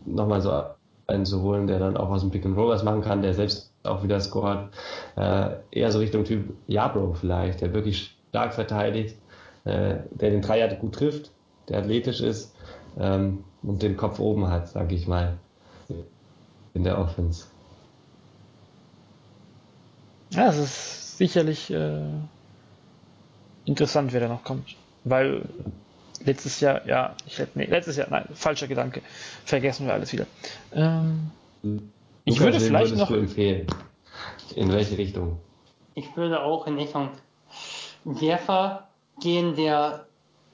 nochmal 0.05 0.41
so 0.41 0.63
einen 1.07 1.27
zu 1.27 1.43
holen, 1.43 1.67
der 1.67 1.79
dann 1.79 1.97
auch 1.97 2.11
aus 2.11 2.21
dem 2.21 2.31
Pick 2.31 2.45
and 2.45 2.57
Roll 2.57 2.69
was 2.69 2.83
machen 2.83 3.03
kann, 3.03 3.23
der 3.23 3.35
selbst 3.35 3.73
auch 3.83 4.03
wieder 4.03 4.21
scored, 4.21 4.71
äh, 5.17 5.51
eher 5.71 5.91
so 5.91 5.99
Richtung 5.99 6.25
Typ 6.25 6.55
Jabro 6.67 7.15
vielleicht, 7.15 7.61
der 7.61 7.75
wirklich 7.75 8.14
stark 8.35 8.53
verteidigt, 8.53 9.16
äh, 9.64 9.95
der 10.11 10.30
den 10.30 10.43
Dreier 10.43 10.66
gut 10.74 10.97
trifft, 10.97 11.30
der 11.68 11.78
athletisch 11.78 12.20
ist 12.20 12.53
ähm, 12.99 13.45
und 13.62 13.80
den 13.80 13.97
Kopf 13.97 14.18
oben 14.18 14.49
hat, 14.49 14.68
sag 14.70 14.91
ich 14.91 15.07
mal 15.07 15.39
in 16.74 16.82
der 16.82 16.99
Offense. 16.99 17.47
Ja, 20.30 20.49
es 20.49 20.59
ist 20.59 21.18
sicherlich 21.18 21.72
äh, 21.72 22.03
interessant, 23.66 24.12
wer 24.12 24.18
da 24.18 24.26
noch 24.26 24.43
kommt. 24.43 24.74
Weil 25.05 25.43
letztes 26.24 26.59
Jahr, 26.59 26.85
ja, 26.89 27.14
ich 27.24 27.39
hätte, 27.39 27.57
nee, 27.57 27.66
letztes 27.66 27.97
Jahr, 27.97 28.09
nein, 28.11 28.24
falscher 28.35 28.66
Gedanke. 28.66 29.01
Vergessen 29.45 29.87
wir 29.87 29.93
alles 29.93 30.12
wieder. 30.12 30.26
Ähm, 30.72 31.30
ich 32.24 32.41
würde 32.41 32.59
vielleicht 32.59 32.97
noch. 32.97 33.07
Du 33.07 33.14
empfehlen? 33.14 33.68
In 34.57 34.72
welche 34.72 34.99
Richtung? 34.99 35.39
Ich 35.95 36.16
würde 36.16 36.43
auch 36.43 36.66
in 36.66 36.74
Richtung 36.74 37.11
Werfer 38.05 38.89
gehen, 39.21 39.57
der 39.57 40.07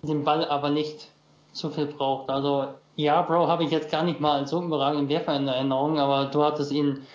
den 0.02 0.24
Ball 0.24 0.44
aber 0.46 0.70
nicht 0.70 1.08
zu 1.52 1.70
viel 1.70 1.86
braucht. 1.86 2.30
Also 2.30 2.68
ja, 2.96 3.22
Bro, 3.22 3.48
habe 3.48 3.64
ich 3.64 3.70
jetzt 3.70 3.90
gar 3.90 4.04
nicht 4.04 4.20
mal 4.20 4.40
als 4.40 4.50
so 4.50 4.62
überragenden 4.62 5.08
Werfer 5.08 5.34
in 5.36 5.48
Erinnerung, 5.48 5.98
aber 5.98 6.26
du 6.26 6.44
hattest 6.44 6.72
ihn 6.72 7.06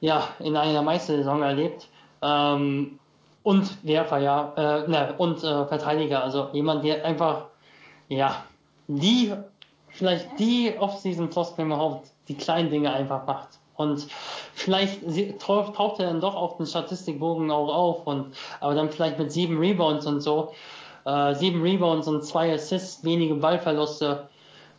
ja 0.00 0.28
in 0.38 0.56
einer 0.56 0.82
Meistersaison 0.82 1.42
erlebt. 1.42 1.88
Ähm, 2.22 2.98
und 3.42 3.84
Werfer, 3.84 4.18
ja, 4.18 4.52
äh, 4.56 4.88
ne, 4.88 5.14
und 5.16 5.42
äh, 5.42 5.66
Verteidiger, 5.66 6.22
also 6.22 6.48
jemand, 6.52 6.84
der 6.84 7.04
einfach, 7.04 7.46
ja, 8.08 8.44
die, 8.86 9.32
vielleicht 9.88 10.38
die 10.38 10.74
Off-Season 10.78 11.32
Floskel 11.32 11.64
überhaupt, 11.64 12.10
die 12.28 12.34
kleinen 12.34 12.70
Dinge 12.70 12.92
einfach 12.92 13.26
macht. 13.26 13.59
Und 13.80 14.06
vielleicht 14.54 15.00
taucht 15.40 16.00
er 16.00 16.06
dann 16.06 16.20
doch 16.20 16.34
auf 16.34 16.58
den 16.58 16.66
Statistikbogen 16.66 17.50
auch 17.50 17.74
auf 17.74 18.06
und, 18.06 18.34
aber 18.60 18.74
dann 18.74 18.90
vielleicht 18.90 19.18
mit 19.18 19.32
sieben 19.32 19.58
Rebounds 19.58 20.04
und 20.04 20.20
so, 20.20 20.52
äh, 21.06 21.34
sieben 21.34 21.62
Rebounds 21.62 22.06
und 22.06 22.22
zwei 22.22 22.52
Assists, 22.52 23.02
wenige 23.04 23.36
Ballverluste, 23.36 24.28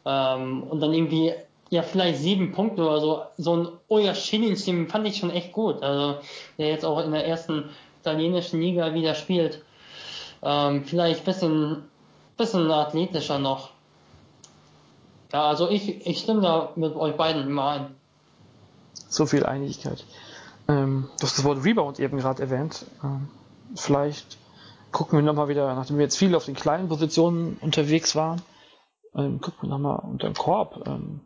ähm, 0.06 0.64
und 0.70 0.80
dann 0.82 0.94
irgendwie, 0.94 1.34
ja, 1.72 1.82
vielleicht 1.82 2.20
sieben 2.20 2.52
Punkte 2.52 2.84
oder 2.84 3.00
so. 3.00 3.22
So 3.38 3.56
ein 3.56 3.68
Oya 3.88 4.14
den 4.14 4.88
fand 4.88 5.08
ich 5.08 5.18
schon 5.18 5.32
echt 5.32 5.52
gut. 5.52 5.82
Also, 5.82 6.20
der 6.60 6.70
jetzt 6.70 6.86
auch 6.86 7.04
in 7.04 7.12
der 7.12 7.26
ersten 7.26 7.70
italienischen 8.02 8.62
Liga 8.62 8.94
wieder 8.94 9.16
spielt. 9.16 9.64
Ähm, 10.44 10.84
vielleicht 10.86 11.26
bisschen, 11.26 11.84
bisschen 12.38 12.70
athletischer 12.70 13.40
noch. 13.40 13.70
Ja, 15.34 15.46
also 15.46 15.70
ich, 15.70 16.06
ich 16.06 16.20
stimme 16.20 16.42
da 16.42 16.72
mit 16.76 16.96
euch 16.96 17.16
beiden 17.16 17.48
immer 17.48 17.68
ein. 17.70 18.01
So 18.94 19.26
viel 19.26 19.46
Einigkeit. 19.46 20.06
Ähm, 20.68 21.10
du 21.20 21.24
hast 21.24 21.38
das 21.38 21.44
Wort 21.44 21.64
Rebound 21.64 22.00
eben 22.00 22.18
gerade 22.18 22.44
erwähnt. 22.44 22.86
Ähm, 23.04 23.28
vielleicht 23.76 24.38
gucken 24.92 25.18
wir 25.18 25.24
nochmal 25.24 25.48
wieder, 25.48 25.74
nachdem 25.76 25.98
wir 25.98 26.04
jetzt 26.04 26.18
viel 26.18 26.36
auf 26.36 26.46
den 26.46 26.56
kleinen 26.56 26.90
Positionen 26.90 27.58
unterwegs 27.62 28.16
waren, 28.16 28.42
ähm, 29.16 29.42
gucken 29.42 29.64
wir 29.64 29.70
nochmal 29.70 30.00
unter 30.04 30.28
dem 30.28 30.36
Korb. 30.36 30.84
Ähm, 30.88 31.22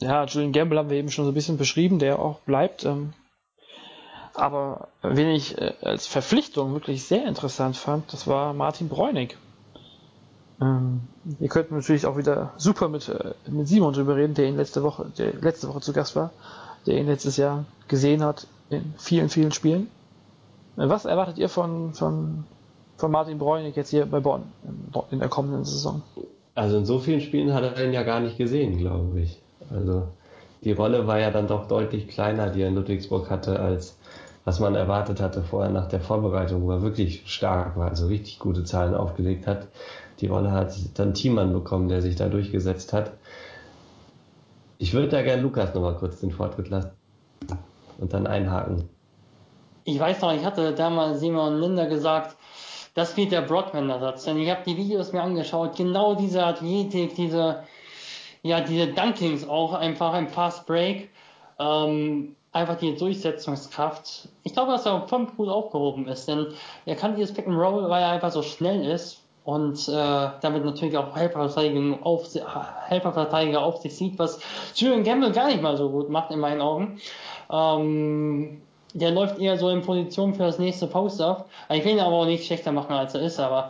ja, 0.00 0.24
Julian 0.24 0.52
Gamble 0.52 0.78
haben 0.78 0.90
wir 0.90 0.96
eben 0.96 1.10
schon 1.10 1.24
so 1.24 1.32
ein 1.32 1.34
bisschen 1.34 1.58
beschrieben, 1.58 1.98
der 1.98 2.18
auch 2.18 2.40
bleibt. 2.40 2.84
Ähm, 2.84 3.12
aber 4.34 4.88
wen 5.02 5.28
ich 5.28 5.58
äh, 5.58 5.74
als 5.82 6.06
Verpflichtung 6.06 6.72
wirklich 6.72 7.04
sehr 7.04 7.26
interessant 7.26 7.76
fand, 7.76 8.12
das 8.12 8.26
war 8.26 8.52
Martin 8.54 8.88
Bräunig. 8.88 9.36
Ähm, 10.60 11.02
wir 11.24 11.48
könnten 11.48 11.74
natürlich 11.76 12.06
auch 12.06 12.16
wieder 12.16 12.52
super 12.56 12.88
mit, 12.88 13.08
äh, 13.08 13.34
mit 13.48 13.66
Simon 13.68 13.94
drüber 13.94 14.16
reden, 14.16 14.34
der 14.34 14.46
ihn 14.46 14.56
letzte 14.56 14.82
Woche, 14.82 15.10
der 15.18 15.34
letzte 15.34 15.68
Woche 15.68 15.80
zu 15.80 15.92
Gast 15.92 16.14
war, 16.14 16.32
der 16.88 16.98
ihn 16.98 17.06
letztes 17.06 17.36
Jahr 17.36 17.64
gesehen 17.86 18.24
hat 18.24 18.46
in 18.70 18.94
vielen, 18.96 19.28
vielen 19.28 19.52
Spielen. 19.52 19.88
Was 20.76 21.04
erwartet 21.04 21.38
ihr 21.38 21.48
von, 21.48 21.92
von, 21.92 22.44
von 22.96 23.10
Martin 23.10 23.38
Bräunig 23.38 23.76
jetzt 23.76 23.90
hier 23.90 24.06
bei 24.06 24.20
Bonn 24.20 24.44
in, 24.64 25.00
in 25.10 25.18
der 25.18 25.28
kommenden 25.28 25.64
Saison? 25.64 26.02
Also 26.54 26.78
in 26.78 26.86
so 26.86 26.98
vielen 26.98 27.20
Spielen 27.20 27.52
hat 27.52 27.64
er 27.64 27.84
ihn 27.84 27.92
ja 27.92 28.02
gar 28.02 28.20
nicht 28.20 28.38
gesehen, 28.38 28.78
glaube 28.78 29.20
ich. 29.20 29.40
Also 29.70 30.08
die 30.64 30.72
Rolle 30.72 31.06
war 31.06 31.18
ja 31.18 31.30
dann 31.30 31.46
doch 31.46 31.68
deutlich 31.68 32.08
kleiner, 32.08 32.50
die 32.50 32.62
er 32.62 32.68
in 32.68 32.74
Ludwigsburg 32.74 33.30
hatte, 33.30 33.60
als 33.60 33.96
was 34.44 34.60
man 34.60 34.74
erwartet 34.74 35.20
hatte 35.20 35.42
vorher 35.42 35.70
nach 35.70 35.88
der 35.88 36.00
Vorbereitung, 36.00 36.62
wo 36.62 36.70
er 36.70 36.80
wirklich 36.80 37.22
stark 37.26 37.76
war, 37.76 37.90
also 37.90 38.06
richtig 38.06 38.38
gute 38.38 38.64
Zahlen 38.64 38.94
aufgelegt 38.94 39.46
hat. 39.46 39.68
Die 40.20 40.26
Rolle 40.26 40.52
hat 40.52 40.74
dann 40.94 41.12
Thiemann 41.12 41.52
bekommen, 41.52 41.88
der 41.88 42.00
sich 42.00 42.16
da 42.16 42.28
durchgesetzt 42.28 42.92
hat. 42.92 43.12
Ich 44.78 44.92
würde 44.92 45.08
da 45.08 45.22
gerne 45.22 45.42
Lukas 45.42 45.74
nochmal 45.74 45.96
kurz 45.96 46.20
den 46.20 46.30
Vortritt 46.30 46.68
lassen 46.68 46.92
und 47.98 48.12
dann 48.12 48.28
einhaken. 48.28 48.88
Ich 49.82 49.98
weiß 49.98 50.20
noch, 50.20 50.32
ich 50.32 50.44
hatte 50.44 50.72
damals 50.72 51.18
Simon 51.18 51.60
Linder 51.60 51.86
gesagt, 51.86 52.36
das 52.94 53.16
wird 53.16 53.32
der 53.32 53.42
Broadman-Ersatz. 53.42 54.24
Denn 54.24 54.38
ich 54.38 54.48
habe 54.50 54.62
die 54.64 54.76
Videos 54.76 55.12
mir 55.12 55.22
angeschaut, 55.22 55.76
genau 55.76 56.14
diese 56.14 56.44
Athletik, 56.44 57.16
diese, 57.16 57.64
ja, 58.42 58.60
diese 58.60 58.88
Dunkings 58.88 59.48
auch 59.48 59.74
einfach 59.74 60.16
im 60.16 60.28
Fast 60.28 60.66
Break, 60.66 61.10
ähm, 61.58 62.36
einfach 62.52 62.76
die 62.76 62.94
Durchsetzungskraft. 62.94 64.28
Ich 64.44 64.52
glaube, 64.52 64.72
dass 64.72 64.86
er 64.86 65.08
voll 65.08 65.26
gut 65.26 65.48
aufgehoben 65.48 66.06
ist, 66.06 66.28
denn 66.28 66.48
er 66.86 66.94
kann 66.94 67.16
dieses 67.16 67.34
Pick 67.34 67.48
and 67.48 67.56
Roll, 67.56 67.88
weil 67.90 68.02
er 68.02 68.10
einfach 68.10 68.30
so 68.30 68.42
schnell 68.42 68.84
ist 68.88 69.22
und 69.48 69.88
äh, 69.88 70.28
damit 70.42 70.62
natürlich 70.62 70.98
auch 70.98 71.16
Helferverteidiger 71.16 71.96
auf, 72.02 72.28
Helferverteidiger 72.88 73.62
auf 73.62 73.78
sich 73.78 73.96
sieht, 73.96 74.18
was 74.18 74.38
Julian 74.74 75.04
Gamble 75.04 75.32
gar 75.32 75.46
nicht 75.46 75.62
mal 75.62 75.74
so 75.74 75.88
gut 75.88 76.10
macht 76.10 76.30
in 76.30 76.38
meinen 76.38 76.60
Augen. 76.60 77.00
Ähm, 77.50 78.60
der 78.92 79.10
läuft 79.10 79.38
eher 79.38 79.56
so 79.56 79.70
in 79.70 79.80
Position 79.80 80.34
für 80.34 80.42
das 80.42 80.58
nächste 80.58 80.86
Post-Up. 80.86 81.48
Ich 81.70 81.82
will 81.82 81.92
ihn 81.92 82.00
aber 82.00 82.16
auch 82.16 82.26
nicht 82.26 82.44
schlechter 82.44 82.72
machen, 82.72 82.92
als 82.92 83.14
er 83.14 83.22
ist, 83.22 83.40
aber 83.40 83.68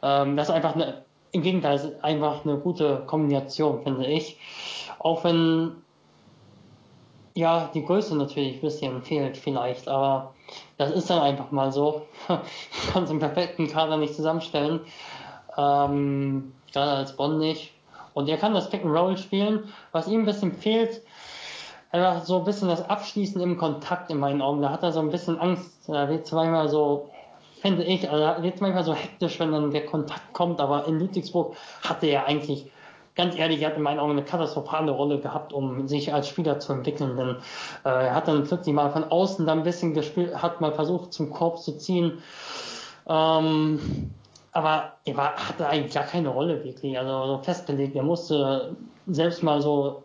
ähm, 0.00 0.36
das 0.36 0.48
ist 0.48 0.54
einfach 0.54 0.76
eine, 0.76 1.02
im 1.32 1.42
Gegenteil, 1.42 1.74
ist 1.74 2.04
einfach 2.04 2.44
eine 2.44 2.58
gute 2.58 3.02
Kombination, 3.08 3.82
finde 3.82 4.06
ich. 4.06 4.38
Auch 5.00 5.24
wenn 5.24 5.72
ja, 7.36 7.70
die 7.74 7.84
Größe 7.84 8.16
natürlich 8.16 8.54
ein 8.54 8.60
bisschen 8.62 9.02
fehlt 9.02 9.36
vielleicht, 9.36 9.88
aber 9.88 10.32
das 10.78 10.90
ist 10.90 11.10
dann 11.10 11.20
einfach 11.20 11.50
mal 11.50 11.70
so. 11.70 12.06
Ich 12.72 12.92
kann 12.92 13.04
es 13.04 13.10
im 13.10 13.18
perfekten 13.18 13.68
Kader 13.68 13.98
nicht 13.98 14.14
zusammenstellen. 14.14 14.80
Ähm, 15.56 16.54
gerade 16.72 16.92
als 16.92 17.14
Bonn 17.14 17.38
nicht. 17.38 17.72
Und 18.14 18.30
er 18.30 18.38
kann 18.38 18.54
das 18.54 18.70
Pick 18.70 18.84
and 18.84 18.96
Roll 18.96 19.18
spielen. 19.18 19.70
Was 19.92 20.08
ihm 20.08 20.20
ein 20.20 20.24
bisschen 20.24 20.54
fehlt, 20.54 21.02
einfach 21.92 22.24
so 22.24 22.38
ein 22.38 22.44
bisschen 22.44 22.68
das 22.68 22.88
Abschließen 22.88 23.40
im 23.42 23.58
Kontakt 23.58 24.10
in 24.10 24.18
meinen 24.18 24.40
Augen. 24.40 24.62
Da 24.62 24.70
hat 24.70 24.82
er 24.82 24.92
so 24.92 25.00
ein 25.00 25.10
bisschen 25.10 25.38
Angst. 25.38 25.90
Er 25.90 26.08
wird 26.08 26.26
zweimal 26.26 26.70
so, 26.70 27.10
finde 27.60 27.84
ich, 27.84 28.08
also 28.10 28.24
er 28.24 28.42
wird 28.42 28.62
manchmal 28.62 28.84
so 28.84 28.94
hektisch, 28.94 29.38
wenn 29.40 29.52
dann 29.52 29.72
der 29.72 29.84
Kontakt 29.84 30.32
kommt. 30.32 30.58
Aber 30.58 30.86
in 30.86 30.98
Ludwigsburg 30.98 31.54
hatte 31.82 32.06
er 32.06 32.26
eigentlich 32.26 32.70
ganz 33.16 33.36
ehrlich, 33.36 33.62
er 33.62 33.70
hat 33.70 33.76
in 33.76 33.82
meinen 33.82 33.98
Augen 33.98 34.12
eine 34.12 34.24
katastrophale 34.24 34.92
Rolle 34.92 35.18
gehabt, 35.18 35.52
um 35.52 35.88
sich 35.88 36.12
als 36.12 36.28
Spieler 36.28 36.60
zu 36.60 36.72
entwickeln. 36.72 37.16
Denn 37.16 37.36
äh, 37.84 38.06
er 38.06 38.14
hat 38.14 38.28
dann 38.28 38.44
plötzlich 38.44 38.74
mal 38.74 38.90
von 38.90 39.04
außen 39.04 39.46
dann 39.46 39.58
ein 39.58 39.64
bisschen 39.64 39.94
gespielt, 39.94 40.40
hat 40.40 40.60
mal 40.60 40.72
versucht 40.72 41.12
zum 41.12 41.30
Korb 41.30 41.58
zu 41.58 41.78
ziehen. 41.78 42.22
Ähm, 43.08 44.12
aber 44.52 44.92
er 45.04 45.16
war, 45.16 45.36
hatte 45.36 45.68
eigentlich 45.68 45.94
gar 45.94 46.04
keine 46.04 46.28
Rolle 46.28 46.64
wirklich, 46.64 46.98
also 46.98 47.26
so 47.26 47.42
festgelegt. 47.42 47.96
Er 47.96 48.02
musste 48.02 48.76
selbst 49.06 49.42
mal 49.42 49.60
so 49.60 50.02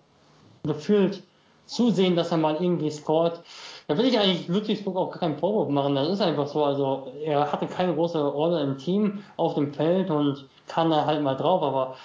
gefühlt 0.64 1.24
zusehen, 1.66 2.16
dass 2.16 2.32
er 2.32 2.38
mal 2.38 2.56
irgendwie 2.56 2.92
scored. 2.92 3.40
Da 3.88 3.98
will 3.98 4.06
ich 4.06 4.20
eigentlich 4.20 4.48
Ludwigsburg 4.48 4.96
auch 4.96 5.12
keinen 5.12 5.38
Vorwurf 5.38 5.70
machen. 5.70 5.96
Das 5.96 6.10
ist 6.10 6.22
einfach 6.22 6.48
so. 6.48 6.64
Also 6.64 7.12
er 7.24 7.52
hatte 7.52 7.68
keine 7.68 7.94
große 7.94 8.22
Rolle 8.22 8.62
im 8.62 8.78
Team 8.78 9.24
auf 9.38 9.56
dem 9.56 9.74
Feld 9.74 10.10
und 10.10 10.48
kam 10.68 10.90
da 10.90 11.06
halt 11.06 11.22
mal 11.22 11.36
drauf, 11.36 11.62
aber 11.64 11.96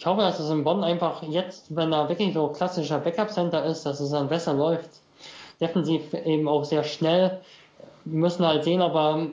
ich 0.00 0.06
hoffe, 0.06 0.22
dass 0.22 0.40
es 0.40 0.48
in 0.48 0.64
Bonn 0.64 0.82
einfach 0.82 1.22
jetzt, 1.24 1.76
wenn 1.76 1.92
er 1.92 2.08
wirklich 2.08 2.32
so 2.32 2.48
klassischer 2.48 3.00
Backup-Center 3.00 3.66
ist, 3.66 3.84
dass 3.84 4.00
es 4.00 4.12
dann 4.12 4.30
besser 4.30 4.54
läuft. 4.54 4.88
Defensiv 5.60 6.14
eben 6.14 6.48
auch 6.48 6.64
sehr 6.64 6.84
schnell. 6.84 7.42
Wir 8.06 8.18
müssen 8.18 8.46
halt 8.46 8.64
sehen, 8.64 8.80
ob 8.80 8.94
er 8.94 9.26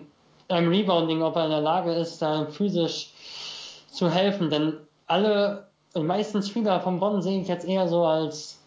im 0.49 0.68
Rebounding, 0.68 1.22
ob 1.22 1.38
er 1.38 1.45
in 1.45 1.52
der 1.52 1.61
Lage 1.61 1.94
ist, 1.94 2.22
da 2.22 2.48
physisch 2.48 3.14
zu 3.89 4.10
helfen. 4.10 4.49
Denn 4.49 4.73
alle, 5.06 5.68
die 5.95 6.02
meisten 6.02 6.44
Spieler 6.44 6.81
von 6.81 6.99
Bonn 6.99 7.22
sehe 7.22 7.39
ich 7.39 7.48
jetzt 7.48 7.65
eher 7.65 7.88
so 7.88 8.03
als 8.03 8.61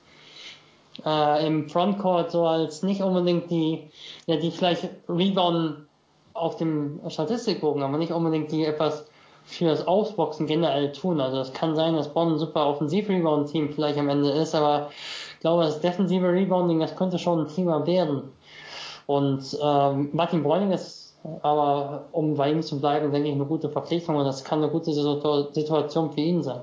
äh, 1.05 1.47
im 1.47 1.69
Frontcourt, 1.69 2.31
so 2.31 2.47
als 2.47 2.83
nicht 2.83 3.03
unbedingt 3.03 3.51
die, 3.51 3.91
ja, 4.25 4.37
die 4.37 4.51
vielleicht 4.51 4.89
Rebound 5.07 5.87
auf 6.33 6.57
dem 6.57 6.99
Statistikbogen, 7.11 7.83
aber 7.83 7.99
nicht 7.99 8.13
unbedingt 8.13 8.51
die 8.53 8.65
etwas 8.65 9.05
für 9.51 9.67
das 9.67 9.87
Ausboxen 9.87 10.47
generell 10.47 10.93
tun. 10.93 11.21
Also 11.21 11.39
es 11.39 11.53
kann 11.53 11.75
sein, 11.75 11.95
dass 11.95 12.13
Bonn 12.13 12.33
ein 12.33 12.39
super 12.39 12.67
Offensiv-Rebound-Team 12.69 13.73
vielleicht 13.73 13.99
am 13.99 14.09
Ende 14.09 14.31
ist, 14.31 14.55
aber 14.55 14.91
ich 15.35 15.41
glaube, 15.41 15.65
das 15.65 15.81
defensive 15.81 16.33
Rebounding, 16.33 16.81
das 16.81 16.97
könnte 16.97 17.19
schon 17.19 17.41
ein 17.41 17.49
Thema 17.49 17.87
werden. 17.87 18.23
Und 19.07 19.59
ähm, 19.61 20.11
Martin 20.13 20.43
Bräuning 20.43 20.71
ist 20.71 21.17
aber, 21.43 22.05
um 22.13 22.37
bei 22.37 22.51
ihm 22.51 22.63
zu 22.63 22.81
bleiben, 22.81 23.11
denke 23.13 23.29
ich, 23.29 23.35
eine 23.35 23.45
gute 23.45 23.69
Verpflichtung 23.69 24.17
und 24.17 24.25
das 24.25 24.45
kann 24.45 24.63
eine 24.63 24.71
gute 24.71 24.93
Situation 24.93 26.13
für 26.13 26.21
ihn 26.21 26.43
sein. 26.43 26.61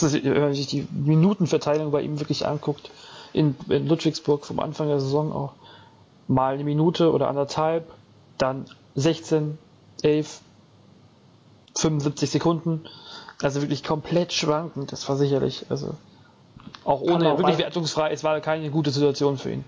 wenn 0.00 0.40
man 0.40 0.54
sich 0.54 0.66
die 0.66 0.86
Minutenverteilung 0.90 1.90
bei 1.90 2.02
ihm 2.02 2.18
wirklich 2.18 2.46
anguckt, 2.46 2.90
in, 3.32 3.54
in 3.68 3.86
Ludwigsburg 3.86 4.44
vom 4.44 4.60
Anfang 4.60 4.88
der 4.88 5.00
Saison 5.00 5.32
auch 5.32 5.52
mal 6.28 6.54
eine 6.54 6.64
Minute 6.64 7.12
oder 7.12 7.28
anderthalb, 7.28 7.88
dann 8.38 8.66
16, 8.94 9.56
11, 10.02 10.40
75 11.76 12.30
Sekunden. 12.30 12.84
Also 13.42 13.60
wirklich 13.60 13.82
komplett 13.82 14.32
schwankend. 14.32 14.92
Das 14.92 15.08
war 15.08 15.16
sicherlich, 15.16 15.66
also 15.68 15.94
auch 16.84 17.00
ohne, 17.00 17.32
auch 17.32 17.38
wirklich 17.38 17.58
wertungsfrei, 17.58 18.10
es 18.10 18.24
war 18.24 18.40
keine 18.40 18.70
gute 18.70 18.90
Situation 18.90 19.36
für 19.36 19.52
ihn. 19.52 19.64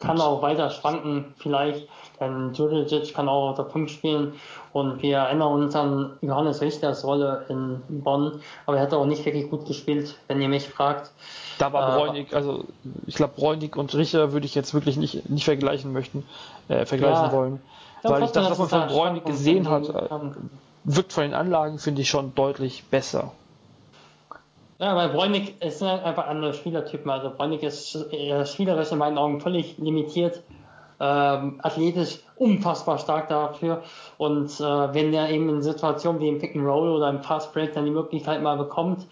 Kann 0.00 0.20
auch 0.20 0.42
weiter 0.42 0.70
schwanken, 0.70 1.34
vielleicht, 1.38 1.88
denn 2.20 2.52
Juricic 2.54 3.12
kann 3.14 3.28
auch 3.28 3.50
auf 3.50 3.56
der 3.56 3.64
5 3.64 3.90
spielen 3.90 4.34
und 4.72 5.02
wir 5.02 5.16
erinnern 5.16 5.52
uns 5.52 5.74
an 5.74 6.12
Johannes 6.20 6.60
Richters 6.60 7.04
Rolle 7.04 7.46
in 7.48 7.82
Bonn, 7.88 8.40
aber 8.66 8.76
er 8.76 8.84
hat 8.84 8.94
auch 8.94 9.06
nicht 9.06 9.24
wirklich 9.24 9.50
gut 9.50 9.66
gespielt, 9.66 10.14
wenn 10.28 10.40
ihr 10.40 10.48
mich 10.48 10.68
fragt. 10.68 11.10
Da 11.58 11.72
war 11.72 11.88
äh, 11.88 11.98
Bräunig, 11.98 12.32
also 12.32 12.64
ich 13.08 13.16
glaube 13.16 13.34
Bräunig 13.34 13.76
und 13.76 13.92
Richter 13.96 14.32
würde 14.32 14.46
ich 14.46 14.54
jetzt 14.54 14.72
wirklich 14.72 14.96
nicht, 14.96 15.28
nicht 15.28 15.44
vergleichen 15.44 15.92
möchten, 15.92 16.24
äh, 16.68 16.86
vergleichen 16.86 17.26
ja, 17.26 17.32
wollen. 17.32 17.60
Weil 18.02 18.24
ich 18.24 18.30
das, 18.30 18.50
was 18.50 18.58
man 18.58 18.68
von 18.68 18.86
Bräunig 18.88 19.24
gesehen 19.24 19.68
hat, 19.68 19.88
äh, 19.88 20.08
wirkt 20.84 21.12
von 21.12 21.24
den 21.24 21.34
Anlagen, 21.34 21.78
finde 21.78 22.02
ich, 22.02 22.08
schon 22.08 22.34
deutlich 22.34 22.84
besser. 22.84 23.32
Ja, 24.78 24.94
weil 24.94 25.08
Bräunig 25.08 25.60
ist 25.60 25.82
einfach 25.82 26.28
andere 26.28 26.54
Spielertypen. 26.54 27.10
Also 27.10 27.30
Bräunig 27.30 27.62
ist 27.64 27.96
äh, 28.12 28.46
spielerisch 28.46 28.92
in 28.92 28.98
meinen 28.98 29.18
Augen 29.18 29.40
völlig 29.40 29.76
limitiert, 29.78 30.40
ähm, 31.00 31.58
athletisch 31.62 32.20
unfassbar 32.36 32.98
stark 32.98 33.28
dafür. 33.28 33.82
Und 34.18 34.48
äh, 34.60 34.94
wenn 34.94 35.12
er 35.12 35.30
eben 35.30 35.48
in 35.48 35.62
Situationen 35.62 36.20
wie 36.20 36.28
im 36.28 36.38
Pick 36.38 36.54
and 36.54 36.64
Roll 36.64 36.90
oder 36.90 37.08
im 37.10 37.22
Fast 37.22 37.52
Break 37.52 37.74
dann 37.74 37.86
die 37.86 37.90
Möglichkeit 37.90 38.40
mal 38.40 38.56
bekommt, 38.56 39.04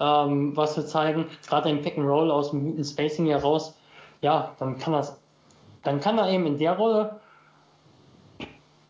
ähm, 0.00 0.56
was 0.56 0.74
zu 0.74 0.84
zeigen, 0.84 1.26
gerade 1.48 1.68
im 1.70 1.80
Pick 1.82 1.96
and 1.96 2.08
Roll 2.08 2.32
aus 2.32 2.50
dem 2.50 2.64
guten 2.64 2.84
Spacing 2.84 3.26
heraus, 3.26 3.76
ja, 4.20 4.50
dann 4.58 4.78
kann 4.78 4.94
das, 4.94 5.16
dann 5.84 6.00
kann 6.00 6.18
er 6.18 6.28
eben 6.28 6.46
in 6.46 6.58
der 6.58 6.76
Rolle 6.76 7.20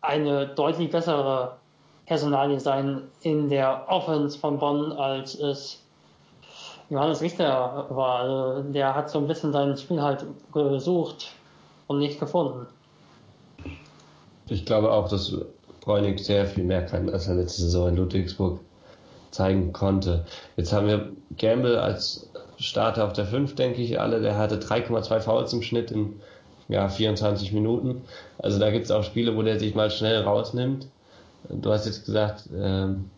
eine 0.05 0.47
deutlich 0.47 0.89
bessere 0.89 1.55
Personalie 2.05 2.59
sein 2.59 3.01
in 3.21 3.49
der 3.49 3.85
Offense 3.87 4.37
von 4.37 4.59
Bonn, 4.59 4.91
als 4.91 5.35
es 5.35 5.81
Johannes 6.89 7.21
Richter 7.21 7.87
war. 7.89 8.19
Also 8.19 8.63
der 8.71 8.93
hat 8.95 9.09
so 9.09 9.19
ein 9.19 9.27
bisschen 9.27 9.51
sein 9.51 9.75
Spiel 9.77 10.01
halt 10.01 10.25
gesucht 10.53 11.31
und 11.87 11.99
nicht 11.99 12.19
gefunden. 12.19 12.67
Ich 14.47 14.65
glaube 14.65 14.91
auch, 14.91 15.09
dass 15.09 15.33
Bräunig 15.81 16.23
sehr 16.23 16.45
viel 16.45 16.63
mehr 16.63 16.85
kann, 16.85 17.09
als 17.09 17.27
er 17.27 17.35
letzte 17.35 17.63
Saison 17.63 17.89
in 17.89 17.95
Ludwigsburg 17.95 18.59
zeigen 19.31 19.73
konnte. 19.73 20.25
Jetzt 20.55 20.71
haben 20.71 20.87
wir 20.87 21.11
Gamble 21.37 21.81
als 21.81 22.29
Starter 22.57 23.05
auf 23.05 23.13
der 23.13 23.25
5, 23.25 23.55
denke 23.55 23.81
ich, 23.81 23.99
alle. 23.99 24.21
Der 24.21 24.37
hatte 24.37 24.57
3,2 24.57 25.19
Fouls 25.19 25.53
im 25.53 25.61
Schnitt 25.61 25.91
in 25.91 26.21
ja, 26.67 26.89
24 26.89 27.51
Minuten. 27.53 28.01
Also 28.37 28.59
da 28.59 28.71
gibt 28.71 28.85
es 28.85 28.91
auch 28.91 29.03
Spiele, 29.03 29.35
wo 29.35 29.41
der 29.41 29.59
sich 29.59 29.75
mal 29.75 29.91
schnell 29.91 30.21
rausnimmt. 30.21 30.87
Du 31.49 31.71
hast 31.71 31.85
jetzt 31.85 32.05
gesagt, 32.05 32.49
ähm, 32.55 33.09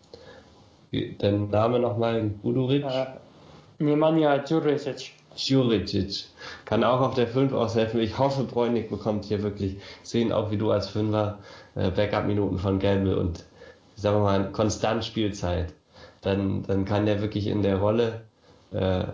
dein 1.18 1.50
Name 1.50 1.78
nochmal, 1.78 2.22
Buduric? 2.22 2.84
Äh, 2.84 3.06
Nemanja 3.78 4.38
Djuricic. 4.38 5.12
Djuricic. 5.36 6.26
Kann 6.64 6.84
auch 6.84 7.00
auf 7.00 7.14
der 7.14 7.28
5 7.28 7.52
aushelfen. 7.52 8.00
Ich 8.00 8.18
hoffe, 8.18 8.44
Bräunig 8.44 8.90
bekommt 8.90 9.24
hier 9.24 9.42
wirklich 9.42 9.76
sehen, 10.02 10.32
auch 10.32 10.50
wie 10.50 10.56
du 10.56 10.70
als 10.70 10.88
Fünfer, 10.88 11.38
äh, 11.74 11.90
Backup-Minuten 11.90 12.58
von 12.58 12.78
Gamble 12.78 13.16
und 13.16 13.44
sagen 13.96 14.16
wir 14.16 14.22
mal, 14.22 14.52
konstant 14.52 15.04
Spielzeit. 15.04 15.72
Dann, 16.20 16.64
dann 16.66 16.84
kann 16.84 17.06
der 17.06 17.22
wirklich 17.22 17.46
in 17.46 17.62
der 17.62 17.76
Rolle 17.76 18.22
äh, 18.72 19.04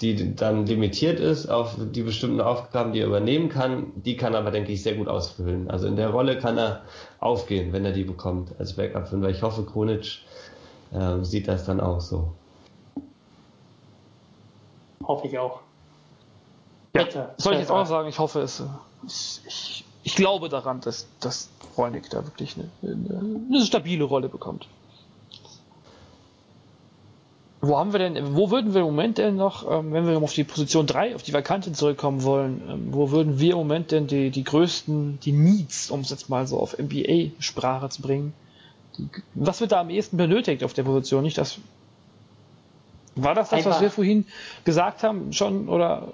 die 0.00 0.34
dann 0.34 0.66
limitiert 0.66 1.20
ist 1.20 1.48
auf 1.48 1.76
die 1.78 2.02
bestimmten 2.02 2.40
Aufgaben, 2.40 2.92
die 2.92 3.00
er 3.00 3.06
übernehmen 3.06 3.48
kann, 3.48 3.92
die 3.94 4.16
kann 4.16 4.34
er 4.34 4.40
aber, 4.40 4.50
denke 4.50 4.72
ich, 4.72 4.82
sehr 4.82 4.94
gut 4.94 5.08
ausfüllen. 5.08 5.70
Also 5.70 5.86
in 5.86 5.96
der 5.96 6.10
Rolle 6.10 6.38
kann 6.38 6.58
er 6.58 6.82
aufgehen, 7.18 7.72
wenn 7.72 7.84
er 7.84 7.92
die 7.92 8.04
bekommt 8.04 8.52
als 8.58 8.74
Backup-Fünfer. 8.74 9.28
Ich 9.28 9.42
hoffe, 9.42 9.64
Kronic 9.64 10.18
äh, 10.92 11.22
sieht 11.22 11.48
das 11.48 11.64
dann 11.64 11.80
auch 11.80 12.00
so. 12.00 12.32
Hoffe 15.04 15.26
ich 15.26 15.38
auch. 15.38 15.60
Ja, 16.94 17.04
Bitte. 17.04 17.30
Soll 17.36 17.54
ich 17.54 17.60
jetzt 17.60 17.70
auch 17.70 17.86
sagen, 17.86 18.08
ich 18.08 18.18
hoffe 18.18 18.40
es. 18.40 18.62
Ich, 19.06 19.84
ich, 20.02 20.14
glaube 20.14 20.48
daran, 20.48 20.80
dass, 20.80 21.06
dass 21.20 21.48
Bräunig 21.74 22.08
da 22.10 22.24
wirklich 22.24 22.56
eine, 22.56 22.68
eine, 22.82 23.44
eine 23.48 23.64
stabile 23.64 24.04
Rolle 24.04 24.28
bekommt. 24.28 24.68
Wo 27.62 27.76
haben 27.76 27.92
wir 27.92 27.98
denn, 27.98 28.36
wo 28.36 28.50
würden 28.50 28.72
wir 28.72 28.80
im 28.80 28.86
Moment 28.86 29.18
denn 29.18 29.36
noch, 29.36 29.70
ähm, 29.70 29.92
wenn 29.92 30.08
wir 30.08 30.16
auf 30.16 30.32
die 30.32 30.44
Position 30.44 30.86
3, 30.86 31.14
auf 31.14 31.22
die 31.22 31.34
Vakante 31.34 31.72
zurückkommen 31.72 32.22
wollen, 32.22 32.62
ähm, 32.68 32.86
wo 32.90 33.10
würden 33.10 33.38
wir 33.38 33.52
im 33.52 33.58
Moment 33.58 33.90
denn 33.90 34.06
die, 34.06 34.30
die 34.30 34.44
größten, 34.44 35.20
die 35.20 35.32
Needs, 35.32 35.90
um 35.90 36.00
es 36.00 36.08
jetzt 36.08 36.30
mal 36.30 36.46
so 36.46 36.58
auf 36.58 36.78
NBA-Sprache 36.78 37.90
zu 37.90 38.00
bringen, 38.00 38.32
die, 38.96 39.08
was 39.34 39.60
wird 39.60 39.72
da 39.72 39.80
am 39.80 39.90
ehesten 39.90 40.16
benötigt 40.16 40.64
auf 40.64 40.72
der 40.72 40.84
Position? 40.84 41.22
Nicht 41.22 41.36
das, 41.36 41.58
war 43.14 43.34
das 43.34 43.50
das, 43.50 43.58
Einfach. 43.58 43.72
was 43.72 43.80
wir 43.82 43.90
vorhin 43.90 44.26
gesagt 44.64 45.02
haben 45.02 45.34
schon, 45.34 45.68
oder 45.68 46.08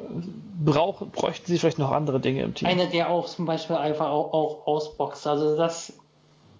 brauchen, 0.64 1.10
bräuchten 1.10 1.46
sie 1.46 1.58
vielleicht 1.58 1.78
noch 1.78 1.92
andere 1.92 2.18
Dinge 2.18 2.42
im 2.42 2.54
Team? 2.54 2.66
Einer, 2.66 2.86
der 2.86 3.10
auch 3.10 3.26
zum 3.26 3.46
Beispiel 3.46 3.76
einfach 3.76 4.08
auch, 4.08 4.32
auch 4.32 4.66
ausboxt, 4.66 5.28
also 5.28 5.56
das, 5.56 5.92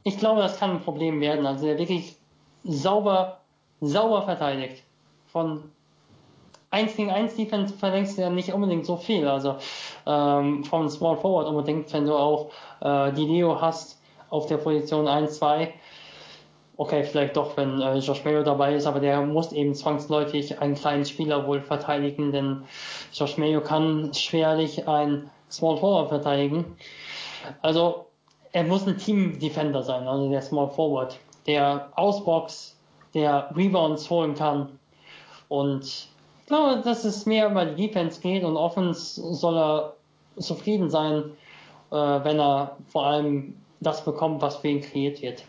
ich 0.04 0.18
glaube, 0.18 0.42
das 0.42 0.58
kann 0.58 0.70
ein 0.70 0.80
Problem 0.80 1.20
werden, 1.20 1.44
also 1.44 1.64
der 1.64 1.76
wirklich 1.78 2.14
sauber 2.62 3.40
sauber 3.80 4.22
verteidigt. 4.22 4.82
Von 5.28 5.70
1 6.70 6.96
gegen 6.96 7.10
1 7.10 7.36
Defense 7.36 7.74
verlängst 7.74 8.18
du 8.18 8.22
ja 8.22 8.30
nicht 8.30 8.52
unbedingt 8.52 8.86
so 8.86 8.96
viel. 8.96 9.28
Also 9.28 9.56
ähm, 10.06 10.64
vom 10.64 10.88
Small 10.88 11.16
Forward 11.16 11.48
unbedingt, 11.48 11.92
wenn 11.92 12.06
du 12.06 12.14
auch 12.14 12.50
äh, 12.80 13.12
die 13.12 13.26
Leo 13.26 13.60
hast 13.60 14.00
auf 14.30 14.46
der 14.46 14.58
Position 14.58 15.06
1, 15.06 15.38
2. 15.38 15.72
Okay, 16.78 17.04
vielleicht 17.04 17.36
doch, 17.36 17.56
wenn 17.56 17.80
äh, 17.80 17.98
Josh 17.98 18.24
Mayo 18.24 18.42
dabei 18.42 18.74
ist, 18.74 18.86
aber 18.86 19.00
der 19.00 19.22
muss 19.22 19.52
eben 19.52 19.74
zwangsläufig 19.74 20.60
einen 20.60 20.74
kleinen 20.74 21.06
Spieler 21.06 21.46
wohl 21.46 21.62
verteidigen, 21.62 22.32
denn 22.32 22.64
Josh 23.14 23.38
Mayo 23.38 23.62
kann 23.62 24.12
schwerlich 24.12 24.86
ein 24.86 25.30
Small 25.50 25.78
Forward 25.78 26.10
verteidigen. 26.10 26.76
Also 27.62 28.06
er 28.52 28.64
muss 28.64 28.86
ein 28.86 28.98
Team 28.98 29.38
Defender 29.38 29.82
sein, 29.82 30.06
also 30.06 30.28
der 30.28 30.42
Small 30.42 30.68
Forward, 30.68 31.18
der 31.46 31.92
Ausbox, 31.94 32.75
der 33.16 33.50
Rebounds 33.56 34.08
holen 34.10 34.34
kann 34.34 34.78
und 35.48 35.84
ich 35.84 36.46
glaube, 36.46 36.82
dass 36.82 37.04
es 37.04 37.26
mehr 37.26 37.50
über 37.50 37.64
die 37.64 37.88
Defense 37.88 38.20
geht 38.20 38.44
und 38.44 38.56
Offense 38.56 39.34
soll 39.34 39.56
er 39.56 39.94
zufrieden 40.38 40.90
sein, 40.90 41.24
äh, 41.90 41.96
wenn 41.96 42.38
er 42.38 42.76
vor 42.88 43.06
allem 43.06 43.54
das 43.80 44.04
bekommt, 44.04 44.42
was 44.42 44.56
für 44.56 44.68
ihn 44.68 44.80
kreiert 44.80 45.22
wird. 45.22 45.44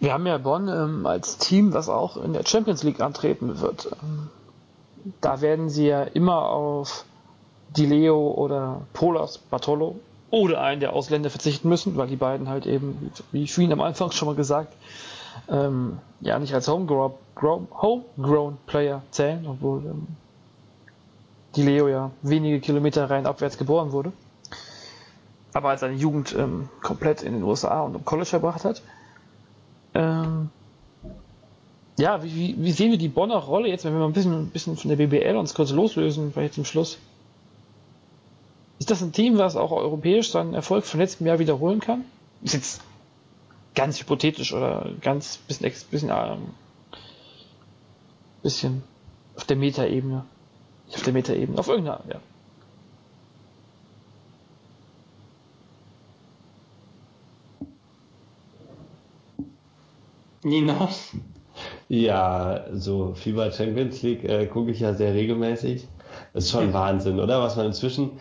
Wir 0.00 0.12
haben 0.12 0.26
ja 0.26 0.38
Bonn 0.38 0.68
ähm, 0.68 1.06
als 1.06 1.38
Team, 1.38 1.72
was 1.72 1.88
auch 1.88 2.16
in 2.16 2.32
der 2.32 2.46
Champions 2.46 2.82
League 2.82 3.00
antreten 3.00 3.60
wird. 3.60 3.90
Ähm, 4.02 4.30
da 5.20 5.40
werden 5.40 5.68
sie 5.68 5.86
ja 5.88 6.02
immer 6.02 6.50
auf 6.50 7.04
Di 7.76 7.86
Leo 7.86 8.30
oder 8.30 8.82
Polas 8.92 9.38
Bartolo 9.38 9.96
oder 10.30 10.60
einen 10.60 10.80
der 10.80 10.92
Ausländer 10.92 11.30
verzichten 11.30 11.68
müssen, 11.68 11.96
weil 11.96 12.08
die 12.08 12.16
beiden 12.16 12.48
halt 12.48 12.66
eben, 12.66 13.10
wie 13.32 13.44
ich 13.44 13.54
vorhin 13.54 13.72
am 13.72 13.80
Anfang 13.80 14.10
schon 14.10 14.28
mal 14.28 14.34
gesagt, 14.34 14.74
ähm, 15.48 15.98
ja 16.20 16.38
nicht 16.38 16.54
als 16.54 16.68
Homegrown, 16.68 17.12
Homegrown 17.40 18.58
Player 18.66 19.02
zählen, 19.10 19.46
obwohl 19.46 19.84
ähm, 19.86 20.06
die 21.56 21.62
Leo 21.62 21.88
ja 21.88 22.10
wenige 22.22 22.60
Kilometer 22.60 23.08
rein 23.08 23.26
abwärts 23.26 23.56
geboren 23.56 23.92
wurde, 23.92 24.12
aber 25.54 25.70
als 25.70 25.80
seine 25.80 25.94
Jugend 25.94 26.34
ähm, 26.36 26.68
komplett 26.82 27.22
in 27.22 27.32
den 27.32 27.42
USA 27.42 27.82
und 27.82 27.94
im 27.94 28.04
College 28.04 28.28
verbracht 28.28 28.64
hat. 28.64 28.82
Ähm, 29.94 30.50
ja, 31.98 32.22
wie, 32.22 32.54
wie, 32.58 32.72
sehen 32.72 32.90
wir 32.90 32.98
die 32.98 33.08
Bonner 33.08 33.36
Rolle 33.38 33.68
jetzt, 33.68 33.84
wenn 33.84 33.92
wir 33.92 33.98
mal 33.98 34.06
ein 34.06 34.12
bisschen, 34.12 34.42
ein 34.42 34.50
bisschen 34.50 34.76
von 34.76 34.88
der 34.88 34.96
BBL 34.96 35.36
uns 35.36 35.54
kurz 35.54 35.72
loslösen, 35.72 36.32
vielleicht 36.32 36.54
zum 36.54 36.64
Schluss? 36.64 36.98
Ist 38.78 38.90
das 38.90 39.02
ein 39.02 39.12
Team, 39.12 39.38
was 39.38 39.56
auch 39.56 39.72
europäisch 39.72 40.30
seinen 40.30 40.54
Erfolg 40.54 40.84
von 40.84 41.00
letztem 41.00 41.26
Jahr 41.26 41.38
wiederholen 41.38 41.80
kann? 41.80 42.04
Ist 42.42 42.54
jetzt 42.54 42.80
ganz 43.74 44.00
hypothetisch 44.00 44.52
oder 44.52 44.90
ganz 45.00 45.38
bisschen, 45.38 45.72
bisschen, 45.90 46.10
ähm, 46.12 46.54
bisschen 48.42 48.82
auf 49.36 49.44
der 49.44 49.56
Metaebene. 49.56 50.24
Nicht 50.86 50.96
auf 50.96 51.02
der 51.02 51.12
Metaebene, 51.12 51.58
auf 51.58 51.68
irgendeiner, 51.68 52.02
ja. 52.08 52.20
Nina? 60.44 60.88
Ja, 61.88 62.66
so 62.72 63.14
FIBA 63.14 63.50
Champions 63.50 64.02
League 64.02 64.24
äh, 64.24 64.46
gucke 64.46 64.70
ich 64.70 64.80
ja 64.80 64.94
sehr 64.94 65.14
regelmäßig. 65.14 65.86
Das 66.32 66.44
ist 66.44 66.50
schon 66.50 66.72
Wahnsinn, 66.72 67.18
oder? 67.18 67.40
Was 67.42 67.56
man 67.56 67.66
inzwischen 67.66 68.12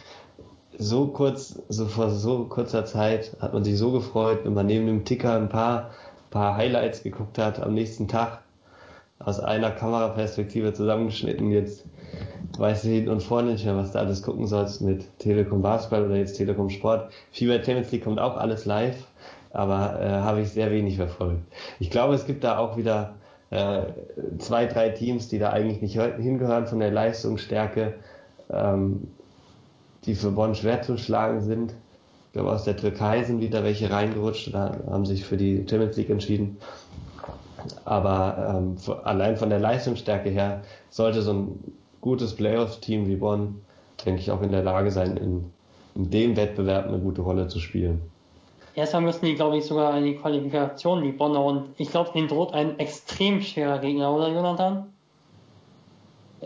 so 0.77 1.07
kurz, 1.07 1.59
so 1.69 1.85
vor 1.85 2.09
so 2.09 2.45
kurzer 2.45 2.85
Zeit 2.85 3.35
hat 3.39 3.53
man 3.53 3.63
sich 3.63 3.77
so 3.77 3.91
gefreut, 3.91 4.39
wenn 4.43 4.53
man 4.53 4.67
neben 4.67 4.85
dem 4.85 5.05
Ticker 5.05 5.35
ein 5.35 5.49
paar, 5.49 5.91
paar 6.29 6.55
Highlights 6.55 7.03
geguckt 7.03 7.37
hat 7.37 7.61
am 7.61 7.73
nächsten 7.73 8.07
Tag 8.07 8.39
aus 9.19 9.39
einer 9.39 9.71
Kameraperspektive 9.71 10.73
zusammengeschnitten. 10.73 11.51
Jetzt 11.51 11.85
weißt 12.57 12.85
du 12.85 12.89
hinten 12.89 13.09
und 13.09 13.23
vorne 13.23 13.53
nicht 13.53 13.65
mehr, 13.65 13.75
was 13.75 13.91
du 13.91 13.99
alles 13.99 14.21
gucken 14.21 14.45
sollst 14.45 14.81
mit 14.81 15.05
Telekom 15.19 15.61
Basketball 15.61 16.05
oder 16.05 16.15
jetzt 16.15 16.37
Telekom 16.37 16.69
Sport. 16.69 17.11
FIBA 17.31 17.55
Champions 17.55 17.91
League 17.91 18.03
kommt 18.03 18.19
auch 18.19 18.37
alles 18.37 18.65
live, 18.65 19.07
aber 19.51 19.99
äh, 19.99 20.09
habe 20.09 20.41
ich 20.41 20.49
sehr 20.49 20.69
wenig 20.69 20.97
verfolgt. 20.97 21.41
Ich 21.79 21.89
glaube, 21.89 22.13
es 22.13 22.25
gibt 22.27 22.43
da 22.43 22.59
auch 22.59 22.77
wieder 22.77 23.15
äh, 23.49 23.81
zwei, 24.37 24.67
drei 24.67 24.89
Teams, 24.89 25.27
die 25.27 25.39
da 25.39 25.49
eigentlich 25.49 25.81
nicht 25.81 25.99
hingehören 25.99 26.67
von 26.67 26.79
der 26.79 26.91
Leistungsstärke. 26.91 27.95
Ähm, 28.51 29.07
die 30.07 30.15
für 30.15 30.31
Bonn 30.31 30.55
schwer 30.55 30.81
zu 30.81 30.97
schlagen 30.97 31.41
sind. 31.41 31.73
Ich 32.27 32.33
glaube, 32.33 32.51
aus 32.51 32.63
der 32.63 32.77
Türkei 32.77 33.23
sind 33.23 33.41
wieder 33.41 33.63
welche 33.63 33.91
reingerutscht 33.91 34.47
oder 34.47 34.79
haben 34.89 35.05
sich 35.05 35.25
für 35.25 35.37
die 35.37 35.65
Champions 35.69 35.97
League 35.97 36.09
entschieden. 36.09 36.57
Aber 37.85 38.55
ähm, 38.55 38.77
allein 39.03 39.37
von 39.37 39.49
der 39.49 39.59
Leistungsstärke 39.59 40.29
her 40.29 40.61
sollte 40.89 41.21
so 41.21 41.33
ein 41.33 41.73
gutes 42.01 42.35
Playoff-Team 42.35 43.07
wie 43.07 43.15
Bonn, 43.17 43.61
denke 44.05 44.21
ich, 44.21 44.31
auch 44.31 44.41
in 44.41 44.51
der 44.51 44.63
Lage 44.63 44.91
sein, 44.91 45.17
in, 45.17 45.51
in 45.95 46.09
dem 46.09 46.37
Wettbewerb 46.37 46.87
eine 46.87 46.99
gute 46.99 47.21
Rolle 47.21 47.47
zu 47.47 47.59
spielen. 47.59 48.01
Erstmal 48.75 49.01
müssen 49.01 49.25
die, 49.25 49.33
glaube 49.33 49.57
ich, 49.57 49.65
sogar 49.65 49.97
in 49.97 50.05
die 50.05 50.15
Qualifikation, 50.15 51.01
die 51.01 51.11
Bonner. 51.11 51.43
Und 51.43 51.69
ich 51.77 51.89
glaube, 51.89 52.11
denen 52.13 52.27
droht 52.27 52.53
ein 52.53 52.77
extrem 52.77 53.41
schwerer 53.41 53.79
Gegner, 53.79 54.13
oder 54.13 54.29
Jonathan? 54.29 54.93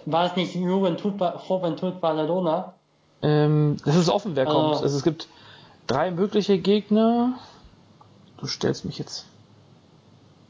War 0.05 0.27
es 0.27 0.37
nicht 0.37 0.55
Juventud, 0.55 1.15
Juventud 1.49 1.99
Badalona? 1.99 2.73
Ähm, 3.21 3.77
es 3.85 3.95
ist 3.95 4.09
offen, 4.09 4.35
wer 4.35 4.45
kommt. 4.45 4.81
Also 4.81 4.97
es 4.97 5.03
gibt 5.03 5.27
drei 5.87 6.11
mögliche 6.11 6.57
Gegner. 6.57 7.39
Du 8.37 8.47
stellst 8.47 8.85
mich 8.85 8.97
jetzt 8.97 9.25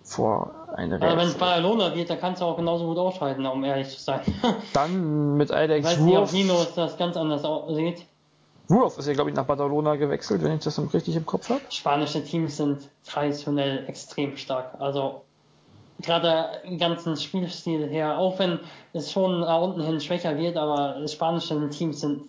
vor 0.04 0.52
eine 0.76 0.96
Rätsel. 0.96 1.10
Aber 1.10 1.22
wenn 1.22 1.28
es 1.28 1.34
Barcelona 1.36 1.96
wird, 1.96 2.10
dann 2.10 2.20
kannst 2.20 2.42
du 2.42 2.46
auch 2.46 2.58
genauso 2.58 2.86
gut 2.86 2.98
ausscheiden, 2.98 3.46
um 3.46 3.64
ehrlich 3.64 3.90
zu 3.90 4.00
sein. 4.00 4.22
dann 4.74 5.38
mit 5.38 5.52
Alex 5.52 5.92
Ich 5.92 5.98
weiß 5.98 6.04
nicht, 6.06 6.18
ob 6.18 6.32
Nino 6.32 6.66
das 6.76 6.98
ganz 6.98 7.18
anders 7.18 7.44
sieht. 7.76 8.06
Wurf 8.68 8.98
ist 8.98 9.08
ja, 9.08 9.14
glaube 9.14 9.30
ich, 9.30 9.36
nach 9.36 9.46
Barcelona 9.46 9.96
gewechselt, 9.96 10.44
wenn 10.44 10.54
ich 10.54 10.64
das 10.64 10.80
richtig 10.94 11.16
im 11.18 11.26
Kopf 11.26 11.50
habe. 11.50 11.60
Spanische 11.70 12.24
Teams 12.24 12.56
sind 12.56 12.88
traditionell 13.06 13.84
extrem 13.88 14.38
stark. 14.38 14.76
Also 14.80 15.24
gerade 16.02 16.62
im 16.64 16.78
ganzen 16.78 17.18
Spielstil 17.18 17.88
her, 17.90 18.18
auch 18.18 18.40
wenn 18.40 18.60
es 18.94 19.12
schon 19.12 19.42
nach 19.42 19.62
unten 19.62 19.82
hin 19.82 20.00
schwächer 20.00 20.38
wird, 20.38 20.56
aber 20.56 21.06
spanische 21.08 21.70
Teams 21.70 22.00
sind 22.00 22.24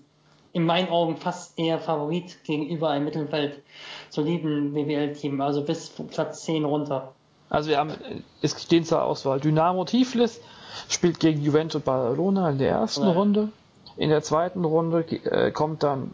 in 0.52 0.66
meinen 0.66 0.88
Augen 0.88 1.16
fast 1.16 1.58
eher 1.58 1.78
Favorit 1.78 2.44
gegenüber 2.44 2.90
einem 2.90 3.04
Mittelfeld 3.04 3.62
soliden 4.10 4.74
BWL-Team, 4.74 5.40
also 5.40 5.62
bis 5.62 5.90
Platz 5.90 6.44
10 6.44 6.64
runter. 6.64 7.12
Also 7.48 7.70
wir 7.70 7.78
haben, 7.78 7.92
es 8.40 8.60
stehen 8.62 8.84
zur 8.84 9.02
Auswahl. 9.02 9.40
Dynamo 9.40 9.84
Tiflis 9.84 10.40
spielt 10.88 11.20
gegen 11.20 11.42
Juventus 11.42 11.82
Barcelona 11.82 12.50
in 12.50 12.58
der 12.58 12.70
ersten 12.70 13.04
ja. 13.04 13.12
Runde. 13.12 13.48
In 13.96 14.10
der 14.10 14.22
zweiten 14.22 14.64
Runde 14.64 15.00
äh, 15.00 15.50
kommt 15.50 15.82
dann 15.82 16.12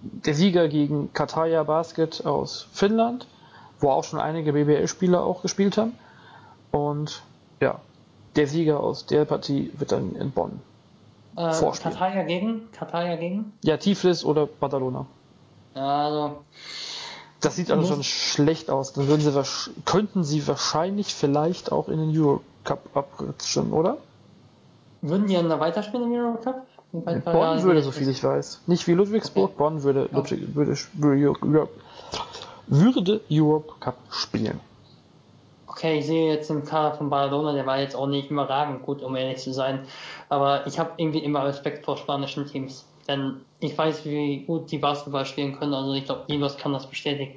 der 0.00 0.34
Sieger 0.34 0.68
gegen 0.68 1.12
Kataya 1.12 1.62
Basket 1.64 2.24
aus 2.24 2.68
Finnland, 2.72 3.26
wo 3.80 3.90
auch 3.90 4.04
schon 4.04 4.20
einige 4.20 4.52
BBL-Spieler 4.52 5.22
auch 5.22 5.42
gespielt 5.42 5.76
haben. 5.76 5.94
Und 6.70 7.22
ja, 7.60 7.80
der 8.36 8.46
Sieger 8.46 8.80
aus 8.80 9.06
der 9.06 9.24
Partie 9.24 9.72
wird 9.76 9.92
dann 9.92 10.14
in 10.16 10.30
Bonn 10.30 10.60
äh, 11.38 11.52
vorspielen. 11.52 11.94
Katar 11.96 12.24
gegen? 12.24 12.72
Katar 12.72 13.16
gegen? 13.16 13.52
Ja, 13.62 13.76
Tiflis 13.76 14.24
oder 14.24 14.46
Badalona. 14.46 15.06
Ja, 15.74 16.06
also. 16.06 16.44
Das 17.40 17.54
sieht 17.54 17.70
also 17.70 17.86
schon 17.86 18.02
schlecht 18.02 18.68
aus. 18.68 18.92
Dann 18.92 19.06
würden 19.06 19.20
sie 19.20 19.42
könnten 19.84 20.24
sie 20.24 20.46
wahrscheinlich 20.48 21.14
vielleicht 21.14 21.70
auch 21.70 21.88
in 21.88 21.98
den 21.98 22.20
Eurocup 22.20 22.96
abrutschen, 22.96 23.72
oder? 23.72 23.98
Würden 25.02 25.28
die 25.28 25.34
dann 25.34 25.48
da 25.48 25.60
weiterspielen 25.60 26.12
im 26.12 26.18
Eurocup? 26.18 26.66
Bonn 26.90 27.62
würde, 27.62 27.82
so 27.82 27.92
viel 27.92 28.08
ich 28.08 28.24
weiß. 28.24 28.62
Nicht 28.66 28.88
wie 28.88 28.94
Ludwigsburg, 28.94 29.50
okay. 29.50 29.54
Bonn 29.58 29.82
würde, 29.82 30.08
Ludwig, 30.10 30.54
würde, 30.54 30.74
würde, 30.94 31.68
würde 32.66 33.20
Europe 33.30 33.74
Cup 33.78 33.98
spielen. 34.10 34.58
Okay, 35.68 35.98
ich 35.98 36.06
sehe 36.06 36.32
jetzt 36.32 36.48
den 36.48 36.64
Kader 36.64 36.96
von 36.96 37.10
Barcelona, 37.10 37.52
der 37.52 37.66
war 37.66 37.78
jetzt 37.78 37.94
auch 37.94 38.06
nicht 38.06 38.30
überragend 38.30 38.82
gut, 38.82 39.02
um 39.02 39.14
ehrlich 39.16 39.38
zu 39.38 39.52
sein. 39.52 39.80
Aber 40.28 40.66
ich 40.66 40.78
habe 40.78 40.92
irgendwie 40.96 41.18
immer 41.18 41.44
Respekt 41.44 41.84
vor 41.84 41.96
spanischen 41.96 42.46
Teams. 42.46 42.86
Denn 43.06 43.42
ich 43.60 43.76
weiß, 43.76 44.04
wie 44.04 44.44
gut 44.44 44.70
die 44.70 44.78
Basketball 44.78 45.26
spielen 45.26 45.58
können. 45.58 45.74
Also 45.74 45.92
ich 45.92 46.04
glaube, 46.04 46.24
Nibos 46.28 46.56
kann 46.56 46.72
das 46.72 46.86
bestätigen. 46.86 47.36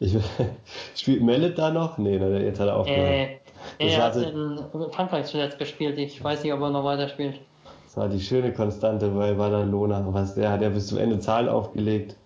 Ich, 0.00 0.16
spielt 0.94 1.22
Mellet 1.22 1.58
da 1.58 1.70
noch? 1.70 1.98
Nee, 1.98 2.16
jetzt 2.16 2.60
hat 2.60 2.68
er 2.68 2.76
aufgehört. 2.76 3.10
Äh, 3.10 3.38
er 3.78 4.04
hat 4.04 4.16
in 4.16 4.58
Frankreich 4.92 5.26
zuletzt 5.26 5.58
gespielt. 5.58 5.98
Ich 5.98 6.22
weiß 6.22 6.42
nicht, 6.42 6.52
ob 6.52 6.60
er 6.60 6.70
noch 6.70 6.84
weiter 6.84 7.08
spielt. 7.08 7.40
Das 7.84 7.96
war 7.96 8.08
die 8.08 8.20
schöne 8.20 8.52
Konstante 8.52 9.08
bei 9.08 9.34
Badalona. 9.34 10.04
Was, 10.10 10.34
der 10.34 10.50
hat 10.50 10.62
ja 10.62 10.68
bis 10.68 10.88
zum 10.88 10.98
Ende 10.98 11.18
Zahlen 11.18 11.48
aufgelegt. 11.48 12.16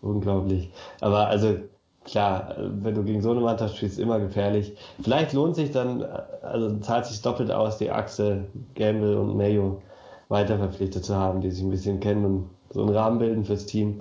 Unglaublich. 0.00 0.70
Aber 1.00 1.28
also 1.28 1.56
klar, 2.04 2.56
wenn 2.58 2.94
du 2.94 3.02
gegen 3.04 3.22
so 3.22 3.30
eine 3.30 3.40
Mannschaft 3.40 3.76
spielst, 3.76 3.98
immer 3.98 4.18
gefährlich. 4.18 4.76
Vielleicht 5.02 5.32
lohnt 5.32 5.56
sich 5.56 5.70
dann, 5.70 6.04
also 6.42 6.78
zahlt 6.78 7.06
sich 7.06 7.22
doppelt 7.22 7.50
aus, 7.50 7.78
die 7.78 7.90
Achse 7.90 8.44
Gamble 8.74 9.18
und 9.18 9.36
Mayo 9.36 9.80
weiter 10.28 10.58
verpflichtet 10.58 11.04
zu 11.04 11.14
haben, 11.14 11.40
die 11.40 11.50
sich 11.50 11.62
ein 11.62 11.70
bisschen 11.70 12.00
kennen 12.00 12.24
und 12.24 12.50
so 12.70 12.82
einen 12.82 12.96
Rahmen 12.96 13.18
bilden 13.18 13.44
fürs 13.44 13.66
Team. 13.66 14.00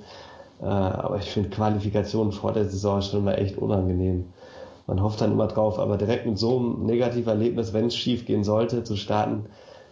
Äh, 0.62 0.66
aber 0.66 1.18
ich 1.18 1.30
finde 1.30 1.50
Qualifikationen 1.50 2.32
vor 2.32 2.54
der 2.54 2.66
Saison 2.66 3.02
schon 3.02 3.22
immer 3.22 3.38
echt 3.38 3.58
unangenehm. 3.58 4.26
man 4.88 5.02
hofft 5.02 5.22
dann 5.22 5.32
immer 5.32 5.48
drauf, 5.48 5.80
aber 5.80 5.98
direkt 5.98 6.26
mit 6.26 6.38
so 6.38 6.58
einem 6.58 6.86
negativen 6.86 7.30
Erlebnis, 7.30 7.74
wenn 7.74 7.88
es 7.88 7.96
schief 7.96 8.26
gehen 8.26 8.44
sollte, 8.44 8.84
zu 8.84 8.96
starten, 8.96 9.46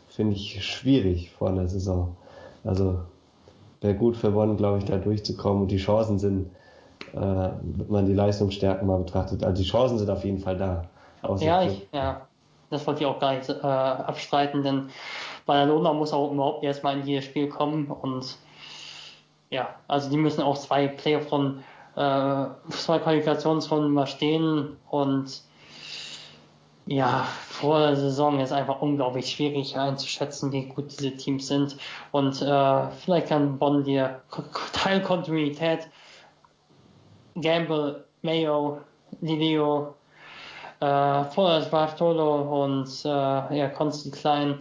finde 0.08 0.36
ich 0.36 0.64
schwierig 0.66 1.32
vor 1.32 1.50
einer 1.50 1.68
Saison. 1.68 2.16
Also 2.64 3.00
wäre 3.82 3.96
gut 3.96 4.18
für 4.18 4.32
Bonn, 4.32 4.58
glaube 4.58 4.80
ich, 4.80 4.86
da 4.86 4.98
durchzukommen 4.98 5.64
und 5.64 5.72
die 5.72 5.78
Chancen 5.78 6.20
sind, 6.20 6.48
wenn 7.14 7.88
man 7.90 8.06
die 8.06 8.14
Leistungsstärken 8.14 8.88
mal 8.88 9.00
betrachtet, 9.00 9.44
also 9.44 9.62
die 9.62 9.68
Chancen 9.68 9.98
sind 9.98 10.10
auf 10.10 10.24
jeden 10.24 10.40
Fall 10.40 10.58
da. 10.58 10.84
Ja, 11.40 11.64
ich, 11.64 11.88
ja, 11.92 12.22
das 12.70 12.86
wollte 12.88 13.02
ich 13.02 13.06
auch 13.06 13.20
gar 13.20 13.34
nicht 13.36 13.50
äh, 13.50 13.54
abstreiten, 13.62 14.64
denn 14.64 14.90
Barcelona 15.46 15.94
muss 15.94 16.14
auch 16.14 16.32
überhaupt 16.32 16.64
erstmal 16.64 16.98
in 16.98 17.06
dieses 17.06 17.26
Spiel 17.26 17.50
kommen 17.50 17.88
und 17.88 18.38
ja, 19.50 19.70
also 19.88 20.10
die 20.10 20.18
müssen 20.18 20.42
auch 20.42 20.58
zwei 20.58 20.88
Playoff-Runden, 20.88 21.64
äh, 21.96 22.46
zwei 22.70 23.00
Qualifikationsrunden 23.00 23.92
mal 23.92 24.08
stehen 24.08 24.78
und 24.90 25.42
ja, 26.86 27.28
vor 27.48 27.80
der 27.80 27.96
Saison 27.96 28.40
ist 28.40 28.52
einfach 28.52 28.82
unglaublich 28.82 29.30
schwierig 29.30 29.78
einzuschätzen, 29.78 30.52
wie 30.52 30.66
gut 30.66 30.92
diese 30.92 31.16
Teams 31.16 31.48
sind. 31.48 31.78
Und 32.12 32.42
äh, 32.42 32.90
vielleicht 33.04 33.28
kann 33.28 33.60
Bonn 33.60 33.84
dir 33.84 34.22
Teilkontinuität, 34.74 35.88
Gamble, 37.42 38.04
Mayo, 38.22 38.80
Lilio, 39.22 39.96
äh, 40.80 41.24
Vorder 41.26 41.66
Bartolo 41.70 42.64
und 42.64 42.88
äh, 43.06 43.08
ja, 43.58 43.70
Constant 43.70 44.16
Klein 44.16 44.60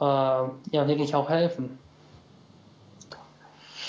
äh, 0.00 0.04
ja 0.04 0.86
wirklich 0.86 1.14
auch 1.14 1.28
helfen. 1.28 1.78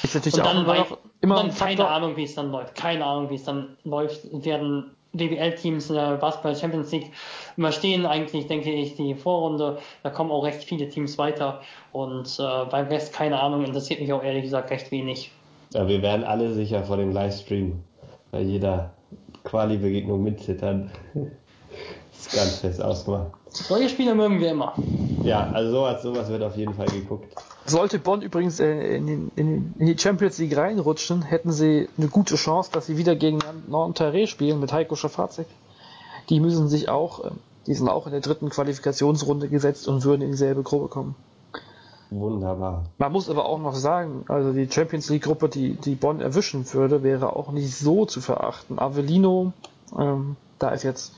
Ist 0.03 0.15
natürlich 0.15 0.39
und 0.39 0.45
dann, 0.45 0.65
auch 0.65 0.73
immer, 0.73 0.97
immer 1.21 1.35
dann 1.35 1.53
keine 1.53 1.87
Ahnung, 1.87 2.15
wie 2.17 2.23
es 2.23 2.35
dann 2.35 2.51
läuft. 2.51 2.75
Keine 2.75 3.05
Ahnung, 3.05 3.29
wie 3.29 3.35
es 3.35 3.43
dann 3.43 3.77
läuft. 3.83 4.21
Werden 4.45 4.91
BBL-Teams 5.13 5.89
in 5.89 5.95
der 5.95 6.15
Basketball 6.15 6.55
Champions 6.55 6.91
League 6.91 7.11
überstehen 7.57 8.05
eigentlich, 8.05 8.47
denke 8.47 8.71
ich, 8.71 8.95
die 8.95 9.13
Vorrunde. 9.13 9.77
Da 10.03 10.09
kommen 10.09 10.31
auch 10.31 10.43
recht 10.43 10.63
viele 10.63 10.89
Teams 10.89 11.17
weiter. 11.17 11.61
Und 11.91 12.39
äh, 12.39 12.65
beim 12.69 12.87
Rest, 12.87 13.13
keine 13.13 13.39
Ahnung, 13.39 13.65
interessiert 13.65 13.99
mich 13.99 14.11
auch 14.13 14.23
ehrlich 14.23 14.43
gesagt 14.43 14.71
recht 14.71 14.91
wenig. 14.91 15.31
Ja, 15.73 15.87
wir 15.87 16.01
werden 16.01 16.23
alle 16.23 16.53
sicher 16.53 16.83
vor 16.83 16.97
dem 16.97 17.11
Livestream 17.11 17.83
bei 18.31 18.41
jeder 18.41 18.91
Quali-Begegnung 19.43 20.23
mitzittern. 20.23 20.91
das 21.13 22.27
ist 22.27 22.35
ganz 22.35 22.55
fest 22.57 22.81
ausgemacht. 22.81 23.31
Solche 23.49 23.89
Spiele 23.89 24.15
mögen 24.15 24.39
wir 24.39 24.51
immer. 24.51 24.73
Ja, 25.23 25.51
also 25.51 25.71
sowas, 25.71 26.01
sowas 26.01 26.29
wird 26.29 26.41
auf 26.41 26.55
jeden 26.55 26.73
Fall 26.73 26.87
geguckt. 26.87 27.35
Sollte 27.65 27.99
Bonn 27.99 28.21
übrigens 28.21 28.59
in, 28.59 29.07
in, 29.07 29.31
in, 29.35 29.73
die 29.77 29.97
Champions 29.97 30.37
League 30.37 30.55
reinrutschen, 30.55 31.21
hätten 31.21 31.51
sie 31.51 31.89
eine 31.97 32.07
gute 32.07 32.35
Chance, 32.35 32.71
dass 32.71 32.87
sie 32.87 32.97
wieder 32.97 33.15
gegen 33.15 33.39
Nanterre 33.67 34.25
spielen 34.27 34.59
mit 34.59 34.71
Heiko 34.71 34.95
Schafazik. 34.95 35.47
Die 36.29 36.39
müssen 36.39 36.69
sich 36.69 36.89
auch, 36.89 37.25
ähm, 37.25 37.39
die 37.67 37.73
sind 37.73 37.89
auch 37.89 38.05
in 38.07 38.13
der 38.13 38.21
dritten 38.21 38.49
Qualifikationsrunde 38.49 39.49
gesetzt 39.49 39.87
und 39.87 40.03
würden 40.05 40.21
in 40.21 40.31
dieselbe 40.31 40.63
Gruppe 40.63 40.87
kommen. 40.87 41.15
Wunderbar. 42.11 42.83
Man 42.97 43.11
muss 43.13 43.29
aber 43.29 43.45
auch 43.45 43.57
noch 43.57 43.73
sagen, 43.73 44.25
also 44.27 44.51
die 44.51 44.69
Champions 44.69 45.09
League 45.09 45.23
Gruppe, 45.23 45.47
die, 45.47 45.75
die 45.75 45.95
Bonn 45.95 46.19
erwischen 46.19 46.71
würde, 46.73 47.03
wäre 47.03 47.37
auch 47.37 47.51
nicht 47.53 47.73
so 47.73 48.05
zu 48.05 48.19
verachten. 48.19 48.79
Avellino, 48.79 49.53
ähm, 49.97 50.35
da 50.59 50.69
ist 50.69 50.83
jetzt 50.83 51.13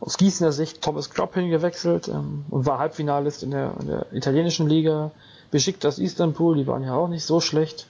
aus 0.00 0.16
Gießener 0.16 0.52
Sicht 0.52 0.80
Thomas 0.80 1.10
Klopp 1.10 1.34
hingewechselt 1.34 2.08
ähm, 2.08 2.46
und 2.48 2.64
war 2.64 2.78
Halbfinalist 2.78 3.42
in 3.42 3.50
der, 3.50 3.74
in 3.78 3.86
der 3.88 4.06
italienischen 4.12 4.66
Liga. 4.66 5.10
Beschickt 5.50 5.84
das 5.84 5.98
Istanbul, 5.98 6.56
die 6.56 6.66
waren 6.66 6.82
ja 6.82 6.94
auch 6.94 7.08
nicht 7.08 7.24
so 7.24 7.40
schlecht. 7.40 7.86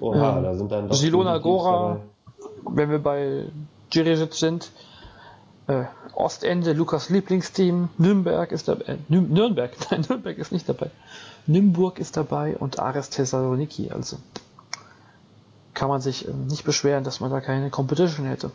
Oha, 0.00 0.38
ähm, 0.38 0.44
da 0.44 0.54
sind 0.54 0.72
dann 0.72 0.88
doch 0.88 0.96
Silona 0.96 1.36
Gora, 1.36 2.00
wenn 2.64 2.90
wir 2.90 2.98
bei 2.98 3.44
Djiricic 3.92 4.32
sind, 4.32 4.70
äh, 5.66 5.84
Ostende, 6.14 6.72
Lukas 6.72 7.10
Lieblingsteam, 7.10 7.90
Nürnberg 7.98 8.52
ist 8.52 8.68
dabei, 8.68 8.94
äh, 8.94 8.96
Nürnberg, 9.08 9.72
nein, 9.90 10.06
Nürnberg 10.08 10.38
ist 10.38 10.50
nicht 10.50 10.66
dabei. 10.66 10.90
Nürnberg 11.48 11.98
ist 11.98 12.16
dabei 12.16 12.56
und 12.56 12.78
Ares 12.78 13.10
Thessaloniki, 13.10 13.90
also 13.90 14.18
kann 15.74 15.88
man 15.88 16.00
sich 16.00 16.28
äh, 16.28 16.32
nicht 16.32 16.64
beschweren, 16.64 17.04
dass 17.04 17.20
man 17.20 17.30
da 17.30 17.40
keine 17.40 17.70
Competition 17.70 18.26
hätte. 18.26 18.50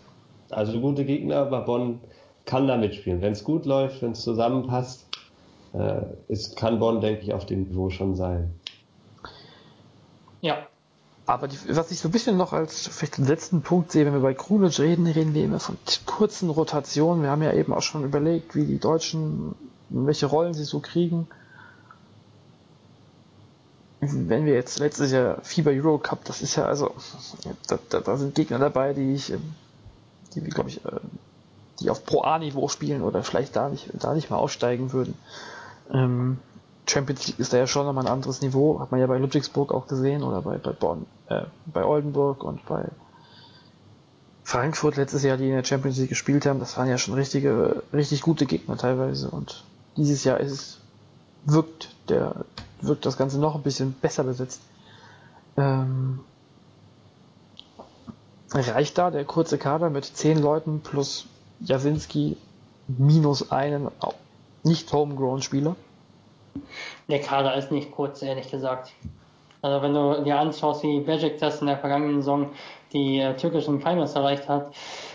Also 0.49 0.79
gute 0.79 1.03
Gegner, 1.03 1.37
aber 1.37 1.61
Bonn 1.61 1.99
kann 2.45 2.67
da 2.67 2.77
mitspielen. 2.77 3.21
Wenn 3.21 3.33
es 3.33 3.43
gut 3.43 3.65
läuft, 3.65 4.01
wenn 4.01 4.11
es 4.11 4.21
zusammenpasst, 4.21 5.07
äh, 5.73 6.01
ist, 6.27 6.55
kann 6.55 6.79
Bonn, 6.79 7.01
denke 7.01 7.23
ich, 7.23 7.33
auf 7.33 7.45
dem 7.45 7.63
Niveau 7.63 7.89
schon 7.89 8.15
sein. 8.15 8.53
Ja. 10.41 10.67
Aber 11.25 11.47
die, 11.47 11.57
was 11.69 11.89
ich 11.89 11.99
so 11.99 12.09
ein 12.09 12.11
bisschen 12.11 12.35
noch 12.35 12.51
als 12.51 12.87
vielleicht 12.87 13.17
den 13.17 13.25
letzten 13.25 13.61
Punkt 13.61 13.93
sehe, 13.93 14.05
wenn 14.05 14.13
wir 14.13 14.19
bei 14.19 14.33
Krunic 14.33 14.77
reden, 14.79 15.07
reden 15.07 15.33
wir 15.33 15.45
immer 15.45 15.61
von 15.61 15.77
kurzen 16.05 16.49
Rotationen. 16.49 17.23
Wir 17.23 17.29
haben 17.29 17.41
ja 17.41 17.53
eben 17.53 17.73
auch 17.73 17.81
schon 17.81 18.03
überlegt, 18.03 18.53
wie 18.53 18.65
die 18.65 18.77
Deutschen, 18.77 19.55
welche 19.89 20.25
Rollen 20.25 20.53
sie 20.53 20.65
so 20.65 20.81
kriegen. 20.81 21.27
Wenn 24.11 24.45
wir 24.45 24.53
jetzt 24.53 24.79
letztes 24.79 25.11
Jahr 25.11 25.37
FIBA 25.41 25.71
Euro 25.71 25.97
Cup, 25.97 26.25
das 26.25 26.41
ist 26.41 26.55
ja 26.55 26.65
also, 26.65 26.91
da, 27.67 27.79
da, 27.89 27.99
da 27.99 28.17
sind 28.17 28.35
Gegner 28.35 28.59
dabei, 28.59 28.93
die 28.93 29.13
ich, 29.13 29.33
die, 30.35 30.41
glaube 30.41 30.69
ich, 30.69 30.83
äh, 30.85 30.99
die 31.79 31.89
auf 31.89 32.05
Pro 32.05 32.23
A-Niveau 32.23 32.67
spielen 32.67 33.01
oder 33.01 33.23
vielleicht 33.23 33.55
da 33.55 33.69
nicht, 33.69 33.89
da 33.93 34.13
nicht 34.13 34.29
mal 34.29 34.37
aussteigen 34.37 34.93
würden. 34.93 35.15
Ähm, 35.91 36.39
Champions 36.87 37.27
League 37.27 37.39
ist 37.39 37.53
da 37.53 37.57
ja 37.57 37.67
schon 37.67 37.85
nochmal 37.85 38.05
ein 38.05 38.11
anderes 38.11 38.41
Niveau, 38.41 38.79
hat 38.79 38.91
man 38.91 38.99
ja 38.99 39.07
bei 39.07 39.17
Ludwigsburg 39.17 39.73
auch 39.73 39.87
gesehen 39.87 40.23
oder 40.23 40.41
bei, 40.41 40.57
bei 40.57 40.71
Bonn, 40.71 41.05
äh, 41.27 41.43
bei 41.65 41.83
Oldenburg 41.83 42.43
und 42.43 42.65
bei 42.65 42.85
Frankfurt 44.43 44.97
letztes 44.97 45.23
Jahr, 45.23 45.37
die 45.37 45.47
in 45.47 45.55
der 45.55 45.63
Champions 45.63 45.97
League 45.97 46.09
gespielt 46.09 46.45
haben, 46.45 46.59
das 46.59 46.77
waren 46.77 46.89
ja 46.89 46.97
schon 46.97 47.13
richtige, 47.13 47.83
richtig 47.93 48.21
gute 48.21 48.45
Gegner 48.45 48.77
teilweise 48.77 49.29
und 49.29 49.63
dieses 49.95 50.23
Jahr 50.23 50.39
ist 50.39 50.51
es, 50.51 50.79
wirkt 51.45 51.95
der, 52.09 52.45
wirkt 52.85 53.05
das 53.05 53.17
Ganze 53.17 53.39
noch 53.39 53.55
ein 53.55 53.61
bisschen 53.61 53.93
besser 53.93 54.23
besetzt. 54.23 54.61
Ähm, 55.57 56.19
reicht 58.53 58.97
da 58.97 59.11
der 59.11 59.25
kurze 59.25 59.57
Kader 59.57 59.89
mit 59.89 60.05
zehn 60.05 60.41
Leuten 60.41 60.81
plus 60.81 61.27
Jasinski 61.59 62.37
minus 62.87 63.51
einen 63.51 63.89
nicht 64.63 64.91
homegrown 64.91 65.41
Spieler? 65.41 65.75
Der 67.07 67.19
Kader 67.19 67.55
ist 67.55 67.71
nicht 67.71 67.91
kurz, 67.91 68.21
ehrlich 68.21 68.49
gesagt. 68.49 68.91
Also 69.61 69.81
wenn 69.81 69.93
du 69.93 70.23
dir 70.23 70.39
anschaust, 70.39 70.83
wie 70.83 70.99
Bejik 70.99 71.39
das 71.39 71.61
in 71.61 71.67
der 71.67 71.77
vergangenen 71.77 72.17
Saison 72.17 72.49
die 72.91 73.19
äh, 73.19 73.35
türkischen 73.35 73.79
Finals 73.79 74.13
erreicht 74.13 74.49
hat, 74.49 74.73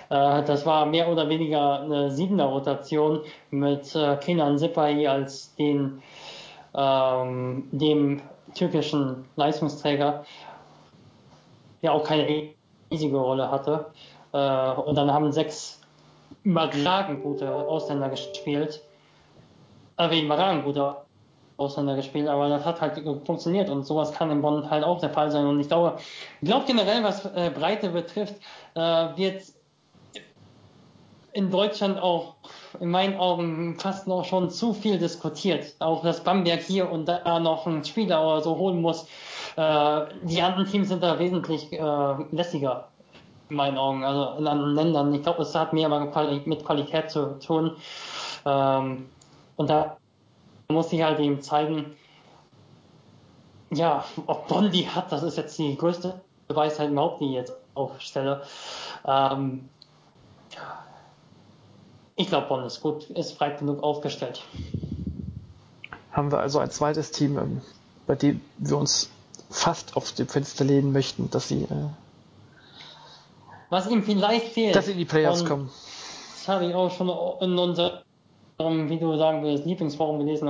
äh, 0.09 0.43
das 0.43 0.65
war 0.65 0.87
mehr 0.87 1.09
oder 1.09 1.29
weniger 1.29 1.83
eine 1.83 2.11
siebener 2.11 2.47
Rotation 2.47 3.21
mit 3.51 3.95
äh, 3.95 4.17
Kenan 4.17 4.59
Sipai 4.59 5.09
als 5.09 5.55
den 5.57 6.03
ähm, 6.79 7.69
dem 7.73 8.23
türkischen 8.55 9.25
Leistungsträger, 9.37 10.25
der 11.83 11.93
auch 11.93 12.05
keine 12.05 12.53
riesige 12.91 13.17
Rolle 13.17 13.51
hatte. 13.51 13.87
Äh, 14.33 14.71
und 14.81 14.95
dann 14.95 15.13
haben 15.13 15.33
sechs 15.33 15.81
überragend 16.45 17.23
gute 17.23 17.53
Ausländer 17.53 18.09
gespielt. 18.09 18.81
Äh, 19.99 20.21
überragend 20.21 20.65
gute 20.65 20.97
Ausländer 21.57 21.97
gespielt, 21.97 22.29
aber 22.29 22.49
das 22.49 22.65
hat 22.65 22.81
halt 22.81 23.03
funktioniert 23.27 23.69
und 23.69 23.83
sowas 23.83 24.13
kann 24.13 24.31
in 24.31 24.41
Bonn 24.41 24.71
halt 24.71 24.85
auch 24.85 25.01
der 25.01 25.11
Fall 25.11 25.33
sein. 25.33 25.45
Und 25.45 25.59
ich 25.59 25.67
glaube, 25.67 25.99
ich 26.41 26.47
glaube 26.47 26.65
generell, 26.67 27.03
was 27.03 27.25
äh, 27.25 27.51
Breite 27.53 27.89
betrifft, 27.89 28.37
äh, 28.75 28.81
wird 29.17 29.43
in 31.33 31.51
Deutschland 31.51 31.99
auch 31.99 32.37
in 32.81 32.91
meinen 32.91 33.17
Augen 33.17 33.77
fast 33.79 34.07
noch 34.07 34.25
schon 34.25 34.51
zu 34.51 34.73
viel 34.73 34.99
diskutiert. 34.99 35.75
Auch 35.79 36.03
dass 36.03 36.23
Bamberg 36.23 36.61
hier 36.61 36.91
und 36.91 37.07
da 37.07 37.41
noch 37.41 37.67
einen 37.67 37.85
Spieler 37.85 38.25
oder 38.27 38.41
so 38.43 38.57
holen 38.57 38.81
muss. 38.81 39.07
Äh, 39.57 40.07
die 40.23 40.43
anderen 40.43 40.67
Teams 40.67 40.89
sind 40.89 41.03
da 41.03 41.19
wesentlich 41.19 41.73
äh, 41.73 42.15
lässiger 42.31 42.89
in 43.51 43.57
meinen 43.57 43.79
Augen, 43.79 44.05
also 44.05 44.39
in 44.39 44.47
anderen 44.47 44.75
Ländern. 44.75 45.15
Ich 45.15 45.23
glaube, 45.23 45.43
es 45.43 45.55
hat 45.55 45.73
mehr 45.73 45.89
mit 45.89 46.65
Qualität 46.65 47.11
zu 47.11 47.39
tun. 47.39 47.77
Ähm, 48.45 49.09
und 49.57 49.71
da 49.71 49.97
muss 50.69 50.93
ich 50.93 51.03
halt 51.03 51.19
eben 51.19 51.41
zeigen, 51.41 51.97
ja, 53.71 54.05
ob 54.27 54.49
Bonn 54.49 54.71
die 54.71 54.89
hat, 54.89 55.13
das 55.13 55.23
ist 55.23 55.37
jetzt 55.37 55.59
die 55.59 55.77
größte 55.77 56.21
Weisheit 56.49 56.91
überhaupt, 56.91 57.21
die 57.21 57.27
ich 57.27 57.33
jetzt 57.33 57.55
aufstelle. 57.75 58.43
Ähm, 59.07 59.69
ich 62.19 62.29
glaube, 62.29 62.49
Bonn 62.49 62.65
ist 62.65 62.81
gut, 62.81 63.09
ist 63.11 63.39
breit 63.39 63.61
genug 63.61 63.83
aufgestellt. 63.83 64.43
Haben 66.13 66.33
wir 66.33 66.41
also 66.41 66.59
ein 66.59 66.71
zweites 66.71 67.13
Team, 67.13 67.39
ähm, 67.39 67.63
bei 68.07 68.17
dem 68.17 68.41
wir 68.59 68.77
uns 68.77 69.09
fast 69.49 69.97
auf 69.97 70.13
dem 70.13 70.27
Fenster 70.27 70.65
lehnen 70.65 70.93
möchten, 70.93 71.31
dass 71.31 71.49
sie 71.49 71.63
äh, 71.63 71.89
was 73.71 73.89
ihm 73.89 74.03
vielleicht 74.03 74.49
fehlt. 74.49 74.75
Dass 74.75 74.87
sie 74.87 74.93
in 74.93 74.99
die 74.99 75.05
Playoffs 75.05 75.45
kommen. 75.45 75.71
Das 76.35 76.49
habe 76.49 76.67
ich 76.67 76.75
auch 76.75 76.91
schon 76.91 77.09
in 77.41 77.57
unserem, 77.57 78.01
wie 78.59 78.99
du 78.99 79.17
sagen 79.17 79.43
willst, 79.45 79.65
Lieblingsforum 79.65 80.19
gelesen. 80.19 80.49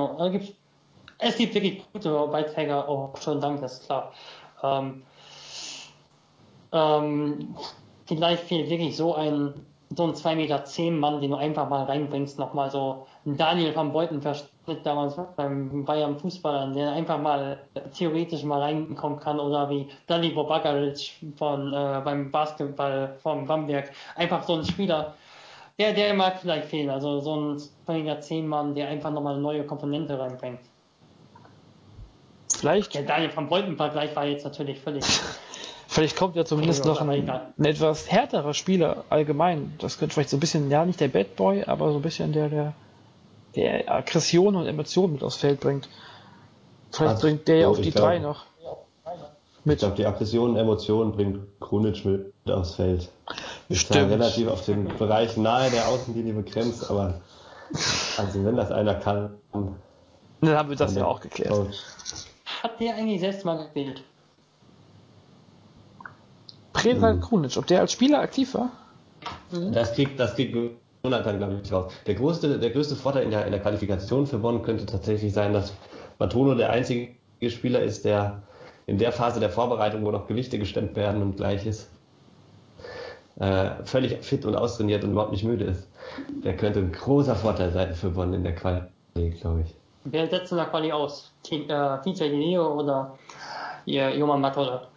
Es 1.19 1.37
gibt 1.37 1.55
wirklich 1.55 1.83
gute 1.93 2.11
Beiträge, 2.29 2.89
auch 2.89 3.17
schon 3.21 3.41
dank, 3.41 3.61
das 3.61 3.75
ist 3.75 3.87
klar. 3.87 4.13
Ähm, 4.63 5.03
ähm, 6.73 7.57
vielleicht 8.07 8.45
fehlt 8.45 8.71
wirklich 8.71 8.97
so 8.97 9.15
ein 9.15 9.53
so 9.95 10.05
ein 10.05 10.13
2,10 10.13 10.37
Meter 10.37 10.65
zehn 10.65 10.99
Mann, 10.99 11.21
den 11.21 11.31
du 11.31 11.37
einfach 11.37 11.69
mal 11.69 11.85
reinbringst, 11.85 12.39
nochmal 12.39 12.71
so 12.71 13.07
ein 13.25 13.37
Daniel 13.37 13.75
van 13.75 13.93
Beuten 13.93 14.21
Verschnitt 14.21 14.85
damals 14.85 15.17
beim 15.37 15.85
Bayern 15.85 16.19
Fußballer, 16.19 16.75
der 16.75 16.93
einfach 16.93 17.19
mal 17.19 17.59
theoretisch 17.97 18.43
mal 18.45 18.61
reinkommen 18.61 19.19
kann 19.19 19.41
oder 19.41 19.71
wie 19.71 19.89
Dalibor 20.07 20.47
Bagaric 20.47 21.15
von, 21.37 21.73
äh, 21.73 22.01
beim 22.05 22.31
Basketball 22.31 23.17
von 23.23 23.47
Bamberg. 23.47 23.91
Einfach 24.15 24.43
so 24.43 24.57
ein 24.57 24.65
Spieler, 24.65 25.15
der, 25.79 25.93
der 25.95 26.13
mag 26.13 26.39
vielleicht 26.39 26.67
fehlen. 26.67 26.91
Also 26.91 27.21
so 27.21 27.37
ein 27.37 27.57
2,10 27.87 27.93
Meter 28.03 28.21
zehn 28.21 28.47
Mann, 28.47 28.75
der 28.75 28.89
einfach 28.89 29.11
nochmal 29.11 29.35
eine 29.35 29.43
neue 29.43 29.65
Komponente 29.65 30.19
reinbringt. 30.19 30.61
Vielleicht. 32.59 32.95
Der 32.95 33.03
Daniel 33.05 33.35
van 33.35 33.49
Beuten-Vergleich 33.49 34.15
war 34.17 34.27
jetzt 34.27 34.45
natürlich 34.45 34.81
völlig 34.81 35.05
Vielleicht 35.99 36.17
kommt 36.17 36.37
ja 36.37 36.45
zumindest 36.45 36.85
noch 36.85 37.01
ein, 37.01 37.29
ein, 37.29 37.65
etwas 37.65 38.09
härterer 38.09 38.55
Spieler 38.55 39.03
allgemein. 39.11 39.75
Das 39.79 39.99
könnte 39.99 40.15
vielleicht 40.15 40.31
so 40.31 40.37
ein 40.37 40.41
bisschen, 40.41 40.71
ja, 40.71 40.85
nicht 40.85 41.01
der 41.01 41.09
Bad 41.09 41.35
Boy, 41.35 41.65
aber 41.65 41.91
so 41.91 41.97
ein 41.97 42.03
bisschen 42.03 42.33
der, 42.33 42.49
der, 42.49 42.73
der 43.57 43.93
Aggression 43.93 44.55
und 44.55 44.69
Emotionen 44.69 45.15
mit 45.15 45.25
aufs 45.25 45.39
Feld 45.39 45.59
bringt. 45.59 45.89
Vielleicht 46.93 47.17
also, 47.17 47.27
bringt 47.27 47.49
der 47.49 47.57
ja 47.57 47.67
auf 47.67 47.81
die 47.81 47.91
glaub, 47.91 48.05
drei 48.05 48.21
noch. 48.21 48.45
Mit. 49.65 49.75
Ich 49.75 49.79
glaube, 49.81 49.97
die 49.97 50.07
Aggression 50.07 50.51
und 50.51 50.57
Emotionen 50.57 51.11
bringt 51.11 51.41
Krunic 51.59 52.05
mit 52.05 52.33
aufs 52.49 52.77
Feld. 52.77 53.09
Ist 53.69 53.93
ja 53.93 54.07
relativ 54.07 54.47
auf 54.47 54.65
den 54.65 54.87
Bereich 54.99 55.37
nahe 55.37 55.69
der 55.69 55.89
Außenlinie 55.89 56.33
begrenzt, 56.33 56.89
aber 56.89 57.21
also 58.17 58.45
wenn 58.45 58.55
das 58.55 58.71
einer 58.71 58.95
kann. 58.95 59.37
Dann 60.43 60.57
haben 60.57 60.69
wir 60.69 60.77
das 60.77 60.95
ja 60.95 61.07
auch 61.07 61.19
geklärt. 61.19 61.51
Coach. 61.51 61.77
Hat 62.63 62.79
der 62.79 62.95
eigentlich 62.95 63.19
selbst 63.19 63.45
mal 63.45 63.57
gespielt? 63.57 64.05
Predrag 66.83 67.17
mhm. 67.17 67.21
Krunic, 67.21 67.57
ob 67.57 67.67
der 67.67 67.81
als 67.81 67.93
Spieler 67.93 68.21
aktiv 68.21 68.55
war? 68.55 68.71
Mhm. 69.51 69.73
Das 69.73 69.93
kriegt, 69.95 70.19
das 70.19 70.35
kriegt 70.35 70.57
Jonathan, 71.05 71.39
glaube 71.39 71.61
ich, 71.63 71.73
raus. 71.73 71.93
Der 72.07 72.15
größte, 72.15 72.59
der 72.59 72.71
größte 72.71 72.97
Vorteil 72.97 73.25
in 73.25 73.31
der, 73.31 73.45
in 73.47 73.53
der 73.53 73.61
Qualifikation 73.61 74.27
für 74.27 74.39
Bonn 74.39 74.63
könnte 74.63 74.87
tatsächlich 74.87 75.33
sein, 75.33 75.53
dass 75.53 75.73
Matono 76.19 76.55
der 76.55 76.71
einzige 76.71 77.15
Spieler 77.49 77.81
ist, 77.81 78.05
der 78.05 78.43
in 78.87 78.99
der 78.99 79.13
Phase 79.13 79.39
der 79.41 79.51
Vorbereitung, 79.51 80.05
wo 80.05 80.11
noch 80.11 80.27
Gewichte 80.27 80.59
gestemmt 80.59 80.97
werden 80.97 81.23
und 81.23 81.37
gleiches, 81.37 81.91
äh, 83.39 83.71
völlig 83.85 84.25
fit 84.25 84.45
und 84.45 84.57
austrainiert 84.57 85.05
und 85.05 85.13
überhaupt 85.13 85.33
nicht 85.33 85.45
müde 85.45 85.65
ist. 85.65 85.89
Der 86.43 86.57
könnte 86.57 86.81
ein 86.81 86.91
großer 86.93 87.37
Vorteil 87.37 87.71
sein 87.71 87.95
für 87.95 88.11
Bonn 88.11 88.33
in 88.35 88.43
der 88.43 88.55
Quali, 88.55 89.31
glaube 89.41 89.63
ich. 89.67 89.75
Wer 90.05 90.27
setzt 90.29 90.53
in 90.53 90.59
der 90.59 90.67
Quali 90.67 90.91
aus? 90.91 91.33
Äh, 91.51 91.67
TJ 92.03 92.25
Leo 92.25 92.81
oder 92.81 93.17
Joman 93.85 94.41
Matola? 94.41 94.89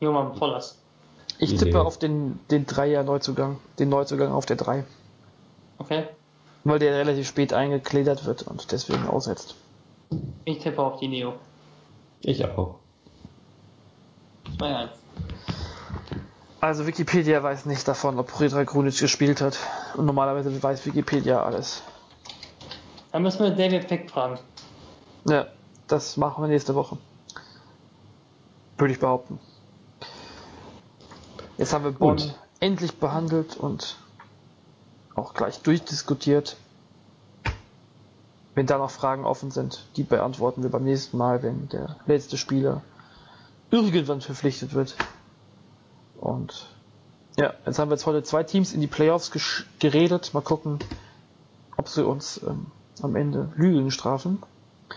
Joman 0.00 0.34
Vollers. 0.36 0.78
Ich 1.38 1.56
tippe 1.56 1.80
auf 1.80 1.98
den, 1.98 2.40
den 2.50 2.66
Dreier-Neuzugang, 2.66 3.58
den 3.78 3.88
Neuzugang 3.88 4.32
auf 4.32 4.46
der 4.46 4.56
3. 4.56 4.84
Okay. 5.78 6.08
Weil 6.64 6.78
der 6.78 6.94
relativ 6.94 7.28
spät 7.28 7.52
eingegliedert 7.52 8.24
wird 8.24 8.42
und 8.42 8.72
deswegen 8.72 9.06
aussetzt. 9.06 9.54
Ich 10.44 10.58
tippe 10.58 10.82
auf 10.82 10.98
die 10.98 11.08
Neo. 11.08 11.34
Ich 12.20 12.44
auch. 12.44 12.76
2-1. 14.58 14.88
Also 16.60 16.86
Wikipedia 16.86 17.42
weiß 17.42 17.66
nicht 17.66 17.86
davon, 17.86 18.18
ob 18.18 18.26
Predrag 18.26 18.66
Grunic 18.66 18.98
gespielt 18.98 19.40
hat. 19.40 19.58
Und 19.96 20.06
normalerweise 20.06 20.60
weiß 20.60 20.84
Wikipedia 20.86 21.42
alles. 21.42 21.82
Dann 23.12 23.22
müssen 23.22 23.40
wir 23.40 23.50
David 23.50 23.86
Pick 23.86 24.10
fragen. 24.10 24.38
Ja, 25.28 25.46
das 25.86 26.16
machen 26.16 26.42
wir 26.42 26.48
nächste 26.48 26.74
Woche. 26.74 26.98
Würde 28.76 28.92
ich 28.92 29.00
behaupten. 29.00 29.38
Jetzt 31.58 31.72
haben 31.72 31.84
wir 31.84 31.90
Bonn 31.90 32.16
Gut. 32.16 32.34
endlich 32.60 32.98
behandelt 32.98 33.56
und 33.56 33.96
auch 35.16 35.34
gleich 35.34 35.60
durchdiskutiert. 35.60 36.56
Wenn 38.54 38.66
da 38.66 38.78
noch 38.78 38.90
Fragen 38.90 39.24
offen 39.24 39.50
sind, 39.50 39.84
die 39.96 40.04
beantworten 40.04 40.62
wir 40.62 40.70
beim 40.70 40.84
nächsten 40.84 41.18
Mal, 41.18 41.42
wenn 41.42 41.68
der 41.68 41.96
letzte 42.06 42.36
Spieler 42.36 42.82
irgendwann 43.72 44.20
verpflichtet 44.20 44.72
wird. 44.72 44.96
Und 46.20 46.68
ja, 47.36 47.54
jetzt 47.66 47.78
haben 47.80 47.90
wir 47.90 47.94
jetzt 47.94 48.06
heute 48.06 48.22
zwei 48.22 48.44
Teams 48.44 48.72
in 48.72 48.80
die 48.80 48.86
Playoffs 48.86 49.32
geredet. 49.80 50.34
Mal 50.34 50.40
gucken, 50.40 50.78
ob 51.76 51.88
sie 51.88 52.04
uns 52.04 52.40
ähm, 52.46 52.66
am 53.02 53.16
Ende 53.16 53.52
Lügen 53.56 53.90
strafen. 53.90 54.42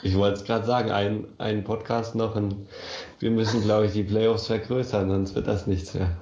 Ich 0.03 0.15
wollte 0.15 0.39
es 0.39 0.45
gerade 0.45 0.65
sagen, 0.65 0.91
ein, 0.91 1.25
ein 1.39 1.63
Podcast 1.63 2.15
noch 2.15 2.35
und 2.35 2.67
wir 3.19 3.31
müssen, 3.31 3.61
glaube 3.61 3.87
ich, 3.87 3.93
die 3.93 4.03
Playoffs 4.03 4.47
vergrößern, 4.47 5.09
sonst 5.09 5.35
wird 5.35 5.47
das 5.47 5.67
nichts 5.67 5.93
mehr. 5.93 6.17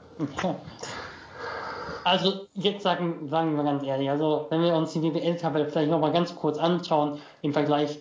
Also 2.03 2.47
jetzt 2.53 2.83
sagen, 2.83 3.27
sagen 3.29 3.55
wir 3.55 3.63
ganz 3.63 3.83
ehrlich, 3.83 4.09
also 4.09 4.47
wenn 4.49 4.61
wir 4.61 4.75
uns 4.75 4.93
die 4.93 5.01
WWL-Tabelle 5.01 5.67
vielleicht 5.67 5.91
nochmal 5.91 6.11
ganz 6.11 6.35
kurz 6.35 6.57
anschauen 6.57 7.19
im 7.41 7.53
Vergleich, 7.53 7.99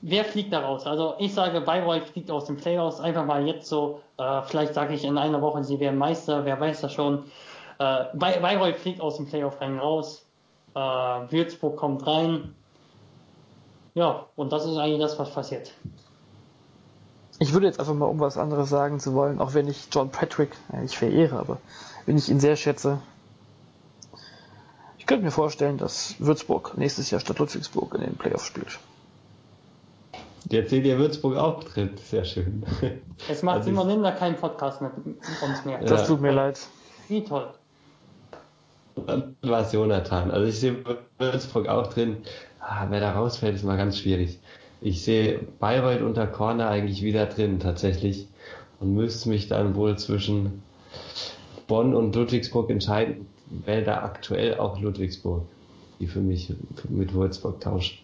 wer 0.00 0.24
fliegt 0.24 0.52
da 0.52 0.60
raus? 0.60 0.86
Also 0.86 1.14
ich 1.18 1.34
sage, 1.34 1.60
Bayreuth 1.60 2.08
fliegt 2.08 2.30
aus 2.30 2.46
den 2.46 2.56
Playoffs, 2.56 3.00
einfach 3.00 3.24
mal 3.24 3.46
jetzt 3.46 3.68
so, 3.68 4.00
äh, 4.18 4.42
vielleicht 4.42 4.74
sage 4.74 4.94
ich 4.94 5.04
in 5.04 5.18
einer 5.18 5.40
Woche, 5.42 5.62
sie 5.64 5.78
werden 5.80 5.98
Meister, 5.98 6.44
wer 6.44 6.58
weiß 6.58 6.80
das 6.80 6.92
schon. 6.92 7.24
Äh, 7.78 8.04
Bayreuth 8.14 8.76
fliegt 8.76 9.00
aus 9.00 9.16
dem 9.16 9.26
Playoff-Rennen 9.26 9.78
raus, 9.78 10.26
äh, 10.74 10.78
Würzburg 10.78 11.76
kommt 11.76 12.06
rein. 12.06 12.54
Ja, 13.94 14.26
und 14.36 14.52
das 14.52 14.66
ist 14.66 14.76
eigentlich 14.76 15.00
das, 15.00 15.18
was 15.18 15.30
passiert. 15.30 15.72
Ich 17.38 17.52
würde 17.52 17.66
jetzt 17.66 17.78
einfach 17.78 17.94
mal, 17.94 18.06
um 18.06 18.18
was 18.18 18.38
anderes 18.38 18.68
sagen 18.70 18.98
zu 18.98 19.14
wollen, 19.14 19.40
auch 19.40 19.54
wenn 19.54 19.68
ich 19.68 19.88
John 19.92 20.10
Patrick, 20.10 20.52
ja, 20.72 20.82
ich 20.82 20.96
verehre, 20.96 21.38
aber 21.38 21.58
wenn 22.06 22.16
ich 22.16 22.28
ihn 22.28 22.40
sehr 22.40 22.56
schätze, 22.56 22.98
ich 24.98 25.06
könnte 25.06 25.24
mir 25.24 25.30
vorstellen, 25.30 25.78
dass 25.78 26.16
Würzburg 26.18 26.76
nächstes 26.78 27.10
Jahr 27.10 27.20
statt 27.20 27.38
Ludwigsburg 27.38 27.94
in 27.94 28.00
den 28.00 28.16
Playoffs 28.16 28.46
spielt. 28.46 28.78
Jetzt 30.48 30.70
seht 30.70 30.84
ihr 30.84 30.98
Würzburg 30.98 31.36
auch 31.36 31.64
drin, 31.64 31.90
sehr 32.08 32.24
schön. 32.24 32.64
Es 33.28 33.42
macht 33.42 33.58
also 33.58 33.70
Simon 33.70 33.88
Linder 33.88 34.12
keinen 34.12 34.36
Podcast 34.36 34.80
mit 34.80 34.92
uns 34.96 35.64
mehr. 35.64 35.78
Das 35.78 36.02
ja. 36.02 36.06
tut 36.06 36.20
mir 36.20 36.32
leid. 36.32 36.60
Wie 37.08 37.24
toll. 37.24 37.48
Dann 39.06 39.36
war 39.42 39.60
es 39.60 39.72
Jonathan. 39.72 40.30
Also 40.30 40.46
ich 40.46 40.58
sehe 40.58 40.76
Würzburg 41.18 41.68
auch 41.68 41.88
drin. 41.88 42.18
Ah, 42.60 42.86
wer 42.88 43.00
da 43.00 43.12
rausfällt, 43.12 43.56
ist 43.56 43.64
mal 43.64 43.76
ganz 43.76 43.98
schwierig. 43.98 44.38
Ich 44.80 45.02
sehe 45.02 45.40
Bayreuth 45.58 46.02
unter 46.02 46.26
Corner 46.26 46.68
eigentlich 46.68 47.02
wieder 47.02 47.26
drin 47.26 47.60
tatsächlich 47.60 48.28
und 48.80 48.94
müsste 48.94 49.28
mich 49.28 49.48
dann 49.48 49.74
wohl 49.74 49.96
zwischen 49.98 50.62
Bonn 51.66 51.94
und 51.94 52.14
Ludwigsburg 52.14 52.70
entscheiden, 52.70 53.26
wäre 53.64 53.82
da 53.82 54.02
aktuell 54.02 54.58
auch 54.58 54.78
Ludwigsburg, 54.80 55.42
die 55.98 56.06
für 56.06 56.20
mich 56.20 56.52
mit 56.88 57.14
Würzburg 57.14 57.60
tauscht. 57.60 58.02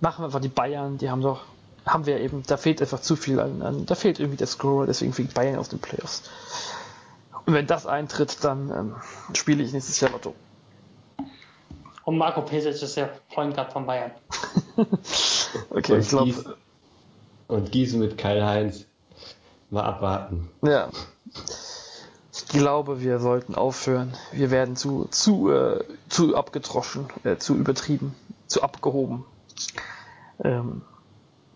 Machen 0.00 0.22
wir 0.22 0.26
einfach 0.26 0.40
die 0.40 0.48
Bayern, 0.48 0.98
die 0.98 1.08
haben 1.08 1.22
doch, 1.22 1.42
haben 1.86 2.04
wir 2.06 2.20
eben, 2.20 2.42
da 2.46 2.56
fehlt 2.56 2.82
einfach 2.82 3.00
zu 3.00 3.16
viel 3.16 3.40
an, 3.40 3.62
an 3.62 3.86
da 3.86 3.94
fehlt 3.94 4.18
irgendwie 4.18 4.36
der 4.36 4.46
Score, 4.46 4.86
deswegen 4.86 5.12
fliegt 5.12 5.34
Bayern 5.34 5.58
aus 5.58 5.68
den 5.68 5.78
Playoffs. 5.78 6.24
Und 7.46 7.54
wenn 7.54 7.66
das 7.66 7.86
eintritt, 7.86 8.42
dann 8.42 8.70
ähm, 8.70 8.94
spiele 9.34 9.62
ich 9.62 9.72
nächstes 9.72 10.00
Jahr 10.00 10.10
Lotto. 10.10 10.34
Und 12.04 12.18
Marco 12.18 12.42
Pesic 12.42 12.80
ist 12.82 12.96
der 12.96 13.10
Point 13.34 13.54
Guard 13.54 13.72
von 13.72 13.86
Bayern. 13.86 14.12
okay, 15.70 15.92
und 15.94 16.00
ich 16.00 16.08
glaube. 16.08 16.56
Und 17.48 17.72
Gießen 17.72 17.98
mit 18.00 18.18
Kyle 18.18 18.44
Heinz. 18.44 18.86
Mal 19.70 19.84
abwarten. 19.84 20.50
Ja. 20.62 20.88
Ich 22.32 22.46
glaube, 22.48 23.00
wir 23.00 23.18
sollten 23.20 23.54
aufhören. 23.54 24.14
Wir 24.32 24.50
werden 24.50 24.76
zu, 24.76 25.06
zu, 25.10 25.50
äh, 25.50 25.84
zu 26.08 26.36
abgetroschen, 26.36 27.06
äh, 27.24 27.36
zu 27.36 27.54
übertrieben, 27.54 28.14
zu 28.46 28.62
abgehoben. 28.62 29.24
Ähm, 30.42 30.82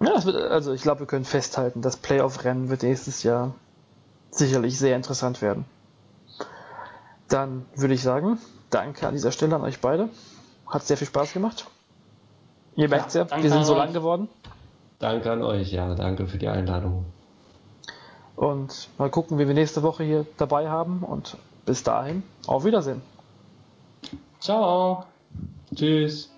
ja, 0.01 0.25
wird, 0.25 0.37
also 0.37 0.73
ich 0.73 0.83
glaube, 0.83 1.01
wir 1.01 1.07
können 1.07 1.25
festhalten, 1.25 1.83
das 1.83 1.97
Playoff-Rennen 1.97 2.71
wird 2.71 2.83
nächstes 2.83 3.23
Jahr 3.23 3.55
sicherlich 4.31 4.79
sehr 4.79 4.97
interessant 4.97 5.43
werden. 5.43 5.65
Dann 7.29 7.67
würde 7.75 7.95
ich 7.95 8.03
sagen, 8.03 8.39
danke 8.71 9.07
an 9.07 9.15
dieser 9.15 9.33
Stelle 9.33 9.57
an 9.57 9.63
euch 9.63 9.81
beide. 9.81 10.09
Hat 10.69 10.83
sehr 10.83 10.97
viel 10.97 11.07
Spaß 11.07 11.33
gemacht. 11.33 11.67
Ihr 12.77 12.89
merkt 12.89 13.15
ja, 13.15 13.27
wir 13.31 13.51
sind 13.51 13.65
so 13.65 13.75
lang 13.75 13.93
geworden. 13.93 14.29
Danke 14.99 15.33
an 15.33 15.43
euch, 15.43 15.73
ja, 15.73 15.95
danke 15.95 16.27
für 16.27 16.39
die 16.39 16.49
Einladung. 16.49 17.05
Und 18.37 18.89
mal 18.99 19.11
gucken, 19.11 19.39
wie 19.39 19.47
wir 19.49 19.55
nächste 19.55 19.83
Woche 19.83 20.05
hier 20.05 20.27
dabei 20.37 20.69
haben. 20.69 21.03
Und 21.03 21.37
bis 21.67 21.83
dahin, 21.83 22.23
auf 22.47 22.65
Wiedersehen. 22.65 23.03
Ciao. 24.41 25.05
Tschüss. 25.75 26.31